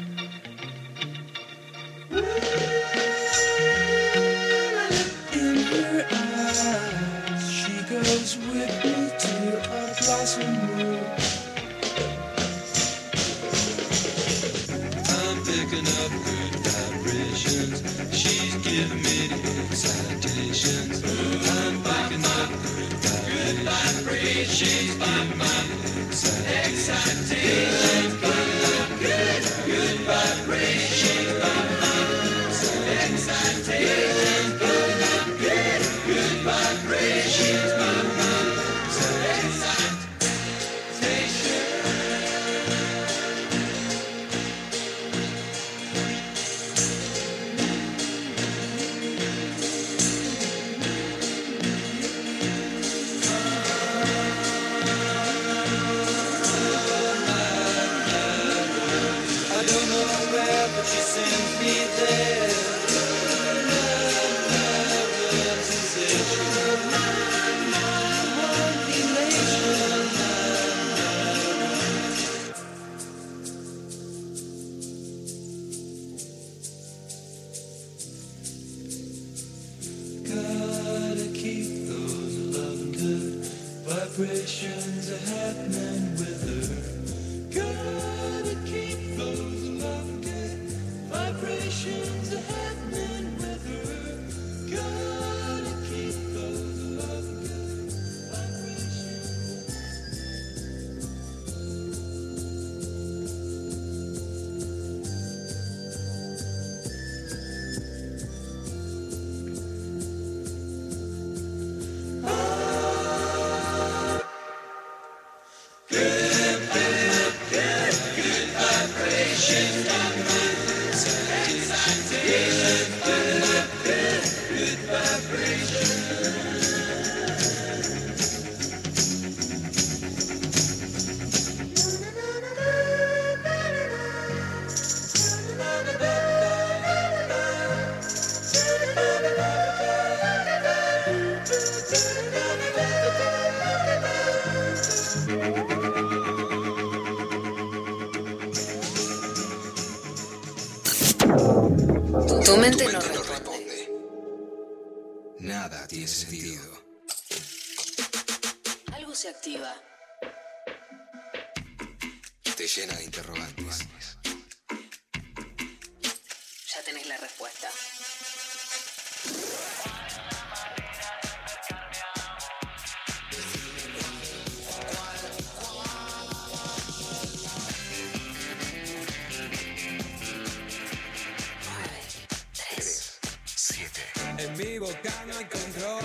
No 184.91 185.37
hay 185.37 185.45
control. 185.45 186.03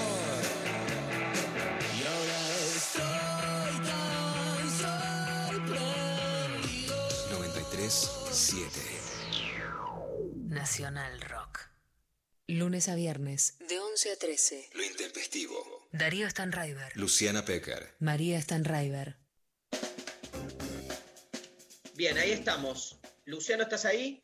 Y 1.92 2.04
ahora 2.06 2.38
estoy 2.76 3.74
tan 3.84 4.70
sorprendido. 5.50 6.96
93 7.32 7.92
7. 8.30 8.70
Nacional 10.46 11.20
Rock. 11.22 11.60
Lunes 12.46 12.88
a 12.88 12.94
viernes, 12.94 13.58
de 13.68 13.80
11 13.80 14.12
a 14.12 14.16
13. 14.16 14.70
Lo 14.74 14.84
intempestivo. 14.84 15.88
Darío 15.90 16.30
Stanraiver. 16.30 16.96
Luciana 16.96 17.44
Pecker. 17.44 17.96
María 17.98 18.40
Stanraiver. 18.40 19.16
Bien, 21.96 22.16
ahí 22.18 22.30
estamos. 22.30 23.00
Luciano, 23.24 23.64
¿estás 23.64 23.84
ahí? 23.84 24.22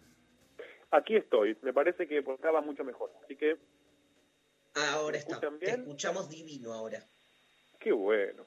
Aquí 0.93 1.16
estoy, 1.16 1.59
me 1.62 1.72
parece 1.72 2.06
que 2.06 2.22
por 2.22 2.34
acá 2.34 2.52
va 2.52 2.60
mucho 2.60 2.84
mejor. 2.84 3.10
Así 3.24 3.34
que, 3.34 3.56
Ahora 4.74 5.12
¿Me 5.12 5.19
está. 5.19 5.40
Te 5.40 5.70
escuchamos 5.70 6.28
divino 6.28 6.73
ahora. 6.73 7.05
qué 7.78 7.93
bueno. 7.93 8.47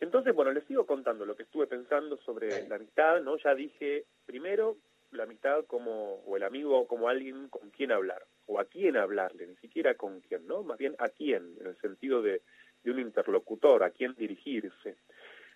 Entonces, 0.00 0.32
bueno, 0.34 0.52
les 0.52 0.64
sigo 0.64 0.86
contando 0.86 1.26
lo 1.26 1.34
que 1.34 1.42
estuve 1.42 1.66
pensando 1.66 2.16
sobre 2.18 2.68
la 2.68 2.76
amistad, 2.76 3.20
¿no? 3.20 3.36
Ya 3.38 3.54
dije, 3.54 4.04
primero, 4.26 4.76
la 5.10 5.24
amistad 5.24 5.64
como, 5.66 6.22
o 6.24 6.36
el 6.36 6.44
amigo 6.44 6.86
como 6.86 7.08
alguien 7.08 7.48
con 7.48 7.70
quien 7.70 7.90
hablar, 7.90 8.24
o 8.46 8.60
a 8.60 8.66
quién 8.66 8.96
hablarle, 8.96 9.46
ni 9.46 9.56
siquiera 9.56 9.94
con 9.94 10.20
quién, 10.20 10.46
¿no? 10.46 10.62
Más 10.62 10.78
bien 10.78 10.94
a 10.98 11.08
quién, 11.08 11.56
en 11.60 11.66
el 11.66 11.76
sentido 11.80 12.22
de, 12.22 12.42
de 12.84 12.90
un 12.90 13.00
interlocutor, 13.00 13.82
a 13.82 13.90
quién 13.90 14.14
dirigirse. 14.14 14.98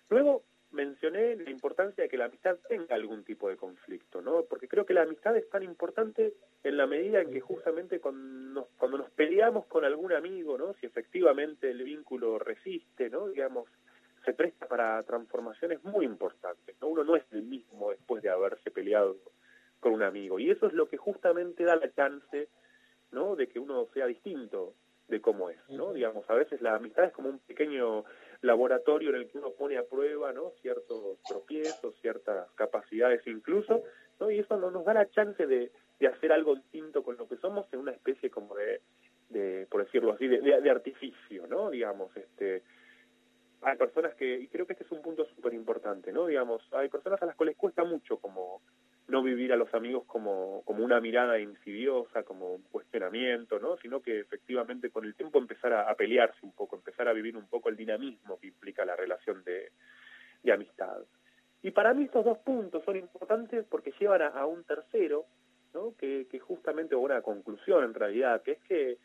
Luego 0.09 0.43
mencioné 0.73 1.35
la 1.35 1.49
importancia 1.49 2.03
de 2.03 2.09
que 2.09 2.17
la 2.17 2.25
amistad 2.25 2.57
tenga 2.67 2.95
algún 2.95 3.23
tipo 3.23 3.47
de 3.47 3.57
conflicto, 3.57 4.21
¿no? 4.21 4.43
Porque 4.43 4.67
creo 4.67 4.85
que 4.85 4.93
la 4.93 5.03
amistad 5.03 5.37
es 5.37 5.49
tan 5.49 5.63
importante 5.63 6.33
en 6.63 6.77
la 6.77 6.87
medida 6.87 7.21
en 7.21 7.31
que 7.31 7.39
justamente 7.39 7.99
cuando 7.99 8.61
nos, 8.61 8.67
cuando 8.77 8.97
nos 8.97 9.09
peleamos 9.11 9.65
con 9.67 9.85
algún 9.85 10.13
amigo, 10.13 10.57
¿no? 10.57 10.73
Si 10.73 10.85
efectivamente 10.85 11.69
el 11.69 11.83
vínculo 11.83 12.39
resiste, 12.39 13.09
¿no? 13.09 13.27
Digamos, 13.27 13.69
se 14.25 14.33
presta 14.33 14.67
para 14.67 15.01
transformaciones 15.03 15.83
muy 15.83 16.05
importantes, 16.05 16.75
¿no? 16.81 16.87
Uno 16.87 17.03
no 17.03 17.15
es 17.15 17.23
el 17.31 17.43
mismo 17.43 17.91
después 17.91 18.23
de 18.23 18.29
haber 18.29 18.57
peleado 18.73 19.17
con 19.79 19.93
un 19.93 20.03
amigo. 20.03 20.39
Y 20.39 20.49
eso 20.49 20.67
es 20.67 20.73
lo 20.73 20.87
que 20.87 20.97
justamente 20.97 21.63
da 21.63 21.75
la 21.75 21.93
chance, 21.93 22.47
¿no? 23.11 23.35
De 23.35 23.47
que 23.47 23.59
uno 23.59 23.87
sea 23.93 24.07
distinto 24.07 24.73
de 25.07 25.21
cómo 25.21 25.49
es, 25.49 25.59
¿no? 25.69 25.93
Digamos, 25.93 26.27
a 26.29 26.33
veces 26.33 26.61
la 26.61 26.75
amistad 26.75 27.05
es 27.05 27.13
como 27.13 27.29
un 27.29 27.39
pequeño 27.39 28.05
laboratorio 28.43 29.09
en 29.09 29.15
el 29.15 29.27
que 29.27 29.37
uno 29.37 29.51
pone 29.51 29.77
a 29.77 29.83
prueba, 29.83 30.31
¿no? 30.33 30.51
Ciertos 30.61 31.17
tropiezos, 31.27 31.95
ciertas 32.01 32.51
capacidades 32.51 33.25
incluso, 33.25 33.83
¿no? 34.19 34.29
Y 34.29 34.39
eso 34.39 34.57
no 34.57 34.69
nos 34.69 34.85
da 34.85 34.93
la 34.93 35.09
chance 35.09 35.47
de, 35.47 35.71
de 35.99 36.07
hacer 36.07 36.31
algo 36.31 36.55
distinto 36.55 37.03
con 37.03 37.17
lo 37.17 37.27
que 37.27 37.37
somos 37.37 37.65
en 37.71 37.79
una 37.79 37.91
especie 37.91 38.29
como 38.29 38.55
de, 38.55 38.81
de 39.29 39.65
por 39.69 39.83
decirlo 39.85 40.11
así, 40.11 40.27
de, 40.27 40.39
de, 40.39 40.69
artificio, 40.69 41.47
¿no? 41.47 41.69
Digamos, 41.69 42.15
este 42.15 42.63
hay 43.61 43.77
personas 43.77 44.13
que, 44.15 44.39
y 44.41 44.47
creo 44.49 44.67
que 44.67 44.73
este 44.73 44.83
es 44.83 44.91
un 44.91 45.01
punto 45.01 45.25
súper 45.25 45.53
importante, 45.53 46.11
¿no? 46.11 46.25
Digamos, 46.27 46.61
hay 46.73 46.89
personas 46.89 47.21
a 47.21 47.25
las 47.25 47.35
cuales 47.37 47.55
cuesta 47.55 47.85
mucho 47.85 48.17
como 48.17 48.61
no 49.13 49.21
vivir 49.21 49.53
a 49.53 49.55
los 49.55 49.71
amigos 49.75 50.05
como, 50.07 50.63
como 50.65 50.83
una 50.83 50.99
mirada 50.99 51.39
insidiosa, 51.39 52.23
como 52.23 52.55
un 52.55 52.63
cuestionamiento, 52.63 53.59
¿no? 53.59 53.77
Sino 53.77 54.01
que 54.01 54.19
efectivamente 54.19 54.89
con 54.89 55.05
el 55.05 55.13
tiempo 55.13 55.37
empezar 55.37 55.71
a, 55.71 55.93
pelearse 55.93 56.39
un 56.41 56.51
poco, 56.51 56.75
empezar 56.75 57.07
a 57.07 57.13
vivir 57.13 57.37
un 57.37 57.45
poco 57.45 57.69
el 57.69 57.77
dinamismo 57.77 58.39
que 58.39 58.47
implica 58.47 58.83
la 58.83 58.95
relación 58.95 59.43
de, 59.43 59.71
de 60.41 60.51
amistad. 60.51 60.97
Y 61.61 61.69
para 61.69 61.93
mí 61.93 62.05
estos 62.05 62.25
dos 62.25 62.39
puntos 62.39 62.83
son 62.85 62.95
importantes 62.95 63.63
porque 63.69 63.93
llevan 63.99 64.23
a, 64.23 64.47
un 64.47 64.63
tercero, 64.63 65.25
¿no? 65.75 65.93
Que, 65.95 66.25
que 66.31 66.39
justamente, 66.39 66.95
o 66.95 66.99
una 66.99 67.21
conclusión 67.21 67.83
en 67.83 67.93
realidad, 67.93 68.41
que 68.41 68.53
es 68.53 68.63
que, 68.63 68.97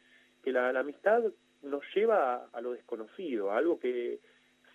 que 0.42 0.52
la, 0.52 0.72
la 0.72 0.80
amistad 0.80 1.22
nos 1.60 1.82
lleva 1.94 2.34
a, 2.34 2.48
a 2.54 2.60
lo 2.62 2.72
desconocido, 2.72 3.50
a 3.50 3.58
algo 3.58 3.78
que, 3.78 4.20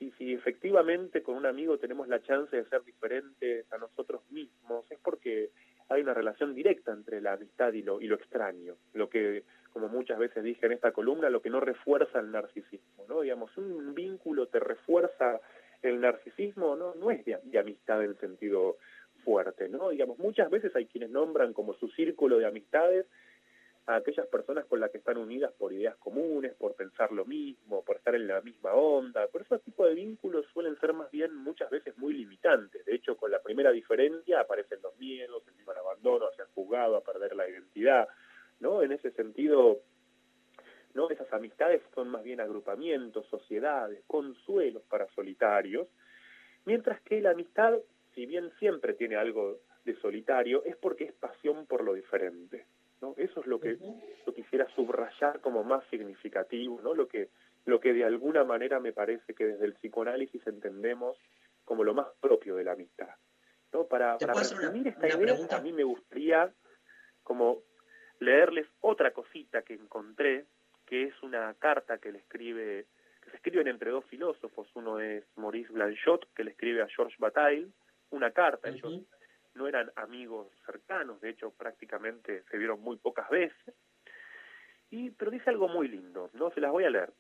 si, 0.04 0.12
si 0.18 0.34
efectivamente 0.34 1.22
con 1.24 1.36
un 1.36 1.46
amigo 1.46 1.78
tenemos 1.78 2.08
la 2.08 2.22
chance 2.22 2.56
de 2.56 2.66
ser 2.66 2.84
diferentes 2.84 3.72
a 3.72 3.78
nosotros 3.78 4.22
mismos, 4.32 4.90
es 4.90 5.00
porque 5.00 5.52
hay 5.90 6.02
una 6.02 6.14
relación 6.14 6.54
directa 6.56 6.92
entre 6.92 7.22
la 7.22 7.34
amistad 7.34 7.74
y 7.74 7.82
lo, 7.82 8.02
y 8.02 8.08
lo 8.08 8.16
extraño, 8.16 8.76
lo 8.94 9.10
que, 9.10 9.44
como 9.72 9.90
muchas 9.90 10.18
veces 10.18 10.44
dije 10.44 10.66
en 10.66 10.72
esta 10.72 10.92
columna, 10.92 11.30
lo 11.30 11.42
que 11.42 11.50
no 11.50 11.60
refuerza 11.60 12.20
el 12.20 12.32
narcisismo, 12.32 13.06
¿no? 13.08 13.22
Digamos, 13.22 13.56
un 13.58 13.94
vínculo 13.94 14.48
te 14.48 14.60
refuerza 14.60 15.40
el 15.82 16.00
narcisismo, 16.00 16.76
no, 16.76 16.96
no 16.96 17.12
es 17.12 17.24
de, 17.26 17.38
de 17.44 17.60
amistad 17.60 18.04
en 18.04 18.18
sentido 18.20 18.78
fuerte, 19.24 19.70
¿no? 19.70 19.90
Digamos, 19.90 20.18
muchas 20.20 20.50
veces 20.50 20.76
hay 20.76 20.86
quienes 20.86 21.10
nombran 21.10 21.54
como 21.54 21.74
su 21.76 21.90
círculo 21.90 22.40
de 22.40 22.46
amistades 22.46 23.06
a 23.86 23.96
aquellas 23.96 24.28
personas 24.28 24.66
con 24.66 24.80
las 24.80 24.92
que 24.92 24.98
están 24.98 25.18
unidas 25.18 25.52
por 25.54 25.74
ideas 25.74 25.96
comunes, 25.98 26.54
por 26.54 26.74
pensar 26.76 27.12
lo 27.12 27.26
mismo, 27.26 27.84
por 27.84 27.98
estar 27.98 28.16
en 28.16 28.28
la 28.28 28.40
misma 28.42 28.74
onda. 28.74 29.28
Por 29.28 29.42
esos 29.42 29.62
tipos 29.62 29.88
de 29.88 29.96
vínculos 29.96 30.46
suelen 30.54 30.80
ser 30.80 30.94
más 30.94 31.12
bien 31.12 31.36
muchas 31.36 31.70
veces 31.70 31.98
muy 31.98 32.14
limitantes. 32.14 32.86
De 32.86 32.96
hecho, 32.96 33.18
con 33.18 33.32
la 33.32 33.42
primera 33.42 33.72
diferencia 33.72 34.40
aparecen 34.40 34.82
los 34.82 34.98
miedos, 34.98 35.44
el 35.48 35.56
miedo 35.56 35.72
al 35.72 35.78
abandono, 35.80 36.28
a 36.28 36.36
ser 36.36 36.46
juzgado, 36.56 36.96
a 36.96 37.04
perder 37.04 37.36
la 37.36 37.50
identidad. 37.50 38.08
¿no? 38.60 38.82
En 38.82 38.94
ese 38.94 39.12
sentido, 39.12 39.82
no 40.94 41.10
esas 41.10 41.32
amistades 41.34 41.82
son 41.94 42.08
más 42.10 42.24
bien 42.24 42.40
agrupamientos, 42.40 43.28
sociedades, 43.28 44.02
consuelos 44.08 44.84
para 44.84 45.08
solitarios, 45.14 45.88
mientras 46.66 47.02
que 47.02 47.20
la 47.20 47.32
amistad, 47.32 47.78
si 48.16 48.26
bien 48.26 48.52
siempre 48.60 48.94
tiene 48.94 49.18
algo 49.18 49.60
de 49.84 49.96
solitario, 49.96 50.64
es 50.64 50.78
porque 50.78 51.04
es 51.04 51.14
pasión 51.14 51.66
por 51.66 51.84
lo 51.84 51.94
diferente. 51.94 52.66
¿No? 53.04 53.14
Eso 53.18 53.42
es 53.42 53.48
lo 53.48 53.60
que 53.60 53.78
yo 54.26 54.34
quisiera 54.34 54.66
subrayar 54.76 55.42
como 55.42 55.64
más 55.66 55.84
significativo, 55.90 56.80
¿no? 56.82 56.94
Lo 56.94 57.06
que, 57.08 57.30
lo 57.66 57.82
que 57.82 57.92
de 57.92 58.06
alguna 58.06 58.46
manera 58.46 58.80
me 58.80 58.94
parece 58.94 59.34
que 59.34 59.46
desde 59.46 59.66
el 59.66 59.74
psicoanálisis 59.74 60.48
entendemos 60.48 61.18
como 61.66 61.84
lo 61.84 61.94
más 61.94 62.08
propio 62.22 62.56
de 62.56 62.64
la 62.64 62.72
amistad. 62.72 63.10
¿no? 63.74 63.86
Para, 63.88 64.18
para 64.18 64.34
resumir 64.34 64.88
esta 64.88 65.08
idea, 65.08 65.18
pregunta? 65.18 65.58
a 65.58 65.62
mí 65.62 65.74
me 65.74 65.84
gustaría 65.84 66.50
como 67.24 67.64
leerles 68.20 68.68
otra 68.80 69.12
cosita 69.12 69.64
que 69.64 69.74
encontré, 69.74 70.46
que 70.86 71.04
es 71.04 71.24
una 71.24 71.54
carta 71.56 71.98
que 71.98 72.12
le 72.12 72.20
escribe, 72.20 72.86
que 73.22 73.30
se 73.32 73.36
escriben 73.36 73.68
entre 73.68 73.92
dos 73.92 74.06
filósofos, 74.06 74.70
uno 74.76 75.00
es 75.00 75.26
Maurice 75.36 75.74
Blanchot, 75.74 76.34
que 76.34 76.46
le 76.46 76.52
escribe 76.52 76.82
a 76.82 76.88
Georges 76.88 77.18
Bataille, 77.18 77.68
una 78.12 78.32
carta, 78.32 78.70
uh 78.70 78.72
-huh. 78.72 78.76
ellos 78.76 79.02
no 79.56 79.68
eran 79.68 79.92
amigos 79.96 80.48
cercanos, 80.66 81.22
de 81.22 81.30
hecho 81.30 81.52
prácticamente 81.52 82.44
se 82.50 82.58
vieron 82.58 82.82
muy 82.82 82.98
pocas 82.98 83.30
veces. 83.30 83.76
Y, 84.90 85.10
pero 85.12 85.32
dice 85.32 85.50
algo 85.50 85.68
muy 85.68 85.88
lindo, 85.88 86.30
¿no? 86.34 86.52
Se 86.52 86.62
las 86.62 86.72
voy 86.72 86.84
a 86.84 86.90
leer. 86.90 87.14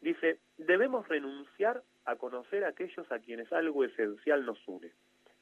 Dice, 0.00 0.40
debemos 0.56 1.06
renunciar 1.08 1.82
a 2.04 2.16
conocer 2.16 2.64
a 2.64 2.68
aquellos 2.68 3.10
a 3.12 3.18
quienes 3.18 3.52
algo 3.52 3.84
esencial 3.84 4.46
nos 4.46 4.66
une. 4.66 4.92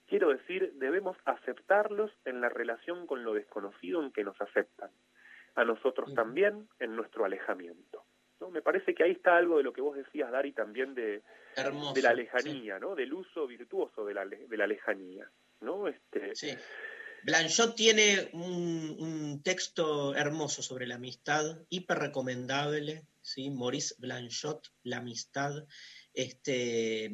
Quiero 0.07 0.31
decir, 0.31 0.73
debemos 0.75 1.17
aceptarlos 1.25 2.11
en 2.25 2.41
la 2.41 2.49
relación 2.49 3.07
con 3.07 3.25
lo 3.25 3.35
desconocido 3.35 4.03
en 4.03 4.13
que 4.13 4.25
nos 4.25 4.41
aceptan. 4.41 4.91
A 5.55 5.65
nosotros 5.65 6.15
también 6.15 6.69
en 6.79 6.97
nuestro 6.97 7.25
alejamiento. 7.25 8.05
¿no? 8.41 8.51
Me 8.51 8.63
parece 8.63 8.95
que 8.95 9.03
ahí 9.03 9.13
está 9.13 9.37
algo 9.37 9.59
de 9.59 9.65
lo 9.65 9.73
que 9.73 9.81
vos 9.81 9.97
decías, 9.97 10.31
Dari, 10.31 10.53
también 10.53 10.95
de, 10.95 11.23
Hermoso, 11.57 11.95
de 11.95 12.03
la 12.03 12.15
lejanía, 12.15 12.77
sí. 12.77 12.81
¿no? 12.81 12.95
Del 12.95 13.13
uso 13.13 13.47
virtuoso 13.47 14.05
de 14.05 14.15
la, 14.15 14.27
de 14.27 14.57
la 14.57 14.67
lejanía. 14.67 15.29
¿No? 15.61 15.89
Este... 15.89 16.35
Sí. 16.35 16.51
Blanchot 17.25 17.75
tiene 17.75 18.31
un, 18.35 18.97
un, 19.01 19.43
texto 19.43 20.15
hermoso 20.15 20.63
sobre 20.63 20.87
la 20.87 20.95
amistad, 20.95 21.59
hiper 21.71 21.99
recomendable, 21.99 23.09
¿sí? 23.21 23.51
Maurice 23.51 23.97
Blanchot, 23.99 24.69
La 24.85 24.99
amistad. 24.99 25.67
Este, 26.13 27.11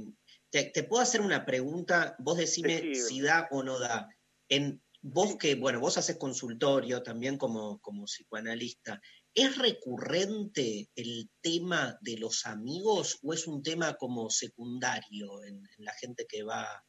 te, 0.50 0.64
te 0.64 0.84
puedo 0.84 1.02
hacer 1.02 1.22
una 1.22 1.46
pregunta, 1.46 2.14
vos 2.18 2.36
decime 2.36 2.80
sí. 2.80 2.94
si 2.94 3.20
da 3.22 3.48
o 3.50 3.62
no 3.62 3.78
da. 3.78 4.06
En, 4.50 4.82
vos 5.00 5.36
que, 5.36 5.54
bueno, 5.54 5.80
vos 5.80 5.96
haces 5.96 6.16
consultorio 6.18 7.02
también 7.02 7.38
como, 7.38 7.80
como 7.80 8.04
psicoanalista, 8.04 9.00
¿es 9.34 9.56
recurrente 9.56 10.90
el 10.94 11.30
tema 11.40 11.98
de 12.02 12.18
los 12.18 12.44
amigos 12.44 13.18
o 13.22 13.32
es 13.32 13.46
un 13.46 13.62
tema 13.62 13.94
como 13.94 14.28
secundario 14.28 15.42
en, 15.44 15.56
en 15.56 15.84
la 15.84 15.94
gente 15.94 16.26
que 16.28 16.42
va 16.42 16.84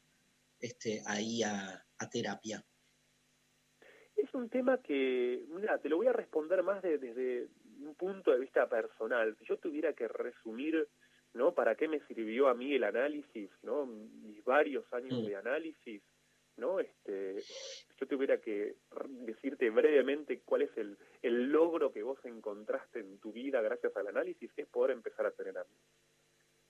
este, 0.63 1.01
ahí 1.05 1.43
a, 1.43 1.83
a, 1.97 2.09
terapia? 2.09 2.63
Es 4.15 4.33
un 4.33 4.49
tema 4.49 4.77
que, 4.77 5.43
mira, 5.49 5.77
te 5.79 5.89
lo 5.89 5.97
voy 5.97 6.07
a 6.07 6.13
responder 6.13 6.63
más 6.63 6.81
de, 6.81 6.97
desde 6.97 7.49
un 7.81 7.93
punto 7.95 8.31
de 8.31 8.39
vista 8.39 8.69
personal. 8.69 9.35
Si 9.37 9.45
yo 9.45 9.57
tuviera 9.57 9.91
que 9.91 10.07
resumir, 10.07 10.87
¿no? 11.33 11.53
¿Para 11.53 11.75
qué 11.75 11.89
me 11.89 11.99
sirvió 12.07 12.47
a 12.47 12.53
mí 12.53 12.73
el 12.73 12.85
análisis, 12.85 13.49
¿no? 13.61 13.85
Mis 13.85 14.41
varios 14.45 14.85
años 14.93 15.21
mm. 15.21 15.25
de 15.25 15.35
análisis, 15.35 16.01
¿no? 16.55 16.79
Este, 16.79 17.43
yo 17.99 18.07
tuviera 18.07 18.37
que 18.37 18.77
decirte 19.25 19.69
brevemente 19.69 20.43
cuál 20.45 20.61
es 20.61 20.77
el, 20.77 20.97
el 21.21 21.51
logro 21.51 21.91
que 21.91 22.03
vos 22.03 22.23
encontraste 22.23 22.99
en 22.99 23.19
tu 23.19 23.33
vida 23.33 23.61
gracias 23.61 23.93
al 23.97 24.07
análisis, 24.07 24.49
es 24.55 24.67
poder 24.67 24.91
empezar 24.91 25.25
a 25.25 25.31
tener 25.31 25.57
amigos. 25.57 26.02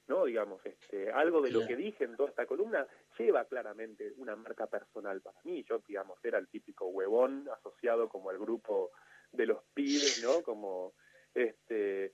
¿No? 0.07 0.25
Digamos, 0.25 0.65
este, 0.65 1.11
algo 1.11 1.41
de 1.41 1.51
lo 1.51 1.65
que 1.65 1.75
dije 1.75 2.03
en 2.03 2.15
toda 2.15 2.29
esta 2.29 2.45
columna 2.45 2.87
lleva 3.17 3.45
claramente 3.45 4.13
una 4.17 4.35
marca 4.35 4.67
personal 4.67 5.21
para 5.21 5.39
mí. 5.43 5.63
Yo, 5.67 5.79
digamos, 5.87 6.23
era 6.23 6.37
el 6.37 6.47
típico 6.47 6.87
huevón 6.87 7.47
asociado 7.49 8.09
como 8.09 8.29
al 8.29 8.37
grupo 8.37 8.91
de 9.31 9.45
los 9.45 9.63
pibes, 9.73 10.21
¿no? 10.23 10.41
Como, 10.43 10.93
este, 11.33 12.13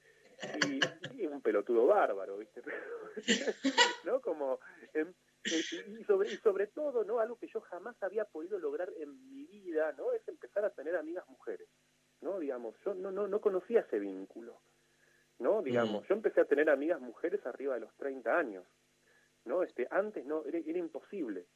y, 0.67 1.21
y 1.21 1.27
un 1.27 1.41
pelotudo 1.41 1.85
bárbaro, 1.87 2.37
¿viste? 2.37 2.61
¿No? 4.05 4.21
Como, 4.21 4.59
en, 4.93 5.15
y 5.45 6.03
sobre, 6.03 6.31
y 6.31 6.37
sobre 6.37 6.67
todo, 6.67 7.03
¿no? 7.03 7.19
Algo 7.19 7.37
que 7.37 7.47
yo 7.47 7.61
jamás 7.61 7.95
había 8.03 8.25
podido 8.25 8.59
lograr 8.59 8.91
en 8.97 9.29
mi 9.29 9.45
vida, 9.45 9.93
¿no? 9.93 10.11
Es 10.11 10.27
empezar 10.27 10.65
a 10.65 10.69
tener 10.69 10.95
amigas 10.95 11.27
mujeres, 11.27 11.69
¿no? 12.21 12.39
Digamos, 12.39 12.75
yo 12.85 12.93
no, 12.93 13.11
no, 13.11 13.27
no 13.27 13.41
conocía 13.41 13.81
ese 13.81 13.99
vínculo. 13.99 14.61
¿No? 15.39 15.61
Digamos, 15.61 16.03
mm. 16.03 16.07
yo 16.07 16.15
empecé 16.15 16.41
a 16.41 16.45
tener 16.45 16.69
amigas 16.69 17.01
mujeres 17.01 17.45
arriba 17.45 17.73
de 17.73 17.81
los 17.81 17.95
30 17.97 18.37
años, 18.37 18.65
¿no? 19.45 19.63
Este, 19.63 19.87
antes 19.89 20.25
no, 20.25 20.45
era, 20.45 20.59
era 20.59 20.77
imposible, 20.77 21.47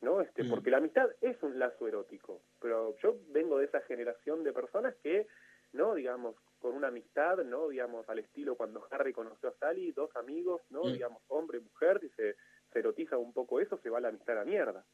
¿no? 0.00 0.20
Este, 0.20 0.42
mm. 0.42 0.50
porque 0.50 0.70
la 0.70 0.78
amistad 0.78 1.08
es 1.20 1.40
un 1.42 1.58
lazo 1.58 1.86
erótico, 1.86 2.42
pero 2.60 2.96
yo 2.98 3.18
vengo 3.28 3.58
de 3.58 3.66
esa 3.66 3.80
generación 3.82 4.42
de 4.42 4.52
personas 4.52 4.94
que, 5.02 5.28
¿no? 5.72 5.94
Digamos, 5.94 6.36
con 6.58 6.74
una 6.74 6.88
amistad, 6.88 7.38
¿no? 7.44 7.68
Digamos, 7.68 8.08
al 8.08 8.18
estilo 8.18 8.56
cuando 8.56 8.86
Harry 8.90 9.12
conoció 9.12 9.50
a 9.50 9.54
Sally, 9.58 9.92
dos 9.92 10.14
amigos, 10.16 10.62
¿no? 10.70 10.84
Mm. 10.84 10.92
Digamos, 10.92 11.22
hombre, 11.28 11.60
mujer, 11.60 12.00
y 12.02 12.08
se, 12.10 12.36
se, 12.72 12.78
erotiza 12.78 13.18
un 13.18 13.32
poco 13.32 13.60
eso, 13.60 13.78
se 13.78 13.90
va 13.90 14.00
la 14.00 14.08
amistad 14.08 14.36
a 14.36 14.40
la 14.40 14.44
mierda, 14.46 14.86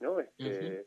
¿no? 0.00 0.20
Este, 0.20 0.86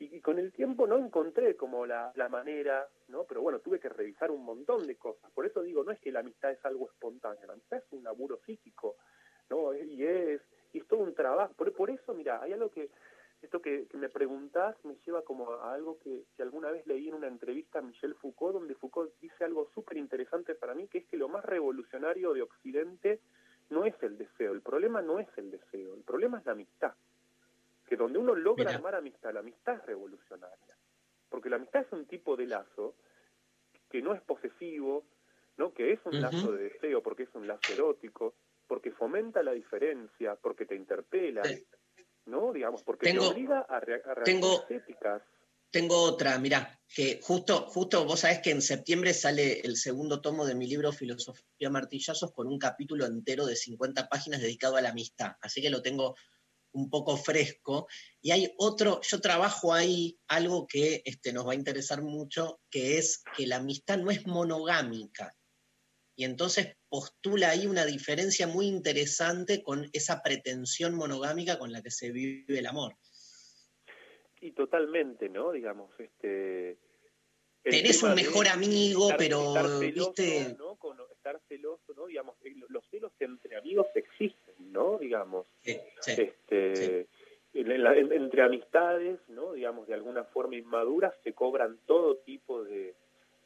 y, 0.00 0.20
con 0.20 0.38
el 0.38 0.50
tiempo 0.52 0.86
no 0.86 0.98
encontré 0.98 1.56
como 1.56 1.84
la, 1.84 2.10
la, 2.14 2.28
manera, 2.28 2.88
¿no? 3.08 3.24
Pero 3.24 3.42
bueno, 3.42 3.58
tuve 3.60 3.78
que 3.78 3.90
revisar 3.90 4.30
un 4.30 4.44
montón 4.44 4.86
de 4.86 4.96
cosas. 4.96 5.30
Por 5.32 5.44
eso 5.44 5.62
digo, 5.62 5.84
no 5.84 5.92
es 5.92 6.00
que 6.00 6.10
la 6.10 6.20
amistad 6.20 6.50
es 6.50 6.64
algo 6.64 6.88
espontáneo, 6.90 7.46
la 7.46 7.52
amistad 7.52 7.78
es 7.78 7.92
un 7.92 8.02
laburo 8.02 8.40
psíquico, 8.46 8.96
¿no? 9.50 9.74
Y 9.74 10.04
es, 10.04 10.40
y 10.72 10.78
es 10.78 10.86
todo 10.86 11.00
un 11.00 11.14
trabajo. 11.14 11.52
Por, 11.52 11.72
por 11.74 11.90
eso, 11.90 12.14
mira, 12.14 12.40
hay 12.40 12.54
algo 12.54 12.70
que, 12.70 12.88
esto 13.42 13.60
que, 13.60 13.86
que, 13.88 13.98
me 13.98 14.08
preguntás 14.08 14.74
me 14.86 14.96
lleva 15.04 15.22
como 15.22 15.52
a 15.52 15.74
algo 15.74 15.98
que, 15.98 16.24
que 16.34 16.42
alguna 16.42 16.70
vez 16.70 16.86
leí 16.86 17.08
en 17.08 17.14
una 17.14 17.28
entrevista 17.28 17.80
a 17.80 17.82
Michel 17.82 18.14
Foucault, 18.14 18.54
donde 18.54 18.74
Foucault 18.76 19.12
dice 19.20 19.44
algo 19.44 19.68
súper 19.74 19.98
interesante 19.98 20.54
para 20.54 20.74
mí, 20.74 20.88
que 20.88 20.98
es 20.98 21.06
que 21.08 21.18
lo 21.18 21.28
más 21.28 21.44
revolucionario 21.44 22.32
de 22.32 22.42
Occidente 22.42 23.20
no 23.68 23.84
es 23.84 23.94
el 24.02 24.16
deseo, 24.16 24.52
el 24.52 24.62
problema 24.62 25.02
no 25.02 25.18
es 25.18 25.28
el 25.36 25.50
deseo, 25.50 25.94
el 25.94 26.02
problema 26.02 26.38
es 26.38 26.46
la 26.46 26.52
amistad. 26.52 26.94
Que 27.90 27.96
donde 27.96 28.20
uno 28.20 28.36
logra 28.36 28.66
Mira. 28.66 28.76
armar 28.76 28.94
amistad, 28.94 29.34
la 29.34 29.40
amistad 29.40 29.74
es 29.74 29.84
revolucionaria. 29.86 30.76
Porque 31.28 31.50
la 31.50 31.56
amistad 31.56 31.82
es 31.84 31.92
un 31.92 32.06
tipo 32.06 32.36
de 32.36 32.46
lazo 32.46 32.94
que 33.90 34.00
no 34.00 34.14
es 34.14 34.22
posesivo, 34.22 35.04
¿no? 35.56 35.74
que 35.74 35.92
es 35.92 35.98
un 36.04 36.20
lazo 36.22 36.52
de 36.52 36.62
deseo, 36.70 37.02
porque 37.02 37.24
es 37.24 37.34
un 37.34 37.48
lazo 37.48 37.72
erótico, 37.72 38.36
porque 38.68 38.92
fomenta 38.92 39.42
la 39.42 39.50
diferencia, 39.50 40.36
porque 40.36 40.66
te 40.66 40.76
interpela, 40.76 41.42
¿no? 42.26 42.52
Digamos, 42.52 42.84
porque 42.84 43.06
Tengo- 43.06 43.26
te 43.28 43.34
obliga 43.34 43.60
a, 43.68 43.80
rea- 43.80 44.00
a 44.06 44.22
tengo- 44.22 44.64
éticas. 44.70 45.22
Tengo 45.72 46.02
otra, 46.02 46.38
mirá, 46.38 46.80
que 46.94 47.20
justo, 47.22 47.66
justo 47.68 48.04
vos 48.04 48.20
sabés 48.20 48.40
que 48.40 48.50
en 48.50 48.60
septiembre 48.62 49.14
sale 49.14 49.60
el 49.60 49.76
segundo 49.76 50.20
tomo 50.20 50.44
de 50.46 50.54
mi 50.56 50.66
libro 50.68 50.90
Filosofía 50.92 51.70
Martillazos 51.70 52.32
con 52.32 52.46
un 52.48 52.58
capítulo 52.58 53.04
entero 53.06 53.46
de 53.46 53.54
50 53.56 54.08
páginas 54.08 54.40
dedicado 54.40 54.76
a 54.76 54.80
la 54.80 54.90
amistad, 54.90 55.32
así 55.40 55.60
que 55.62 55.70
lo 55.70 55.80
tengo 55.82 56.16
un 56.72 56.90
poco 56.90 57.16
fresco. 57.16 57.86
Y 58.20 58.30
hay 58.30 58.52
otro, 58.58 59.00
yo 59.02 59.20
trabajo 59.20 59.72
ahí 59.72 60.18
algo 60.28 60.66
que 60.66 61.02
este, 61.04 61.32
nos 61.32 61.46
va 61.46 61.52
a 61.52 61.56
interesar 61.56 62.02
mucho, 62.02 62.60
que 62.70 62.98
es 62.98 63.22
que 63.36 63.46
la 63.46 63.56
amistad 63.56 63.98
no 63.98 64.10
es 64.10 64.26
monogámica. 64.26 65.36
Y 66.16 66.24
entonces 66.24 66.76
postula 66.88 67.50
ahí 67.50 67.66
una 67.66 67.86
diferencia 67.86 68.46
muy 68.46 68.66
interesante 68.66 69.62
con 69.62 69.88
esa 69.92 70.22
pretensión 70.22 70.94
monogámica 70.94 71.58
con 71.58 71.72
la 71.72 71.82
que 71.82 71.90
se 71.90 72.10
vive 72.10 72.58
el 72.58 72.66
amor. 72.66 72.96
Y 74.40 74.52
totalmente, 74.52 75.28
¿no? 75.28 75.52
Digamos, 75.52 75.90
este... 75.98 76.78
Tenés 77.62 78.02
un 78.02 78.14
mejor 78.14 78.48
amigo, 78.48 79.10
estar- 79.10 79.18
pero, 79.18 79.48
estar 79.48 79.78
celoso, 79.78 80.12
viste, 80.12 80.56
¿no? 80.58 80.76
Con 80.76 80.96
estar 81.12 81.38
celoso, 81.46 81.92
¿no? 81.94 82.06
Digamos, 82.06 82.36
los 82.68 82.88
celos 82.90 83.12
entre 83.18 83.56
amigos 83.56 83.86
existen, 83.94 84.49
¿no? 84.70 84.98
Digamos, 84.98 85.46
este, 86.06 87.06
en 87.52 87.82
la- 87.82 87.96
en- 87.96 88.12
entre 88.12 88.42
amistades, 88.42 89.18
¿no? 89.28 89.52
Digamos, 89.52 89.86
de 89.88 89.94
alguna 89.94 90.24
forma 90.24 90.56
inmaduras 90.56 91.12
se 91.24 91.32
cobran 91.32 91.78
todo 91.86 92.16
tipo 92.18 92.62
de, 92.64 92.94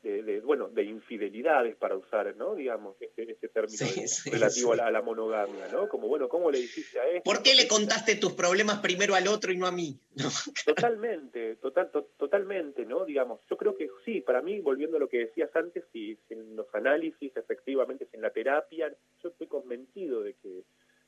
de- 0.02 0.22
de, 0.22 0.40
bueno, 0.40 0.68
de 0.68 0.82
infidelidades 0.84 1.76
para 1.76 1.96
usar, 1.96 2.36
¿no? 2.36 2.55
Digamos, 2.55 2.94
ese, 3.01 3.22
ese 3.32 3.48
término 3.48 3.86
de- 3.86 4.30
relativo. 4.30 4.72
A, 4.74 4.76
la, 4.76 4.86
a 4.88 4.90
la 4.90 5.01
monogamia, 5.01 5.68
¿no? 5.72 5.88
Como, 5.88 6.09
bueno, 6.09 6.28
¿cómo 6.28 6.51
le 6.51 6.59
dijiste 6.59 7.01
a 7.01 7.06
esto? 7.09 7.22
¿por 7.24 7.42
qué 7.42 7.55
le 7.55 7.66
contaste 7.66 8.16
tus 8.16 8.34
problemas 8.34 8.80
primero 8.80 9.14
al 9.14 9.26
otro 9.28 9.51
y 9.51 9.56
no 9.56 9.66
a 9.66 9.72
mí? 9.72 9.98
No. 10.16 10.28
Totalmente, 10.66 11.56
total, 11.56 11.90
to- 11.90 12.10
totalmente, 12.18 12.84
¿no? 12.84 13.05
Digamos, 13.06 13.40
yo 13.48 13.56
creo 13.56 13.74
que 13.74 13.88
sí, 14.05 14.20
para 14.20 14.42
mí, 14.42 14.60
volviendo 14.60 14.98
a 14.98 15.01
lo 15.01 15.09
que 15.09 15.18
decías 15.20 15.51
antes, 15.56 15.84
si 15.92 16.18
en 16.28 16.55
los 16.55 16.66
análisis, 16.74 17.34
efectivamente, 17.36 18.06
en 18.12 18.20
la 18.20 18.30
terapia, 18.30 18.94
yo 19.22 19.28
estoy 19.30 19.46
convencido 19.46 20.20
de 20.22 20.34
que, 20.34 20.62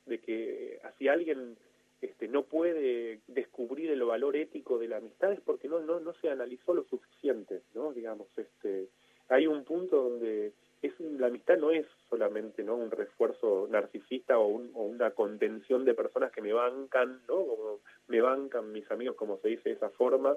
de 0.07 0.19
que 0.19 0.79
si 0.97 1.07
alguien 1.07 1.57
este, 2.01 2.27
no 2.27 2.43
puede 2.43 3.19
descubrir 3.27 3.91
el 3.91 4.03
valor 4.03 4.35
ético 4.35 4.77
de 4.77 4.87
la 4.87 4.97
amistad 4.97 5.31
es 5.33 5.41
porque 5.41 5.67
no, 5.67 5.79
no, 5.79 5.99
no 5.99 6.13
se 6.13 6.29
analizó 6.29 6.73
lo 6.73 6.83
suficiente, 6.83 7.61
¿no? 7.73 7.91
Digamos, 7.93 8.27
este, 8.37 8.87
hay 9.29 9.47
un 9.47 9.63
punto 9.63 10.03
donde 10.09 10.53
es 10.83 10.93
la 10.99 11.27
amistad 11.27 11.57
no 11.57 11.71
es 11.71 11.87
solamente 12.07 12.63
no 12.63 12.75
un 12.75 12.91
refuerzo 12.91 13.67
narcisista 13.71 14.37
o, 14.37 14.45
un- 14.45 14.71
o 14.75 14.83
una 14.83 15.09
contención 15.11 15.85
de 15.85 15.95
personas 15.95 16.31
que 16.31 16.41
me 16.43 16.53
bancan, 16.53 17.21
¿no? 17.27 17.45
Como 17.45 17.79
me 18.07 18.21
bancan 18.21 18.71
mis 18.71 18.89
amigos, 18.91 19.15
como 19.15 19.37
se 19.39 19.49
dice 19.49 19.69
de 19.69 19.75
esa 19.75 19.89
forma, 19.89 20.35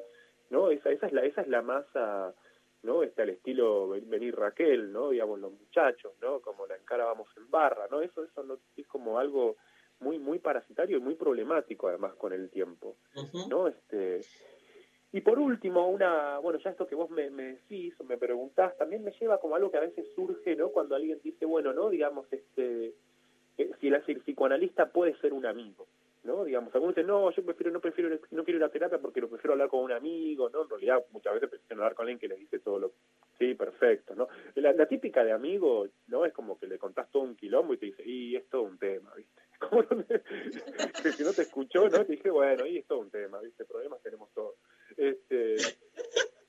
¿no? 0.49 0.71
Esa, 0.71 0.91
esa 0.91 1.07
es 1.09 1.13
la, 1.13 1.25
esa 1.27 1.43
es 1.43 1.49
la 1.49 1.61
masa, 1.61 2.35
¿no? 2.82 3.02
Está 3.02 3.23
el 3.24 3.31
estilo 3.31 3.89
ven- 3.90 4.09
venir 4.09 4.35
Raquel, 4.36 4.93
¿no? 4.93 5.11
Digamos 5.11 5.39
los 5.40 5.52
muchachos, 5.52 6.12
¿no? 6.20 6.40
Como 6.40 6.66
la 6.66 6.77
encara 6.77 7.05
vamos 7.05 7.28
en 7.36 7.51
barra, 7.51 7.86
¿no? 7.90 8.01
Eso, 8.01 8.24
eso 8.24 8.43
no, 8.43 8.59
es 8.77 8.86
como 8.86 9.19
algo 9.19 9.57
muy, 10.01 10.19
muy 10.19 10.39
parasitario 10.39 10.97
y 10.97 11.01
muy 11.01 11.15
problemático 11.15 11.89
además 11.89 12.15
con 12.15 12.32
el 12.32 12.48
tiempo, 12.51 12.97
¿no? 13.48 13.69
Este, 13.69 14.20
y 15.12 15.20
por 15.23 15.39
último, 15.39 15.89
una, 15.89 16.39
bueno, 16.39 16.59
ya 16.61 16.70
esto 16.70 16.86
que 16.86 16.94
vos 16.94 17.11
me, 17.11 17.28
me 17.31 17.43
decís 17.55 17.94
o 18.01 18.05
me 18.05 18.16
preguntás, 18.16 18.77
también 18.78 19.02
me 19.02 19.11
lleva 19.12 19.39
como 19.40 19.57
algo 19.57 19.70
que 19.70 19.77
a 19.78 19.81
veces 19.81 20.07
surge, 20.15 20.57
¿no? 20.57 20.70
Cuando 20.70 20.94
alguien 20.94 21.20
dice, 21.23 21.44
bueno, 21.44 21.73
¿no? 21.73 21.90
Digamos, 21.90 22.27
este, 22.32 22.94
si, 23.81 23.90
la, 23.90 24.02
si 24.07 24.12
el 24.12 24.20
psicoanalista 24.20 24.90
puede 24.90 25.16
ser 25.19 25.32
un 25.32 25.44
amigo, 25.47 25.86
¿no? 26.23 26.45
Digamos, 26.45 26.75
algunos 26.75 26.95
dicen, 26.95 27.09
no, 27.09 27.31
yo 27.31 27.45
prefiero, 27.45 27.73
no 27.73 27.81
prefiero, 27.81 28.19
no 28.31 28.45
quiero 28.45 28.59
ir 28.59 28.65
a 28.65 28.69
terapia 28.69 28.99
porque 28.99 29.21
lo 29.21 29.29
prefiero 29.29 29.53
hablar 29.53 29.69
con 29.69 29.85
un 29.85 29.93
amigo, 29.93 30.51
¿no? 30.51 30.63
En 30.63 30.69
realidad, 30.69 31.05
muchas 31.11 31.35
veces 31.35 31.49
prefiero 31.49 31.83
hablar 31.83 31.95
con 31.95 32.05
alguien 32.05 32.19
que 32.19 32.29
le 32.29 32.37
dice 32.37 32.59
todo 32.59 32.79
lo, 32.79 32.93
sí, 33.39 33.55
perfecto, 33.55 34.15
¿no? 34.15 34.29
La, 34.57 34.87
típica 34.87 35.25
de 35.25 35.33
amigo, 35.33 35.89
¿no? 36.09 36.25
Es 36.25 36.33
como 36.33 36.59
que 36.59 36.67
le 36.67 36.79
contás 36.79 37.11
todo 37.11 37.23
un 37.23 37.37
quilombo 37.37 37.75
y 37.75 37.79
te 37.79 37.87
dice, 37.87 38.03
y 38.05 38.37
es 38.37 38.49
todo 38.49 38.63
un 38.63 38.79
tema, 38.79 39.13
¿viste? 39.15 39.43
Como 39.61 39.83
si 41.17 41.23
no 41.23 41.33
te 41.33 41.43
escuchó, 41.43 41.89
¿no? 41.89 42.05
Te 42.05 42.13
dije, 42.13 42.31
bueno, 42.31 42.67
y 42.67 42.79
es 42.79 42.87
todo 42.87 43.01
un 43.01 43.11
tema, 43.11 43.41
¿viste? 43.41 43.67
Problemas 43.67 44.03
tenemos 44.03 44.31
todos. 44.33 44.55
Este, 44.97 45.57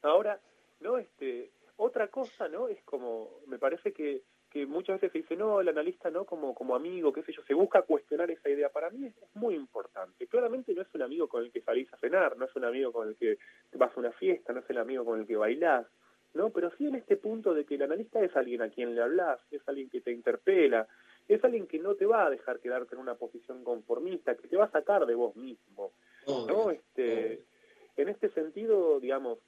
ahora, 0.01 0.39
¿no? 0.79 0.97
Este, 0.97 1.51
otra 1.75 2.07
cosa, 2.09 2.47
¿no? 2.47 2.67
Es 2.67 2.81
como, 2.83 3.41
me 3.47 3.59
parece 3.59 3.91
que, 3.91 4.23
que 4.51 4.65
muchas 4.65 4.99
veces 4.99 5.11
se 5.13 5.17
dice, 5.19 5.35
no, 5.35 5.61
el 5.61 5.69
analista, 5.69 6.09
¿no? 6.09 6.25
Como, 6.25 6.53
como 6.53 6.75
amigo, 6.75 7.13
qué 7.13 7.23
sé 7.23 7.31
yo, 7.31 7.41
se 7.43 7.53
busca 7.53 7.81
cuestionar 7.83 8.29
esa 8.29 8.49
idea. 8.49 8.69
Para 8.69 8.89
mí 8.89 9.07
es, 9.07 9.17
es 9.17 9.35
muy 9.35 9.55
importante. 9.55 10.27
Claramente 10.27 10.73
no 10.73 10.81
es 10.81 10.93
un 10.93 11.01
amigo 11.01 11.27
con 11.29 11.43
el 11.43 11.51
que 11.51 11.61
salís 11.61 11.91
a 11.93 11.97
cenar, 11.97 12.37
no 12.37 12.45
es 12.45 12.55
un 12.55 12.65
amigo 12.65 12.91
con 12.91 13.07
el 13.07 13.15
que 13.15 13.37
vas 13.73 13.95
a 13.95 13.99
una 13.99 14.11
fiesta, 14.11 14.51
no 14.51 14.59
es 14.59 14.69
el 14.69 14.77
amigo 14.77 15.05
con 15.05 15.21
el 15.21 15.25
que 15.25 15.37
bailás, 15.37 15.87
¿no? 16.33 16.49
Pero 16.49 16.69
sí 16.77 16.87
en 16.87 16.95
este 16.95 17.15
punto 17.15 17.53
de 17.53 17.65
que 17.65 17.75
el 17.75 17.83
analista 17.83 18.21
es 18.21 18.35
alguien 18.35 18.61
a 18.61 18.69
quien 18.69 18.93
le 18.93 19.01
hablas, 19.01 19.39
es 19.51 19.61
alguien 19.67 19.89
que 19.89 20.01
te 20.01 20.11
interpela, 20.11 20.85
es 21.27 21.41
alguien 21.43 21.65
que 21.65 21.79
no 21.79 21.95
te 21.95 22.05
va 22.05 22.25
a 22.25 22.29
dejar 22.29 22.59
quedarte 22.59 22.95
en 22.95 23.01
una 23.01 23.15
posición 23.15 23.63
conformista, 23.63 24.35
que 24.35 24.49
te 24.49 24.57
va 24.57 24.65
a 24.65 24.71
sacar 24.71 25.05
de 25.05 25.15
vos 25.15 25.35
mismo, 25.37 25.93
¿no? 26.27 26.71
Este, 26.71 27.43
en 27.95 28.09
este 28.09 28.29
sentido, 28.29 28.99
digamos, 28.99 29.39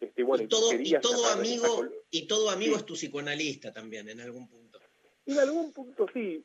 este, 0.00 0.22
bueno, 0.22 0.44
y 0.44 0.48
todo, 0.48 0.72
y 0.72 0.76
quería 0.76 1.00
todo 1.00 1.16
cerrar 1.24 1.44
esta 1.44 1.66
amigo, 1.66 1.88
y 2.10 2.26
todo 2.26 2.50
amigo 2.50 2.74
Sí. 2.74 2.80
es 2.80 2.86
tu 2.86 2.94
psicoanalista 2.94 3.72
también, 3.72 4.08
en 4.08 4.20
algún 4.20 4.48
punto. 4.48 4.78
En 5.26 5.38
algún 5.38 5.72
punto 5.72 6.06
sí. 6.12 6.44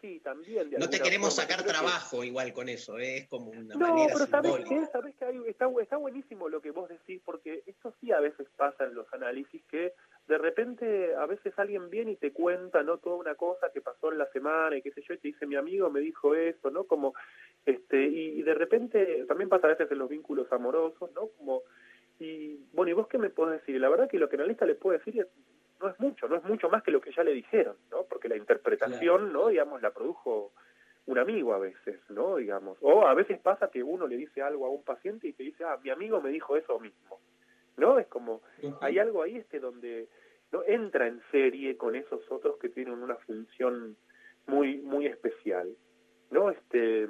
Sí, 0.00 0.20
también. 0.20 0.70
de 0.70 0.78
No 0.78 0.88
te 0.88 0.98
queremos 1.00 1.34
forma. 1.34 1.42
sacar 1.48 1.64
que- 1.64 1.70
trabajo 1.70 2.24
igual 2.24 2.52
con 2.52 2.68
eso, 2.68 2.98
¿eh? 2.98 3.18
es 3.18 3.28
como 3.28 3.50
una 3.50 3.74
No, 3.74 3.86
manera 3.88 4.12
pero 4.12 4.26
sabes 4.26 4.52
simbólica. 4.54 4.68
qué, 4.86 4.92
sabes 4.92 5.14
que 5.16 5.24
hay- 5.24 5.42
está, 5.46 5.68
está 5.80 5.96
buenísimo 5.96 6.48
lo 6.48 6.60
que 6.60 6.70
vos 6.70 6.88
decís, 6.88 7.20
porque 7.24 7.62
esto 7.66 7.94
sí 8.00 8.12
a 8.12 8.20
veces 8.20 8.46
pasa 8.56 8.84
en 8.84 8.94
los 8.94 9.12
análisis, 9.12 9.62
que 9.64 9.94
de 10.26 10.38
repente 10.38 11.14
a 11.14 11.26
veces 11.26 11.52
alguien 11.58 11.88
viene 11.90 12.12
y 12.12 12.16
te 12.16 12.32
cuenta, 12.32 12.82
¿no? 12.82 12.98
Toda 12.98 13.16
una 13.16 13.34
cosa 13.34 13.70
que 13.72 13.80
pasó 13.80 14.12
en 14.12 14.18
la 14.18 14.26
semana 14.32 14.76
y 14.76 14.82
qué 14.82 14.92
sé 14.92 15.02
yo, 15.02 15.14
y 15.14 15.18
te 15.18 15.28
dice, 15.28 15.46
mi 15.46 15.56
amigo 15.56 15.88
me 15.90 16.00
dijo 16.00 16.34
eso, 16.34 16.70
¿no? 16.70 16.84
Como, 16.84 17.14
este, 17.66 18.02
y, 18.06 18.38
y 18.38 18.42
de 18.42 18.54
repente, 18.54 19.24
también 19.26 19.48
pasa 19.48 19.66
a 19.66 19.70
veces 19.70 19.90
en 19.90 19.98
los 19.98 20.08
vínculos 20.08 20.50
amorosos, 20.52 21.10
¿no? 21.12 21.28
Como, 21.38 21.62
y 22.20 22.56
bueno, 22.72 22.90
¿y 22.90 22.94
vos 22.94 23.08
qué 23.08 23.16
me 23.18 23.30
podés 23.30 23.60
decir? 23.60 23.80
La 23.80 23.88
verdad 23.88 24.08
que 24.10 24.18
lo 24.18 24.28
que 24.28 24.36
el 24.36 24.42
analista 24.42 24.66
le 24.66 24.74
puede 24.74 24.98
decir 24.98 25.20
es, 25.20 25.26
no 25.80 25.88
es 25.88 25.98
mucho, 26.00 26.28
no 26.28 26.36
es 26.36 26.44
mucho 26.44 26.68
más 26.68 26.82
que 26.82 26.90
lo 26.90 27.00
que 27.00 27.12
ya 27.12 27.22
le 27.22 27.32
dijeron, 27.32 27.76
¿no? 27.90 28.04
Porque 28.04 28.28
la 28.28 28.36
interpretación, 28.36 29.32
¿no? 29.32 29.48
Digamos, 29.48 29.80
la 29.80 29.90
produjo 29.92 30.52
un 31.06 31.18
amigo 31.18 31.54
a 31.54 31.58
veces, 31.58 31.98
¿no? 32.10 32.36
Digamos. 32.36 32.78
O 32.80 33.06
a 33.06 33.14
veces 33.14 33.38
pasa 33.40 33.70
que 33.70 33.82
uno 33.82 34.06
le 34.06 34.16
dice 34.16 34.42
algo 34.42 34.66
a 34.66 34.70
un 34.70 34.82
paciente 34.82 35.28
y 35.28 35.32
te 35.32 35.42
dice, 35.42 35.64
ah, 35.64 35.78
mi 35.82 35.90
amigo 35.90 36.20
me 36.20 36.30
dijo 36.30 36.56
eso 36.56 36.78
mismo, 36.78 37.20
¿no? 37.76 37.98
Es 37.98 38.06
como, 38.08 38.42
hay 38.80 38.98
algo 38.98 39.22
ahí 39.22 39.36
este 39.36 39.60
donde 39.60 40.08
no 40.52 40.62
entra 40.66 41.06
en 41.06 41.20
serie 41.30 41.76
con 41.76 41.94
esos 41.94 42.20
otros 42.30 42.58
que 42.58 42.68
tienen 42.68 43.02
una 43.02 43.16
función 43.16 43.96
muy 44.46 44.78
muy 44.78 45.06
especial, 45.06 45.76
¿no? 46.30 46.50
Este 46.50 47.08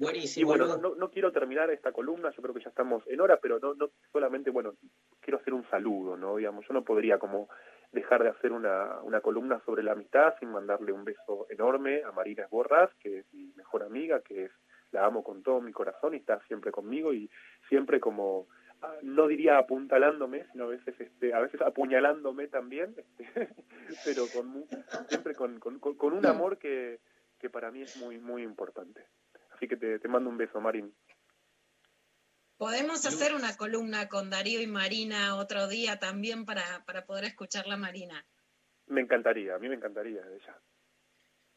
y 0.00 0.04
Buenísimo. 0.04 0.48
bueno, 0.48 0.76
¿no? 0.78 0.94
no, 0.94 1.10
quiero 1.10 1.30
terminar 1.30 1.70
esta 1.70 1.92
columna, 1.92 2.30
yo 2.30 2.42
creo 2.42 2.54
que 2.54 2.62
ya 2.62 2.70
estamos 2.70 3.02
en 3.06 3.20
hora, 3.20 3.38
pero 3.38 3.58
no, 3.58 3.74
no 3.74 3.90
solamente, 4.12 4.50
bueno, 4.50 4.74
quiero 5.20 5.38
hacer 5.38 5.52
un 5.52 5.68
saludo, 5.68 6.16
¿no? 6.16 6.36
Digamos, 6.36 6.66
yo 6.66 6.72
no 6.74 6.82
podría 6.84 7.18
como 7.18 7.48
dejar 7.92 8.22
de 8.22 8.30
hacer 8.30 8.52
una, 8.52 9.00
una 9.02 9.20
columna 9.20 9.60
sobre 9.66 9.82
la 9.82 9.92
amistad 9.92 10.34
sin 10.38 10.50
mandarle 10.50 10.92
un 10.92 11.04
beso 11.04 11.46
enorme 11.50 12.02
a 12.04 12.12
Marina 12.12 12.44
Esborras, 12.44 12.88
que 13.00 13.18
es 13.18 13.34
mi 13.34 13.52
mejor 13.56 13.82
amiga, 13.82 14.20
que 14.20 14.44
es 14.44 14.52
la 14.92 15.04
amo 15.04 15.22
con 15.22 15.42
todo 15.42 15.60
mi 15.60 15.72
corazón 15.72 16.14
y 16.14 16.18
está 16.18 16.40
siempre 16.46 16.72
conmigo 16.72 17.12
y 17.12 17.28
siempre 17.68 18.00
como 18.00 18.46
ah, 18.82 18.94
no 19.02 19.26
diría 19.28 19.58
apuntalándome, 19.58 20.46
sino 20.52 20.64
a 20.64 20.68
veces 20.68 20.98
este, 21.00 21.34
a 21.34 21.40
veces 21.40 21.60
apuñalándome 21.60 22.48
también, 22.48 22.94
este, 22.96 23.24
pero 24.04 24.24
con 24.32 24.64
siempre 25.08 25.34
con, 25.34 25.60
con, 25.60 25.78
con- 25.78 25.96
con 25.96 26.12
un 26.12 26.24
amor 26.26 26.58
que, 26.58 27.00
que 27.38 27.50
para 27.50 27.70
mí 27.70 27.82
es 27.82 27.96
muy 27.98 28.18
muy 28.18 28.42
importante. 28.42 29.04
Así 29.60 29.68
que 29.68 29.76
te, 29.76 29.98
te 29.98 30.08
mando 30.08 30.30
un 30.30 30.38
beso, 30.38 30.58
Marín. 30.58 30.90
Podemos 32.56 33.04
hacer 33.04 33.34
una 33.34 33.58
columna 33.58 34.08
con 34.08 34.30
Darío 34.30 34.62
y 34.62 34.66
Marina 34.66 35.36
otro 35.36 35.68
día 35.68 35.98
también 35.98 36.46
para, 36.46 36.82
para 36.86 37.04
poder 37.04 37.24
escuchar 37.24 37.66
la 37.66 37.76
Marina. 37.76 38.26
Me 38.86 39.02
encantaría, 39.02 39.54
a 39.54 39.58
mí 39.58 39.68
me 39.68 39.74
encantaría 39.74 40.22
ya. 40.46 40.58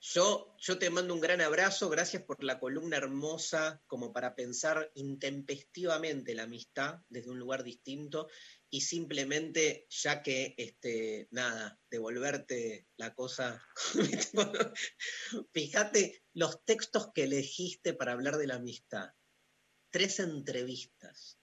Yo, 0.01 0.53
yo 0.59 0.77
te 0.77 0.89
mando 0.89 1.13
un 1.13 1.21
gran 1.21 1.39
abrazo, 1.39 1.89
gracias 1.89 2.23
por 2.23 2.43
la 2.43 2.59
columna 2.59 2.97
hermosa, 2.97 3.81
como 3.87 4.11
para 4.11 4.35
pensar 4.35 4.91
intempestivamente 4.95 6.35
la 6.35 6.43
amistad 6.43 6.99
desde 7.07 7.31
un 7.31 7.39
lugar 7.39 7.63
distinto 7.63 8.27
y 8.73 8.81
simplemente, 8.81 9.85
ya 9.87 10.23
que, 10.23 10.55
este, 10.57 11.27
nada, 11.29 11.79
devolverte 11.91 12.87
la 12.97 13.13
cosa. 13.13 13.63
Fíjate 15.53 16.23
los 16.33 16.65
textos 16.65 17.11
que 17.13 17.25
elegiste 17.25 17.93
para 17.93 18.13
hablar 18.13 18.37
de 18.37 18.47
la 18.47 18.55
amistad. 18.55 19.11
Tres 19.91 20.19
entrevistas. 20.19 21.37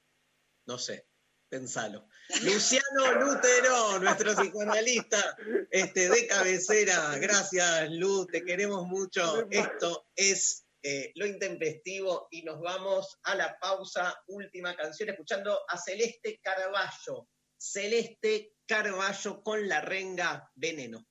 No 0.67 0.77
sé, 0.77 1.07
pensalo. 1.49 2.09
Luciano 2.43 3.13
Lutero, 3.21 4.01
nuestro 4.01 4.35
psicoanalista 4.35 5.37
este, 5.71 6.09
de 6.09 6.27
cabecera. 6.27 7.17
Gracias, 7.19 7.93
Lu, 7.93 8.27
te 8.27 8.43
queremos 8.45 8.89
mucho. 8.89 9.49
Esto 9.53 10.09
es 10.17 10.67
eh, 10.83 11.13
Lo 11.15 11.27
Intempestivo 11.27 12.29
y 12.31 12.43
nos 12.43 12.61
vamos 12.61 13.19
a 13.25 13.35
la 13.35 13.57
pausa. 13.59 14.15
Última 14.29 14.75
canción, 14.77 15.11
escuchando 15.11 15.61
a 15.69 15.77
Celeste 15.77 16.41
Carballo. 16.43 17.29
Celeste 17.57 18.55
Carballo 18.67 19.43
con 19.43 19.69
la 19.69 19.81
renga 19.81 20.51
Veneno. 20.55 21.05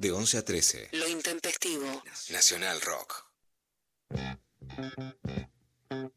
De 0.00 0.10
11 0.12 0.38
a 0.38 0.42
13. 0.42 0.88
Lo 0.92 1.06
intempestivo. 1.08 2.02
Nacional 2.30 2.80
Rock. 2.80 3.30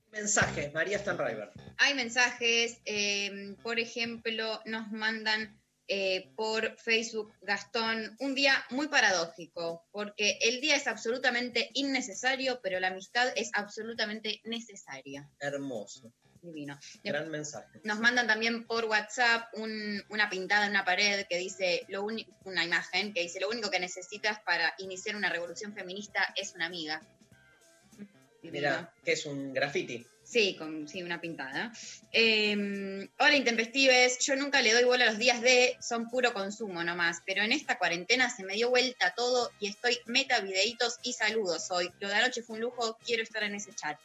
Mensajes, 0.10 0.74
María 0.74 1.00
Stanriver. 1.00 1.52
Hay 1.80 1.94
mensajes, 1.94 2.78
eh, 2.86 3.58
por 3.62 3.82
ejemplo, 3.82 4.62
nos 4.64 4.90
mandan 4.94 5.62
eh, 5.90 6.32
por 6.38 6.78
Facebook 6.78 7.34
Gastón 7.42 8.16
un 8.22 8.36
día 8.36 8.64
muy 8.70 8.88
paradójico, 8.88 9.86
porque 9.92 10.40
el 10.40 10.62
día 10.62 10.78
es 10.78 10.88
absolutamente 10.88 11.70
innecesario, 11.74 12.62
pero 12.64 12.80
la 12.80 12.88
amistad 12.88 13.34
es 13.36 13.50
absolutamente 13.52 14.40
necesaria. 14.46 15.30
Hermoso. 15.40 16.14
Divino. 16.44 16.78
Gran 17.04 17.30
mensaje. 17.32 17.80
Nos 17.84 18.00
mandan 18.00 18.28
también 18.28 18.66
por 18.66 18.86
WhatsApp 18.86 19.48
un- 19.54 20.04
una 20.10 20.30
pintada 20.30 20.66
en 20.66 20.72
una 20.72 20.84
pared 20.86 21.26
que 21.28 21.38
dice, 21.38 21.86
lo 21.88 22.04
una 22.04 22.64
imagen 22.64 23.14
que 23.14 23.22
dice, 23.22 23.40
lo 23.40 23.50
único 23.50 23.72
que 23.72 23.80
necesitas 23.80 24.40
para 24.42 24.74
iniciar 24.78 25.16
una 25.16 25.30
revolución 25.30 25.74
feminista 25.74 26.34
es 26.36 26.54
una 26.54 26.66
amiga. 26.66 27.02
Mira, 28.42 28.94
que 29.06 29.14
es 29.14 29.26
un 29.26 29.54
graffiti. 29.54 30.06
Sí, 30.22 30.56
con 30.58 30.88
sí, 30.88 31.02
una 31.02 31.20
pintada. 31.22 31.72
Eh, 32.12 33.08
hola, 33.20 33.36
intempestives. 33.36 34.20
Yo 34.20 34.36
nunca 34.36 34.62
le 34.62 34.74
doy 34.74 34.84
bola 34.84 35.06
a 35.06 35.08
los 35.08 35.18
días 35.18 35.42
de, 35.42 35.78
son 35.82 36.10
puro 36.10 36.34
consumo 36.34 36.84
nomás. 36.84 37.22
Pero 37.26 37.42
en 37.44 37.52
esta 37.52 37.78
cuarentena 37.78 38.30
se 38.30 38.44
me 38.44 38.54
dio 38.54 38.70
vuelta 38.70 39.14
todo 39.16 39.52
y 39.60 39.68
estoy 39.68 39.98
meta 40.06 40.40
videitos 40.42 40.98
y 41.04 41.14
saludos 41.14 41.72
hoy. 41.72 41.92
Lo 42.00 42.08
de 42.10 42.16
anoche 42.16 42.42
fue 42.42 42.56
un 42.56 42.62
lujo, 42.62 42.98
quiero 43.06 43.24
estar 43.24 43.44
en 43.44 43.56
ese 43.56 43.74
chat. 43.74 43.98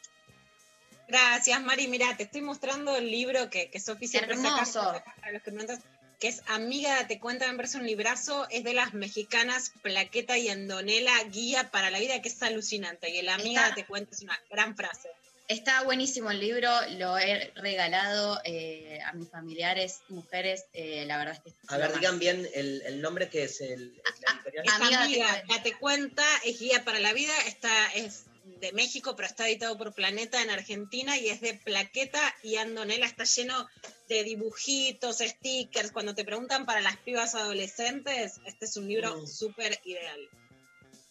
Gracias, 1.09 1.61
Mari. 1.61 1.87
Mira, 1.87 2.15
te 2.15 2.23
estoy 2.23 2.41
mostrando 2.41 2.95
el 2.95 3.09
libro 3.11 3.49
que, 3.49 3.69
que 3.69 3.79
Sofi 3.79 4.07
siempre 4.07 4.35
saca 4.37 5.03
para 5.19 5.31
los 5.31 5.41
que 5.41 5.49
entras, 5.49 5.79
que 6.19 6.27
es 6.27 6.41
Amiga, 6.47 6.95
Date 6.95 7.19
cuenta, 7.19 7.47
me 7.49 7.55
parece 7.55 7.77
un 7.77 7.85
librazo. 7.87 8.47
Es 8.49 8.63
de 8.63 8.73
las 8.73 8.93
mexicanas 8.93 9.71
Plaqueta 9.81 10.37
y 10.37 10.49
Andonela, 10.49 11.13
Guía 11.31 11.71
para 11.71 11.89
la 11.89 11.99
Vida, 11.99 12.21
que 12.21 12.29
es 12.29 12.41
alucinante. 12.43 13.09
Y 13.09 13.17
el 13.19 13.29
Amiga, 13.29 13.61
Está- 13.61 13.69
Date 13.69 13.85
cuenta 13.85 14.15
es 14.15 14.21
una 14.21 14.39
gran 14.49 14.75
frase. 14.75 15.09
Está 15.47 15.81
buenísimo 15.81 16.29
el 16.29 16.39
libro, 16.39 16.69
lo 16.99 17.17
he 17.17 17.51
regalado 17.55 18.39
eh, 18.45 18.99
a 19.03 19.13
mis 19.13 19.29
familiares, 19.29 20.01
mujeres. 20.09 20.65
eh, 20.73 21.05
la 21.07 21.17
verdad 21.17 21.41
es 21.43 21.53
que. 21.53 21.59
A 21.69 21.77
ver, 21.77 21.91
digan 21.95 22.19
bien 22.19 22.47
el, 22.53 22.83
el 22.83 23.01
nombre 23.01 23.29
que 23.29 23.45
es 23.45 23.59
el, 23.61 23.95
la 23.95 24.31
editorial. 24.35 24.65
Es 24.67 24.73
Amiga, 24.73 25.03
Amiga, 25.03 25.25
Date 25.25 25.45
date, 25.47 25.73
cuenta, 25.79 26.23
es 26.45 26.59
Guía 26.59 26.85
para 26.85 26.99
la 26.99 27.13
Vida. 27.13 27.33
Está, 27.47 27.87
es 27.93 28.25
de 28.59 28.73
México, 28.73 29.15
pero 29.15 29.27
está 29.27 29.47
editado 29.47 29.77
por 29.77 29.93
Planeta 29.93 30.41
en 30.41 30.49
Argentina 30.49 31.17
y 31.17 31.29
es 31.29 31.41
de 31.41 31.53
Plaqueta 31.53 32.19
y 32.43 32.55
Andonela. 32.55 33.05
Está 33.05 33.23
lleno 33.23 33.67
de 34.07 34.23
dibujitos, 34.23 35.19
stickers. 35.19 35.91
Cuando 35.91 36.15
te 36.15 36.25
preguntan 36.25 36.65
para 36.65 36.81
las 36.81 36.97
pibas 36.97 37.35
adolescentes, 37.35 38.39
este 38.45 38.65
es 38.65 38.77
un 38.77 38.87
libro 38.87 39.15
Mm. 39.17 39.27
súper 39.27 39.79
ideal. 39.85 40.19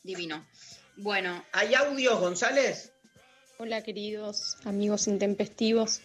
Divino. 0.03 0.47
Bueno. 0.97 1.45
¿Hay 1.53 1.75
audios, 1.75 2.19
González? 2.19 2.93
Hola 3.59 3.83
queridos 3.83 4.57
amigos 4.65 5.07
intempestivos. 5.09 6.01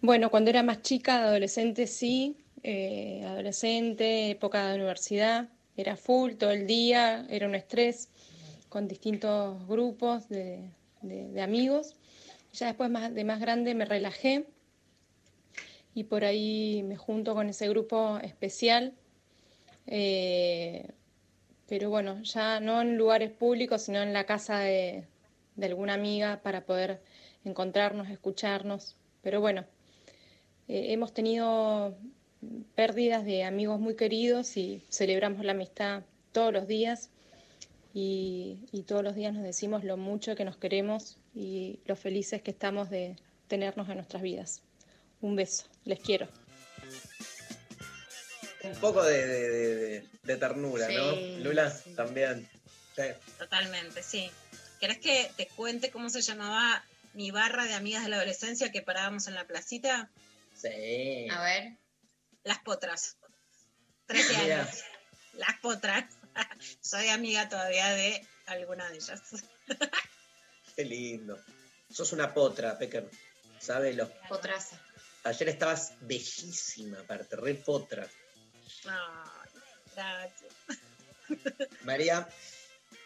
Bueno, 0.00 0.30
cuando 0.30 0.50
era 0.50 0.62
más 0.62 0.82
chica, 0.82 1.24
adolescente 1.24 1.86
sí, 1.86 2.36
eh, 2.62 3.22
adolescente, 3.26 4.30
época 4.30 4.68
de 4.68 4.76
universidad, 4.76 5.48
era 5.76 5.96
full 5.96 6.34
todo 6.34 6.50
el 6.50 6.66
día, 6.66 7.26
era 7.30 7.46
un 7.46 7.54
estrés 7.54 8.08
con 8.70 8.88
distintos 8.88 9.66
grupos 9.68 10.30
de, 10.30 10.70
de- 11.02 11.42
amigos. 11.42 11.96
Ya 12.54 12.68
después 12.68 12.90
de 13.14 13.24
más 13.24 13.40
grande 13.40 13.74
me 13.74 13.84
relajé 13.84 14.46
y 15.94 16.04
por 16.04 16.24
ahí 16.24 16.82
me 16.84 16.96
junto 16.96 17.34
con 17.34 17.50
ese 17.50 17.68
grupo 17.68 18.18
especial. 18.22 18.94
eh, 19.86 20.88
pero 21.68 21.88
bueno, 21.90 22.20
ya 22.22 22.58
no 22.58 22.80
en 22.80 22.96
lugares 22.96 23.30
públicos, 23.30 23.82
sino 23.82 24.02
en 24.02 24.12
la 24.12 24.24
casa 24.24 24.58
de, 24.58 25.04
de 25.54 25.66
alguna 25.66 25.94
amiga 25.94 26.40
para 26.42 26.62
poder 26.64 27.00
encontrarnos, 27.44 28.08
escucharnos. 28.08 28.96
Pero 29.22 29.40
bueno, 29.40 29.64
eh, 30.66 30.92
hemos 30.92 31.12
tenido 31.14 31.94
pérdidas 32.74 33.24
de 33.24 33.44
amigos 33.44 33.78
muy 33.80 33.94
queridos 33.94 34.56
y 34.56 34.82
celebramos 34.88 35.44
la 35.44 35.52
amistad 35.52 36.02
todos 36.32 36.52
los 36.52 36.66
días 36.66 37.10
y, 37.92 38.66
y 38.72 38.82
todos 38.84 39.02
los 39.02 39.14
días 39.14 39.32
nos 39.34 39.42
decimos 39.42 39.84
lo 39.84 39.96
mucho 39.96 40.36
que 40.36 40.44
nos 40.44 40.56
queremos 40.56 41.18
y 41.34 41.80
lo 41.86 41.96
felices 41.96 42.42
que 42.42 42.50
estamos 42.52 42.90
de 42.90 43.16
tenernos 43.48 43.88
en 43.88 43.96
nuestras 43.96 44.22
vidas. 44.22 44.62
Un 45.20 45.36
beso, 45.36 45.66
les 45.84 45.98
quiero. 46.00 46.28
Un 48.62 48.74
poco 48.76 49.02
de, 49.02 49.26
de- 49.26 49.48
de- 49.50 49.74
de- 49.76 50.08
de 50.22 50.36
ternura, 50.36 50.86
Sí, 50.86 50.94
¿no? 50.94 51.12
Lula, 51.44 51.74
también. 51.96 52.48
Sí. 52.94 53.02
Totalmente, 53.38 54.02
sí. 54.02 54.30
¿Querés 54.80 54.98
que 54.98 55.30
te 55.36 55.46
cuente 55.48 55.90
cómo 55.90 56.10
se 56.10 56.20
llamaba 56.22 56.84
mi 57.14 57.30
barra 57.30 57.64
de 57.64 57.74
amigas 57.74 58.02
de 58.04 58.10
la 58.10 58.16
adolescencia 58.16 58.70
que 58.70 58.82
parábamos 58.82 59.26
en 59.28 59.34
la 59.34 59.46
placita? 59.46 60.10
Sí. 60.54 61.26
A 61.30 61.42
ver. 61.42 61.72
Las 62.44 62.58
potras. 62.58 63.16
13 64.06 64.42
Mira. 64.42 64.62
años. 64.62 64.84
Las 65.34 65.58
potras. 65.60 66.04
Soy 66.80 67.08
amiga 67.08 67.48
todavía 67.48 67.88
de 67.90 68.26
alguna 68.46 68.88
de 68.90 68.96
ellas. 68.96 69.22
Qué 70.76 70.84
lindo. 70.84 71.38
Sos 71.90 72.12
una 72.12 72.32
potra, 72.32 72.78
Pecker. 72.78 73.10
Sábelo. 73.58 74.10
Potraza. 74.28 74.80
Ayer 75.24 75.50
estabas 75.50 75.94
bellísima, 76.00 77.00
aparte, 77.00 77.36
re 77.36 77.54
potra. 77.54 78.08
Ay, 78.86 79.50
gracias. 79.94 80.54
María, 81.84 82.28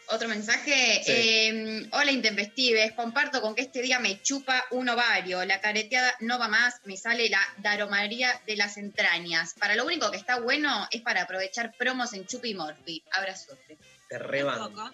Otro 0.08 0.28
mensaje. 0.28 1.02
Sí. 1.02 1.12
eh, 1.12 1.88
Hola 1.92 2.10
Intempestives, 2.12 2.92
comparto 2.92 3.40
con 3.40 3.54
que 3.54 3.62
este 3.62 3.80
día 3.80 3.98
me 3.98 4.20
chupa 4.22 4.64
un 4.70 4.88
ovario. 4.88 5.44
La 5.44 5.60
careteada 5.60 6.14
no 6.20 6.38
va 6.38 6.48
más, 6.48 6.80
me 6.84 6.96
sale 6.96 7.28
la 7.28 7.40
daromaría 7.58 8.40
de 8.46 8.56
las 8.56 8.76
entrañas. 8.76 9.54
Para 9.54 9.74
lo 9.74 9.84
único 9.84 10.10
que 10.10 10.16
está 10.16 10.40
bueno 10.40 10.86
es 10.90 11.00
para 11.00 11.22
aprovechar 11.22 11.72
promos 11.76 12.12
en 12.12 12.26
Chupi 12.26 12.50
y 12.50 12.54
Morphy. 12.54 13.02
Abrazote. 13.12 13.78
te 14.08 14.18
rebanco. 14.18 14.90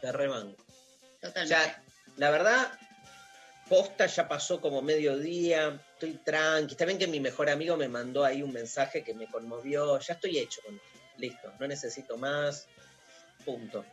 Te 0.00 0.12
rebanco. 0.12 0.62
Totalmente. 1.20 1.54
Ya, 1.54 1.82
la 2.16 2.30
verdad, 2.30 2.78
posta 3.68 4.06
ya 4.06 4.28
pasó 4.28 4.60
como 4.60 4.82
mediodía, 4.82 5.80
estoy 5.94 6.18
tranqui. 6.24 6.72
Está 6.72 6.84
bien 6.84 6.98
que 6.98 7.06
mi 7.06 7.20
mejor 7.20 7.48
amigo 7.48 7.76
me 7.76 7.88
mandó 7.88 8.24
ahí 8.24 8.42
un 8.42 8.52
mensaje 8.52 9.02
que 9.02 9.14
me 9.14 9.28
conmovió. 9.28 9.98
Ya 9.98 10.14
estoy 10.14 10.38
hecho 10.38 10.60
con 10.62 10.78
Listo, 11.18 11.52
no 11.58 11.66
necesito 11.68 12.16
más. 12.16 12.66
Punto. 13.44 13.84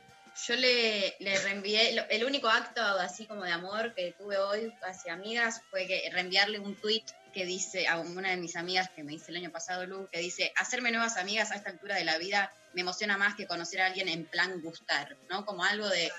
Yo 0.47 0.55
le, 0.55 1.15
le 1.19 1.37
reenvié, 1.39 2.05
el 2.09 2.23
único 2.23 2.47
acto 2.47 2.81
así 2.81 3.25
como 3.25 3.43
de 3.43 3.51
amor 3.51 3.93
que 3.93 4.13
tuve 4.17 4.37
hoy 4.37 4.73
hacia 4.81 5.13
amigas 5.13 5.61
fue 5.69 5.85
que 5.85 6.09
reenviarle 6.11 6.59
un 6.59 6.75
tweet 6.75 7.03
que 7.33 7.45
dice 7.45 7.87
a 7.87 7.99
una 7.99 8.29
de 8.31 8.37
mis 8.37 8.55
amigas 8.55 8.89
que 8.89 9.03
me 9.03 9.13
hice 9.13 9.31
el 9.31 9.37
año 9.37 9.51
pasado, 9.51 9.85
Lu, 9.85 10.07
que 10.11 10.19
dice, 10.19 10.51
hacerme 10.55 10.91
nuevas 10.91 11.17
amigas 11.17 11.51
a 11.51 11.55
esta 11.55 11.69
altura 11.69 11.95
de 11.95 12.03
la 12.03 12.17
vida 12.17 12.51
me 12.73 12.81
emociona 12.81 13.17
más 13.17 13.35
que 13.35 13.47
conocer 13.47 13.81
a 13.81 13.87
alguien 13.87 14.07
en 14.07 14.25
plan 14.25 14.61
gustar, 14.61 15.17
¿no? 15.29 15.45
Como 15.45 15.63
algo 15.63 15.87
de... 15.87 16.11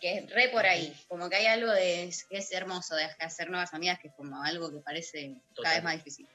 que 0.00 0.18
es 0.18 0.30
re 0.30 0.48
por 0.48 0.66
ahí, 0.66 0.94
como 1.08 1.28
que 1.28 1.36
hay 1.36 1.46
algo 1.46 1.70
de 1.70 2.12
que 2.28 2.38
es 2.38 2.52
hermoso 2.52 2.94
de 2.94 3.04
hacer 3.20 3.50
nuevas 3.50 3.72
amigas, 3.74 3.98
que 4.00 4.08
es 4.08 4.14
como 4.14 4.42
algo 4.42 4.70
que 4.72 4.80
parece 4.80 5.36
cada 5.62 5.74
vez 5.74 5.84
más 5.84 5.94
difícil. 5.94 6.28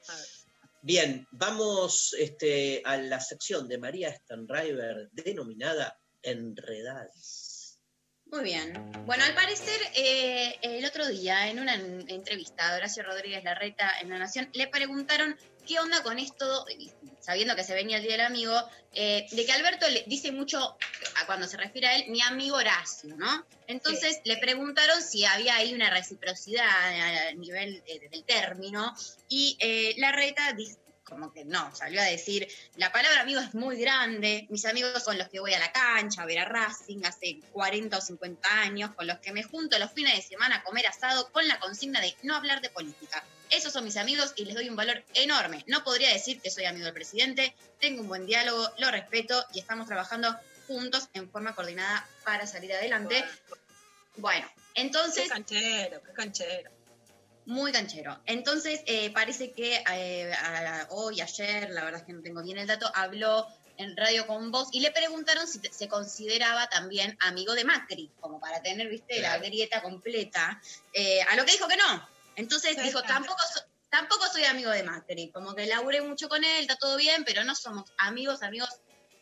Bien, 0.80 1.26
vamos 1.32 2.14
este, 2.18 2.82
a 2.84 2.96
la 2.96 3.20
sección 3.20 3.68
de 3.68 3.78
María 3.78 4.14
Stanriver 4.14 5.08
denominada 5.12 5.98
Enredadas. 6.22 7.78
Muy 8.30 8.44
bien. 8.44 8.74
Bueno, 9.06 9.24
al 9.24 9.34
parecer, 9.34 9.80
eh, 9.96 10.54
el 10.60 10.84
otro 10.84 11.06
día, 11.08 11.48
en 11.48 11.60
una 11.60 11.74
en- 11.76 12.04
entrevista 12.10 12.68
a 12.70 12.76
Horacio 12.76 13.02
Rodríguez 13.02 13.42
Larreta 13.42 13.90
en 14.02 14.10
La 14.10 14.18
Nación, 14.18 14.50
le 14.52 14.66
preguntaron 14.68 15.34
qué 15.66 15.80
onda 15.80 16.02
con 16.02 16.18
esto, 16.18 16.66
sabiendo 17.20 17.56
que 17.56 17.64
se 17.64 17.72
venía 17.74 17.96
el 17.96 18.02
Día 18.02 18.12
del 18.12 18.26
Amigo, 18.26 18.52
eh, 18.92 19.26
de 19.30 19.46
que 19.46 19.52
Alberto 19.52 19.88
le 19.88 20.04
dice 20.06 20.30
mucho, 20.30 20.58
a 20.60 21.26
cuando 21.26 21.46
se 21.46 21.56
refiere 21.56 21.86
a 21.88 21.96
él, 21.96 22.04
mi 22.10 22.20
amigo 22.20 22.56
Horacio, 22.56 23.16
¿no? 23.16 23.46
Entonces 23.66 24.20
le 24.24 24.36
preguntaron 24.36 25.00
si 25.02 25.24
había 25.24 25.56
ahí 25.56 25.72
una 25.72 25.88
reciprocidad 25.88 26.66
a 26.68 27.32
nivel 27.32 27.82
eh, 27.86 28.08
del 28.10 28.24
término, 28.24 28.94
y 29.28 29.56
Larreta 29.98 30.52
dice 30.52 30.76
como 31.08 31.32
que 31.32 31.44
no, 31.44 31.74
salió 31.74 32.00
a 32.00 32.04
decir, 32.04 32.48
la 32.76 32.92
palabra 32.92 33.22
amigo 33.22 33.40
es 33.40 33.54
muy 33.54 33.80
grande, 33.80 34.46
mis 34.50 34.64
amigos 34.66 35.02
son 35.02 35.18
los 35.18 35.28
que 35.28 35.40
voy 35.40 35.54
a 35.54 35.58
la 35.58 35.72
cancha 35.72 36.22
a 36.22 36.26
ver 36.26 36.38
a 36.40 36.44
Racing 36.44 37.04
hace 37.04 37.40
40 37.52 37.96
o 37.96 38.00
50 38.00 38.60
años, 38.60 38.90
con 38.94 39.06
los 39.06 39.18
que 39.18 39.32
me 39.32 39.42
junto 39.42 39.78
los 39.78 39.92
fines 39.92 40.16
de 40.16 40.22
semana 40.22 40.56
a 40.56 40.62
comer 40.62 40.86
asado 40.86 41.30
con 41.32 41.46
la 41.48 41.58
consigna 41.58 42.00
de 42.00 42.14
no 42.22 42.34
hablar 42.36 42.60
de 42.60 42.70
política. 42.70 43.24
Esos 43.50 43.72
son 43.72 43.84
mis 43.84 43.96
amigos 43.96 44.34
y 44.36 44.44
les 44.44 44.54
doy 44.54 44.68
un 44.68 44.76
valor 44.76 45.02
enorme. 45.14 45.64
No 45.66 45.82
podría 45.82 46.12
decir 46.12 46.40
que 46.40 46.50
soy 46.50 46.66
amigo 46.66 46.84
del 46.84 46.94
presidente, 46.94 47.54
tengo 47.80 48.02
un 48.02 48.08
buen 48.08 48.26
diálogo, 48.26 48.70
lo 48.78 48.90
respeto 48.90 49.42
y 49.54 49.60
estamos 49.60 49.86
trabajando 49.86 50.36
juntos 50.66 51.08
en 51.14 51.30
forma 51.30 51.54
coordinada 51.54 52.06
para 52.24 52.46
salir 52.46 52.72
adelante. 52.74 53.24
Bueno, 54.16 54.46
entonces... 54.74 55.24
Qué 55.24 55.28
canchero, 55.30 56.02
qué 56.02 56.12
canchero. 56.12 56.77
Muy 57.48 57.72
canchero. 57.72 58.20
Entonces, 58.26 58.82
eh, 58.84 59.08
parece 59.10 59.52
que 59.52 59.82
eh, 59.90 60.30
a- 60.34 60.86
hoy, 60.90 61.22
ayer, 61.22 61.70
la 61.70 61.82
verdad 61.82 62.00
es 62.02 62.06
que 62.06 62.12
no 62.12 62.20
tengo 62.20 62.42
bien 62.42 62.58
el 62.58 62.66
dato, 62.66 62.90
habló 62.94 63.46
en 63.78 63.96
Radio 63.96 64.26
con 64.26 64.50
Voz 64.50 64.68
y 64.70 64.80
le 64.80 64.90
preguntaron 64.90 65.48
si 65.48 65.58
te- 65.58 65.72
se 65.72 65.88
consideraba 65.88 66.68
también 66.68 67.16
amigo 67.20 67.54
de 67.54 67.64
Macri, 67.64 68.10
como 68.20 68.38
para 68.38 68.60
tener, 68.60 68.88
viste, 68.88 69.20
la 69.20 69.38
grieta 69.38 69.80
completa. 69.80 70.60
Eh, 70.92 71.22
a 71.22 71.36
lo 71.36 71.46
que 71.46 71.52
dijo 71.52 71.66
que 71.66 71.78
no. 71.78 72.08
Entonces 72.36 72.76
Sí, 72.76 72.82
dijo, 72.82 73.00
claro. 73.00 73.14
tampoco, 73.14 73.40
so- 73.54 73.64
tampoco 73.88 74.26
soy 74.30 74.44
amigo 74.44 74.70
de 74.70 74.82
Macri, 74.82 75.30
como 75.30 75.54
que 75.54 75.64
laburé 75.64 76.02
mucho 76.02 76.28
con 76.28 76.44
él, 76.44 76.60
está 76.60 76.76
todo 76.76 76.98
bien, 76.98 77.24
pero 77.24 77.44
no 77.44 77.54
somos 77.54 77.90
amigos, 77.96 78.42
amigos 78.42 78.68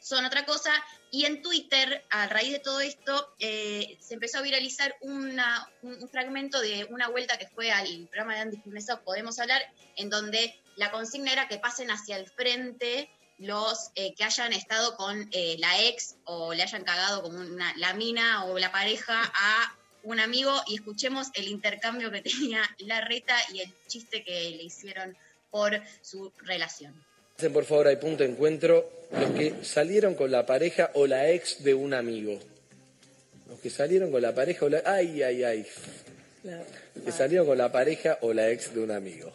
son 0.07 0.25
otra 0.25 0.45
cosa. 0.45 0.71
Y 1.11 1.25
en 1.25 1.43
Twitter, 1.43 2.05
a 2.11 2.29
raíz 2.29 2.53
de 2.53 2.61
todo 2.61 2.81
esto, 2.81 3.35
eh, 3.41 3.97
se 4.01 4.15
empezó 4.15 4.39
a 4.39 4.43
viralizar 4.43 4.95
una- 5.01 5.69
un, 5.83 6.09
fragmento 6.09 6.61
de 6.61 6.85
una 6.91 7.09
vuelta 7.09 7.39
que 7.39 7.49
fue 7.49 7.73
al 7.73 8.07
programa 8.07 8.35
de 8.35 8.41
Andy 8.43 8.57
Furnesov, 8.59 9.03
Podemos 9.03 9.41
Hablar, 9.41 9.63
en 9.97 10.09
donde 10.09 10.55
la 10.77 10.93
consigna 10.93 11.33
era 11.33 11.49
que 11.49 11.59
pasen 11.59 11.91
hacia 11.91 12.17
el 12.19 12.29
frente 12.31 13.11
los 13.39 13.91
eh, 13.97 14.15
que 14.15 14.25
hayan 14.25 14.53
estado 14.53 14.97
con 14.97 15.29
eh, 15.33 15.57
la 15.59 15.83
ex 15.83 16.17
o 16.25 16.55
le 16.55 16.63
hayan 16.63 16.85
cagado 16.85 17.23
como 17.23 17.39
una, 17.39 17.75
la 17.77 17.93
mina 17.93 18.45
o 18.45 18.59
la 18.59 18.71
pareja 18.71 19.21
a 19.35 19.77
un 20.05 20.21
amigo 20.21 20.63
y 20.69 20.77
escuchemos 20.77 21.29
el 21.35 21.49
intercambio 21.49 22.13
que 22.13 22.23
tenía 22.23 22.63
la 22.79 23.01
reta 23.01 23.37
y 23.53 23.61
el 23.61 23.75
chiste 23.89 24.23
que 24.23 24.51
le 24.51 24.63
hicieron 24.63 25.17
por 25.51 25.83
su 26.01 26.33
relación. 26.39 27.06
Hacen 27.37 27.53
por 27.53 27.65
favor 27.65 27.87
ahí 27.89 27.97
punto 27.97 28.25
de 28.25 28.31
encuentro 28.31 28.91
los 29.13 29.31
que 29.33 29.55
salieron 29.63 30.15
con 30.15 30.31
la 30.31 30.47
pareja 30.47 30.91
o 30.95 31.07
la 31.07 31.31
ex 31.31 31.63
de 31.63 31.75
un 31.75 31.93
amigo. 31.95 32.39
Los 33.49 33.61
que 33.61 33.71
salieron 33.71 34.11
con 34.11 34.23
la 34.23 34.35
pareja 34.35 34.67
o 34.67 34.69
la... 34.69 34.83
Ay, 34.85 35.23
ay, 35.23 35.45
ay. 35.45 35.67
Los 36.95 37.05
que 37.05 37.13
salieron 37.13 37.47
con 37.47 37.59
la 37.59 37.71
pareja 37.71 38.19
o 38.23 38.33
la 38.33 38.51
ex 38.51 38.75
de 38.75 38.81
un 38.81 38.91
amigo. 38.91 39.33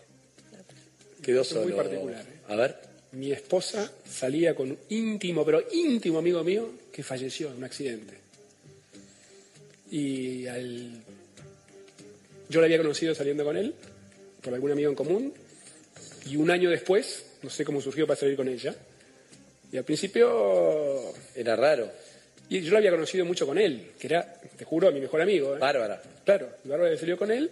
Quedó 1.21 1.41
Es 1.41 1.53
muy 1.53 1.63
solo. 1.63 1.75
particular. 1.77 2.25
A 2.47 2.55
ver. 2.55 2.75
Mi 3.13 3.31
esposa 3.31 3.91
salía 4.09 4.55
con 4.55 4.71
un 4.71 4.77
íntimo, 4.89 5.45
pero 5.45 5.61
íntimo 5.71 6.19
amigo 6.19 6.43
mío 6.43 6.71
que 6.91 7.03
falleció 7.03 7.49
en 7.49 7.57
un 7.57 7.63
accidente. 7.65 8.15
Y 9.91 10.47
al... 10.47 10.91
yo 12.49 12.61
la 12.61 12.65
había 12.65 12.77
conocido 12.77 13.13
saliendo 13.13 13.43
con 13.43 13.57
él, 13.57 13.75
por 14.41 14.53
algún 14.53 14.71
amigo 14.71 14.89
en 14.89 14.95
común, 14.95 15.33
y 16.25 16.37
un 16.37 16.49
año 16.49 16.69
después, 16.69 17.25
no 17.43 17.49
sé 17.49 17.63
cómo 17.65 17.81
surgió 17.81 18.05
para 18.07 18.19
salir 18.19 18.35
con 18.35 18.47
ella, 18.47 18.75
y 19.71 19.77
al 19.77 19.83
principio... 19.83 21.13
Era 21.35 21.55
raro. 21.55 21.89
Y 22.49 22.61
yo 22.61 22.71
lo 22.71 22.77
había 22.77 22.91
conocido 22.91 23.23
mucho 23.25 23.47
con 23.47 23.57
él, 23.57 23.91
que 23.97 24.07
era, 24.07 24.33
te 24.57 24.65
juro, 24.65 24.91
mi 24.91 24.99
mejor 24.99 25.21
amigo. 25.21 25.55
¿eh? 25.55 25.59
Bárbara. 25.59 26.01
Claro, 26.25 26.49
Bárbara 26.65 26.97
salió 26.97 27.17
con 27.17 27.31
él 27.31 27.49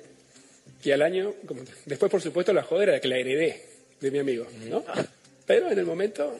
y 0.83 0.91
al 0.91 1.01
año, 1.01 1.33
como- 1.45 1.61
después 1.85 2.11
por 2.11 2.21
supuesto 2.21 2.51
la 2.53 2.63
joda 2.63 2.83
era 2.83 2.99
que 2.99 3.07
la 3.07 3.17
heredé 3.17 3.61
de 4.01 4.11
mi 4.11 4.19
amigo, 4.19 4.45
¿no? 4.69 4.83
Pero 5.45 5.71
en 5.71 5.79
el 5.79 5.85
momento... 5.85 6.39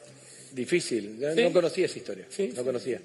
Difícil, 0.52 1.16
Sí. 1.34 1.42
no 1.44 1.52
conocía 1.52 1.86
esa 1.86 1.98
historia, 1.98 2.24
no 2.56 2.64
conocía. 2.64 3.00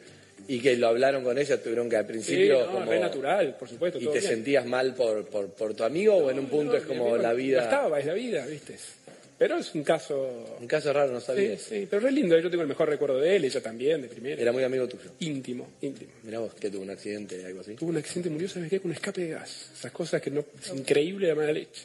Y 0.48 0.60
que 0.60 0.76
lo 0.78 0.88
hablaron 0.88 1.24
con 1.24 1.38
ella, 1.38 1.62
tuvieron 1.62 1.88
que 1.88 1.96
al 1.96 2.06
principio 2.08 2.58
Sí, 2.60 2.66
no, 2.66 2.72
como... 2.74 2.92
re 2.92 3.00
natural, 3.00 3.56
por 3.58 3.70
supuesto. 3.70 4.00
¿Y 4.00 4.04
todo 4.06 4.14
te 4.14 4.20
bien. 4.20 4.32
sentías 4.32 4.66
mal 4.66 4.96
por, 4.96 5.26
por, 5.28 5.50
por 5.50 5.76
tu 5.76 5.84
amigo 5.84 6.16
o 6.16 6.32
en 6.32 6.40
un 6.40 6.48
punto 6.48 6.74
No, 6.74 6.78
es 6.80 6.86
como 6.86 7.16
la 7.18 7.30
no 7.30 7.36
vida... 7.36 7.64
estaba, 7.64 8.00
es 8.00 8.06
la 8.08 8.14
vida, 8.16 8.46
¿viste? 8.48 8.76
Pero 9.38 9.58
es 9.58 9.76
un 9.76 9.84
caso... 9.84 10.58
Un 10.62 10.68
caso 10.68 10.94
raro, 10.94 11.12
no 11.12 11.20
sabía. 11.20 11.58
Sí, 11.58 11.66
sí, 11.82 11.88
pero 11.90 12.02
re 12.02 12.12
lindo. 12.12 12.40
Yo 12.40 12.50
tengo 12.50 12.62
el 12.62 12.70
mejor 12.70 12.88
recuerdo 12.88 13.20
de 13.20 13.36
él, 13.36 13.44
ella 13.44 13.62
también, 13.62 14.02
de 14.02 14.08
primera. 14.08 14.42
Era 14.42 14.54
muy 14.54 14.64
amigo 14.64 14.88
tuyo. 14.88 15.12
Íntimo, 15.20 15.72
íntimo. 15.82 16.12
Mirá 16.24 16.40
vos, 16.40 16.54
que 16.54 16.70
tuvo 16.70 16.84
un 16.84 16.90
accidente, 16.90 17.46
algo 17.46 17.60
así. 17.60 17.76
Tuvo 17.76 17.90
un 17.90 17.98
accidente, 17.98 18.30
murió, 18.30 18.48
¿sabes 18.48 18.70
qué? 18.70 18.80
Con 18.80 18.92
un 18.92 18.96
escape 18.96 19.22
de 19.22 19.30
gas. 19.32 19.72
Esas 19.74 19.92
cosas 19.92 20.22
que 20.22 20.32
no... 20.32 20.46
Es 20.62 20.70
increíble 20.70 21.28
la 21.28 21.36
mala 21.36 21.52
leche. 21.52 21.84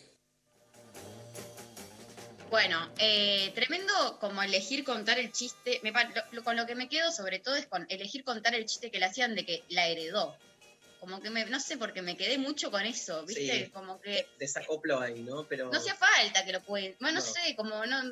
Bueno, 2.50 2.88
eh, 2.98 3.50
tremendo 3.54 3.92
como 4.20 4.42
elegir 4.42 4.84
contar 4.84 5.18
el 5.18 5.30
chiste. 5.32 5.80
Me 5.82 5.90
lo- 5.92 5.98
lo- 6.32 6.44
con 6.44 6.56
lo 6.56 6.66
que 6.66 6.74
me 6.74 6.88
quedo 6.88 7.10
sobre 7.12 7.38
todo 7.40 7.54
es 7.56 7.66
con 7.66 7.86
elegir 7.88 8.24
contar 8.24 8.54
el 8.54 8.66
chiste 8.66 8.90
que 8.90 8.98
le 8.98 9.06
hacían 9.06 9.34
de 9.34 9.44
que 9.44 9.62
la 9.68 9.88
heredó. 9.88 10.36
Como 11.00 11.20
que 11.20 11.30
me, 11.30 11.44
no 11.46 11.58
sé, 11.58 11.78
porque 11.78 12.02
me 12.02 12.16
quedé 12.16 12.38
mucho 12.38 12.70
con 12.70 12.82
eso, 12.82 13.24
¿viste? 13.24 13.64
Sí. 13.64 13.70
Como 13.70 14.00
que 14.00 14.26
Desacoplo 14.38 15.00
ahí, 15.00 15.22
¿no? 15.22 15.46
Pero... 15.48 15.70
no 15.70 15.78
hacía 15.78 15.94
falta 15.96 16.44
que 16.44 16.52
lo 16.52 16.62
pueden. 16.62 16.94
Bueno, 17.00 17.20
no, 17.20 17.26
No. 17.26 17.32
sé, 17.32 17.56
como 17.56 17.86
no, 17.86 18.02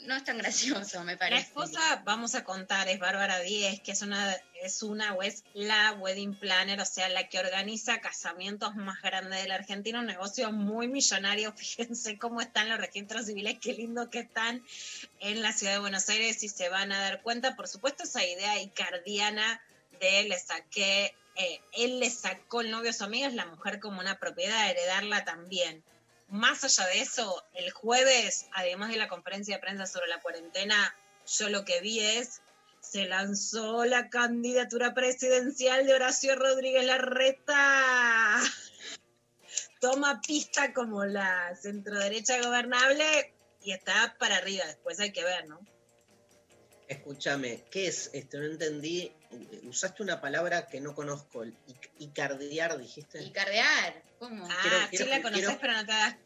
no 0.00 0.14
es 0.14 0.24
tan 0.24 0.38
gracioso, 0.38 1.02
me 1.04 1.12
La 1.12 1.18
parece. 1.18 1.42
esposa, 1.42 2.02
vamos 2.04 2.34
a 2.34 2.44
contar, 2.44 2.86
es 2.88 2.98
Bárbara 3.00 3.40
Díez, 3.40 3.80
que 3.80 3.92
es 3.92 4.02
una, 4.02 4.36
es 4.62 4.82
una 4.82 5.14
o 5.14 5.22
es 5.22 5.42
la 5.54 5.94
wedding 5.94 6.34
planner, 6.38 6.78
o 6.80 6.84
sea, 6.84 7.08
la 7.08 7.28
que 7.28 7.38
organiza 7.40 7.98
casamientos 8.00 8.76
más 8.76 9.00
grandes 9.02 9.42
de 9.42 9.48
la 9.48 9.54
Argentina, 9.56 9.98
un 9.98 10.06
negocio 10.06 10.52
muy 10.52 10.86
millonario. 10.88 11.52
Fíjense 11.56 12.18
cómo 12.18 12.40
están 12.42 12.68
los 12.68 12.78
registros 12.78 13.26
civiles, 13.26 13.56
qué 13.60 13.72
lindo 13.72 14.10
que 14.10 14.20
están 14.20 14.62
en 15.20 15.40
la 15.42 15.52
ciudad 15.52 15.72
de 15.72 15.78
Buenos 15.80 16.08
Aires 16.10 16.42
y 16.44 16.48
se 16.50 16.68
van 16.68 16.92
a 16.92 17.00
dar 17.00 17.22
cuenta. 17.22 17.56
Por 17.56 17.66
supuesto, 17.68 18.04
esa 18.04 18.22
idea 18.24 18.60
icardiana 18.60 19.60
de 19.98 20.24
le 20.24 20.38
saqué, 20.38 21.14
eh, 21.36 21.60
él 21.72 22.00
le 22.00 22.10
sacó 22.10 22.60
el 22.60 22.70
novio 22.70 22.90
a 22.90 22.94
su 22.94 23.04
amiga, 23.04 23.28
es 23.28 23.34
la 23.34 23.46
mujer 23.46 23.80
como 23.80 24.00
una 24.00 24.18
propiedad, 24.18 24.70
heredarla 24.70 25.24
también. 25.24 25.84
Más 26.28 26.64
allá 26.64 26.86
de 26.86 27.00
eso, 27.00 27.44
el 27.54 27.70
jueves, 27.70 28.46
además 28.52 28.90
de 28.90 28.96
la 28.96 29.08
conferencia 29.08 29.56
de 29.56 29.60
prensa 29.60 29.86
sobre 29.86 30.08
la 30.08 30.20
cuarentena, 30.20 30.94
yo 31.38 31.48
lo 31.48 31.64
que 31.64 31.80
vi 31.80 32.00
es, 32.00 32.40
se 32.80 33.06
lanzó 33.06 33.84
la 33.84 34.08
candidatura 34.10 34.94
presidencial 34.94 35.86
de 35.86 35.94
Horacio 35.94 36.36
Rodríguez 36.36 36.84
Larreta. 36.84 38.40
Toma 39.80 40.20
pista 40.20 40.72
como 40.72 41.04
la 41.04 41.54
centroderecha 41.60 42.40
gobernable 42.40 43.34
y 43.62 43.72
está 43.72 44.16
para 44.18 44.36
arriba. 44.36 44.64
Después 44.66 44.98
hay 45.00 45.12
que 45.12 45.24
ver, 45.24 45.46
¿no? 45.48 45.60
Escúchame, 46.88 47.64
¿qué 47.70 47.88
es 47.88 48.10
esto? 48.12 48.38
No 48.38 48.44
entendí. 48.44 49.12
Usaste 49.64 50.02
una 50.02 50.20
palabra 50.20 50.66
que 50.68 50.80
no 50.80 50.94
conozco. 50.94 51.42
el 51.42 51.52
ic- 51.68 51.90
Icardiar, 51.98 52.78
dijiste. 52.78 53.22
Icardear, 53.22 54.02
¿cómo? 54.18 54.46
Ah, 54.50 54.56
Quiero- 54.62 54.78
sí 54.82 54.96
quiero- 54.96 55.06
la 55.10 55.22
conoces, 55.22 55.46
quiero- 55.46 55.60
pero 55.60 55.72
no 55.74 55.86
te 55.86 55.92
das. 55.92 56.16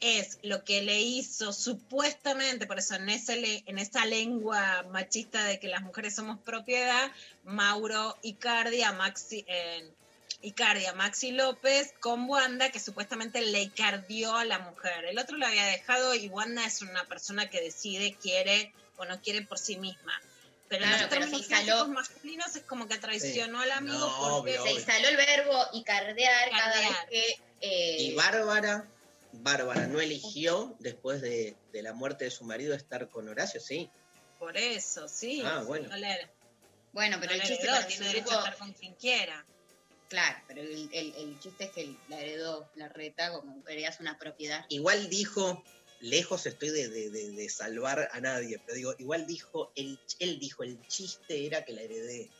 Es 0.00 0.38
lo 0.42 0.64
que 0.64 0.82
le 0.82 1.00
hizo 1.00 1.52
supuestamente, 1.52 2.66
por 2.66 2.78
eso 2.78 2.94
en, 2.94 3.08
ese 3.08 3.36
le- 3.36 3.62
en 3.66 3.78
esa 3.78 4.04
lengua 4.06 4.82
machista 4.90 5.44
de 5.44 5.58
que 5.58 5.68
las 5.68 5.82
mujeres 5.82 6.14
somos 6.14 6.38
propiedad, 6.40 7.10
Mauro 7.44 8.16
Icardi 8.22 8.82
a 8.82 8.92
Maxi. 8.92 9.44
eh, 9.48 9.88
Icardi 10.42 10.86
a 10.86 10.94
Maxi 10.94 11.32
López 11.32 11.92
con 12.00 12.28
Wanda, 12.28 12.70
que 12.70 12.80
supuestamente 12.80 13.42
le 13.42 13.60
icardió 13.62 14.34
a 14.36 14.44
la 14.46 14.58
mujer. 14.58 15.04
El 15.04 15.18
otro 15.18 15.36
lo 15.36 15.46
había 15.46 15.66
dejado 15.66 16.14
y 16.14 16.28
Wanda 16.28 16.64
es 16.64 16.80
una 16.80 17.04
persona 17.04 17.50
que 17.50 17.60
decide, 17.60 18.16
quiere 18.20 18.72
o 18.96 19.04
no 19.04 19.20
quiere 19.20 19.42
por 19.42 19.58
sí 19.58 19.76
misma. 19.76 20.18
Pero 20.70 20.84
en 20.84 20.88
Claro, 20.90 21.02
los 21.02 21.10
pero 21.10 21.20
términos 21.22 21.46
se 21.46 21.52
instaló- 21.54 21.88
masculinos 21.88 22.56
es 22.56 22.62
como 22.62 22.86
que 22.88 22.96
traicionó 22.98 23.60
al 23.60 23.72
amigo 23.72 23.98
No, 23.98 24.16
porque 24.38 24.58
obvio, 24.58 24.62
Se 24.62 24.72
instaló 24.72 25.08
el 25.08 25.16
verbo 25.16 25.66
icardear 25.72 26.50
cada 26.50 26.80
vez 26.80 26.96
que. 27.10 27.40
eh, 27.60 27.96
Y 28.02 28.14
Bárbara, 28.14 28.86
Bárbara 29.32 29.88
no 29.88 30.00
eligió, 30.00 30.76
después 30.78 31.20
de, 31.22 31.56
de 31.72 31.82
la 31.82 31.92
muerte 31.92 32.24
de 32.24 32.30
su 32.30 32.44
marido, 32.44 32.72
estar 32.74 33.08
con 33.10 33.28
Horacio, 33.28 33.60
sí. 33.60 33.90
Por 34.38 34.56
eso, 34.56 35.08
sí. 35.08 35.42
Ah, 35.44 35.62
bueno. 35.66 35.88
No 35.88 35.96
le- 35.96 36.30
bueno, 36.92 37.18
pero 37.20 37.32
no 37.34 37.42
el 37.42 37.46
chiste 37.48 37.64
heredó, 37.64 37.74
para 37.74 37.86
tiene 37.88 38.04
su 38.04 38.08
derecho 38.12 38.26
grupo- 38.30 38.38
a 38.40 38.44
estar 38.44 38.58
con 38.58 38.72
quien 38.72 38.94
quiera. 38.94 39.44
Claro, 40.08 40.38
pero 40.48 40.60
el, 40.62 40.88
el- 40.92 41.14
el 41.16 41.40
chiste 41.40 41.64
es 41.64 41.70
que 41.72 41.96
la 42.08 42.20
heredó 42.20 42.70
la 42.76 42.88
reta 42.88 43.32
como 43.32 43.64
que 43.64 43.72
heredas 43.72 43.98
una 44.00 44.18
propiedad. 44.18 44.64
Igual 44.68 45.08
dijo, 45.10 45.62
lejos 46.00 46.46
estoy 46.46 46.70
de, 46.70 46.88
de- 46.88 47.10
de- 47.10 47.30
de 47.32 47.48
salvar 47.48 48.08
a 48.12 48.20
nadie, 48.20 48.58
pero 48.64 48.76
digo, 48.76 48.94
igual 48.98 49.26
dijo, 49.26 49.72
el, 49.76 49.98
él 50.18 50.38
dijo, 50.38 50.62
el 50.62 50.78
chiste 50.88 51.46
era 51.46 51.64
que 51.64 51.72
la 51.72 51.82
heredé. 51.82 52.30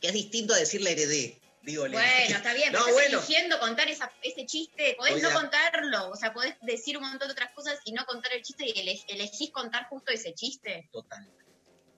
Que 0.00 0.08
es 0.08 0.12
distinto 0.14 0.54
a 0.54 0.58
decir 0.58 0.80
la 0.82 0.90
heredé. 0.90 1.40
Digo, 1.62 1.86
le- 1.88 1.96
Bueno, 1.96 2.36
está 2.36 2.54
bien, 2.54 2.68
pero 2.72 2.78
No, 2.84 2.88
estás 2.88 2.92
bueno. 2.94 3.18
eligiendo 3.18 3.58
contar 3.58 3.88
esa- 3.88 4.12
ese 4.22 4.46
chiste, 4.46 4.94
podés 4.96 5.14
Oiga. 5.14 5.30
no 5.30 5.40
contarlo, 5.40 6.10
o 6.10 6.16
sea, 6.16 6.32
podés 6.32 6.54
decir 6.62 6.96
un 6.96 7.02
montón 7.08 7.28
de 7.28 7.32
otras 7.32 7.50
cosas 7.52 7.78
y 7.84 7.92
no 7.92 8.04
contar 8.06 8.32
el 8.34 8.42
chiste 8.42 8.64
y 8.66 8.78
ele- 8.78 9.02
elegís 9.08 9.50
contar 9.50 9.86
justo 9.88 10.12
ese 10.12 10.34
chiste. 10.34 10.88
Total. 10.92 11.26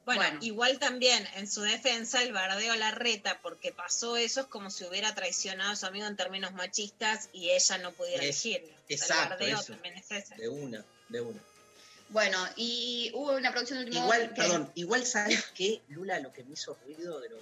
Bueno, 0.06 0.22
Bueno. 0.22 0.38
igual 0.42 0.78
también 0.78 1.24
en 1.36 1.46
su 1.48 1.60
defensa 1.60 2.22
el 2.22 2.32
bardeo 2.32 2.72
a 2.72 2.76
la 2.76 2.90
reta 2.90 3.38
porque 3.42 3.70
pasó 3.70 4.16
eso 4.16 4.40
es 4.40 4.46
como 4.46 4.70
si 4.70 4.84
hubiera 4.84 5.14
traicionado 5.14 5.72
a 5.72 5.76
su 5.76 5.84
amigo 5.86 6.06
en 6.06 6.16
términos 6.16 6.52
machistas 6.54 7.28
y 7.34 7.50
ella 7.50 7.78
no 7.78 7.92
pudiera 7.92 8.24
Es- 8.24 8.44
elegir. 8.46 8.74
exacto, 8.88 9.22
el 9.24 9.28
bardeo 9.50 9.60
eso. 9.60 9.72
también 9.74 9.96
es 9.98 10.10
ese. 10.10 10.34
De 10.36 10.48
una, 10.48 10.84
de 11.10 11.20
una. 11.20 11.40
Bueno, 12.08 12.38
y 12.56 13.10
hubo 13.14 13.32
una 13.36 13.52
producción 13.52 13.78
de 13.80 13.84
último 13.84 14.04
Igual, 14.04 14.28
que- 14.34 14.42
perdón, 14.42 14.72
igual 14.74 15.06
sabes 15.06 15.44
que 15.54 15.82
Lula 15.88 16.18
lo 16.20 16.32
que 16.32 16.42
me 16.44 16.54
hizo 16.54 16.74
ruido 16.84 17.20
de 17.20 17.28
lo. 17.30 17.38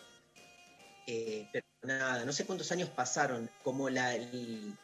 eh, 1.07 1.49
pero 1.53 1.65
nada, 1.85 2.25
no 2.27 2.33
sé 2.35 2.45
cuántos 2.45 2.71
años 2.71 2.91
pasaron, 2.91 3.49
como 3.65 3.89
la, 3.89 4.15
el- 4.15 4.75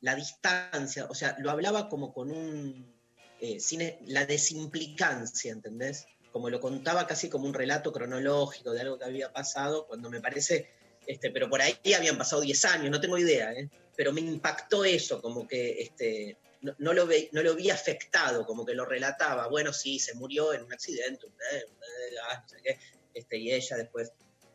la 0.00 0.14
distancia, 0.14 1.06
o 1.08 1.14
sea, 1.14 1.36
lo 1.38 1.50
hablaba 1.50 1.88
como 1.88 2.12
con 2.12 2.30
un. 2.30 2.94
eh, 3.40 3.60
cine, 3.60 3.98
la 4.06 4.24
desimplicancia, 4.24 5.52
¿entendés? 5.52 6.06
Como 6.32 6.48
lo 6.48 6.58
contaba 6.58 7.06
casi 7.06 7.28
como 7.28 7.44
un 7.46 7.52
relato 7.54 7.92
cronológico 7.92 8.72
de 8.72 8.80
algo 8.80 8.98
que 8.98 9.04
había 9.04 9.30
pasado, 9.32 9.86
cuando 9.86 10.08
me 10.10 10.20
parece. 10.22 10.70
Este, 11.06 11.30
pero 11.30 11.48
por 11.48 11.60
ahí 11.62 11.76
habían 11.94 12.18
pasado 12.18 12.40
10 12.42 12.64
años, 12.64 12.90
no 12.90 13.00
tengo 13.00 13.16
idea, 13.18 13.52
¿eh? 13.52 13.68
pero 13.94 14.12
me 14.12 14.20
impactó 14.22 14.84
eso, 14.84 15.20
como 15.22 15.46
que 15.46 15.80
este, 15.82 16.36
no, 16.66 16.74
no 16.78 16.92
lo 16.92 17.06
ve- 17.06 17.28
no 17.32 17.42
lo 17.42 17.54
vi 17.54 17.70
afectado, 17.70 18.44
como 18.46 18.64
que 18.66 18.74
lo 18.74 18.84
relataba. 18.84 19.48
Bueno, 19.48 19.72
sí, 19.72 19.98
se 19.98 20.14
murió 20.14 20.52
en 20.52 20.64
un 20.64 20.72
accidente, 20.72 21.26
eh, 21.52 21.56
eh, 21.56 22.14
ah, 22.30 22.40
no 22.42 22.48
sé 22.48 22.56
qué, 22.62 22.78
este, 23.14 23.36
y 23.38 23.52
ella 23.52 23.76
después. 23.76 24.12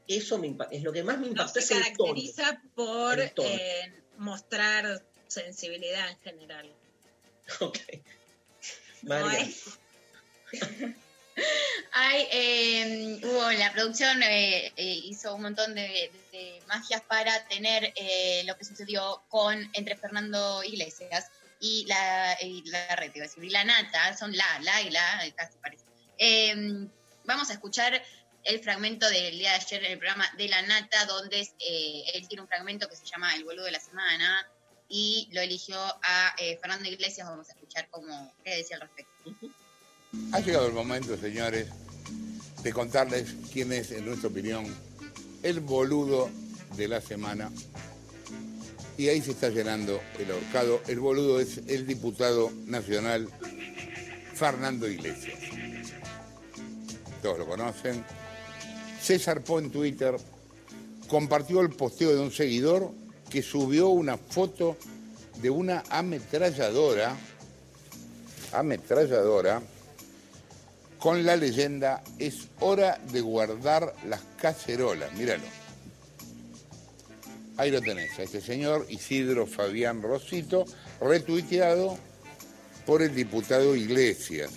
Eso 0.08 0.38
me 0.38 0.56
es 0.72 0.84
lo 0.84 0.92
que 0.92 1.04
más 1.04 1.18
me 1.18 1.26
No 1.28 1.32
impactó, 1.32 1.54
se 1.54 1.60
es 1.60 1.72
el 1.72 1.78
tono. 1.98 2.14
caracteriza 2.14 2.62
por 2.76 3.20
El 3.20 3.32
tono. 3.32 3.50
eh, 3.50 3.94
mostrar 4.18 5.04
sensibilidad 5.28 6.10
en 6.10 6.20
general. 6.20 6.72
Ok. 7.62 7.78
No 9.04 9.16
Hay, 11.94 12.28
eh, 12.32 13.20
hubo 13.24 13.52
la 13.52 13.72
producción, 13.74 14.22
eh, 14.24 14.68
eh, 14.76 15.02
hizo 15.06 15.34
un 15.36 15.42
montón 15.44 15.74
de, 15.76 16.12
de 16.32 16.62
magias 16.68 17.02
para 17.02 17.48
tener 17.48 17.92
eh, 17.96 18.44
lo 18.46 18.56
que 18.58 18.66
sucedió 18.66 19.24
con 19.30 19.58
entre 19.74 19.96
Fernando 19.98 20.64
Iglesias 20.64 21.30
y 21.62 21.86
la, 21.86 22.38
y 22.42 22.64
la 22.64 22.96
red, 22.96 23.12
y 23.14 23.50
la 23.50 23.64
nata, 23.64 24.18
son 24.18 24.36
la, 24.36 24.60
la 24.62 24.82
y 24.82 24.90
la, 24.90 25.26
eh, 25.26 25.34
casi 25.34 25.58
parece. 25.62 25.86
Eh, 26.18 26.88
vamos 27.24 27.50
a 27.50 27.54
escuchar 27.54 28.02
el 28.44 28.60
fragmento 28.60 29.08
del 29.10 29.38
día 29.38 29.52
de 29.52 29.56
ayer 29.58 29.86
en 29.86 29.92
el 29.92 29.98
programa 30.00 30.26
de 30.38 30.48
la 30.50 30.62
nata, 30.64 31.06
donde 31.06 31.42
eh, 31.42 32.04
él 32.16 32.28
tiene 32.28 32.42
un 32.42 32.48
fragmento 32.48 32.90
que 32.90 32.96
se 32.96 33.06
llama 33.06 33.36
El 33.36 33.44
boludo 33.44 33.66
de 33.66 33.72
la 33.72 33.80
semana 33.80 34.48
y 34.90 35.30
lo 35.32 35.42
eligió 35.42 35.78
a 35.80 36.34
eh, 36.38 36.58
Fernando 36.60 36.90
Iglesias. 36.90 37.28
Vamos 37.28 37.48
a 37.50 37.54
escuchar 37.54 37.88
cómo, 37.92 38.34
qué 38.44 38.58
decía 38.58 38.78
al 38.78 38.82
respecto. 38.82 39.12
Ha 40.34 40.40
llegado 40.40 40.68
el 40.68 40.74
momento, 40.74 41.16
señores, 41.16 41.68
de 42.64 42.74
contarles 42.74 43.36
quién 43.54 43.72
es, 43.72 43.92
en 43.92 44.06
nuestra 44.06 44.30
opinión, 44.30 44.66
el 45.44 45.60
boludo 45.60 46.30
de 46.76 46.88
la 46.88 47.02
semana. 47.02 47.52
Y 49.02 49.10
ahí 49.10 49.20
se 49.20 49.32
está 49.32 49.50
llenando 49.50 50.00
el 50.20 50.30
ahorcado. 50.30 50.80
El 50.88 51.00
boludo 51.00 51.40
es 51.40 51.62
el 51.66 51.88
diputado 51.88 52.52
nacional 52.68 53.28
Fernando 54.36 54.88
Iglesias. 54.88 55.40
Todos 57.24 57.40
lo 57.40 57.48
conocen. 57.48 58.06
César 59.02 59.42
Po 59.42 59.58
en 59.58 59.72
Twitter 59.72 60.16
compartió 61.08 61.62
el 61.62 61.72
posteo 61.72 62.14
de 62.14 62.20
un 62.20 62.32
seguidor 62.32 62.92
que 63.28 63.42
subió 63.42 63.88
una 63.88 64.18
foto 64.18 64.78
de 65.42 65.50
una 65.50 65.82
ametralladora, 65.90 67.18
ametralladora, 68.54 69.64
con 71.00 71.26
la 71.26 71.36
leyenda 71.36 72.04
Es 72.20 72.50
hora 72.60 73.00
de 73.12 73.22
guardar 73.22 73.96
las 74.08 74.22
cacerolas. 74.40 75.12
Míralo. 75.14 75.61
Ahí 77.62 77.70
lo 77.70 77.80
tenés, 77.80 78.18
a 78.18 78.24
este 78.24 78.42
señor 78.42 78.88
Isidro 78.90 79.46
Fabián 79.46 80.02
Rosito, 80.02 80.66
retuiteado 81.00 81.96
por 82.88 83.04
el 83.04 83.14
diputado 83.14 83.76
Iglesias. 83.76 84.50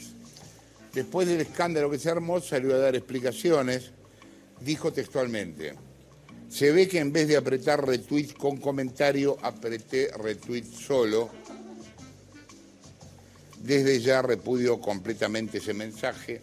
Después 0.95 1.29
del 1.29 1.43
escándalo 1.43 1.91
que 1.91 1.99
se 1.99 2.09
armó, 2.09 2.41
salió 2.41 2.75
a 2.75 2.79
dar 2.79 2.97
explicaciones. 2.97 3.91
Dijo 4.59 4.91
textualmente, 4.91 5.75
se 6.49 6.73
ve 6.73 6.89
que 6.89 6.99
en 6.99 7.13
vez 7.13 7.29
de 7.29 7.37
apretar 7.37 7.87
retweet 7.87 8.33
con 8.39 8.57
comentario, 8.57 9.37
apreté 9.43 10.11
retweet 10.17 10.65
solo. 10.65 11.29
Desde 13.61 14.01
ya 14.01 14.23
repudio 14.23 14.81
completamente 14.81 15.59
ese 15.59 15.75
mensaje. 15.75 16.41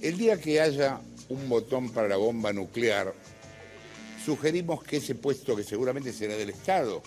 El 0.00 0.16
día 0.16 0.40
que 0.40 0.60
haya 0.60 1.00
un 1.28 1.48
botón 1.48 1.90
para 1.90 2.06
la 2.06 2.18
bomba 2.18 2.52
nuclear, 2.52 3.12
sugerimos 4.28 4.84
que 4.84 4.98
ese 4.98 5.14
puesto, 5.14 5.56
que 5.56 5.64
seguramente 5.64 6.12
será 6.12 6.36
del 6.36 6.50
Estado, 6.50 7.02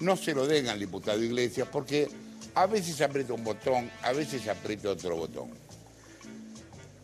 no 0.00 0.18
se 0.18 0.34
lo 0.34 0.46
den 0.46 0.68
al 0.68 0.78
diputado 0.78 1.24
Iglesias, 1.24 1.66
porque 1.72 2.10
a 2.54 2.66
veces 2.66 3.00
aprieta 3.00 3.32
un 3.32 3.42
botón, 3.42 3.90
a 4.02 4.12
veces 4.12 4.46
aprieta 4.46 4.90
otro 4.90 5.16
botón. 5.16 5.48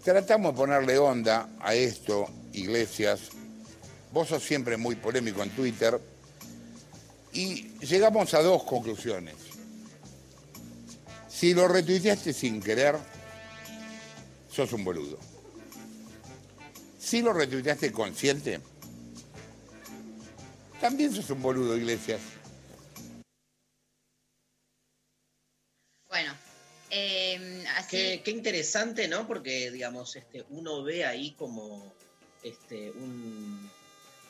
Tratamos 0.04 0.52
de 0.52 0.58
ponerle 0.58 0.98
onda 0.98 1.48
a 1.60 1.74
esto, 1.74 2.26
Iglesias. 2.52 3.30
Vos 4.12 4.28
sos 4.28 4.42
siempre 4.42 4.76
muy 4.76 4.96
polémico 4.96 5.42
en 5.42 5.48
Twitter. 5.48 5.98
Y 7.32 7.70
llegamos 7.78 8.34
a 8.34 8.42
dos 8.42 8.64
conclusiones. 8.64 9.36
Si 11.26 11.54
lo 11.54 11.68
retuiteaste 11.68 12.34
sin 12.34 12.60
querer, 12.60 12.96
sos 14.52 14.74
un 14.74 14.84
boludo. 14.84 15.18
Si 16.98 17.22
lo 17.22 17.32
retuiteaste 17.32 17.90
consciente, 17.90 18.60
también 20.86 21.12
sos 21.12 21.28
un 21.30 21.42
boludo, 21.42 21.76
Iglesias. 21.76 22.20
Bueno, 26.08 26.32
eh, 26.90 27.64
así. 27.74 27.96
Qué, 27.96 28.22
qué 28.24 28.30
interesante, 28.30 29.08
¿no? 29.08 29.26
Porque, 29.26 29.72
digamos, 29.72 30.14
este, 30.14 30.44
uno 30.50 30.84
ve 30.84 31.04
ahí 31.04 31.32
como 31.32 31.92
este, 32.44 32.92
un. 32.92 33.68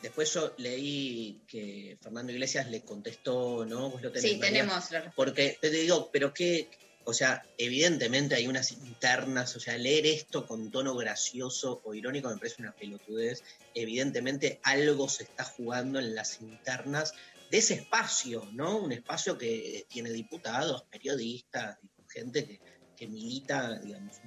Después 0.01 0.33
yo 0.33 0.53
leí 0.57 1.41
que 1.47 1.97
Fernando 2.01 2.31
Iglesias 2.31 2.67
le 2.71 2.81
contestó, 2.81 3.63
¿no? 3.63 3.91
Vos 3.91 4.01
lo 4.01 4.11
tenés, 4.11 4.31
Sí, 4.31 4.37
María. 4.37 4.61
tenemos 4.63 4.91
la 4.91 5.01
respuesta. 5.01 5.13
Porque 5.15 5.57
te 5.61 5.69
digo, 5.69 6.09
pero 6.11 6.33
qué. 6.33 6.69
O 7.09 7.13
sea, 7.13 7.41
evidentemente 7.57 8.35
hay 8.35 8.47
unas 8.47 8.73
internas, 8.73 9.55
o 9.55 9.61
sea, 9.61 9.77
leer 9.77 10.05
esto 10.05 10.45
con 10.45 10.69
tono 10.71 10.93
gracioso 10.93 11.79
o 11.85 11.93
irónico 11.93 12.27
me 12.27 12.35
parece 12.35 12.61
una 12.61 12.73
pelotudez. 12.73 13.43
Evidentemente 13.73 14.59
algo 14.61 15.07
se 15.07 15.23
está 15.23 15.45
jugando 15.45 15.99
en 15.99 16.13
las 16.15 16.41
internas 16.41 17.13
de 17.49 17.59
ese 17.59 17.75
espacio, 17.75 18.45
¿no? 18.51 18.79
Un 18.79 18.91
espacio 18.91 19.37
que 19.37 19.85
tiene 19.87 20.09
diputados, 20.09 20.83
periodistas, 20.91 21.77
gente 22.09 22.45
que, 22.45 22.59
que 22.97 23.07
milita, 23.07 23.79
digamos, 23.79 24.17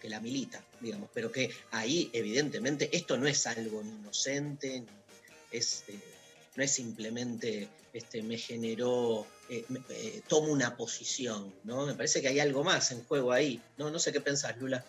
que 0.00 0.08
la 0.08 0.18
milita, 0.18 0.60
digamos, 0.80 1.08
pero 1.14 1.30
que 1.30 1.52
ahí 1.70 2.10
evidentemente 2.12 2.90
esto 2.90 3.16
no 3.16 3.28
es 3.28 3.46
algo 3.46 3.80
inocente, 3.80 4.82
es, 5.52 5.84
eh, 5.86 6.00
no 6.56 6.64
es 6.64 6.72
simplemente 6.72 7.68
este, 7.92 8.22
me 8.22 8.38
generó, 8.38 9.26
eh, 9.52 9.66
eh, 9.90 10.22
tomo 10.28 10.50
una 10.50 10.76
posición, 10.76 11.54
¿no? 11.64 11.84
Me 11.84 11.94
parece 11.94 12.22
que 12.22 12.28
hay 12.28 12.40
algo 12.40 12.64
más 12.64 12.90
en 12.90 13.04
juego 13.04 13.32
ahí, 13.32 13.60
¿no? 13.76 13.90
No 13.90 13.98
sé 13.98 14.10
qué 14.10 14.20
pensás, 14.20 14.56
Lula. 14.56 14.82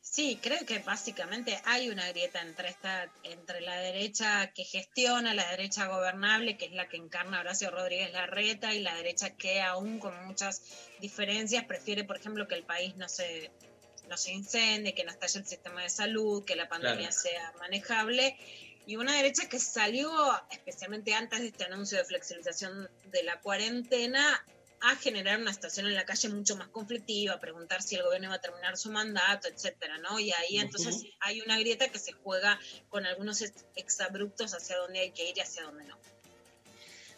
Sí, 0.00 0.38
creo 0.42 0.64
que 0.66 0.78
básicamente 0.78 1.60
hay 1.64 1.90
una 1.90 2.08
grieta 2.08 2.40
entre 2.40 2.70
esta, 2.70 3.12
entre 3.22 3.60
la 3.60 3.76
derecha 3.78 4.50
que 4.54 4.64
gestiona, 4.64 5.34
la 5.34 5.48
derecha 5.50 5.86
gobernable, 5.86 6.56
que 6.56 6.64
es 6.64 6.72
la 6.72 6.88
que 6.88 6.96
encarna 6.96 7.40
Horacio 7.40 7.70
Rodríguez 7.70 8.12
Larreta, 8.12 8.74
y 8.74 8.80
la 8.80 8.94
derecha 8.96 9.36
que 9.36 9.60
aún 9.60 9.98
con 9.98 10.26
muchas 10.26 10.62
diferencias 11.00 11.64
prefiere, 11.66 12.04
por 12.04 12.16
ejemplo, 12.16 12.48
que 12.48 12.54
el 12.54 12.64
país 12.64 12.96
no 12.96 13.08
se, 13.08 13.50
no 14.08 14.16
se 14.16 14.32
incendie, 14.32 14.94
que 14.94 15.04
no 15.04 15.12
estalle 15.12 15.40
el 15.40 15.46
sistema 15.46 15.82
de 15.82 15.90
salud, 15.90 16.44
que 16.44 16.56
la 16.56 16.68
pandemia 16.68 17.08
Claro. 17.08 17.12
sea 17.12 17.52
manejable. 17.60 18.36
Y 18.86 18.96
una 18.96 19.16
derecha 19.16 19.48
que 19.48 19.58
salió, 19.58 20.10
especialmente 20.50 21.12
antes 21.12 21.40
de 21.40 21.48
este 21.48 21.64
anuncio 21.64 21.98
de 21.98 22.04
flexibilización 22.04 22.88
de 23.10 23.22
la 23.24 23.40
cuarentena, 23.40 24.44
a 24.80 24.94
generar 24.96 25.40
una 25.40 25.52
situación 25.52 25.86
en 25.86 25.94
la 25.94 26.04
calle 26.04 26.28
mucho 26.28 26.54
más 26.56 26.68
conflictiva, 26.68 27.34
a 27.34 27.40
preguntar 27.40 27.82
si 27.82 27.96
el 27.96 28.02
gobierno 28.02 28.26
iba 28.28 28.36
a 28.36 28.40
terminar 28.40 28.76
su 28.76 28.90
mandato, 28.90 29.48
etcétera, 29.48 29.98
¿no? 29.98 30.20
Y 30.20 30.30
ahí 30.32 30.58
entonces 30.58 31.02
hay 31.20 31.40
una 31.40 31.58
grieta 31.58 31.88
que 31.88 31.98
se 31.98 32.12
juega 32.12 32.60
con 32.88 33.06
algunos 33.06 33.40
ex- 33.40 33.64
exabruptos 33.74 34.52
hacia 34.54 34.76
dónde 34.76 35.00
hay 35.00 35.12
que 35.12 35.28
ir 35.30 35.36
y 35.36 35.40
hacia 35.40 35.64
dónde 35.64 35.84
no. 35.84 35.98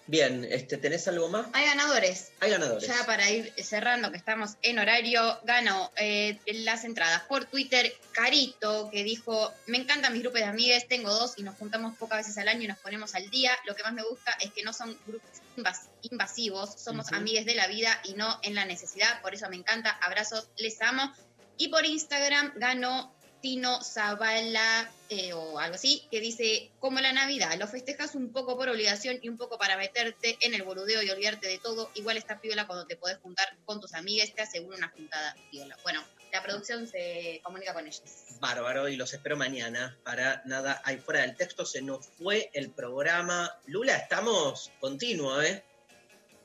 Bien, 0.09 0.47
este, 0.51 0.79
¿tenés 0.79 1.07
algo 1.07 1.29
más? 1.29 1.47
Hay 1.53 1.67
ganadores. 1.67 2.33
Hay 2.41 2.51
ganadores. 2.51 2.89
Ya 2.89 3.05
para 3.05 3.31
ir 3.31 3.53
cerrando, 3.63 4.11
que 4.11 4.17
estamos 4.17 4.53
en 4.63 4.79
horario, 4.79 5.39
ganó 5.45 5.93
eh, 5.97 6.39
las 6.47 6.85
entradas 6.85 7.21
por 7.29 7.45
Twitter 7.45 7.93
Carito, 8.13 8.89
que 8.91 9.05
dijo, 9.05 9.53
me 9.67 9.77
encantan 9.77 10.15
mis 10.15 10.23
grupos 10.23 10.41
de 10.41 10.47
amigues, 10.47 10.89
tengo 10.89 11.13
dos 11.13 11.35
y 11.37 11.43
nos 11.43 11.57
juntamos 11.57 11.95
pocas 11.99 12.19
veces 12.27 12.39
al 12.39 12.49
año 12.49 12.63
y 12.63 12.69
nos 12.69 12.79
ponemos 12.79 13.15
al 13.15 13.29
día. 13.29 13.53
Lo 13.67 13.77
que 13.77 13.83
más 13.83 13.93
me 13.93 14.03
gusta 14.03 14.33
es 14.41 14.51
que 14.53 14.63
no 14.63 14.73
son 14.73 14.99
grupos 15.07 15.29
invas- 15.59 15.91
invasivos, 16.01 16.73
somos 16.83 17.07
Ujú. 17.09 17.17
amigues 17.17 17.45
de 17.45 17.55
la 17.55 17.67
vida 17.67 18.01
y 18.05 18.15
no 18.15 18.41
en 18.43 18.55
la 18.55 18.65
necesidad, 18.65 19.21
por 19.21 19.35
eso 19.35 19.49
me 19.51 19.57
encanta, 19.57 19.91
abrazos, 19.91 20.49
les 20.57 20.81
amo. 20.81 21.13
Y 21.59 21.69
por 21.69 21.85
Instagram 21.85 22.53
ganó 22.57 23.15
Tino 23.41 23.83
Zavala 23.83 24.91
eh, 25.11 25.33
o 25.33 25.59
algo 25.59 25.77
así, 25.77 26.07
que 26.11 26.21
dice, 26.21 26.71
como 26.81 27.01
la 27.01 27.13
Navidad, 27.13 27.57
lo 27.59 27.67
festejas 27.67 28.15
un 28.15 28.33
poco 28.33 28.57
por 28.57 28.69
obligación 28.69 29.19
y 29.23 29.29
un 29.29 29.37
poco 29.37 29.59
para 29.59 29.77
meterte 29.77 30.37
en 30.41 30.55
el 30.55 30.63
boludeo 30.63 31.03
y 31.03 31.11
olvidarte 31.11 31.49
de 31.49 31.59
todo, 31.59 31.91
igual 31.95 32.17
está 32.17 32.41
piola 32.41 32.67
cuando 32.67 32.87
te 32.87 32.97
podés 32.97 33.19
juntar 33.19 33.57
con 33.65 33.81
tus 33.81 33.95
amigas, 33.95 34.33
te 34.35 34.43
aseguro 34.43 34.77
una 34.77 34.89
juntada 34.89 35.37
piola. 35.51 35.77
Bueno, 35.83 36.05
la 36.33 36.43
producción 36.43 36.87
se 36.87 37.41
comunica 37.43 37.73
con 37.73 37.87
ellos. 37.87 38.03
Bárbaro, 38.41 38.89
y 38.89 38.97
los 38.97 39.13
espero 39.13 39.37
mañana. 39.37 39.97
Para 40.05 40.43
nada, 40.45 40.83
ahí 40.85 40.99
fuera 40.99 41.23
del 41.23 41.37
texto 41.37 41.65
se 41.65 41.81
nos 41.81 42.07
fue 42.07 42.51
el 42.53 42.71
programa. 42.71 43.57
Lula, 43.67 43.97
estamos 43.97 44.71
continuo, 44.81 45.41
¿eh? 45.43 45.65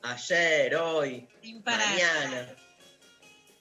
Ayer, 0.02 0.74
hoy, 0.76 1.26
mañana. 1.64 2.56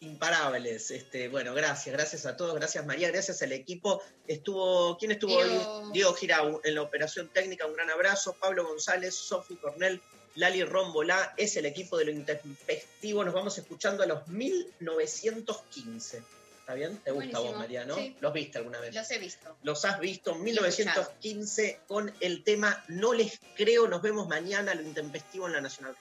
Imparables. 0.04 0.92
Este, 0.92 1.30
bueno, 1.30 1.54
gracias, 1.54 1.96
gracias 1.96 2.26
a 2.26 2.36
todos, 2.36 2.56
gracias 2.56 2.86
María, 2.86 3.10
gracias 3.10 3.42
al 3.42 3.54
equipo. 3.54 4.02
Estuvo, 4.28 4.98
¿quién 4.98 5.12
estuvo 5.12 5.42
Diego. 5.42 5.80
hoy? 5.80 5.92
Diego 5.94 6.14
Girau 6.14 6.62
en 6.64 6.76
la 6.76 6.82
operación 6.82 7.30
técnica, 7.30 7.66
un 7.66 7.74
gran 7.74 7.90
abrazo. 7.90 8.36
Pablo 8.40 8.68
González, 8.68 9.16
Sofi 9.16 9.56
Cornell, 9.56 10.02
Lali 10.36 10.64
Rombolá, 10.64 11.34
es 11.38 11.56
el 11.56 11.66
equipo 11.66 11.98
de 11.98 12.06
lo 12.06 12.12
intempestivo. 12.12 13.24
Nos 13.24 13.34
vamos 13.34 13.58
escuchando 13.58 14.04
a 14.04 14.06
los 14.06 14.28
1915. 14.28 16.22
¿Está 16.60 16.74
bien? 16.74 16.98
¿Te 16.98 17.12
gusta 17.12 17.38
a 17.38 17.40
vos, 17.40 17.54
Buenísimo, 17.56 17.60
María, 17.60 17.86
no? 17.86 17.96
sí. 17.96 18.16
¿Los 18.20 18.34
viste 18.34 18.58
alguna 18.58 18.80
vez? 18.80 18.96
Los 18.96 19.12
he 19.12 19.20
visto. 19.20 19.58
Los 19.64 19.86
has 19.86 20.00
visto 20.00 20.32
en 20.32 20.44
1915 20.44 21.80
con 21.88 22.14
el 22.20 22.44
tema 22.44 22.84
No 22.88 23.14
les 23.14 23.40
creo. 23.56 23.88
Nos 23.88 24.02
vemos 24.02 24.28
mañana, 24.28 24.74
lo 24.74 24.82
intempestivo 24.82 25.48
en 25.48 25.54
la 25.54 25.62
Nacional. 25.62 25.96